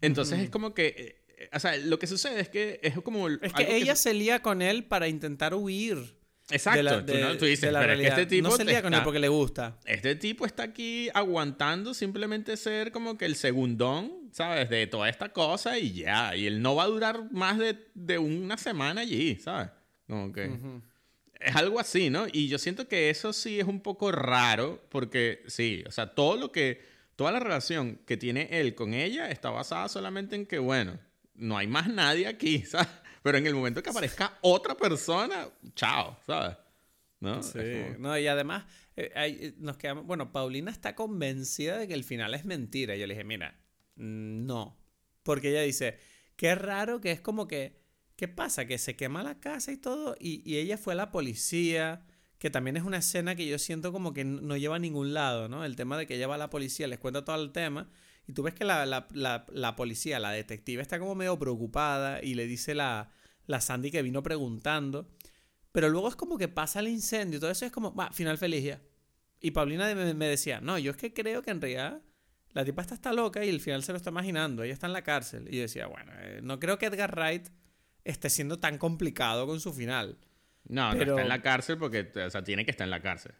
Entonces 0.00 0.38
es 0.40 0.50
como 0.50 0.74
que, 0.74 1.22
eh, 1.38 1.48
o 1.52 1.58
sea, 1.58 1.76
lo 1.76 1.98
que 1.98 2.06
sucede 2.06 2.40
es 2.40 2.48
que 2.48 2.78
es 2.82 2.94
como... 3.00 3.28
Es 3.28 3.52
que 3.52 3.76
ella 3.76 3.96
se- 3.96 4.10
se 4.10 4.14
lía 4.14 4.42
con 4.42 4.62
él 4.62 4.84
para 4.84 5.08
intentar 5.08 5.54
huir. 5.54 6.15
Exacto, 6.50 6.76
de 6.78 6.82
la, 6.84 7.04
tú, 7.04 7.12
de- 7.12 7.20
no- 7.20 7.36
tú 7.38 7.44
dices, 7.44 7.72
la 7.72 7.80
pero 7.80 7.92
es 7.94 8.00
que 8.00 8.06
este 8.06 8.26
tipo 8.26 8.48
no 8.48 8.56
se 8.56 8.64
lía 8.64 8.80
con 8.82 8.94
él 8.94 9.00
porque 9.02 9.18
le 9.18 9.28
gusta. 9.28 9.78
Este 9.84 10.14
tipo 10.14 10.46
está 10.46 10.62
aquí 10.64 11.08
aguantando 11.12 11.92
simplemente 11.92 12.56
ser 12.56 12.92
como 12.92 13.18
que 13.18 13.24
el 13.24 13.34
segundón, 13.36 14.30
¿sabes? 14.32 14.68
De 14.70 14.86
toda 14.86 15.08
esta 15.08 15.30
cosa 15.32 15.78
y 15.78 15.92
ya. 15.92 16.36
Y 16.36 16.46
él 16.46 16.62
no 16.62 16.76
va 16.76 16.84
a 16.84 16.86
durar 16.86 17.32
más 17.32 17.58
de, 17.58 17.76
de 17.94 18.18
una 18.18 18.56
semana 18.58 19.00
allí, 19.00 19.36
¿sabes? 19.36 19.70
Como 20.06 20.32
que... 20.32 20.46
Ujú. 20.48 20.82
Es 21.38 21.54
algo 21.54 21.78
así, 21.78 22.08
¿no? 22.08 22.26
Y 22.32 22.48
yo 22.48 22.58
siento 22.58 22.88
que 22.88 23.10
eso 23.10 23.32
sí 23.34 23.60
es 23.60 23.66
un 23.66 23.80
poco 23.80 24.10
raro 24.10 24.82
porque 24.88 25.42
sí, 25.48 25.84
o 25.86 25.90
sea, 25.90 26.14
todo 26.14 26.36
lo 26.38 26.50
que, 26.50 26.80
toda 27.14 27.30
la 27.30 27.40
relación 27.40 28.00
que 28.06 28.16
tiene 28.16 28.48
él 28.52 28.74
con 28.74 28.94
ella 28.94 29.28
está 29.30 29.50
basada 29.50 29.88
solamente 29.90 30.34
en 30.34 30.46
que, 30.46 30.58
bueno, 30.58 30.98
no 31.34 31.58
hay 31.58 31.66
más 31.66 31.88
nadie 31.88 32.26
aquí, 32.26 32.60
¿sabes? 32.66 32.88
Pero 33.26 33.38
en 33.38 33.46
el 33.48 33.56
momento 33.56 33.82
que 33.82 33.90
aparezca 33.90 34.38
otra 34.40 34.76
persona, 34.76 35.48
chao, 35.74 36.16
¿sabes? 36.24 36.56
¿No? 37.18 37.42
Sí, 37.42 37.58
como- 37.58 37.98
no, 37.98 38.16
y 38.16 38.28
además 38.28 38.66
eh, 38.94 39.10
hay- 39.16 39.38
eh, 39.40 39.54
nos 39.58 39.76
quedamos, 39.78 40.06
bueno, 40.06 40.30
Paulina 40.30 40.70
está 40.70 40.94
convencida 40.94 41.76
de 41.76 41.88
que 41.88 41.94
el 41.94 42.04
final 42.04 42.34
es 42.34 42.44
mentira. 42.44 42.94
Yo 42.94 43.04
le 43.08 43.14
dije, 43.14 43.24
mira, 43.24 43.58
mm, 43.96 44.46
no, 44.46 44.78
porque 45.24 45.50
ella 45.50 45.62
dice, 45.62 45.98
qué 46.36 46.54
raro 46.54 47.00
que 47.00 47.10
es 47.10 47.20
como 47.20 47.48
que, 47.48 47.80
¿qué 48.14 48.28
pasa? 48.28 48.64
Que 48.66 48.78
se 48.78 48.94
quema 48.94 49.24
la 49.24 49.40
casa 49.40 49.72
y 49.72 49.76
todo, 49.76 50.14
y, 50.20 50.48
y 50.48 50.58
ella 50.58 50.78
fue 50.78 50.92
a 50.92 50.96
la 50.96 51.10
policía, 51.10 52.06
que 52.38 52.48
también 52.48 52.76
es 52.76 52.84
una 52.84 52.98
escena 52.98 53.34
que 53.34 53.48
yo 53.48 53.58
siento 53.58 53.90
como 53.90 54.12
que 54.12 54.22
no 54.24 54.56
lleva 54.56 54.76
a 54.76 54.78
ningún 54.78 55.14
lado, 55.14 55.48
¿no? 55.48 55.64
El 55.64 55.74
tema 55.74 55.98
de 55.98 56.06
que 56.06 56.14
ella 56.14 56.28
va 56.28 56.36
a 56.36 56.38
la 56.38 56.48
policía, 56.50 56.86
les 56.86 57.00
cuenta 57.00 57.24
todo 57.24 57.42
el 57.42 57.50
tema, 57.50 57.90
y 58.26 58.32
tú 58.32 58.42
ves 58.42 58.54
que 58.54 58.64
la, 58.64 58.86
la, 58.86 59.06
la, 59.12 59.46
la 59.50 59.76
policía, 59.76 60.18
la 60.18 60.30
detective, 60.30 60.82
está 60.82 60.98
como 60.98 61.14
medio 61.14 61.38
preocupada 61.38 62.22
y 62.22 62.34
le 62.34 62.46
dice 62.46 62.74
la, 62.74 63.10
la 63.46 63.60
Sandy 63.60 63.90
que 63.90 64.02
vino 64.02 64.22
preguntando. 64.22 65.08
Pero 65.72 65.88
luego 65.90 66.08
es 66.08 66.16
como 66.16 66.38
que 66.38 66.48
pasa 66.48 66.80
el 66.80 66.88
incendio 66.88 67.36
y 67.36 67.40
todo 67.40 67.50
eso 67.50 67.66
es 67.66 67.72
como, 67.72 67.94
va, 67.94 68.10
final 68.10 68.38
feliz 68.38 68.64
ya. 68.64 68.80
Y 69.40 69.50
Paulina 69.50 69.94
me, 69.94 70.14
me 70.14 70.26
decía, 70.26 70.60
no, 70.60 70.78
yo 70.78 70.90
es 70.92 70.96
que 70.96 71.12
creo 71.12 71.42
que 71.42 71.50
en 71.50 71.60
realidad 71.60 72.02
la 72.52 72.64
tipa 72.64 72.80
está, 72.80 72.94
está 72.94 73.12
loca 73.12 73.44
y 73.44 73.50
al 73.50 73.60
final 73.60 73.82
se 73.82 73.92
lo 73.92 73.98
está 73.98 74.08
imaginando. 74.10 74.62
Ella 74.62 74.72
está 74.72 74.86
en 74.86 74.94
la 74.94 75.02
cárcel. 75.02 75.46
Y 75.50 75.56
yo 75.56 75.62
decía, 75.62 75.86
bueno, 75.86 76.10
eh, 76.18 76.40
no 76.42 76.58
creo 76.58 76.78
que 76.78 76.86
Edgar 76.86 77.14
Wright 77.14 77.48
esté 78.04 78.30
siendo 78.30 78.58
tan 78.58 78.78
complicado 78.78 79.46
con 79.46 79.60
su 79.60 79.74
final. 79.74 80.18
No, 80.64 80.92
no 80.92 80.98
Pero- 80.98 81.10
está 81.12 81.22
en 81.22 81.28
la 81.28 81.42
cárcel 81.42 81.76
porque, 81.76 82.10
o 82.26 82.30
sea, 82.30 82.42
tiene 82.42 82.64
que 82.64 82.70
estar 82.70 82.86
en 82.86 82.90
la 82.90 83.02
cárcel. 83.02 83.34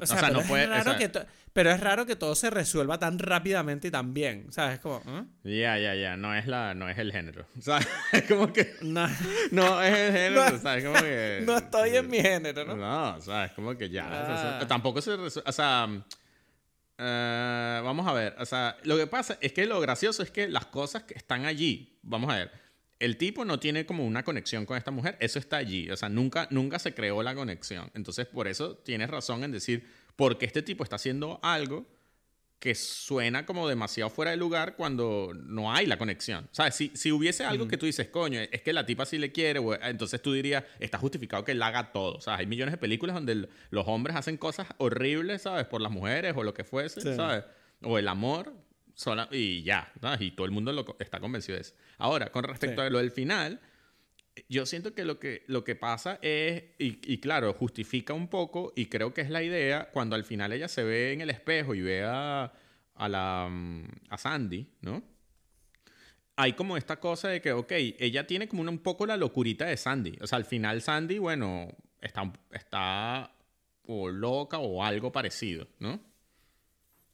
O 0.00 0.06
sea, 0.06 0.28
o 0.28 0.32
no 0.32 0.40
es 0.40 0.48
puede. 0.48 0.64
o 0.66 0.70
raro 0.70 0.96
sea, 0.96 0.98
que 0.98 1.26
pero 1.54 1.70
es 1.70 1.80
raro 1.80 2.04
que 2.04 2.16
todo 2.16 2.34
se 2.34 2.50
resuelva 2.50 2.98
tan 2.98 3.18
rápidamente 3.18 3.88
y 3.88 3.90
tan 3.90 4.12
bien. 4.12 4.52
¿Sabes? 4.52 4.74
Es 4.74 4.80
como. 4.80 5.00
¿eh? 5.06 5.24
Ya, 5.44 5.78
ya, 5.78 5.94
ya. 5.94 6.16
No 6.16 6.34
es, 6.34 6.46
la, 6.46 6.74
no 6.74 6.90
es 6.90 6.98
el 6.98 7.12
género. 7.12 7.46
Sea, 7.60 7.78
es 8.12 8.22
como 8.24 8.52
que. 8.52 8.74
No, 8.82 9.08
No 9.52 9.80
es 9.80 9.94
el 9.96 10.12
género. 10.12 10.50
No- 10.50 10.56
o 10.56 10.58
sea, 10.58 10.76
es 10.76 10.84
como 10.84 11.00
que. 11.00 11.42
no 11.46 11.56
estoy 11.56 11.96
en 11.96 12.08
mi 12.10 12.20
género, 12.20 12.64
¿no? 12.66 12.76
No, 12.76 13.16
o 13.16 13.20
sea, 13.20 13.46
es 13.46 13.52
como 13.52 13.74
que 13.78 13.88
ya. 13.88 14.60
Ah. 14.60 14.66
tampoco 14.66 15.00
se 15.00 15.16
resuelve. 15.16 15.48
O 15.48 15.52
sea. 15.52 15.88
eh, 16.98 17.80
vamos 17.84 18.06
a 18.06 18.12
ver. 18.12 18.34
O 18.38 18.46
sea, 18.46 18.76
lo 18.82 18.96
que 18.96 19.06
pasa 19.06 19.38
es 19.40 19.52
que 19.52 19.64
lo 19.66 19.80
gracioso 19.80 20.22
es 20.22 20.30
que 20.30 20.48
las 20.48 20.66
cosas 20.66 21.04
que 21.04 21.14
están 21.14 21.46
allí. 21.46 21.98
Vamos 22.02 22.30
a 22.32 22.36
ver. 22.36 22.50
El 22.98 23.16
tipo 23.16 23.44
no 23.44 23.58
tiene 23.58 23.86
como 23.86 24.06
una 24.06 24.22
conexión 24.22 24.66
con 24.66 24.76
esta 24.76 24.90
mujer. 24.90 25.16
Eso 25.20 25.38
está 25.38 25.56
allí. 25.56 25.90
O 25.90 25.96
sea, 25.96 26.08
nunca, 26.08 26.46
nunca 26.50 26.78
se 26.78 26.94
creó 26.94 27.22
la 27.22 27.34
conexión. 27.34 27.90
Entonces, 27.94 28.26
por 28.26 28.48
eso 28.48 28.76
tienes 28.78 29.10
razón 29.10 29.44
en 29.44 29.52
decir, 29.52 29.86
porque 30.16 30.46
este 30.46 30.62
tipo 30.62 30.84
está 30.84 30.96
haciendo 30.96 31.40
algo 31.42 31.86
que 32.60 32.74
suena 32.74 33.44
como 33.44 33.68
demasiado 33.68 34.08
fuera 34.08 34.30
de 34.30 34.38
lugar 34.38 34.74
cuando 34.76 35.32
no 35.34 35.70
hay 35.72 35.84
la 35.86 35.98
conexión. 35.98 36.48
¿Sabes? 36.50 36.74
Si, 36.74 36.90
si 36.94 37.12
hubiese 37.12 37.44
algo 37.44 37.68
que 37.68 37.76
tú 37.76 37.84
dices, 37.84 38.08
coño, 38.08 38.40
es 38.40 38.62
que 38.62 38.72
la 38.72 38.86
tipa 38.86 39.04
sí 39.04 39.18
le 39.18 39.32
quiere, 39.32 39.58
o- 39.58 39.74
entonces 39.82 40.22
tú 40.22 40.32
dirías, 40.32 40.64
está 40.80 40.96
justificado 40.96 41.44
que 41.44 41.52
él 41.52 41.62
haga 41.62 41.92
todo. 41.92 42.14
O 42.14 42.20
sea, 42.22 42.36
hay 42.36 42.46
millones 42.46 42.72
de 42.72 42.78
películas 42.78 43.14
donde 43.14 43.32
el- 43.32 43.48
los 43.70 43.86
hombres 43.86 44.16
hacen 44.16 44.38
cosas 44.38 44.66
horribles, 44.78 45.42
¿sabes? 45.42 45.66
Por 45.66 45.82
las 45.82 45.92
mujeres 45.92 46.32
o 46.36 46.42
lo 46.42 46.54
que 46.54 46.64
fuese, 46.64 47.02
Sí. 47.02 47.14
¿sabes? 47.14 47.44
O 47.82 47.98
el 47.98 48.08
amor, 48.08 48.54
sola- 48.94 49.28
y 49.30 49.62
ya, 49.62 49.92
¿sabes? 50.00 50.22
Y 50.22 50.30
todo 50.30 50.46
el 50.46 50.52
mundo 50.52 50.72
lo 50.72 50.86
está 51.00 51.20
convencido 51.20 51.56
de 51.56 51.62
eso. 51.62 51.74
Ahora, 51.98 52.32
con 52.32 52.44
respecto 52.44 52.80
Sí. 52.80 52.86
a 52.86 52.90
lo 52.90 52.98
del 52.98 53.10
final, 53.10 53.60
yo 54.48 54.66
siento 54.66 54.94
que 54.94 55.04
lo 55.04 55.18
que, 55.18 55.44
lo 55.46 55.64
que 55.64 55.74
pasa 55.74 56.18
es, 56.22 56.64
y, 56.78 56.98
y 57.12 57.18
claro, 57.18 57.52
justifica 57.52 58.14
un 58.14 58.28
poco, 58.28 58.72
y 58.76 58.86
creo 58.86 59.14
que 59.14 59.20
es 59.20 59.30
la 59.30 59.42
idea, 59.42 59.90
cuando 59.92 60.16
al 60.16 60.24
final 60.24 60.52
ella 60.52 60.68
se 60.68 60.82
ve 60.82 61.12
en 61.12 61.20
el 61.20 61.30
espejo 61.30 61.74
y 61.74 61.82
ve 61.82 62.04
a, 62.04 62.52
a 62.94 63.08
la, 63.08 63.48
mm, 63.50 63.84
a 64.10 64.18
Sandy, 64.18 64.66
¿no? 64.80 65.02
Hay 66.36 66.54
como 66.54 66.76
esta 66.76 66.98
cosa 66.98 67.28
de 67.28 67.40
que, 67.40 67.52
ok, 67.52 67.72
ella 67.72 68.26
tiene 68.26 68.48
como 68.48 68.62
un 68.62 68.78
poco 68.78 69.06
la 69.06 69.16
locurita 69.16 69.66
de 69.66 69.76
Sandy. 69.76 70.18
O 70.20 70.26
sea, 70.26 70.36
al 70.36 70.44
final 70.44 70.82
Sandy, 70.82 71.18
bueno, 71.18 71.68
está, 72.00 72.32
está 72.50 73.32
o 73.86 74.08
loca 74.08 74.58
o 74.58 74.82
algo 74.82 75.12
parecido, 75.12 75.68
¿no? 75.78 76.00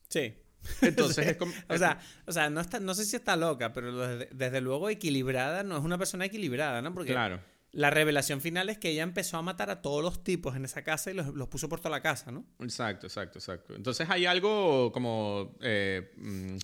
Sí. 0.09 0.35
Entonces 0.83 1.27
es 1.27 1.37
como... 1.37 1.53
O 1.69 1.79
sea, 1.79 2.01
o 2.27 2.33
sea 2.33 2.51
no, 2.51 2.61
está, 2.61 2.81
no 2.81 2.95
sé 2.95 3.05
si 3.05 3.17
está 3.17 3.37
loca, 3.37 3.73
pero 3.73 3.97
desde, 3.97 4.29
desde 4.33 4.61
luego 4.61 4.89
equilibrada 4.89 5.63
no 5.63 5.79
es 5.79 5.85
una 5.85 5.99
persona 5.99 6.25
equilibrada, 6.25 6.83
¿no? 6.83 6.93
Porque 6.93 7.13
claro. 7.13 7.41
la 7.73 7.91
revelación 7.91 8.41
final 8.41 8.69
es 8.69 8.79
que 8.79 8.91
ella 8.91 9.03
empezó 9.03 9.37
a 9.37 9.43
matar 9.43 9.71
a 9.71 9.83
todos 9.83 10.03
los 10.03 10.23
tipos 10.25 10.57
en 10.57 10.65
esa 10.65 10.83
casa 10.83 11.11
y 11.11 11.15
los, 11.15 11.29
los 11.35 11.49
puso 11.49 11.69
por 11.69 11.81
toda 11.81 11.91
la 11.91 12.03
casa, 12.03 12.31
¿no? 12.31 12.45
Exacto, 12.61 13.07
exacto, 13.07 13.39
exacto. 13.39 13.75
Entonces 13.75 14.09
hay 14.11 14.27
algo 14.27 14.93
como 14.93 15.57
eh, 15.61 16.13
mm, 16.17 16.57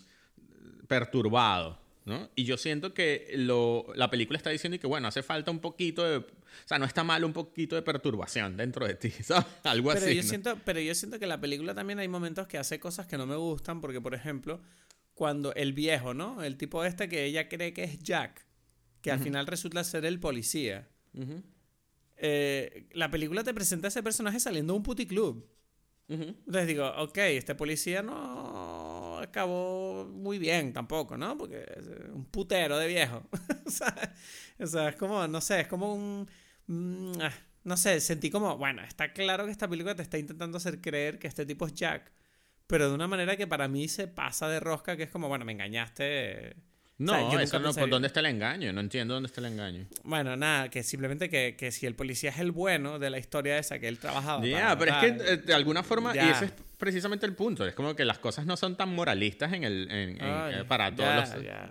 perturbado, 0.87 1.79
¿no? 2.05 2.31
Y 2.35 2.45
yo 2.45 2.57
siento 2.57 2.95
que 2.95 3.33
lo, 3.35 3.87
la 3.95 4.11
película 4.11 4.37
está 4.37 4.51
diciendo 4.51 4.79
que, 4.79 4.87
bueno, 4.87 5.09
hace 5.09 5.23
falta 5.23 5.51
un 5.51 5.59
poquito 5.61 6.05
de... 6.05 6.25
O 6.65 6.69
sea, 6.69 6.79
no 6.79 6.85
está 6.85 7.05
mal 7.05 7.25
un 7.25 7.33
poquito 7.33 7.77
de 7.77 7.83
perturbación 7.83 8.57
dentro 8.57 8.87
de 8.87 8.95
ti, 8.95 9.11
¿sabes? 9.23 9.47
Algo 9.65 9.93
Pero 9.93 10.07
así. 10.07 10.17
yo, 10.17 10.23
¿no? 10.23 10.29
siento, 10.29 10.59
pero 10.65 10.81
yo 10.81 10.95
siento 10.95 11.19
que 11.19 11.27
la 11.27 11.41
película 11.41 11.75
también 11.75 11.99
hay 11.99 12.09
momentos 12.09 12.47
que 12.47 12.59
hace 12.59 12.79
cosas 12.81 13.07
que 13.07 13.17
no 13.17 13.27
me 13.27 13.37
gustan, 13.37 13.81
porque 13.81 14.01
por 14.01 14.15
ejemplo, 14.15 14.61
cuando 15.15 15.55
el 15.55 15.73
viejo, 15.73 16.15
¿no? 16.15 16.43
El 16.43 16.57
tipo 16.57 16.85
este 16.85 17.09
que 17.09 17.25
ella 17.25 17.49
cree 17.49 17.73
que 17.73 17.85
es 17.85 17.99
Jack, 18.01 18.47
que 19.01 19.11
al 19.11 19.21
final 19.21 19.47
resulta 19.47 19.83
ser 19.85 20.05
el 20.05 20.19
policía. 20.19 20.89
Eh, 22.17 22.89
la 22.93 23.11
película 23.11 23.45
te 23.45 23.53
presenta 23.55 23.87
a 23.87 23.91
ese 23.91 24.03
personaje 24.03 24.41
saliendo 24.41 24.73
de 24.73 24.79
un 24.79 24.83
puticlub. 24.83 25.47
ujú. 26.09 26.23
Entonces 26.23 26.67
digo, 26.67 26.89
ok, 26.99 27.19
este 27.19 27.55
policía 27.55 28.03
no 28.03 29.19
acabó 29.19 30.07
muy 30.07 30.39
bien 30.39 30.73
tampoco, 30.73 31.17
¿no? 31.17 31.37
Porque 31.37 31.65
es 31.77 31.87
un 32.13 32.25
putero 32.27 32.79
de 32.79 32.89
viejo. 32.89 33.23
o, 33.67 33.71
sea, 33.71 34.15
o 34.59 34.67
sea, 34.67 34.89
es 34.91 34.97
como, 34.97 35.27
no 35.27 35.41
sé, 35.41 35.61
es 35.61 35.69
como 35.69 35.95
un... 35.95 36.29
mm, 36.67 37.13
ah, 37.21 37.33
no 37.65 37.77
sé, 37.77 38.01
sentí 38.01 38.31
como, 38.31 38.57
bueno, 38.57 38.83
está 38.83 39.13
claro 39.13 39.45
que 39.47 39.51
esta 39.51 39.69
película 39.69 39.95
te 39.95 40.03
está 40.03 40.19
intentando 40.19 40.57
hacer 40.59 40.81
creer 40.81 41.19
que 41.19 41.27
este 41.27 41.45
tipo 41.47 41.67
es 41.67 41.75
Jack, 41.75 42.13
pero 42.67 42.89
de 42.89 42.95
una 42.95 43.09
manera 43.09 43.37
que 43.37 43.47
para 43.47 43.69
mí 43.69 43.89
se 43.89 44.07
pasa 44.09 44.49
de 44.49 44.61
rosca, 44.61 44.97
que 44.97 45.05
es 45.05 45.11
como, 45.11 45.29
bueno, 45.29 45.45
me 45.45 45.53
engañaste. 45.53 46.57
No, 46.99 47.29
O 47.29 47.31
sea, 47.31 47.43
eso 47.43 47.59
no, 47.59 47.75
¿por 47.75 47.91
dónde 47.91 48.07
está 48.09 48.21
el 48.21 48.27
engaño? 48.27 48.73
No 48.73 48.81
entiendo 48.81 49.13
dónde 49.15 49.27
está 49.27 49.41
el 49.43 49.49
engaño. 49.49 49.87
Bueno, 50.03 50.35
nada, 50.35 50.71
que 50.71 50.83
simplemente 50.83 51.29
que, 51.29 51.55
que 51.55 51.71
si 51.71 51.85
el 51.85 51.95
policía 51.95 52.31
es 52.31 52.39
el 52.39 52.53
bueno 52.53 52.99
de 52.99 53.11
la 53.11 53.19
historia 53.19 53.59
esa 53.59 53.79
que 53.79 53.87
él 53.89 53.99
trabajaba. 53.99 54.43
Ya, 54.47 54.77
para 54.77 54.79
pero 54.79 54.93
es 54.93 54.99
que 55.23 55.33
eh, 55.33 55.37
de 55.37 55.53
alguna 55.55 55.83
forma, 55.83 56.13
y 56.13 56.17
Ya. 56.17 56.31
ese 56.31 56.47
es 56.47 56.53
precisamente 56.79 57.27
el 57.27 57.35
punto, 57.35 57.67
es 57.67 57.75
como 57.75 57.95
que 57.95 58.05
las 58.07 58.19
cosas 58.19 58.47
no 58.47 58.57
son 58.57 58.77
tan 58.77 58.95
moralistas 58.95 59.53
en 59.53 59.65
el, 59.65 59.91
en- 59.91 60.11
en- 60.17 60.23
Ay, 60.23 60.55
eh, 60.61 60.65
para 60.65 60.95
todos 60.95 61.35
ya, 61.35 61.71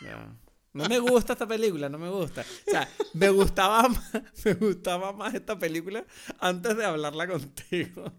los... 0.00 0.26
No 0.74 0.88
me 0.88 0.98
gusta 0.98 1.34
esta 1.34 1.46
película, 1.46 1.88
no 1.88 1.98
me 1.98 2.08
gusta. 2.08 2.40
O 2.66 2.70
sea, 2.70 2.88
me 3.14 3.28
gustaba 3.28 3.82
más, 3.88 4.12
me 4.44 4.54
gustaba 4.54 5.12
más 5.12 5.34
esta 5.34 5.58
película 5.58 6.04
antes 6.38 6.76
de 6.76 6.84
hablarla 6.84 7.26
contigo. 7.26 8.12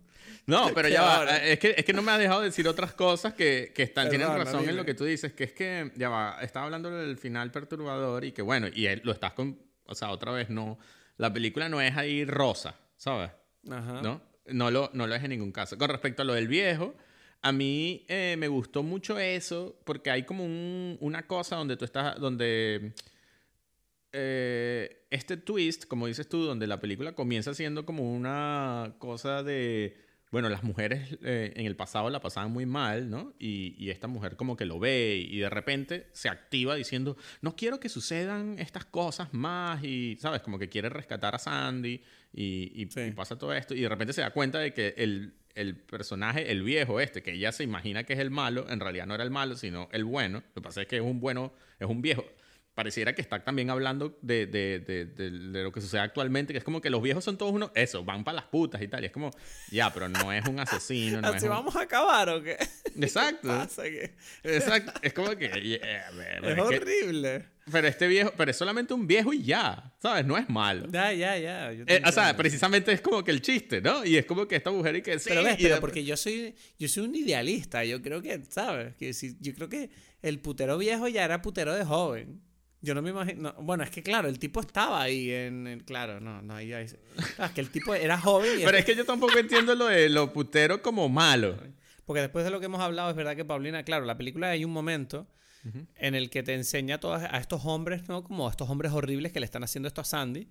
No, 0.46 0.70
pero 0.76 0.88
ya 0.90 1.02
va. 1.02 1.16
ahora. 1.18 1.44
Es 1.46 1.58
que, 1.60 1.74
es 1.78 1.84
que 1.86 1.94
no 1.94 2.02
me 2.02 2.12
has 2.12 2.20
dejado 2.20 2.42
decir 2.42 2.68
otras 2.68 2.94
cosas 2.94 3.34
que, 3.34 3.72
que 3.74 3.84
están, 3.84 4.10
tienen 4.10 4.28
razón 4.28 4.56
en 4.60 4.62
dime. 4.68 4.74
lo 4.74 4.86
que 4.86 4.94
tú 4.94 5.06
dices, 5.06 5.34
que 5.34 5.46
es 5.46 5.54
que, 5.54 5.92
ya 5.96 6.10
va, 6.10 6.38
estaba 6.42 6.66
hablando 6.66 6.92
del 6.92 7.18
final 7.18 7.50
perturbador 7.52 8.24
y 8.26 8.32
que 8.34 8.42
bueno, 8.42 8.68
y 8.74 8.86
él- 8.86 9.02
lo 9.04 9.14
estás 9.14 9.34
con, 9.34 9.60
o 9.86 9.96
sea, 9.96 10.12
otra 10.12 10.32
vez 10.32 10.50
no, 10.50 10.78
la 11.18 11.32
película 11.34 11.70
no 11.70 11.82
es 11.82 11.96
ahí 11.98 12.26
rosa, 12.26 12.76
¿sabes? 12.98 13.32
Ajá. 13.72 14.02
¿No? 14.02 14.22
No 14.48 14.70
lo, 14.70 14.90
no 14.94 15.08
lo 15.08 15.16
es 15.16 15.24
en 15.24 15.30
ningún 15.30 15.52
caso. 15.54 15.78
Con 15.78 15.90
respecto 15.90 16.22
a 16.22 16.26
lo 16.26 16.34
del 16.34 16.48
viejo, 16.50 16.94
a 17.44 17.52
mí 17.52 18.06
eh, 18.08 18.36
me 18.40 18.48
gustó 18.48 18.82
mucho 18.84 19.20
eso 19.20 19.78
porque 19.86 20.10
hay 20.10 20.24
como 20.24 20.44
un- 20.46 20.98
una 21.02 21.28
cosa 21.28 21.56
donde 21.58 21.78
tú 21.78 21.86
estás, 21.86 22.20
donde 22.20 22.94
eh, 24.12 25.06
este 25.10 25.38
twist, 25.38 25.86
como 25.86 26.08
dices 26.08 26.28
tú, 26.30 26.44
donde 26.44 26.68
la 26.68 26.80
película 26.80 27.14
comienza 27.14 27.54
siendo 27.54 27.86
como 27.86 28.14
una 28.14 28.96
cosa 29.00 29.44
de, 29.44 29.98
bueno, 30.34 30.50
las 30.50 30.64
mujeres 30.64 31.18
eh, 31.24 31.54
en 31.56 31.66
el 31.68 31.76
pasado 31.76 32.10
la 32.10 32.20
pasaban 32.20 32.52
muy 32.52 32.66
mal, 32.66 33.10
¿no? 33.10 33.34
Y, 33.40 33.76
y 33.78 33.90
esta 33.92 34.08
mujer 34.08 34.36
como 34.36 34.58
que 34.58 34.66
lo 34.66 34.80
ve 34.80 35.16
y 35.30 35.38
de 35.38 35.50
repente 35.50 36.08
se 36.12 36.28
activa 36.28 36.76
diciendo, 36.76 37.16
no 37.42 37.56
quiero 37.56 37.80
que 37.80 37.88
sucedan 37.88 38.58
estas 38.60 38.84
cosas 38.86 39.32
más 39.34 39.82
y, 39.84 40.18
¿sabes? 40.20 40.42
Como 40.42 40.58
que 40.60 40.68
quiere 40.70 40.90
rescatar 40.90 41.36
a 41.36 41.40
Sandy 41.40 42.02
y, 42.34 42.72
y- 42.82 42.88
Sí. 42.90 43.02
y 43.02 43.12
pasa 43.12 43.38
todo 43.38 43.54
esto 43.54 43.76
y 43.76 43.82
de 43.82 43.90
repente 43.90 44.12
se 44.12 44.22
da 44.22 44.32
cuenta 44.32 44.58
de 44.60 44.74
que 44.74 44.96
el, 44.98 45.36
el 45.54 45.76
personaje, 45.78 46.52
el 46.52 46.64
viejo 46.64 47.00
este, 47.00 47.22
que 47.22 47.34
ella 47.34 47.52
se 47.52 47.64
imagina 47.64 48.04
que 48.04 48.14
es 48.14 48.20
el 48.20 48.32
malo, 48.32 48.66
en 48.70 48.80
realidad 48.80 49.06
no 49.06 49.14
era 49.14 49.24
el 49.24 49.30
malo, 49.32 49.56
sino 49.56 49.88
el 49.92 50.04
bueno. 50.04 50.40
Lo 50.56 50.62
que 50.62 50.62
pasa 50.62 50.82
es 50.82 50.88
que 50.88 50.96
es 50.98 51.02
un 51.04 51.20
bueno, 51.20 51.54
es 51.80 51.88
un 51.88 52.02
viejo. 52.02 52.26
Pareciera 52.76 53.14
que 53.14 53.22
está 53.22 53.44
también 53.44 53.70
hablando 53.70 54.18
de, 54.24 54.48
de, 54.48 54.80
de, 54.80 55.06
de- 55.06 55.30
lo 55.30 55.72
que 55.72 55.80
sucede 55.80 56.02
actualmente, 56.02 56.54
que 56.54 56.58
es 56.58 56.64
como 56.64 56.82
que 56.82 56.90
los 56.90 57.04
viejos 57.04 57.24
son 57.24 57.38
todos 57.38 57.52
unos, 57.54 57.70
eso, 57.76 58.04
van 58.04 58.24
para 58.24 58.36
las 58.38 58.46
putas 58.46 58.82
y 58.82 58.88
tal. 58.88 59.04
Y 59.04 59.06
es 59.06 59.12
como, 59.12 59.30
ya, 59.70 59.94
pero 59.94 60.10
no 60.10 60.34
es 60.34 60.44
un 60.48 60.60
asesino, 60.60 61.22
no 61.22 61.30
es 61.30 61.36
¿Así 61.36 61.46
un- 61.46 61.52
vamos 61.52 61.76
a 61.76 61.82
acabar 61.82 62.30
o 62.30 62.42
qué? 62.42 62.58
Exacto. 63.00 63.48
Pasa 63.48 63.84
que 63.84 64.16
Exacto. 64.44 64.92
Es 65.04 65.14
como 65.14 65.30
que... 65.36 65.50
yeah, 65.62 66.10
pero, 66.42 66.48
es 66.48 66.58
es 66.58 66.70
que- 66.70 66.78
horrible. 66.78 67.46
pero 67.72 67.88
este 67.88 68.08
viejo, 68.08 68.34
pero 68.36 68.50
es 68.50 68.58
solamente 68.58 68.94
un 68.96 69.06
viejo 69.06 69.32
y 69.34 69.44
ya, 69.44 69.94
¿sabes? 70.02 70.26
No 70.26 70.36
es 70.36 70.50
malo. 70.50 70.88
Ya, 70.92 71.14
ya, 71.14 71.38
ya. 71.38 71.72
Eh, 71.72 72.02
o 72.04 72.12
sea, 72.12 72.36
precisamente 72.36 72.92
es 72.92 73.02
como 73.02 73.24
que 73.24 73.30
el 73.30 73.42
chiste, 73.44 73.82
¿no? 73.82 74.04
Y 74.04 74.18
es 74.18 74.26
como 74.26 74.48
que 74.48 74.56
esta 74.56 74.72
mujer 74.72 74.96
y 74.96 75.02
que 75.04 75.20
sí. 75.20 75.30
Pero 75.30 75.44
ves, 75.44 75.58
pero 75.62 75.80
porque 75.80 76.04
yo 76.04 76.18
soy, 76.18 76.56
yo 76.80 76.88
soy 76.88 77.04
un 77.06 77.14
idealista. 77.14 77.86
Yo 77.86 78.02
creo 78.02 78.22
que, 78.24 78.42
¿sabes? 78.50 78.96
Que 78.96 79.14
si, 79.14 79.38
yo 79.40 79.54
creo 79.54 79.70
que 79.70 79.92
el 80.24 80.40
putero 80.40 80.80
viejo 80.80 81.08
ya 81.08 81.24
era 81.24 81.40
putero 81.44 81.72
de 81.76 81.86
joven. 81.86 82.42
Yo 82.84 82.94
no 82.94 83.02
me 83.02 83.10
imagino. 83.12 83.42
no, 83.58 83.64
bueno, 83.64 83.84
es 83.84 83.90
que 83.90 84.04
claro, 84.04 84.28
el 84.28 84.38
tipo 84.38 84.60
estaba 84.60 85.02
ahí 85.02 85.32
en. 85.32 85.66
en- 85.68 85.80
claro, 85.80 86.20
no, 86.20 86.42
no, 86.42 86.54
ahí, 86.56 86.72
ahí- 86.74 86.86
claro, 87.36 87.46
es 87.48 87.52
que 87.52 87.62
el 87.62 87.70
tipo 87.72 87.96
era 87.96 88.20
joven 88.20 88.60
y 88.60 88.64
Pero 88.66 88.78
es 88.78 88.86
que 88.86 88.94
yo 88.96 89.06
tampoco 89.06 89.38
entiendo 89.40 89.74
lo 89.74 89.86
de 89.88 90.10
lo 90.10 90.32
putero 90.34 90.82
como 90.82 91.08
malo. 91.10 91.58
Porque 92.06 92.22
después 92.22 92.44
de 92.44 92.52
lo 92.52 92.60
que 92.60 92.66
hemos 92.66 92.82
hablado, 92.82 93.10
es 93.10 93.16
verdad 93.16 93.36
que 93.38 93.46
Paulina, 93.46 93.84
claro, 93.84 94.06
la 94.06 94.18
película 94.18 94.50
hay 94.50 94.66
un 94.66 94.72
momento 94.72 95.28
en 95.96 96.14
el 96.14 96.30
que 96.30 96.44
te 96.44 96.54
enseña 96.54 96.96
a, 96.96 97.00
todas, 97.00 97.24
a 97.24 97.38
estos 97.38 97.62
hombres, 97.64 98.10
¿no? 98.10 98.22
Como 98.26 98.48
a 98.50 98.52
estos 98.52 98.70
hombres 98.70 98.92
horribles 98.92 99.32
que 99.32 99.40
le 99.40 99.46
están 99.46 99.64
haciendo 99.64 99.88
esto 99.88 100.02
a 100.02 100.04
Sandy. 100.04 100.50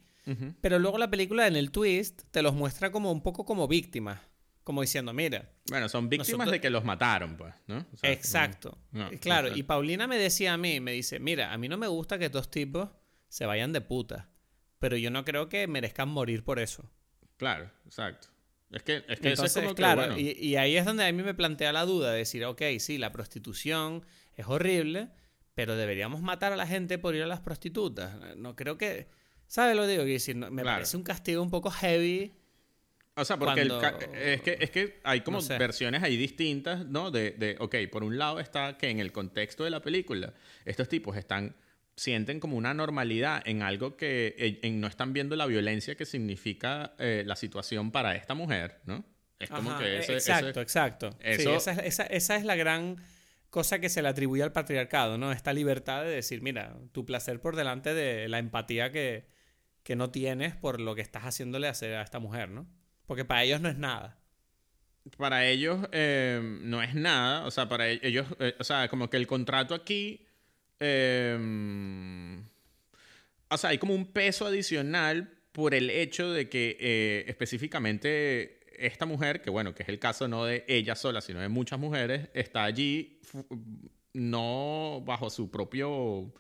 Pero 0.62 0.78
luego 0.78 0.96
la 0.96 1.10
película 1.10 1.46
en 1.46 1.56
el 1.56 1.70
twist 1.70 2.22
te 2.30 2.40
los 2.40 2.54
muestra 2.54 2.90
como 2.90 3.12
un 3.12 3.22
poco 3.22 3.44
como 3.44 3.68
víctimas. 3.68 4.20
Como 4.64 4.80
diciendo, 4.82 5.12
mira, 5.12 5.50
Bueno, 5.68 5.88
son 5.88 6.08
víctimas 6.08 6.28
Nosotros- 6.28 6.52
de 6.52 6.60
que 6.60 6.70
los 6.70 6.84
mataron, 6.84 7.36
pues, 7.36 7.52
¿no? 7.66 7.84
O 7.92 7.96
sea, 7.96 8.12
Exacto. 8.12 8.78
no, 8.92 9.06
no, 9.06 9.12
Y 9.12 9.18
claro, 9.18 9.54
y 9.56 9.62
Paulina 9.64 10.06
me 10.06 10.16
decía 10.18 10.52
a 10.52 10.56
mí, 10.56 10.78
me 10.80 10.92
dice, 10.92 11.18
mira, 11.18 11.52
a 11.52 11.58
mí 11.58 11.68
no 11.68 11.76
me 11.78 11.88
gusta 11.88 12.18
que 12.18 12.26
estos 12.26 12.50
tipos 12.50 12.88
se 13.28 13.44
vayan 13.46 13.72
de 13.72 13.80
puta, 13.80 14.28
pero 14.78 14.96
yo 14.96 15.10
no 15.10 15.24
creo 15.24 15.48
que 15.48 15.66
merezcan 15.66 16.08
morir 16.08 16.44
por 16.44 16.58
eso. 16.60 16.88
Claro, 17.36 17.70
exacto. 17.86 18.28
Es 18.70 18.82
que, 18.84 18.96
es 19.08 19.20
que 19.20 19.32
eso 19.32 19.44
es 19.44 19.54
Entonces, 19.56 19.62
como 19.62 19.68
que, 19.70 19.74
claro, 19.74 20.00
bueno, 20.02 20.18
y, 20.18 20.30
y 20.38 20.56
ahí 20.56 20.76
es 20.76 20.84
donde 20.84 21.04
a 21.04 21.12
mí 21.12 21.22
me 21.22 21.34
plantea 21.34 21.72
la 21.72 21.84
duda 21.84 22.12
de 22.12 22.18
decir, 22.18 22.44
ok, 22.44 22.62
sí, 22.78 22.98
la 22.98 23.10
prostitución 23.12 24.04
es 24.36 24.46
horrible, 24.46 25.10
pero 25.54 25.76
deberíamos 25.76 26.22
matar 26.22 26.52
a 26.52 26.56
la 26.56 26.66
gente 26.66 26.98
por 26.98 27.14
ir 27.16 27.22
a 27.22 27.26
las 27.26 27.40
prostitutas. 27.40 28.14
No 28.36 28.54
creo 28.56 28.78
que... 28.78 29.08
¿Sabes 29.46 29.76
lo 29.76 29.82
que 29.82 29.88
digo? 29.88 30.04
Que 30.04 30.12
decir, 30.12 30.34
me 30.36 30.48
Claro. 30.62 30.76
parece 30.76 30.96
un 30.96 31.02
castigo 31.02 31.42
un 31.42 31.50
poco 31.50 31.70
heavy. 31.70 32.32
O 33.14 33.24
sea, 33.24 33.36
porque 33.36 33.60
el 33.60 33.68
cuando- 33.68 33.98
ca- 33.98 34.06
es, 34.18 34.40
que, 34.40 34.56
es 34.58 34.70
que 34.70 35.00
hay 35.04 35.20
como 35.20 35.38
No 35.38 35.42
sé. 35.42 35.58
versiones 35.58 36.02
ahí 36.02 36.16
distintas, 36.16 36.86
¿no? 36.86 37.10
De, 37.10 37.32
de, 37.32 37.56
ok, 37.58 37.76
por 37.90 38.04
un 38.04 38.16
lado 38.18 38.40
está 38.40 38.78
que 38.78 38.88
en 38.88 39.00
el 39.00 39.12
contexto 39.12 39.64
de 39.64 39.70
la 39.70 39.82
película, 39.82 40.32
estos 40.64 40.88
tipos 40.88 41.16
están, 41.16 41.54
sienten 41.94 42.40
como 42.40 42.56
una 42.56 42.72
normalidad 42.72 43.42
en 43.46 43.62
algo 43.62 43.98
que 43.98 44.34
eh, 44.38 44.60
en- 44.62 44.80
no 44.80 44.86
están 44.86 45.12
viendo 45.12 45.36
la 45.36 45.44
violencia 45.44 45.94
que 45.94 46.06
significa 46.06 46.94
eh, 46.98 47.22
la 47.26 47.36
situación 47.36 47.90
para 47.90 48.14
esta 48.16 48.32
mujer, 48.34 48.80
¿no? 48.86 49.04
Es 49.38 49.50
como 49.50 49.72
Ajá, 49.72 49.80
que 49.82 49.98
ese, 49.98 50.14
exacto, 50.14 50.60
exacto. 50.62 51.10
Sí, 51.20 51.26
eso- 51.42 51.56
esa, 51.56 51.72
es, 51.72 51.78
esa- 51.84 52.06
esa 52.06 52.36
es 52.36 52.44
la 52.44 52.56
gran 52.56 52.96
cosa 53.50 53.78
que 53.78 53.90
se 53.90 54.00
le 54.00 54.08
atribuye 54.08 54.42
al 54.42 54.52
patriarcado, 54.52 55.18
¿no? 55.18 55.32
Esta 55.32 55.52
libertad 55.52 56.02
de 56.04 56.08
decir, 56.10 56.40
mira, 56.40 56.78
tu 56.92 57.04
placer 57.04 57.40
por 57.40 57.56
delante 57.56 57.92
de 57.92 58.26
la 58.28 58.38
empatía 58.38 58.90
que, 58.90 59.26
que 59.82 59.96
no 59.96 60.10
tienes 60.10 60.54
por 60.56 60.80
lo 60.80 60.94
que 60.94 61.02
estás 61.02 61.24
haciéndole 61.24 61.68
hacer 61.68 61.94
a 61.96 62.02
esta 62.02 62.18
mujer, 62.18 62.48
¿no? 62.48 62.66
Porque 63.12 63.26
para 63.26 63.44
ellos 63.44 63.60
no 63.60 63.68
es 63.68 63.76
nada. 63.76 64.16
para 65.18 65.46
ellos 65.46 65.86
eh, 65.92 66.40
no 66.62 66.82
es 66.82 66.94
nada, 66.94 67.44
o 67.44 67.50
sea, 67.50 67.68
para 67.68 67.90
e- 67.90 68.00
ellos, 68.02 68.26
eh, 68.40 68.54
o 68.58 68.64
sea, 68.64 68.88
como 68.88 69.10
que 69.10 69.18
el 69.18 69.26
contrato 69.26 69.74
aquí, 69.74 70.24
eh, 70.80 71.36
o 73.50 73.58
sea, 73.58 73.68
hay 73.68 73.76
como 73.76 73.94
un 73.94 74.06
peso 74.14 74.46
adicional 74.46 75.30
por 75.52 75.74
el 75.74 75.90
hecho 75.90 76.30
de 76.32 76.48
que 76.48 76.78
eh, 76.80 77.24
específicamente 77.28 78.60
esta 78.82 79.04
mujer, 79.04 79.42
que 79.42 79.50
bueno, 79.50 79.74
que 79.74 79.82
es 79.82 79.90
el 79.90 79.98
caso 79.98 80.26
no 80.26 80.46
de 80.46 80.64
ella 80.66 80.96
sola, 80.96 81.20
sino 81.20 81.40
de 81.40 81.50
muchas 81.50 81.78
mujeres, 81.78 82.30
está 82.32 82.64
allí 82.64 83.20
no 84.14 85.02
bajo 85.04 85.28
su 85.28 85.50
propio 85.50 86.32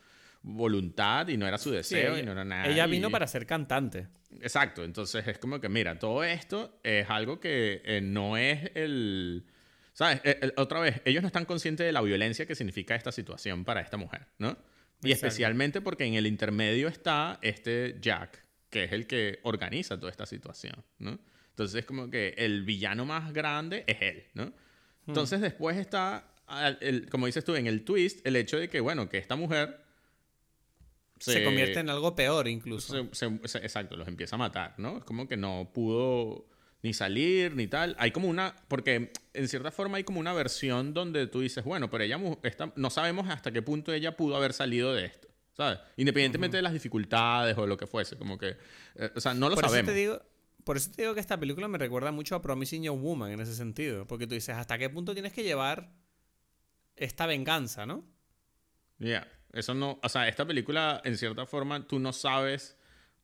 voluntad 0.42 1.28
y 1.28 1.36
no 1.36 1.46
era 1.46 1.58
su 1.58 1.70
deseo 1.70 2.12
y 2.16 2.20
ella, 2.20 2.26
no 2.26 2.32
era 2.32 2.44
nada. 2.44 2.66
ella 2.66 2.86
vino 2.86 3.08
y- 3.08 3.12
para 3.12 3.26
ser 3.26 3.46
cantante. 3.46 4.08
Exacto, 4.40 4.82
entonces 4.84 5.26
es 5.28 5.38
como 5.38 5.60
que, 5.60 5.68
mira, 5.68 5.98
todo 5.98 6.24
esto 6.24 6.80
es 6.82 7.08
algo 7.10 7.38
que 7.40 7.82
eh, 7.84 8.00
no 8.02 8.36
es 8.36 8.70
el... 8.74 9.44
¿Sabes? 9.92 10.20
El- 10.24 10.38
el- 10.42 10.52
otra 10.56 10.80
vez, 10.80 11.00
ellos 11.04 11.22
no 11.22 11.26
están 11.26 11.44
conscientes 11.44 11.84
de 11.86 11.92
la 11.92 12.00
violencia 12.00 12.46
que 12.46 12.54
significa 12.54 12.94
esta 12.94 13.12
situación 13.12 13.64
para 13.64 13.80
esta 13.82 13.96
mujer, 13.98 14.26
¿no? 14.38 14.56
Y 15.02 15.08
Exacto. 15.10 15.26
especialmente 15.26 15.80
porque 15.80 16.04
en 16.04 16.14
el 16.14 16.26
intermedio 16.26 16.88
está 16.88 17.38
este 17.42 17.96
Jack, 18.00 18.42
que 18.70 18.84
es 18.84 18.92
el 18.92 19.06
que 19.06 19.38
organiza 19.42 19.98
toda 19.98 20.10
esta 20.10 20.24
situación, 20.26 20.74
¿no? 20.98 21.18
Entonces 21.50 21.80
es 21.80 21.84
como 21.84 22.08
que 22.08 22.34
el 22.38 22.62
villano 22.62 23.04
más 23.04 23.32
grande 23.34 23.84
es 23.86 23.98
él, 24.00 24.24
¿no? 24.34 24.52
Entonces 25.06 25.40
después 25.42 25.76
está, 25.76 26.26
al- 26.46 26.78
el- 26.80 27.10
como 27.10 27.26
dices 27.26 27.44
tú, 27.44 27.54
en 27.54 27.66
el 27.66 27.84
twist, 27.84 28.26
el 28.26 28.36
hecho 28.36 28.58
de 28.58 28.68
que, 28.70 28.80
bueno, 28.80 29.08
que 29.10 29.18
esta 29.18 29.36
mujer... 29.36 29.81
Se, 31.30 31.44
convierte 31.44 31.78
en 31.80 31.88
algo 31.90 32.14
peor 32.16 32.48
incluso. 32.48 32.92
se- 33.12 33.14
se- 33.14 33.48
se- 33.48 33.58
exacto, 33.58 33.96
los 33.96 34.08
empieza 34.08 34.36
a 34.36 34.38
matar, 34.38 34.74
¿no? 34.78 34.98
Es 34.98 35.04
como 35.04 35.28
que 35.28 35.36
no 35.36 35.70
pudo 35.72 36.46
ni 36.82 36.92
salir 36.94 37.54
ni 37.54 37.68
tal. 37.68 37.94
Hay 37.98 38.10
como 38.10 38.28
una, 38.28 38.56
porque 38.68 39.12
en 39.34 39.48
cierta 39.48 39.70
forma 39.70 39.98
hay 39.98 40.04
como 40.04 40.18
una 40.18 40.32
versión 40.32 40.92
donde 40.94 41.26
tú 41.28 41.40
dices, 41.40 41.62
bueno, 41.64 41.88
pero 41.90 42.02
ella 42.04 42.18
esta- 42.42 42.72
no 42.76 42.90
sabemos 42.90 43.28
hasta 43.28 43.52
qué 43.52 43.62
punto 43.62 43.92
ella 43.92 44.16
pudo 44.16 44.34
haber 44.36 44.52
salido 44.52 44.92
de 44.92 45.04
esto, 45.06 45.28
¿sabes? 45.56 45.78
Independientemente 45.96 46.56
de 46.56 46.62
las 46.62 46.72
dificultades 46.72 47.56
o 47.56 47.66
lo 47.68 47.76
que 47.76 47.86
fuese, 47.86 48.16
como 48.16 48.36
que, 48.36 48.56
eh, 48.96 49.10
o 49.14 49.20
sea, 49.20 49.32
no 49.32 49.48
lo 49.48 49.54
por 49.54 49.64
sabemos. 49.64 49.88
Eso 49.90 49.94
te 49.94 50.00
digo, 50.00 50.22
por 50.64 50.76
eso 50.76 50.90
te 50.90 51.02
digo 51.02 51.14
que 51.14 51.20
esta 51.20 51.38
película 51.38 51.68
me 51.68 51.78
recuerda 51.78 52.10
mucho 52.10 52.34
a 52.34 52.42
Promising 52.42 52.82
Young 52.82 53.00
Woman 53.00 53.30
en 53.30 53.40
ese 53.40 53.54
sentido. 53.54 54.06
Porque 54.08 54.26
tú 54.26 54.34
dices, 54.34 54.56
¿hasta 54.56 54.76
qué 54.76 54.88
punto 54.90 55.12
tienes 55.12 55.32
que 55.32 55.44
llevar 55.44 55.92
esta 56.96 57.26
venganza, 57.26 57.86
no? 57.86 58.04
Ya, 58.98 59.26
eso 59.52 59.74
no, 59.74 59.98
o 60.02 60.08
sea, 60.08 60.28
esta 60.28 60.46
película, 60.46 61.00
en 61.04 61.16
cierta 61.16 61.46
forma, 61.46 61.86
tú 61.86 61.98
no 61.98 62.12
sabes 62.12 62.76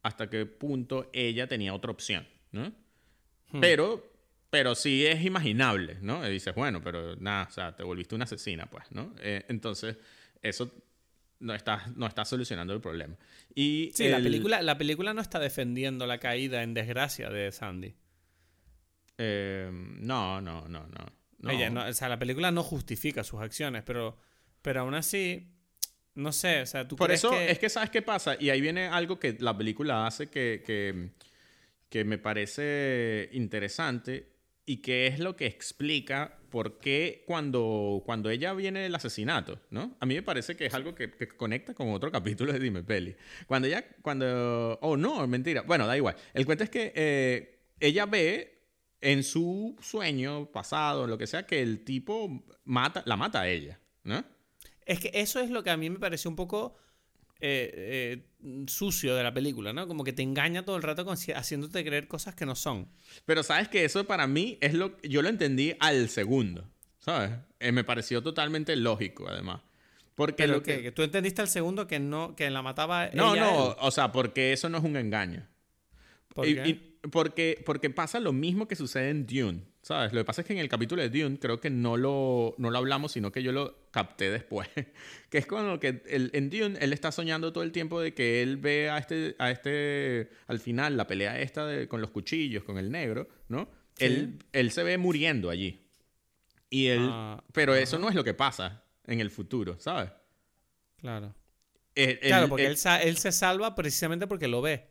hasta 0.03 0.29
qué 0.31 0.47
punto 0.47 1.11
ella 1.13 1.47
tenía 1.49 1.75
otra 1.75 1.91
opción, 1.91 2.27
¿no? 2.53 2.73
Hmm. 3.51 3.61
Pero, 3.61 4.13
pero 4.51 4.75
sí 4.75 5.07
es 5.07 5.25
imaginable, 5.25 5.99
¿no? 6.03 6.27
Y 6.27 6.31
dices, 6.31 6.55
bueno, 6.55 6.81
pero 6.83 7.17
nada, 7.17 7.47
o 7.49 7.51
sea, 7.53 7.75
te 7.75 7.83
volviste 7.83 8.15
una 8.15 8.25
asesina, 8.25 8.67
pues, 8.67 8.85
¿no? 8.93 9.15
Eh, 9.21 9.45
entonces, 9.49 9.97
eso 10.43 10.71
no 11.41 11.55
está, 11.55 11.87
no 11.97 12.07
está 12.07 12.25
solucionando 12.25 12.73
el 12.75 12.81
problema. 12.81 13.17
Y 13.55 13.91
Sí, 13.95 14.09
la, 14.09 14.19
el- 14.19 14.23
película, 14.25 14.61
la 14.63 14.77
película 14.79 15.15
no 15.15 15.21
está 15.21 15.39
defendiendo 15.39 16.07
la 16.07 16.19
caída 16.19 16.63
en 16.63 16.75
desgracia 16.75 17.31
de 17.31 17.51
Sandy. 17.53 17.95
eh, 19.19 19.69
no, 19.73 20.41
no, 20.41 20.69
no, 20.69 20.87
no. 20.87 21.07
no. 21.39 21.51
Ella 21.51 21.71
no- 21.71 21.87
o 21.87 21.93
sea, 21.93 22.09
la 22.09 22.19
película 22.19 22.51
no 22.51 22.63
justifica 22.63 23.25
sus 23.25 23.41
acciones, 23.41 23.83
pero, 23.85 24.19
pero 24.63 24.81
aún 24.81 24.95
así, 24.95 25.49
no 26.19 26.33
sé, 26.33 26.63
o 26.63 26.67
sea, 26.67 26.87
tú 26.87 26.97
Por 26.97 27.07
crees 27.07 27.21
eso 27.21 27.31
que... 27.31 27.51
es 27.51 27.59
que 27.59 27.69
sabes 27.69 27.91
qué 27.91 28.03
pasa. 28.03 28.37
Y 28.39 28.51
ahí 28.51 28.61
viene 28.61 28.89
algo 28.89 29.21
que 29.21 29.37
la 29.39 29.57
película 29.57 30.07
hace 30.07 30.27
que, 30.27 30.63
que, 30.67 31.11
que 31.89 32.05
me 32.05 32.19
parece 32.19 33.29
interesante 33.33 34.27
y 34.67 34.79
que 34.79 35.07
es 35.07 35.21
lo 35.21 35.37
que 35.37 35.47
explica 35.47 36.39
por 36.51 36.79
qué 36.79 37.23
cuando, 37.25 38.03
cuando 38.05 38.31
ella 38.31 38.53
viene 38.53 38.81
del 38.81 38.95
asesinato, 38.95 39.61
¿no? 39.71 39.97
A 40.01 40.07
mí 40.07 40.17
me 40.17 40.23
parece 40.23 40.57
que 40.57 40.67
es 40.67 40.75
algo 40.75 40.95
que, 40.95 41.11
que 41.13 41.29
conecta 41.29 41.73
con 41.73 41.91
otro 41.93 42.11
capítulo 42.11 42.53
de 42.53 42.59
Dime 42.59 42.83
Peli. 42.83 43.15
Cuando 43.47 43.69
ella, 43.69 43.85
cuando... 44.03 44.77
Oh, 44.83 44.97
no, 44.97 45.25
mentira. 45.29 45.63
Bueno, 45.63 45.87
da 45.87 45.97
igual. 45.97 46.17
El 46.35 46.45
cuento 46.47 46.65
es 46.65 46.71
que 46.71 46.93
eh, 46.97 47.61
ella 47.79 48.07
ve 48.07 48.59
en 49.01 49.23
su 49.23 49.77
sueño 49.81 50.51
pasado, 50.51 51.07
lo 51.07 51.17
que 51.17 51.29
sea, 51.29 51.47
que 51.47 51.63
el 51.63 51.85
tipo 51.85 52.45
mata, 52.65 53.05
la 53.07 53.17
mata 53.17 53.43
a 53.43 53.49
ella, 53.49 53.79
¿no? 54.03 54.25
Es 54.89 55.01
que 55.01 55.11
eso 55.15 55.39
es 55.41 55.51
lo 55.51 55.63
que 55.63 55.71
a 55.71 55.77
mí 55.77 55.89
me 55.91 55.99
pareció 55.99 56.29
un 56.31 56.37
poco 56.37 56.77
eh, 57.41 58.23
eh, 58.43 58.67
sucio 58.67 59.15
de 59.15 59.23
la 59.23 59.33
película, 59.33 59.73
¿no? 59.73 59.87
Como 59.87 60.03
que 60.03 60.13
te 60.13 60.23
engaña 60.23 60.65
todo 60.65 60.77
el 60.77 60.83
rato 60.83 61.05
con- 61.05 61.17
haciéndote 61.17 61.85
creer 61.85 62.09
cosas 62.09 62.35
que 62.35 62.45
no 62.47 62.57
son. 62.57 62.89
Pero 63.25 63.43
sabes 63.43 63.69
que 63.69 63.85
eso 63.85 64.05
para 64.07 64.27
mí 64.27 64.59
es 64.61 64.75
lo 64.75 65.01
yo 65.03 65.23
lo 65.23 65.29
entendí 65.29 65.75
al 65.79 66.09
segundo, 66.09 66.69
¿sabes? 66.99 67.31
Eh, 67.61 67.71
me 67.71 67.85
pareció 67.85 68.23
totalmente 68.23 68.75
lógico 68.77 69.29
además. 69.29 69.61
Porque 70.17 70.43
Pero 70.43 70.55
lo 70.55 70.63
que, 70.65 70.79
que, 70.79 70.83
que 70.83 70.93
tú 70.93 71.03
entendiste 71.03 71.43
al 71.43 71.49
segundo 71.49 71.87
que 71.87 72.01
no 72.01 72.35
que 72.35 72.51
la 72.51 72.61
mataba 72.63 73.09
No, 73.13 73.35
ella 73.35 73.45
no, 73.53 73.69
él. 73.71 73.77
o 73.81 73.91
sea, 73.93 74.11
porque 74.11 74.53
eso 74.53 74.69
no 74.69 74.79
es 74.79 74.85
un 74.85 74.97
engaño. 74.97 75.47
¿Por 76.35 76.49
Y- 76.49 76.55
qué? 76.57 76.69
y 76.69 76.75
porque, 77.13 77.63
porque 77.65 77.89
pasa 77.91 78.19
lo 78.19 78.33
mismo 78.33 78.67
que 78.67 78.75
sucede 78.75 79.11
en 79.11 79.27
Dune, 79.27 79.63
¿sabes? 79.89 80.13
Lo 80.13 80.21
que 80.21 80.25
pasa 80.27 80.43
es 80.43 80.47
que 80.47 80.53
en 80.53 80.59
el 80.59 80.69
capítulo 80.69 81.01
de 81.01 81.09
Dune 81.09 81.39
creo 81.39 81.59
que 81.61 81.71
no 81.71 81.97
lo, 81.97 82.55
no 82.59 82.71
lo 82.71 82.77
hablamos, 82.77 83.13
sino 83.13 83.33
que 83.33 83.43
yo 83.43 83.53
lo 83.53 83.89
capté 83.91 84.31
después. 84.31 84.69
que 85.31 85.39
es 85.39 85.47
como 85.47 85.81
que 85.81 86.03
el- 86.07 86.31
en 86.35 86.51
Dune 86.51 86.77
él 86.79 86.93
está 86.93 87.11
soñando 87.11 87.55
todo 87.55 87.65
el 87.65 87.73
tiempo 87.73 87.99
de 87.99 88.13
que 88.13 88.43
él 88.43 88.59
ve 88.59 88.91
a 88.91 88.99
este, 88.99 89.35
a 89.39 89.51
este 89.51 90.29
al 90.47 90.61
final, 90.61 90.99
la 90.99 91.07
pelea 91.07 91.41
esta 91.41 91.67
de- 91.67 91.89
con 91.89 92.03
los 92.03 92.11
cuchillos, 92.11 92.65
con 92.65 92.77
el 92.77 92.91
negro, 92.91 93.29
¿no? 93.49 93.71
Sí. 93.95 94.05
Él, 94.05 94.39
él 94.53 94.71
se 94.73 94.83
ve 94.83 94.99
muriendo 94.99 95.49
allí. 95.49 95.87
Y 96.69 96.89
él, 96.89 97.09
Ah, 97.11 97.43
pero 97.55 97.75
eso 97.75 97.99
no 97.99 98.11
es 98.11 98.15
lo 98.15 98.23
que 98.25 98.35
pasa 98.35 98.85
en 99.07 99.21
el 99.21 99.31
futuro, 99.31 99.81
¿sabes? 99.81 100.11
Claro. 100.99 101.35
El- 101.95 102.19
Claro, 102.21 102.49
porque 102.51 102.67
él, 102.67 102.77
él 103.03 103.17
se 103.17 103.33
salva 103.33 103.75
precisamente 103.75 104.27
porque 104.27 104.49
lo 104.49 104.61
ve. 104.61 104.87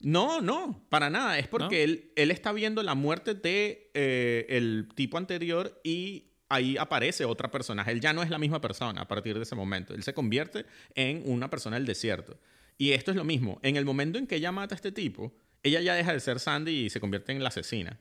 No, 0.00 0.40
no, 0.40 0.84
para 0.88 1.10
nada. 1.10 1.38
Es 1.38 1.46
porque 1.46 1.86
¿No? 1.86 1.92
él, 1.92 2.12
él 2.16 2.30
está 2.30 2.52
viendo 2.52 2.82
la 2.82 2.94
muerte 2.94 3.34
de 3.34 3.90
eh, 3.94 4.46
el 4.48 4.88
tipo 4.94 5.18
anterior 5.18 5.78
y 5.84 6.30
ahí 6.48 6.76
aparece 6.76 7.24
otra 7.24 7.50
personaje. 7.50 7.92
Él 7.92 8.00
ya 8.00 8.12
no 8.12 8.22
es 8.22 8.30
la 8.30 8.38
misma 8.38 8.60
persona 8.60 9.02
a 9.02 9.08
partir 9.08 9.36
de 9.36 9.42
ese 9.42 9.54
momento. 9.54 9.94
Él 9.94 10.02
se 10.02 10.14
convierte 10.14 10.66
en 10.94 11.22
una 11.26 11.48
persona 11.50 11.76
del 11.76 11.86
desierto. 11.86 12.38
Y 12.76 12.92
esto 12.92 13.10
es 13.10 13.16
lo 13.16 13.24
mismo. 13.24 13.60
En 13.62 13.76
el 13.76 13.84
momento 13.84 14.18
en 14.18 14.26
que 14.26 14.36
ella 14.36 14.52
mata 14.52 14.74
a 14.74 14.76
este 14.76 14.90
tipo, 14.90 15.32
ella 15.62 15.80
ya 15.80 15.94
deja 15.94 16.12
de 16.12 16.20
ser 16.20 16.40
Sandy 16.40 16.86
y 16.86 16.90
se 16.90 16.98
convierte 16.98 17.32
en 17.32 17.42
la 17.42 17.48
asesina. 17.48 18.00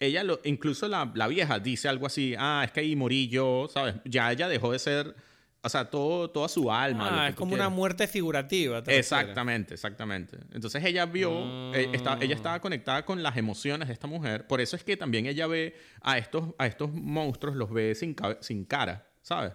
Ella 0.00 0.24
lo, 0.24 0.40
incluso 0.44 0.88
la, 0.88 1.10
la 1.14 1.28
vieja 1.28 1.58
dice 1.58 1.88
algo 1.88 2.06
así, 2.06 2.34
ah, 2.38 2.62
es 2.64 2.72
que 2.72 2.80
ahí 2.80 2.96
morí 2.96 3.28
yo, 3.28 3.68
¿sabes? 3.70 3.96
Ya 4.04 4.30
ella 4.32 4.48
dejó 4.48 4.72
de 4.72 4.78
ser, 4.78 5.14
o 5.62 5.68
sea, 5.68 5.86
todo, 5.90 6.30
toda 6.30 6.48
su 6.48 6.70
alma. 6.72 7.24
Ah, 7.24 7.28
es 7.30 7.34
como 7.34 7.54
una 7.54 7.68
muerte 7.68 8.06
figurativa. 8.06 8.82
Exactamente, 8.86 9.74
exactamente. 9.74 10.38
Entonces 10.52 10.84
ella 10.84 11.04
vio, 11.06 11.74
eh, 11.74 11.90
está- 11.92 12.18
ella 12.20 12.34
estaba 12.34 12.60
conectada 12.60 13.04
con 13.04 13.22
las 13.22 13.36
emociones 13.36 13.88
de 13.88 13.94
esta 13.94 14.06
mujer. 14.06 14.46
Por 14.46 14.60
eso 14.60 14.76
es 14.76 14.84
que 14.84 14.96
también 14.96 15.26
ella 15.26 15.46
ve 15.46 15.76
a 16.00 16.16
estos, 16.18 16.54
a 16.58 16.66
estos 16.66 16.92
monstruos, 16.92 17.56
los 17.56 17.70
ve 17.72 17.94
sin, 17.94 18.14
ca- 18.14 18.38
sin 18.40 18.64
cara, 18.64 19.08
¿sabes? 19.22 19.52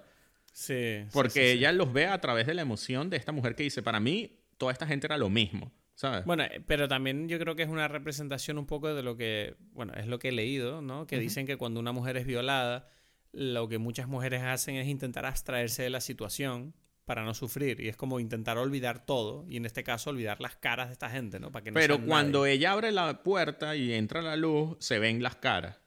Sí. 0.52 1.06
Porque 1.14 1.30
sí, 1.30 1.40
sí. 1.40 1.58
ella 1.58 1.72
los 1.72 1.92
ve 1.94 2.06
a 2.08 2.20
través 2.22 2.46
de 2.48 2.54
la 2.54 2.62
emoción 2.62 3.10
de 3.10 3.18
esta 3.18 3.32
mujer 3.32 3.56
que 3.56 3.64
dice, 3.64 3.82
para 3.82 4.00
mí, 4.00 4.40
toda 4.58 4.72
esta 4.72 4.86
gente 4.86 5.08
era 5.08 5.18
lo 5.18 5.30
mismo, 5.30 5.72
¿sabes? 5.96 6.26
Bueno, 6.26 6.44
eh, 6.44 6.62
pero 6.68 6.88
también 6.88 7.28
yo 7.28 7.40
creo 7.40 7.56
que 7.56 7.64
es 7.64 7.70
una 7.70 7.88
representación 7.88 8.58
un 8.60 8.66
poco 8.68 8.94
de 8.94 9.02
lo 9.04 9.18
que, 9.18 9.56
bueno, 9.72 9.94
es 9.96 10.06
lo 10.08 10.20
que 10.20 10.30
he 10.30 10.32
leído, 10.32 10.82
¿no? 10.82 11.08
Que 11.08 11.18
dicen 11.18 11.48
que 11.48 11.58
cuando 11.58 11.80
una 11.80 11.92
mujer 11.92 12.18
es 12.18 12.26
violada, 12.28 12.88
lo 13.34 13.68
que 13.68 13.80
muchas 13.80 14.08
mujeres 14.08 14.44
hacen 14.44 14.76
es 14.76 14.88
intentar 14.88 15.26
abstraerse 15.26 15.84
de 15.84 15.90
la 15.90 16.02
situación 16.02 16.74
para 17.06 17.26
no 17.26 17.34
sufrir. 17.34 17.82
Y 17.82 17.90
es 17.90 17.98
como 17.98 18.20
intentar 18.20 18.58
olvidar 18.58 19.06
todo. 19.06 19.46
Y 19.50 19.58
en 19.58 19.66
este 19.66 19.84
caso, 19.84 20.12
olvidar 20.12 20.40
las 20.40 20.56
caras 20.56 20.88
de 20.88 20.94
esta 20.94 21.10
gente, 21.10 21.40
¿no? 21.40 21.52
Para 21.52 21.64
que 21.64 21.72
no 21.72 21.76
Pero 21.76 22.00
cuando 22.06 22.42
nadie. 22.42 22.54
ella 22.54 22.72
abre 22.72 22.92
la 22.92 23.24
puerta 23.24 23.76
y 23.76 23.94
entra 23.94 24.22
la 24.22 24.36
luz, 24.36 24.78
se 24.80 25.00
ven 25.00 25.22
las 25.22 25.36
caras. 25.36 25.80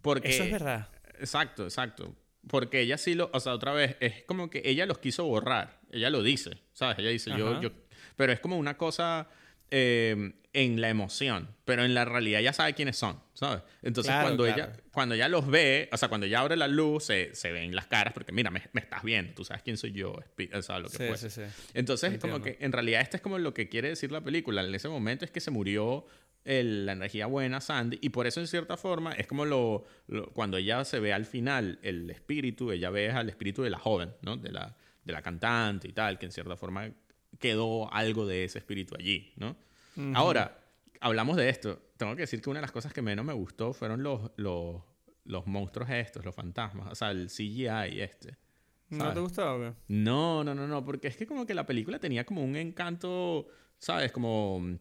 Porque... 0.00 0.30
Eso 0.30 0.44
es 0.44 0.52
verdad. 0.52 0.88
Exacto, 1.18 1.64
exacto. 1.64 2.14
Porque 2.46 2.80
ella 2.80 2.96
sí 2.96 3.14
lo, 3.14 3.28
o 3.32 3.40
sea, 3.40 3.52
otra 3.52 3.72
vez, 3.72 3.96
es 3.98 4.22
como 4.22 4.48
que 4.48 4.62
ella 4.64 4.86
los 4.86 4.98
quiso 4.98 5.24
borrar. 5.24 5.80
Ella 5.90 6.10
lo 6.10 6.22
dice, 6.22 6.62
¿sabes? 6.72 6.98
Ella 7.00 7.10
dice, 7.10 7.30
yo, 7.36 7.60
yo, 7.60 7.70
pero 8.14 8.32
es 8.32 8.38
como 8.38 8.56
una 8.56 8.76
cosa 8.76 9.28
eh, 9.70 10.32
en 10.58 10.80
la 10.80 10.88
emoción, 10.88 11.48
pero 11.66 11.84
en 11.84 11.92
la 11.92 12.04
realidad 12.06 12.40
ya 12.40 12.52
sabe 12.54 12.72
quiénes 12.72 12.96
son, 12.96 13.20
¿sabes? 13.34 13.62
Entonces 13.82 14.10
Claro, 14.12 14.28
cuando, 14.28 14.44
claro. 14.44 14.62
ella, 14.72 14.82
cuando 14.90 15.14
ella 15.14 15.28
los 15.28 15.46
ve, 15.46 15.88
o 15.92 15.96
sea, 15.98 16.08
cuando 16.08 16.26
ella 16.26 16.40
abre 16.40 16.56
la 16.56 16.66
luz, 16.66 17.04
se, 17.04 17.34
se 17.34 17.52
ven 17.52 17.74
las 17.76 17.86
caras, 17.88 18.14
porque 18.14 18.32
mira, 18.32 18.50
me, 18.50 18.62
me 18.72 18.80
estás 18.80 19.02
viendo, 19.02 19.34
tú 19.34 19.44
sabes 19.44 19.62
quién 19.62 19.76
soy 19.76 19.92
yo, 19.92 20.12
o 20.54 20.62
sea, 20.62 20.78
lo 20.78 20.88
que 20.88 20.96
Sí, 20.96 21.04
fuese. 21.06 21.28
sí, 21.30 21.42
sí. 21.44 21.70
Entonces, 21.74 22.14
es 22.14 22.18
como 22.18 22.36
Entiendo. 22.36 22.58
que 22.58 22.64
en 22.64 22.72
realidad 22.72 23.02
este 23.02 23.18
es 23.18 23.22
como 23.22 23.38
lo 23.38 23.52
que 23.52 23.68
quiere 23.68 23.90
decir 23.90 24.10
la 24.10 24.22
película. 24.22 24.64
En 24.64 24.74
ese 24.74 24.88
momento 24.88 25.24
es 25.26 25.30
que 25.30 25.40
se 25.40 25.50
murió 25.50 26.06
el- 26.44 26.86
la 26.86 26.92
energía 26.92 27.26
buena, 27.26 27.60
Sandy, 27.60 27.98
y 28.00 28.08
por 28.08 28.26
eso 28.26 28.40
en 28.40 28.46
cierta 28.46 28.76
forma 28.78 29.12
es 29.12 29.26
como 29.26 29.44
lo, 29.44 29.84
lo- 30.06 30.30
cuando 30.32 30.56
ella 30.56 30.84
se 30.86 31.00
ve 31.00 31.12
al 31.12 31.26
final 31.26 31.78
el 31.82 32.08
espíritu, 32.08 32.72
ella 32.72 32.88
ve 32.88 33.10
al 33.10 33.28
espíritu 33.28 33.62
de 33.62 33.68
la 33.70 33.78
joven, 33.78 34.14
¿no? 34.22 34.36
De 34.38 34.52
la, 34.52 34.74
de 35.04 35.12
la 35.12 35.20
cantante 35.20 35.86
y 35.88 35.92
tal, 35.92 36.18
que 36.18 36.24
en 36.26 36.32
cierta 36.32 36.56
forma 36.56 36.90
quedó 37.38 37.92
algo 37.92 38.26
de 38.26 38.44
ese 38.44 38.58
espíritu 38.58 38.94
allí, 38.98 39.32
¿no? 39.36 39.56
Ahora, 40.14 40.58
hablamos 41.00 41.36
de 41.36 41.48
esto. 41.48 41.80
Tengo 41.96 42.14
que 42.14 42.22
decir 42.22 42.40
que 42.42 42.50
una 42.50 42.58
de 42.58 42.62
las 42.62 42.72
cosas 42.72 42.92
que 42.92 43.02
menos 43.02 43.24
me 43.24 43.32
gustó 43.32 43.72
fueron 43.72 44.02
los, 44.02 44.30
los, 44.36 44.82
los 45.24 45.46
monstruos 45.46 45.88
estos, 45.90 46.24
los 46.24 46.34
fantasmas, 46.34 46.92
o 46.92 46.94
sea, 46.94 47.10
el 47.10 47.28
CGI 47.28 48.00
este. 48.00 48.36
¿No 48.90 49.12
te 49.12 49.18
o 49.20 49.28
qué? 49.28 49.72
No, 49.88 50.44
no, 50.44 50.54
no, 50.54 50.68
no, 50.68 50.84
porque 50.84 51.08
es 51.08 51.16
que 51.16 51.26
como 51.26 51.44
que 51.44 51.54
la 51.54 51.66
película 51.66 51.98
tenía 51.98 52.24
como 52.24 52.44
un 52.44 52.54
encanto, 52.54 53.48
¿sabes? 53.78 54.12
Como 54.12 54.60
mm, 54.60 54.78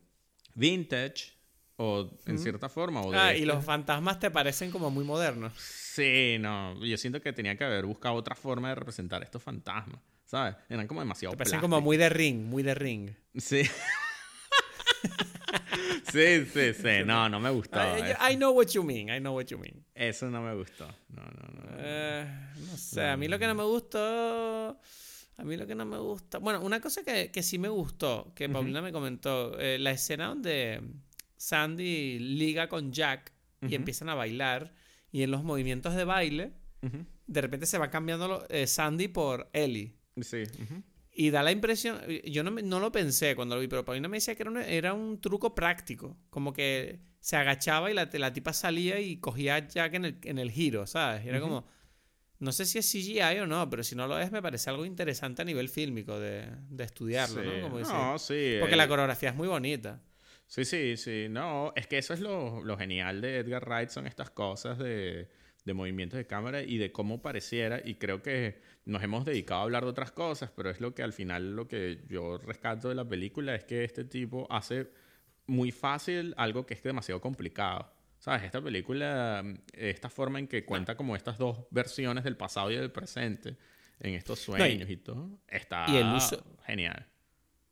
vintage, 0.54 1.34
o 1.78 2.10
en 2.28 2.38
cierta 2.38 2.70
forma. 2.70 3.02
O 3.02 3.12
de 3.12 3.18
Ah, 3.18 3.32
y 3.34 3.38
este- 3.38 3.46
los 3.48 3.66
fantasmas 3.66 4.20
te 4.20 4.30
parecen 4.30 4.70
como 4.72 4.92
muy 4.92 5.04
modernos. 5.04 5.54
Sí, 5.58 6.38
no, 6.40 6.84
yo 6.86 6.98
siento 6.98 7.20
que 7.22 7.34
tenía 7.34 7.58
que 7.58 7.64
haber 7.64 7.86
buscado 7.86 8.16
otra 8.16 8.36
forma 8.36 8.70
de 8.70 8.76
representar 8.76 9.24
estos 9.24 9.42
fantasmas, 9.42 10.00
¿sabes? 10.26 10.56
Eran 10.70 10.88
como 10.88 11.00
demasiado 11.00 11.32
Te 11.34 11.38
parecen 11.38 11.60
plásticos. 11.60 11.70
como 11.78 11.82
muy 11.82 11.98
de 11.98 12.10
ring, 12.10 12.44
muy 12.46 12.62
de 12.64 12.76
ring. 12.76 13.10
Sí. 13.38 13.64
sí, 16.12 16.46
sí, 16.46 16.74
sí, 16.74 17.04
no, 17.06 17.30
no 17.30 17.40
me 17.40 17.50
gustó. 17.50 17.78
I, 18.32 18.36
know 18.36 18.52
what 18.52 18.68
you 18.68 18.84
mean, 18.84 19.10
I 19.10 19.20
know 19.20 19.36
what 19.36 19.46
you 19.46 19.58
mean. 19.58 19.84
Eso 19.94 20.30
no 20.30 20.42
me 20.42 20.54
gustó. 20.56 20.88
No, 21.10 21.22
no, 21.24 21.54
no. 21.54 21.76
Eh, 21.78 22.26
no 22.70 22.78
sé, 22.78 23.04
a 23.08 23.18
mí 23.18 23.28
lo 23.28 23.38
que 23.40 23.48
no 23.48 23.56
me 23.56 23.64
gustó. 23.64 24.80
A 25.38 25.44
mí 25.44 25.58
lo 25.58 25.68
que 25.68 25.76
no 25.76 25.86
me 25.86 25.98
gusta. 25.98 26.38
Bueno, 26.38 26.62
una 26.62 26.80
cosa 26.80 27.04
que, 27.04 27.30
que 27.32 27.44
sí 27.44 27.58
me 27.60 27.68
gustó, 27.68 28.32
que 28.36 28.48
Paulina 28.54 28.82
me 28.82 28.92
comentó, 28.94 29.60
eh, 29.60 29.78
la 29.80 29.92
escena 29.92 30.28
donde 30.28 30.82
Sandy 31.36 32.20
liga 32.20 32.70
con 32.70 32.92
Jack 32.94 33.34
y 33.62 33.76
empiezan 33.76 34.10
a 34.10 34.14
bailar, 34.16 34.74
y 35.12 35.24
en 35.24 35.32
los 35.32 35.44
movimientos 35.44 35.96
de 35.96 36.04
baile, 36.06 36.54
de 37.28 37.42
repente 37.42 37.66
se 37.66 37.78
va 37.78 37.90
cambiando 37.90 38.28
lo- 38.28 38.50
eh, 38.50 38.68
Sandy 38.68 39.08
por 39.08 39.50
Ellie. 39.54 39.96
Sí. 40.22 40.44
Y 41.18 41.30
da 41.30 41.42
la 41.44 41.52
impresión, 41.52 42.02
yo 42.26 42.44
no, 42.44 42.52
no 42.52 42.80
lo 42.82 42.92
pensé 42.92 43.36
cuando 43.38 43.56
lo 43.56 43.62
vi, 43.62 43.70
pero 43.70 43.86
Paulina 43.86 44.10
me 44.10 44.18
decía 44.18 44.36
que 44.36 44.44
era 44.44 44.52
un, 44.52 44.58
era 44.58 44.94
un 44.94 45.22
truco 45.22 45.56
práctico, 45.56 46.18
como 46.30 46.52
que 46.52 47.00
se 47.22 47.38
agachaba 47.38 47.90
y 47.90 47.94
la, 47.94 48.10
la 48.12 48.34
tipa 48.34 48.52
salía 48.52 49.00
y 49.00 49.18
cogía 49.18 49.56
a 49.56 49.66
Jack 49.66 49.94
en 49.94 50.06
el, 50.06 50.18
en 50.24 50.40
el 50.40 50.52
giro, 50.52 50.86
¿sabes? 50.86 51.26
Era 51.26 51.40
como, 51.40 51.66
no 52.40 52.52
sé 52.52 52.66
si 52.66 52.80
es 52.80 52.92
CGI 52.92 53.40
o 53.40 53.48
no, 53.48 53.70
pero 53.70 53.82
si 53.82 53.96
no 53.96 54.08
lo 54.08 54.20
es, 54.20 54.30
me 54.34 54.42
parece 54.42 54.70
algo 54.70 54.86
interesante 54.86 55.42
a 55.42 55.46
nivel 55.46 55.70
fílmico 55.70 56.20
de, 56.20 56.48
de 56.70 56.84
estudiarlo, 56.84 57.42
Sí. 57.42 57.48
¿no? 57.48 57.62
Como 57.62 57.78
decir. 57.80 57.94
No, 57.94 58.20
sí. 58.20 58.58
Porque 58.60 58.74
eh, 58.74 58.78
la 58.78 58.88
coreografía 58.90 59.30
es 59.30 59.36
muy 59.36 59.48
bonita. 59.48 60.02
Sí, 60.48 60.66
sí, 60.66 60.98
sí. 60.98 61.28
No, 61.30 61.72
es 61.78 61.88
que 61.88 61.98
eso 61.98 62.14
es 62.14 62.20
lo, 62.20 62.62
lo 62.62 62.78
genial 62.78 63.22
de 63.22 63.38
Edgar 63.38 63.66
Wright, 63.66 63.90
son 63.90 64.06
estas 64.06 64.32
cosas 64.32 64.78
de, 64.78 65.30
de 65.66 65.74
movimientos 65.74 66.18
de 66.18 66.26
cámara 66.28 66.62
y 66.64 66.78
de 66.78 66.92
cómo 66.92 67.22
pareciera. 67.22 67.82
Y 67.84 67.96
creo 67.96 68.22
que 68.22 68.62
nos 68.86 69.04
hemos 69.04 69.26
dedicado 69.26 69.62
a 69.62 69.64
hablar 69.64 69.84
de 69.84 69.90
otras 69.90 70.12
cosas, 70.12 70.52
pero 70.56 70.70
es 70.70 70.80
lo 70.80 70.94
que 70.96 71.04
al 71.04 71.12
final 71.12 71.56
lo 71.56 71.68
que 71.68 72.04
yo 72.08 72.38
rescato 72.38 72.88
de 72.90 72.96
la 72.96 73.08
película 73.08 73.56
es 73.56 73.66
que 73.66 73.84
este 73.84 74.06
tipo 74.06 74.48
hace 74.50 74.88
muy 75.48 75.72
fácil 75.72 76.34
algo 76.38 76.66
que 76.66 76.76
es 76.76 76.84
demasiado 76.84 77.20
complicado. 77.20 77.92
¿Sabes? 78.20 78.44
Esta 78.44 78.62
película, 78.62 79.44
esta 79.74 80.10
forma 80.10 80.40
en 80.40 80.48
que 80.48 80.66
cuenta 80.66 80.96
como 80.96 81.16
estas 81.16 81.38
dos 81.38 81.68
versiones 81.70 82.24
del 82.24 82.38
pasado 82.38 82.72
y 82.72 82.76
del 82.76 82.92
presente, 82.92 83.56
en 84.00 84.16
estos 84.16 84.40
sueños 84.40 84.90
y, 84.90 84.98
todo, 84.98 85.38
está 85.48 85.86
y 85.90 85.98
el 85.98 86.08
uso- 86.14 86.44
genial. 86.66 87.06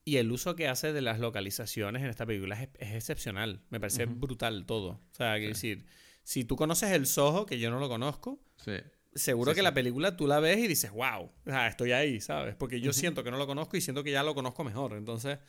Y 0.05 0.17
el 0.17 0.31
uso 0.31 0.55
que 0.55 0.67
hace 0.67 0.93
de 0.93 1.01
las 1.01 1.19
localizaciones 1.19 2.03
en 2.03 2.09
esta 2.09 2.25
película 2.25 2.61
es, 2.61 2.69
es 2.77 2.93
excepcional. 2.93 3.61
Me 3.69 3.79
parece 3.79 4.05
brutal 4.05 4.65
todo. 4.65 4.89
O 4.89 5.15
sea, 5.15 5.35
quiero 5.37 5.53
decir, 5.53 5.85
si 6.23 6.43
tú 6.45 6.55
conoces 6.55 6.91
el 6.91 7.05
Soho, 7.05 7.45
que 7.45 7.59
yo 7.59 7.69
no 7.69 7.79
lo 7.79 7.89
conozco, 7.89 8.39
Sí. 8.57 8.73
seguro 9.13 9.51
Sí, 9.51 9.55
que 9.55 9.61
sí. 9.61 9.63
la 9.63 9.73
película 9.73 10.15
tú 10.17 10.25
la 10.27 10.39
ves 10.39 10.57
y 10.59 10.67
dices, 10.67 10.91
wow, 10.91 11.29
estoy 11.67 11.91
ahí, 11.91 12.19
¿sabes? 12.21 12.55
Porque 12.55 12.79
yo 12.81 12.93
siento 12.93 13.23
que 13.23 13.31
no 13.31 13.37
lo 13.37 13.45
conozco 13.47 13.77
y 13.77 13.81
siento 13.81 14.03
que 14.03 14.11
ya 14.11 14.23
lo 14.23 14.33
conozco 14.33 14.63
mejor. 14.63 14.93
Entonces, 14.93 15.39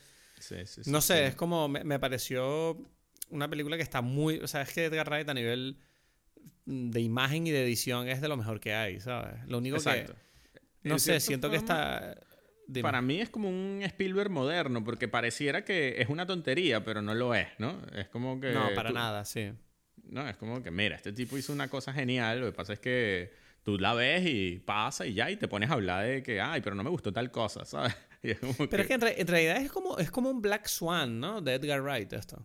no 0.85 1.01
sé, 1.01 1.27
es 1.27 1.35
como, 1.35 1.67
me, 1.67 1.83
me 1.83 1.97
pareció 1.99 2.77
una 3.29 3.49
película 3.49 3.77
que 3.77 3.83
está 3.83 4.01
muy, 4.01 4.37
o 4.39 4.47
sea, 4.47 4.61
es 4.61 4.73
que 4.73 4.85
Edgar 4.85 5.07
Wright 5.09 5.29
a 5.29 5.33
nivel 5.33 5.77
de 6.65 6.99
imagen 7.01 7.47
y 7.47 7.51
de 7.51 7.63
edición 7.63 8.07
es 8.07 8.21
de 8.21 8.27
lo 8.27 8.37
mejor 8.37 8.59
que 8.59 8.73
hay, 8.73 8.99
¿sabes? 8.99 9.35
Lo 9.47 9.57
único 9.59 9.77
Exacto. 9.77 10.13
que, 10.83 10.89
no 10.89 10.99
sé, 10.99 11.19
siento 11.19 11.49
que 11.49 11.59
forma, 11.59 11.73
está... 11.75 12.17
dime. 12.67 12.83
Para 12.83 13.01
mí 13.01 13.19
es 13.21 13.29
como 13.29 13.49
un 13.49 13.81
Spielberg 13.83 14.29
moderno, 14.29 14.83
porque 14.83 15.07
pareciera 15.07 15.63
que 15.63 16.01
es 16.01 16.09
una 16.09 16.25
tontería, 16.25 16.83
pero 16.83 17.01
no 17.01 17.13
lo 17.15 17.33
es, 17.33 17.47
¿no? 17.59 17.81
Es 17.95 18.07
como 18.09 18.39
que... 18.39 18.51
No, 18.51 18.69
para 18.75 18.89
tú- 18.89 18.95
nada, 18.95 19.25
sí. 19.25 19.51
No, 20.09 20.27
es 20.27 20.35
como 20.37 20.61
que, 20.63 20.71
mira, 20.71 20.95
este 20.95 21.11
tipo 21.13 21.37
hizo 21.37 21.51
una 21.53 21.67
cosa 21.67 21.91
genial, 21.93 22.39
lo 22.39 22.45
que 22.47 22.51
pasa 22.51 22.73
es 22.73 22.79
que 22.79 23.31
tú 23.63 23.77
la 23.79 23.93
ves 23.93 24.23
y 24.25 24.59
pasa 24.59 25.05
y 25.05 25.13
ya, 25.13 25.29
y 25.31 25.37
te 25.37 25.47
pones 25.47 25.69
a 25.69 25.73
hablar 25.73 26.05
de 26.05 26.21
que, 26.23 26.39
ay, 26.39 26.61
pero 26.61 26.75
no 26.75 26.83
me 26.83 26.89
gustó 26.89 27.11
tal 27.11 27.31
cosa, 27.31 27.65
¿sabes? 27.65 27.95
Es 28.21 28.37
Pero 28.69 28.81
es 28.83 28.87
que 28.87 28.93
en, 28.95 29.01
re- 29.01 29.21
en 29.21 29.27
realidad 29.27 29.57
es 29.57 29.71
como, 29.71 29.97
es 29.99 30.09
como 30.11 30.29
un 30.29 30.41
Black 30.41 30.67
Swan, 30.67 31.19
¿no? 31.19 31.41
De 31.41 31.53
Edgar 31.55 31.81
Wright 31.81 32.11
esto. 32.13 32.43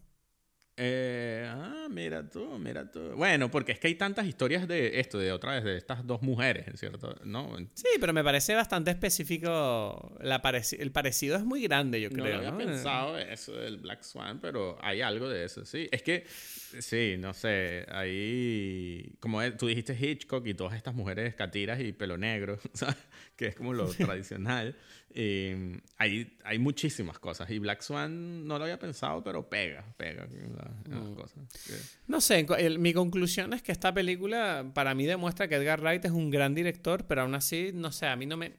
Eh, 0.76 1.44
ah, 1.46 1.88
mira 1.90 2.28
tú, 2.30 2.58
mira 2.58 2.90
tú. 2.90 3.00
Bueno, 3.16 3.50
porque 3.50 3.72
es 3.72 3.78
que 3.78 3.88
hay 3.88 3.96
tantas 3.96 4.26
historias 4.26 4.66
de 4.66 4.98
esto, 5.00 5.18
de 5.18 5.30
otra 5.30 5.52
vez, 5.54 5.64
de 5.64 5.76
estas 5.76 6.06
dos 6.06 6.22
mujeres, 6.22 6.64
¿cierto? 6.80 7.14
¿No? 7.24 7.54
Sí, 7.74 7.86
pero 8.00 8.12
me 8.14 8.24
parece 8.24 8.54
bastante 8.54 8.90
específico. 8.90 10.16
La 10.20 10.40
pareci- 10.40 10.78
el 10.80 10.90
parecido 10.90 11.36
es 11.36 11.44
muy 11.44 11.62
grande, 11.62 12.00
yo 12.00 12.08
No 12.10 12.22
creo. 12.22 12.32
lo 12.32 12.38
había 12.38 12.50
¿no? 12.52 12.58
pensado 12.58 13.18
eso 13.18 13.52
del 13.52 13.76
Black 13.78 14.02
Swan, 14.02 14.40
pero 14.40 14.78
hay 14.80 15.02
algo 15.02 15.28
de 15.28 15.44
eso, 15.44 15.66
sí. 15.66 15.86
Es 15.92 16.02
que, 16.02 16.24
sí, 16.26 17.16
no 17.18 17.34
sé, 17.34 17.84
ahí, 17.90 19.12
como 19.20 19.42
tú 19.58 19.66
dijiste 19.66 19.94
Hitchcock 20.00 20.46
y 20.46 20.54
todas 20.54 20.74
estas 20.76 20.94
mujeres 20.94 21.34
catiras 21.34 21.80
y 21.80 21.92
pelo 21.92 22.16
negro, 22.16 22.58
¿sabes? 22.72 22.96
que 23.36 23.48
es 23.48 23.54
como 23.54 23.74
lo 23.74 23.84
tradicional, 23.94 24.76
eh, 25.14 25.80
hay, 25.96 26.38
hay 26.44 26.58
muchísimas 26.58 27.18
cosas. 27.18 27.50
Y 27.50 27.58
Black 27.58 27.82
Swan 27.82 28.46
no 28.46 28.58
lo 28.58 28.64
había 28.64 28.78
pensado, 28.78 29.22
pero 29.24 29.48
pega, 29.48 29.84
pega 29.96 30.24
en 30.24 30.56
la- 30.56 30.70
en 30.84 30.90
las 31.00 31.08
Mm. 31.10 31.14
cosas. 31.14 31.42
Sí. 31.58 31.74
No 32.06 32.20
sé, 32.20 32.46
el- 32.58 32.78
mi 32.78 32.92
conclusión 32.92 33.52
es 33.52 33.62
que 33.62 33.72
esta 33.72 33.92
película 33.92 34.70
para 34.74 34.94
mí 34.94 35.06
demuestra 35.06 35.48
que 35.48 35.56
Edgar 35.56 35.80
Wright 35.80 36.04
es 36.04 36.12
un 36.12 36.30
gran 36.30 36.54
director, 36.54 37.06
pero 37.06 37.22
aún 37.22 37.34
así, 37.34 37.70
no 37.74 37.90
sé, 37.92 38.06
a 38.06 38.16
mí 38.16 38.26
no 38.26 38.36
me, 38.36 38.54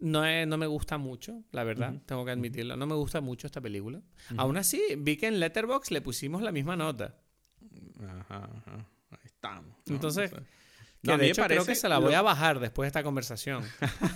no, 0.00 0.24
es- 0.26 0.46
no 0.48 0.58
me 0.58 0.66
gusta 0.66 0.98
mucho, 0.98 1.44
la 1.52 1.62
verdad, 1.64 1.90
Ujú. 1.94 2.02
tengo 2.06 2.24
que 2.24 2.32
admitirlo. 2.32 2.76
No 2.76 2.86
me 2.86 2.94
gusta 2.96 3.20
mucho 3.20 3.46
esta 3.46 3.60
película. 3.60 4.02
Aún 4.36 4.56
así, 4.56 4.82
vi 4.98 5.16
que 5.16 5.28
en 5.28 5.38
Letterboxd 5.40 5.92
le 5.92 6.00
pusimos 6.00 6.42
la 6.42 6.50
misma 6.52 6.76
nota. 6.76 7.14
Ajá, 8.02 8.50
ajá. 8.56 8.86
Ahí 9.10 9.18
estamos. 9.24 9.76
¿no? 9.86 9.94
Entonces, 9.94 10.32
O 10.32 10.36
sea, 10.36 10.44
Que 11.04 11.08
no, 11.08 11.14
a 11.14 11.18
de 11.18 11.26
hecho 11.28 11.44
creo 11.44 11.64
que 11.64 11.74
se 11.74 11.88
la 11.88 11.96
lo- 12.00 12.06
voy 12.06 12.14
a 12.14 12.22
bajar 12.22 12.58
después 12.58 12.86
de 12.86 12.88
esta 12.88 13.02
conversación. 13.02 13.62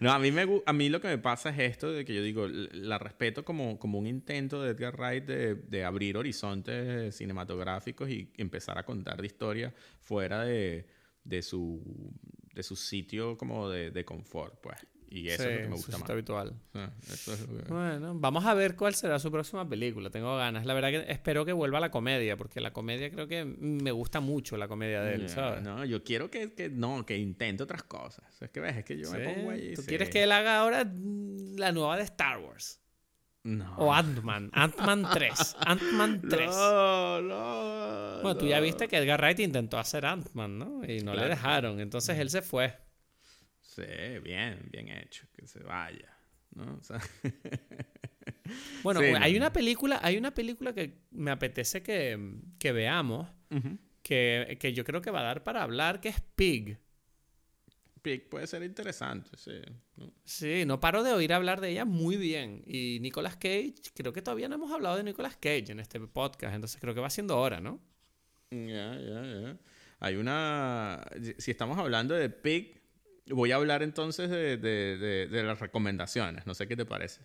No, 0.00 0.12
a 0.12 0.18
mí, 0.18 0.32
me, 0.32 0.46
a 0.64 0.72
mí 0.72 0.88
lo 0.88 0.98
que 1.00 1.08
me 1.08 1.18
pasa 1.18 1.50
es 1.50 1.58
esto 1.58 1.92
de 1.92 2.06
que 2.06 2.14
yo 2.14 2.22
digo, 2.22 2.46
la 2.48 2.96
respeto 2.98 3.44
como, 3.44 3.78
como 3.78 3.98
un 3.98 4.06
intento 4.06 4.62
de 4.62 4.70
Edgar 4.70 4.96
Wright 4.98 5.24
de, 5.26 5.54
de 5.56 5.84
abrir 5.84 6.16
horizontes 6.16 7.14
cinematográficos 7.14 8.08
y 8.08 8.32
empezar 8.38 8.78
a 8.78 8.84
contar 8.84 9.20
de 9.20 9.26
historia 9.26 9.74
fuera 10.00 10.42
de, 10.44 10.86
de, 11.24 11.42
su, 11.42 11.82
de 12.54 12.62
su 12.62 12.76
sitio 12.76 13.36
como 13.36 13.68
de, 13.68 13.90
de 13.90 14.04
confort, 14.06 14.54
pues. 14.62 14.78
Y 15.12 15.28
eso 15.28 15.42
Sí, 15.42 15.48
es 15.48 15.54
lo 15.56 15.62
que 15.62 15.68
me 15.68 15.74
gusta 15.74 15.98
más. 15.98 16.10
habitual. 16.10 16.54
Ah, 16.74 16.88
eso 17.12 17.32
es 17.34 17.48
lo 17.48 17.64
que- 17.64 17.72
Bueno, 17.72 18.14
vamos 18.14 18.44
a 18.46 18.54
ver 18.54 18.76
cuál 18.76 18.94
será 18.94 19.18
su 19.18 19.28
próxima 19.32 19.68
película. 19.68 20.08
Tengo 20.08 20.36
ganas. 20.36 20.64
La 20.66 20.72
verdad 20.72 20.90
que 20.90 21.10
espero 21.10 21.44
que 21.44 21.52
vuelva 21.52 21.78
a 21.78 21.80
la 21.80 21.90
comedia, 21.90 22.36
porque 22.36 22.60
la 22.60 22.72
comedia 22.72 23.10
creo 23.10 23.26
que 23.26 23.44
me 23.44 23.90
gusta 23.90 24.20
mucho 24.20 24.56
la 24.56 24.68
comedia 24.68 25.02
de 25.02 25.14
él, 25.14 25.28
¿sabes? 25.28 25.62
No, 25.62 25.84
yo 25.84 26.04
quiero 26.04 26.30
que, 26.30 26.52
que 26.54 26.68
no, 26.70 27.04
que 27.04 27.18
intente 27.18 27.64
otras 27.64 27.82
cosas. 27.82 28.24
Es 28.40 28.50
que 28.50 28.60
ves, 28.60 28.76
es 28.76 28.84
que 28.84 28.96
yo 28.98 29.10
me 29.10 29.18
pongo 29.18 29.50
ahí. 29.50 29.74
¿Tú 29.74 29.82
sí. 29.82 29.88
quieres 29.88 30.10
que 30.10 30.22
él 30.22 30.30
haga 30.30 30.60
ahora 30.60 30.84
mm, 30.84 31.56
la 31.56 31.72
nueva 31.72 31.96
de 31.96 32.04
Star 32.04 32.38
Wars? 32.38 32.80
No. 33.42 33.74
O 33.78 33.92
Ant-Man. 33.92 34.50
Ant-Man 34.52 35.06
3. 35.12 35.56
Ant-Man 35.58 36.22
3. 36.28 36.50
No, 36.54 37.20
no. 37.22 38.22
Bueno, 38.22 38.36
tú 38.36 38.46
ya 38.46 38.60
viste 38.60 38.86
que 38.86 38.98
Edgar 38.98 39.20
Wright 39.20 39.40
intentó 39.40 39.76
hacer 39.78 40.06
Ant-Man, 40.06 40.58
¿no? 40.58 40.84
Y 40.86 41.00
no 41.00 41.14
le 41.14 41.26
dejaron. 41.26 41.80
Entonces 41.80 42.18
él 42.18 42.30
se 42.30 42.42
fue. 42.42 42.74
Sí, 43.70 43.82
bien, 44.24 44.68
bien 44.72 44.88
hecho, 44.88 45.26
que 45.36 45.46
se 45.46 45.60
vaya. 45.60 46.16
¿no? 46.56 46.76
O 46.76 46.82
sea, 46.82 46.98
Bueno, 48.82 49.00
Sí, 49.00 49.06
hay 49.06 49.32
no. 49.32 49.38
una 49.38 49.52
película, 49.52 50.00
hay 50.02 50.16
una 50.16 50.34
película 50.34 50.74
que 50.74 51.02
me 51.12 51.30
apetece 51.30 51.82
que, 51.84 52.18
que 52.58 52.72
veamos, 52.72 53.28
que, 54.02 54.56
que 54.60 54.72
yo 54.72 54.82
creo 54.82 55.00
que 55.00 55.12
va 55.12 55.20
a 55.20 55.24
dar 55.24 55.44
para 55.44 55.62
hablar, 55.62 56.00
que 56.00 56.08
es 56.08 56.20
Pig. 56.34 56.78
Pig 58.02 58.28
puede 58.28 58.48
ser 58.48 58.64
interesante, 58.64 59.30
sí. 59.36 59.60
¿no? 59.96 60.12
Sí, 60.24 60.64
no 60.66 60.80
paro 60.80 61.04
de 61.04 61.12
oír 61.12 61.32
hablar 61.32 61.60
de 61.60 61.68
ella 61.70 61.84
muy 61.84 62.16
bien. 62.16 62.64
Y 62.66 62.98
Nicolas 63.00 63.36
Cage, 63.36 63.74
creo 63.94 64.12
que 64.12 64.22
todavía 64.22 64.48
no 64.48 64.56
hemos 64.56 64.72
hablado 64.72 64.96
de 64.96 65.04
Nicolas 65.04 65.36
Cage 65.36 65.70
en 65.70 65.78
este 65.78 66.00
podcast, 66.00 66.54
entonces 66.54 66.80
creo 66.80 66.92
que 66.94 67.00
va 67.00 67.10
siendo 67.10 67.38
hora, 67.38 67.60
¿no? 67.60 67.80
Ya, 68.50 68.98
ya, 68.98 69.22
ya. 69.22 69.56
Hay 70.00 70.16
una. 70.16 71.04
Si 71.38 71.50
estamos 71.52 71.78
hablando 71.78 72.14
de 72.14 72.30
Pig, 72.30 72.79
voy 73.28 73.52
a 73.52 73.56
hablar 73.56 73.82
entonces 73.82 74.28
de, 74.30 74.56
de- 74.56 74.96
de- 74.98 75.26
de 75.28 75.42
las 75.42 75.60
recomendaciones. 75.60 76.46
No 76.46 76.54
sé 76.54 76.66
qué 76.66 76.76
te 76.76 76.84
parece. 76.84 77.22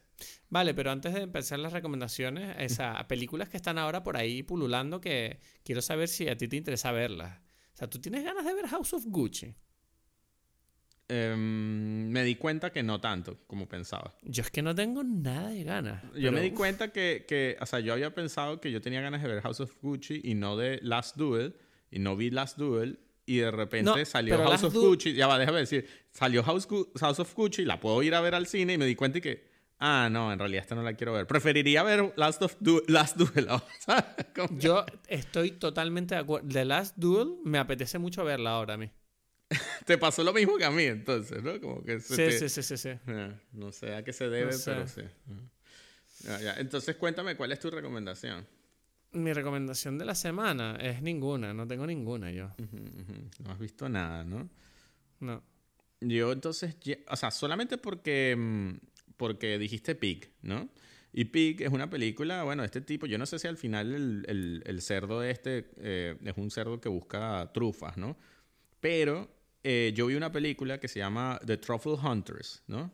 Vale, 0.50 0.74
pero 0.74 0.92
antes 0.92 1.14
de 1.14 1.22
empezar 1.22 1.60
las 1.60 1.74
recomendaciones, 1.74 2.56
esas 2.60 3.04
películas 3.06 3.50
que 3.50 3.58
están 3.58 3.78
ahora 3.78 4.04
por 4.04 4.18
ahí 4.18 4.44
pululando 4.44 5.02
que 5.02 5.40
quiero 5.64 5.82
saber 5.82 6.08
si 6.08 6.28
a 6.30 6.38
ti 6.38 6.48
te 6.48 6.56
interesa 6.58 6.92
verlas. 6.92 7.40
O 7.74 7.78
sea, 7.78 7.90
¿tú 7.90 8.00
tienes 8.00 8.24
ganas 8.24 8.46
de 8.46 8.54
ver 8.54 8.68
House 8.68 8.94
of 8.94 9.06
Gucci? 9.08 9.54
Em, 11.08 12.10
me 12.10 12.24
di 12.24 12.36
cuenta 12.36 12.72
que 12.72 12.82
no 12.82 13.00
tanto 13.00 13.38
como 13.46 13.68
pensaba. 13.70 14.16
Yo 14.24 14.42
es 14.42 14.50
que 14.50 14.64
no 14.64 14.74
tengo 14.74 15.04
nada 15.04 15.50
de 15.50 15.64
ganas. 15.64 16.02
Yo 16.16 16.32
me 16.32 16.42
di 16.42 16.50
uf, 16.50 16.56
cuenta 16.56 16.92
que, 16.92 17.26
que, 17.28 17.58
o 17.62 17.66
sea, 17.68 17.80
yo 17.80 17.94
había 17.94 18.16
pensado 18.16 18.60
que 18.60 18.72
yo 18.72 18.82
tenía 18.82 19.02
ganas 19.02 19.22
de 19.22 19.28
ver 19.28 19.42
House 19.44 19.60
of 19.60 19.72
Gucci 19.84 20.22
y 20.24 20.34
no 20.34 20.58
de 20.58 20.80
Last 20.82 21.16
Duel, 21.16 21.58
y 21.92 22.00
no 22.00 22.16
vi 22.16 22.32
Last 22.32 22.58
Duel, 22.58 23.00
y 23.26 23.38
de 23.38 23.52
repente 23.52 23.84
No, 24.00 24.06
salió 24.06 24.38
House 24.38 24.64
of 24.64 24.74
Gucci, 24.74 25.14
ya 25.14 25.28
va, 25.28 25.40
déjame 25.40 25.60
decir, 25.60 25.88
salió 26.12 26.44
House, 26.44 26.68
House 27.00 27.20
of 27.20 27.34
Gucci, 27.36 27.66
la 27.66 27.80
puedo 27.80 28.02
ir 28.04 28.14
a 28.16 28.22
ver 28.22 28.36
al 28.36 28.48
cine 28.48 28.74
y 28.74 28.78
me 28.78 28.86
di 28.86 28.96
cuenta 28.96 29.18
y 29.18 29.22
que, 29.22 29.48
ah, 29.80 30.10
no, 30.12 30.32
en 30.32 30.40
realidad 30.40 30.62
esta 30.64 30.76
no 30.76 30.84
la 30.84 30.94
quiero 30.94 31.14
ver. 31.14 31.26
Preferiría 31.28 31.84
ver 31.84 32.14
Last, 32.18 32.42
of 32.42 32.56
Du- 32.60 32.84
Last 32.88 33.18
Duel. 33.18 33.48
Yo 34.60 34.86
estoy 35.08 35.52
totalmente 35.52 36.16
de 36.16 36.22
acuerdo. 36.22 36.48
The 36.50 36.66
Last 36.66 36.96
Duel 36.98 37.38
me 37.44 37.58
apetece 37.58 37.98
mucho 38.00 38.24
verla 38.24 38.52
ahora 38.52 38.76
a 38.76 38.78
mí. 38.78 38.90
Te 39.86 39.98
pasó 39.98 40.24
lo 40.24 40.34
mismo 40.34 40.58
que 40.58 40.66
a 40.66 40.72
mí, 40.72 40.84
entonces, 40.84 41.42
¿no? 41.44 41.60
Como 41.62 41.84
que 41.84 42.00
se 42.00 42.16
Sí, 42.16 42.16
te- 42.16 42.50
sí, 42.50 42.50
sí, 42.50 42.64
sí, 42.64 42.78
sí. 42.78 42.90
Ah, 43.08 43.34
no 43.54 43.72
sé 43.72 43.94
a 43.96 44.04
qué 44.04 44.12
se 44.14 44.28
debe, 44.30 44.54
sé. 44.54 44.72
pero 44.72 44.88
sí. 44.88 45.02
Ya. 46.44 46.56
Entonces, 46.58 46.96
cuéntame 46.96 47.36
cuál 47.36 47.52
es 47.52 47.60
tu 47.60 47.70
recomendación. 47.70 48.48
Mi 49.16 49.34
recomendación 49.34 49.98
de 49.98 50.06
la 50.06 50.14
semana 50.16 50.76
es 50.80 51.02
ninguna, 51.02 51.54
no 51.54 51.68
tengo 51.68 51.88
ninguna 51.88 52.32
yo. 52.32 52.52
No 53.44 53.52
has 53.52 53.60
visto 53.60 53.88
nada, 53.90 54.24
¿no? 54.24 54.50
No. 55.22 55.42
Yo 56.02 56.32
entonces, 56.34 56.76
o 57.10 57.16
sea, 57.16 57.32
solamente 57.32 57.78
porque, 57.78 58.36
mm, 58.38 58.72
porque 59.18 59.58
dijiste 59.58 59.96
Pig, 59.96 60.32
¿no? 60.42 60.70
Y 61.14 61.26
Pig 61.26 61.62
es 61.62 61.72
una 61.72 61.90
película, 61.90 62.44
bueno, 62.44 62.64
este 62.66 62.82
tipo, 62.82 63.06
yo 63.06 63.18
no 63.18 63.26
sé 63.26 63.40
si 63.40 63.48
al 63.48 63.56
final 63.58 63.94
el, 63.94 64.26
el- 64.28 64.64
el 64.66 64.82
cerdo 64.82 65.24
este 65.24 65.70
eh, 65.78 66.18
es 66.26 66.34
un 66.38 66.52
cerdo 66.52 66.82
que 66.82 66.90
busca 66.90 67.50
trufas, 67.54 67.96
¿no? 67.98 68.18
Pero 68.82 69.30
eh, 69.64 69.94
yo 69.96 70.08
vi 70.08 70.16
una 70.16 70.32
película 70.32 70.78
que 70.80 70.90
se 70.90 71.00
llama 71.00 71.40
The 71.46 71.56
Truffle 71.58 71.94
Hunters, 71.94 72.64
¿no? 72.68 72.92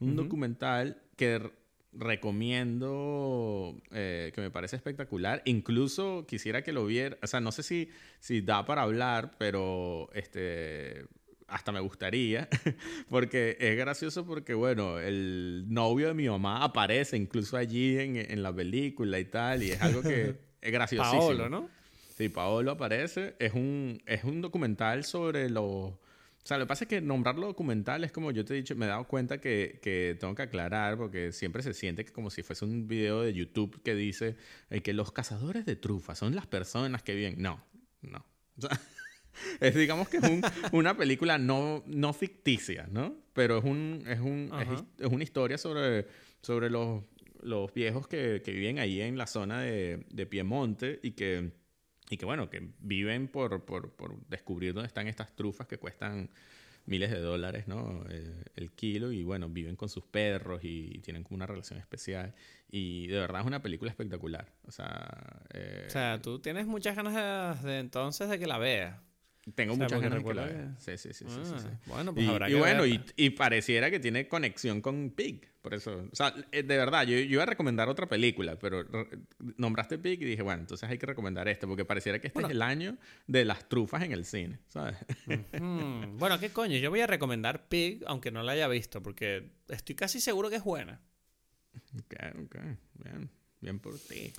Un 0.00 0.16
documental 0.16 1.00
que 1.16 1.50
recomiendo, 1.98 3.80
eh, 3.92 4.32
que 4.34 4.40
me 4.40 4.50
parece 4.50 4.76
espectacular. 4.76 5.42
Incluso 5.44 6.26
quisiera 6.26 6.62
que 6.62 6.72
lo 6.72 6.86
viera, 6.86 7.16
o 7.22 7.26
sea, 7.26 7.40
no 7.40 7.52
sé 7.52 7.62
si, 7.62 7.90
si 8.20 8.40
da 8.40 8.64
para 8.64 8.82
hablar, 8.82 9.32
pero 9.38 10.08
este, 10.14 11.04
hasta 11.48 11.72
me 11.72 11.80
gustaría, 11.80 12.48
porque 13.08 13.56
es 13.60 13.76
gracioso 13.76 14.24
porque, 14.26 14.54
bueno, 14.54 14.98
el 14.98 15.64
novio 15.68 16.08
de 16.08 16.14
mi 16.14 16.28
mamá 16.28 16.62
aparece 16.64 17.16
incluso 17.16 17.56
allí 17.56 17.98
en, 17.98 18.16
en 18.16 18.42
la 18.42 18.54
película 18.54 19.18
y 19.18 19.24
tal, 19.24 19.62
y 19.62 19.70
es 19.70 19.80
algo 19.82 20.02
que 20.02 20.36
es 20.60 20.72
graciosísimo. 20.72 21.20
Paolo, 21.20 21.48
¿no? 21.48 21.76
Sí, 22.16 22.30
Paolo 22.30 22.70
aparece. 22.70 23.36
Es 23.38 23.52
un, 23.52 24.02
es 24.06 24.24
un 24.24 24.40
documental 24.40 25.04
sobre 25.04 25.50
los... 25.50 25.92
O 26.46 26.48
sea, 26.48 26.58
lo 26.58 26.64
que 26.66 26.68
pasa 26.68 26.84
es 26.84 26.88
que 26.88 27.00
nombrarlo 27.00 27.48
documental 27.48 28.04
es 28.04 28.12
como 28.12 28.30
yo 28.30 28.44
te 28.44 28.54
he 28.54 28.56
dicho, 28.58 28.76
me 28.76 28.86
he 28.86 28.88
dado 28.88 29.08
cuenta 29.08 29.40
que, 29.40 29.80
que 29.82 30.16
tengo 30.20 30.32
que 30.36 30.42
aclarar 30.42 30.96
porque 30.96 31.32
siempre 31.32 31.60
se 31.60 31.74
siente 31.74 32.04
que 32.04 32.12
como 32.12 32.30
si 32.30 32.44
fuese 32.44 32.64
un 32.64 32.86
video 32.86 33.22
de 33.22 33.34
YouTube 33.34 33.82
que 33.82 33.96
dice 33.96 34.36
eh, 34.70 34.80
que 34.80 34.92
los 34.92 35.10
cazadores 35.10 35.66
de 35.66 35.74
trufas 35.74 36.20
son 36.20 36.36
las 36.36 36.46
personas 36.46 37.02
que 37.02 37.16
viven. 37.16 37.34
No, 37.42 37.64
no. 38.00 38.24
O 38.58 38.60
sea, 38.60 38.70
es 39.60 39.74
digamos 39.74 40.08
que 40.08 40.18
es 40.18 40.22
un- 40.22 40.40
una 40.70 40.96
película 40.96 41.36
no, 41.36 41.82
no 41.88 42.12
ficticia, 42.12 42.86
¿no? 42.92 43.16
Pero 43.32 43.58
es, 43.58 43.64
un, 43.64 44.04
es, 44.06 44.20
un, 44.20 44.48
es 45.00 45.10
una 45.12 45.24
historia 45.24 45.58
sobre, 45.58 46.06
sobre 46.42 46.70
los, 46.70 47.02
los 47.42 47.74
viejos 47.74 48.06
que, 48.06 48.40
que 48.44 48.52
viven 48.52 48.78
ahí 48.78 49.00
en 49.00 49.18
la 49.18 49.26
zona 49.26 49.62
de, 49.62 50.06
de 50.10 50.26
Piemonte 50.26 51.00
y 51.02 51.10
que 51.10 51.50
y 52.10 52.16
que 52.16 52.24
bueno, 52.24 52.48
que 52.48 52.70
viven 52.80 53.28
por, 53.28 53.64
por, 53.64 53.90
por 53.92 54.16
descubrir 54.28 54.74
dónde 54.74 54.88
están 54.88 55.08
estas 55.08 55.34
trufas 55.34 55.66
que 55.66 55.78
cuestan 55.78 56.30
miles 56.86 57.10
de 57.10 57.18
dólares, 57.18 57.66
¿no? 57.66 58.04
El, 58.54 58.70
kilo 58.72 59.10
y 59.10 59.24
bueno, 59.24 59.48
viven 59.48 59.74
con 59.74 59.88
sus 59.88 60.04
perros 60.04 60.60
y, 60.62 61.00
tienen 61.00 61.24
como 61.24 61.36
una 61.36 61.46
relación 61.46 61.78
especial. 61.78 62.34
Y 62.70 63.08
de 63.08 63.18
verdad 63.18 63.40
es 63.40 63.46
una 63.46 63.62
película 63.62 63.90
espectacular. 63.90 64.52
O 64.66 64.70
sea, 64.70 65.42
eh, 65.52 65.84
O 65.86 65.90
sea, 65.90 66.20
tú 66.20 66.38
tienes 66.40 66.66
muchas 66.66 66.94
ganas 66.94 67.62
de, 67.62 67.68
de 67.68 67.78
entonces 67.78 68.28
de 68.28 68.38
que 68.38 68.46
la 68.46 68.58
veas. 68.58 69.00
Tengo 69.54 69.74
o 69.74 69.76
sea, 69.76 69.84
muchas 69.84 70.00
ganas 70.00 70.18
de 70.18 70.24
que 70.24 70.34
la 70.34 70.44
recuerda 70.46 70.64
vea. 70.68 70.76
Sí, 70.78 70.98
sí, 70.98 71.12
sí, 71.14 71.24
sí, 71.28 71.40
sí, 71.44 71.52
Ah, 71.54 71.58
sí. 71.60 71.68
Bueno, 71.86 72.12
pues 72.14 72.26
Y, 72.26 72.28
habrá 72.28 72.48
y 72.48 72.52
que 72.52 72.58
bueno, 72.58 72.82
y, 73.16 73.30
pareciera 73.30 73.90
que 73.90 74.00
tiene 74.00 74.26
conexión 74.28 74.80
con 74.80 75.10
Pig. 75.10 75.48
Por 75.62 75.74
eso, 75.74 76.08
o 76.12 76.14
sea, 76.16 76.34
eh, 76.52 76.62
de 76.62 76.76
verdad, 76.76 77.04
yo, 77.06 77.16
yo 77.16 77.24
iba 77.24 77.42
a 77.42 77.46
recomendar 77.46 77.88
otra 77.88 78.06
película, 78.08 78.58
pero 78.58 78.84
nombraste 79.56 79.98
Pig 79.98 80.20
y 80.22 80.24
dije, 80.24 80.42
bueno, 80.42 80.60
entonces 80.60 80.88
hay 80.88 80.98
que 80.98 81.06
recomendar 81.06 81.48
esta, 81.48 81.66
porque 81.66 81.84
pareciera 81.84 82.20
que 82.20 82.28
este 82.28 82.36
Bueno. 82.40 82.48
es 82.48 82.54
el 82.54 82.62
año 82.62 82.96
de 83.26 83.44
las 83.44 83.68
trufas 83.68 84.02
en 84.02 84.12
el 84.12 84.24
cine, 84.24 84.58
¿sabes? 84.68 84.96
Bueno, 85.60 86.38
¿qué 86.38 86.50
coño? 86.50 86.76
Yo 86.78 86.90
voy 86.90 87.00
a 87.00 87.06
recomendar 87.06 87.68
Pig, 87.68 88.02
aunque 88.06 88.30
no 88.30 88.42
la 88.42 88.52
haya 88.52 88.68
visto, 88.68 89.02
porque 89.02 89.50
estoy 89.68 89.94
casi 89.96 90.20
seguro 90.20 90.50
que 90.50 90.56
es 90.56 90.64
buena. 90.64 91.00
ok, 91.98 92.14
ok, 92.44 92.56
bien, 93.04 93.30
bien 93.60 93.78
por 93.80 93.98
ti. 93.98 94.32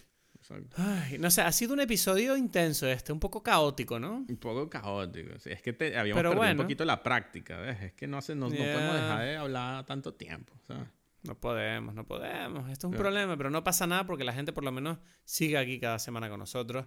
Exacto. 0.49 0.77
Ay, 0.81 1.17
no 1.17 1.29
sé, 1.29 1.41
ha 1.41 1.51
sido 1.51 1.73
un 1.73 1.81
episodio 1.81 2.37
intenso 2.37 2.87
este, 2.87 3.11
un 3.11 3.19
poco 3.19 3.43
caótico, 3.43 3.99
¿no? 3.99 4.25
Un 4.29 4.37
poco 4.37 4.69
caótico. 4.69 5.33
Es 5.45 5.61
que 5.61 5.73
te- 5.73 5.97
habíamos 5.97 6.19
Pero 6.19 6.29
perdido 6.29 6.37
bueno. 6.45 6.61
un 6.61 6.65
poquito 6.65 6.85
la 6.85 7.03
práctica, 7.03 7.57
¿ves? 7.57 7.81
Es 7.81 7.93
que 7.93 8.07
no, 8.07 8.21
se, 8.21 8.33
no, 8.35 8.47
no 8.49 8.55
podemos 8.55 8.73
Yeah. 8.93 8.93
dejar 9.01 9.19
de 9.25 9.37
hablar 9.37 9.85
tanto 9.85 10.13
tiempo, 10.13 10.53
¿sabes? 10.67 10.87
No 11.23 11.35
podemos, 11.35 11.93
no 11.93 12.05
podemos. 12.05 12.69
Esto 12.69 12.87
es 12.87 12.91
un 12.91 12.91
Claro. 12.91 13.03
problema, 13.03 13.35
pero 13.37 13.49
no 13.49 13.63
pasa 13.63 13.85
nada 13.87 14.05
porque 14.05 14.23
la 14.23 14.31
gente 14.33 14.53
por 14.53 14.63
lo 14.63 14.71
menos 14.71 14.99
sigue 15.25 15.57
aquí 15.57 15.79
cada 15.79 15.99
semana 15.99 16.29
con 16.29 16.39
nosotros 16.39 16.85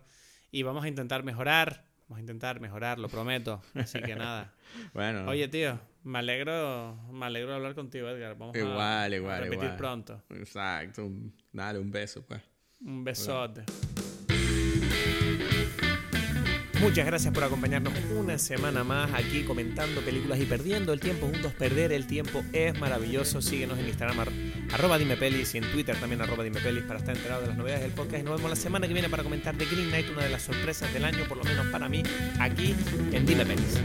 y 0.51 0.62
vamos 0.62 0.85
a 0.85 0.89
intentar 0.89 1.23
mejorar. 1.23 1.85
Vamos 2.09 2.19
a 2.19 2.20
intentar 2.23 2.59
mejorar, 2.61 2.99
lo 2.99 3.09
prometo. 3.09 3.62
Así 3.74 4.01
que 4.01 4.16
nada. 4.16 4.55
Bueno, 4.95 5.27
Oye, 5.28 5.49
tío, 5.49 5.78
me 6.05 6.20
alegro, 6.20 6.97
me 7.12 7.27
alegro 7.27 7.51
de 7.51 7.57
hablar 7.57 7.74
contigo, 7.74 8.09
Edgar. 8.09 8.39
Vamos 8.39 8.55
a- 8.55 8.59
Igual, 8.59 9.12
a 9.12 9.16
igual, 9.16 9.39
repetir 9.43 9.65
igual. 9.65 9.77
pronto. 9.77 10.23
exacto. 10.31 11.11
Dale, 11.53 11.78
un 11.81 11.91
beso, 11.91 12.24
pues. 12.24 12.41
Un 12.85 13.05
besote. 13.05 13.62
Muchas 16.81 17.05
gracias 17.05 17.35
por 17.35 17.44
acompañarnos 17.44 17.93
una 18.19 18.39
semana 18.39 18.82
más 18.85 19.12
aquí 19.12 19.43
comentando 19.43 20.01
películas 20.01 20.40
y 20.40 20.47
perdiendo 20.47 20.94
el 20.94 21.01
tiempo 21.01 21.27
juntos. 21.27 21.52
Perder 21.52 21.93
el 21.93 22.07
tiempo 22.07 22.43
es 22.55 22.78
maravilloso. 22.81 23.43
Síguenos 23.43 23.78
en 23.78 23.86
Instagram 23.89 24.20
ar- 24.20 24.32
arroba 24.73 24.97
dimepelis 24.97 25.55
y 25.55 25.59
en 25.59 25.70
Twitter 25.73 25.94
también 26.01 26.23
arroba 26.23 26.43
dimepelis 26.43 26.82
para 26.85 26.98
estar 27.01 27.15
enterado 27.15 27.43
de 27.43 27.48
las 27.48 27.57
novedades 27.59 27.82
del 27.82 27.93
podcast. 27.93 28.20
Y 28.20 28.23
nos 28.23 28.36
vemos 28.36 28.48
la 28.51 28.57
semana 28.57 28.89
que 28.89 28.94
viene 28.94 29.11
para 29.11 29.23
comentar 29.23 29.55
de 29.57 29.66
Green 29.66 29.89
Knight, 29.90 30.09
una 30.11 30.24
de 30.24 30.31
las 30.31 30.43
sorpresas 30.43 30.90
del 30.94 31.05
año, 31.05 31.24
por 31.28 31.36
lo 31.36 31.44
menos 31.44 31.66
para 31.66 31.86
mí, 31.86 32.02
aquí 32.39 32.74
en 33.12 33.27
Dime 33.27 33.44
Pelis. 33.44 33.78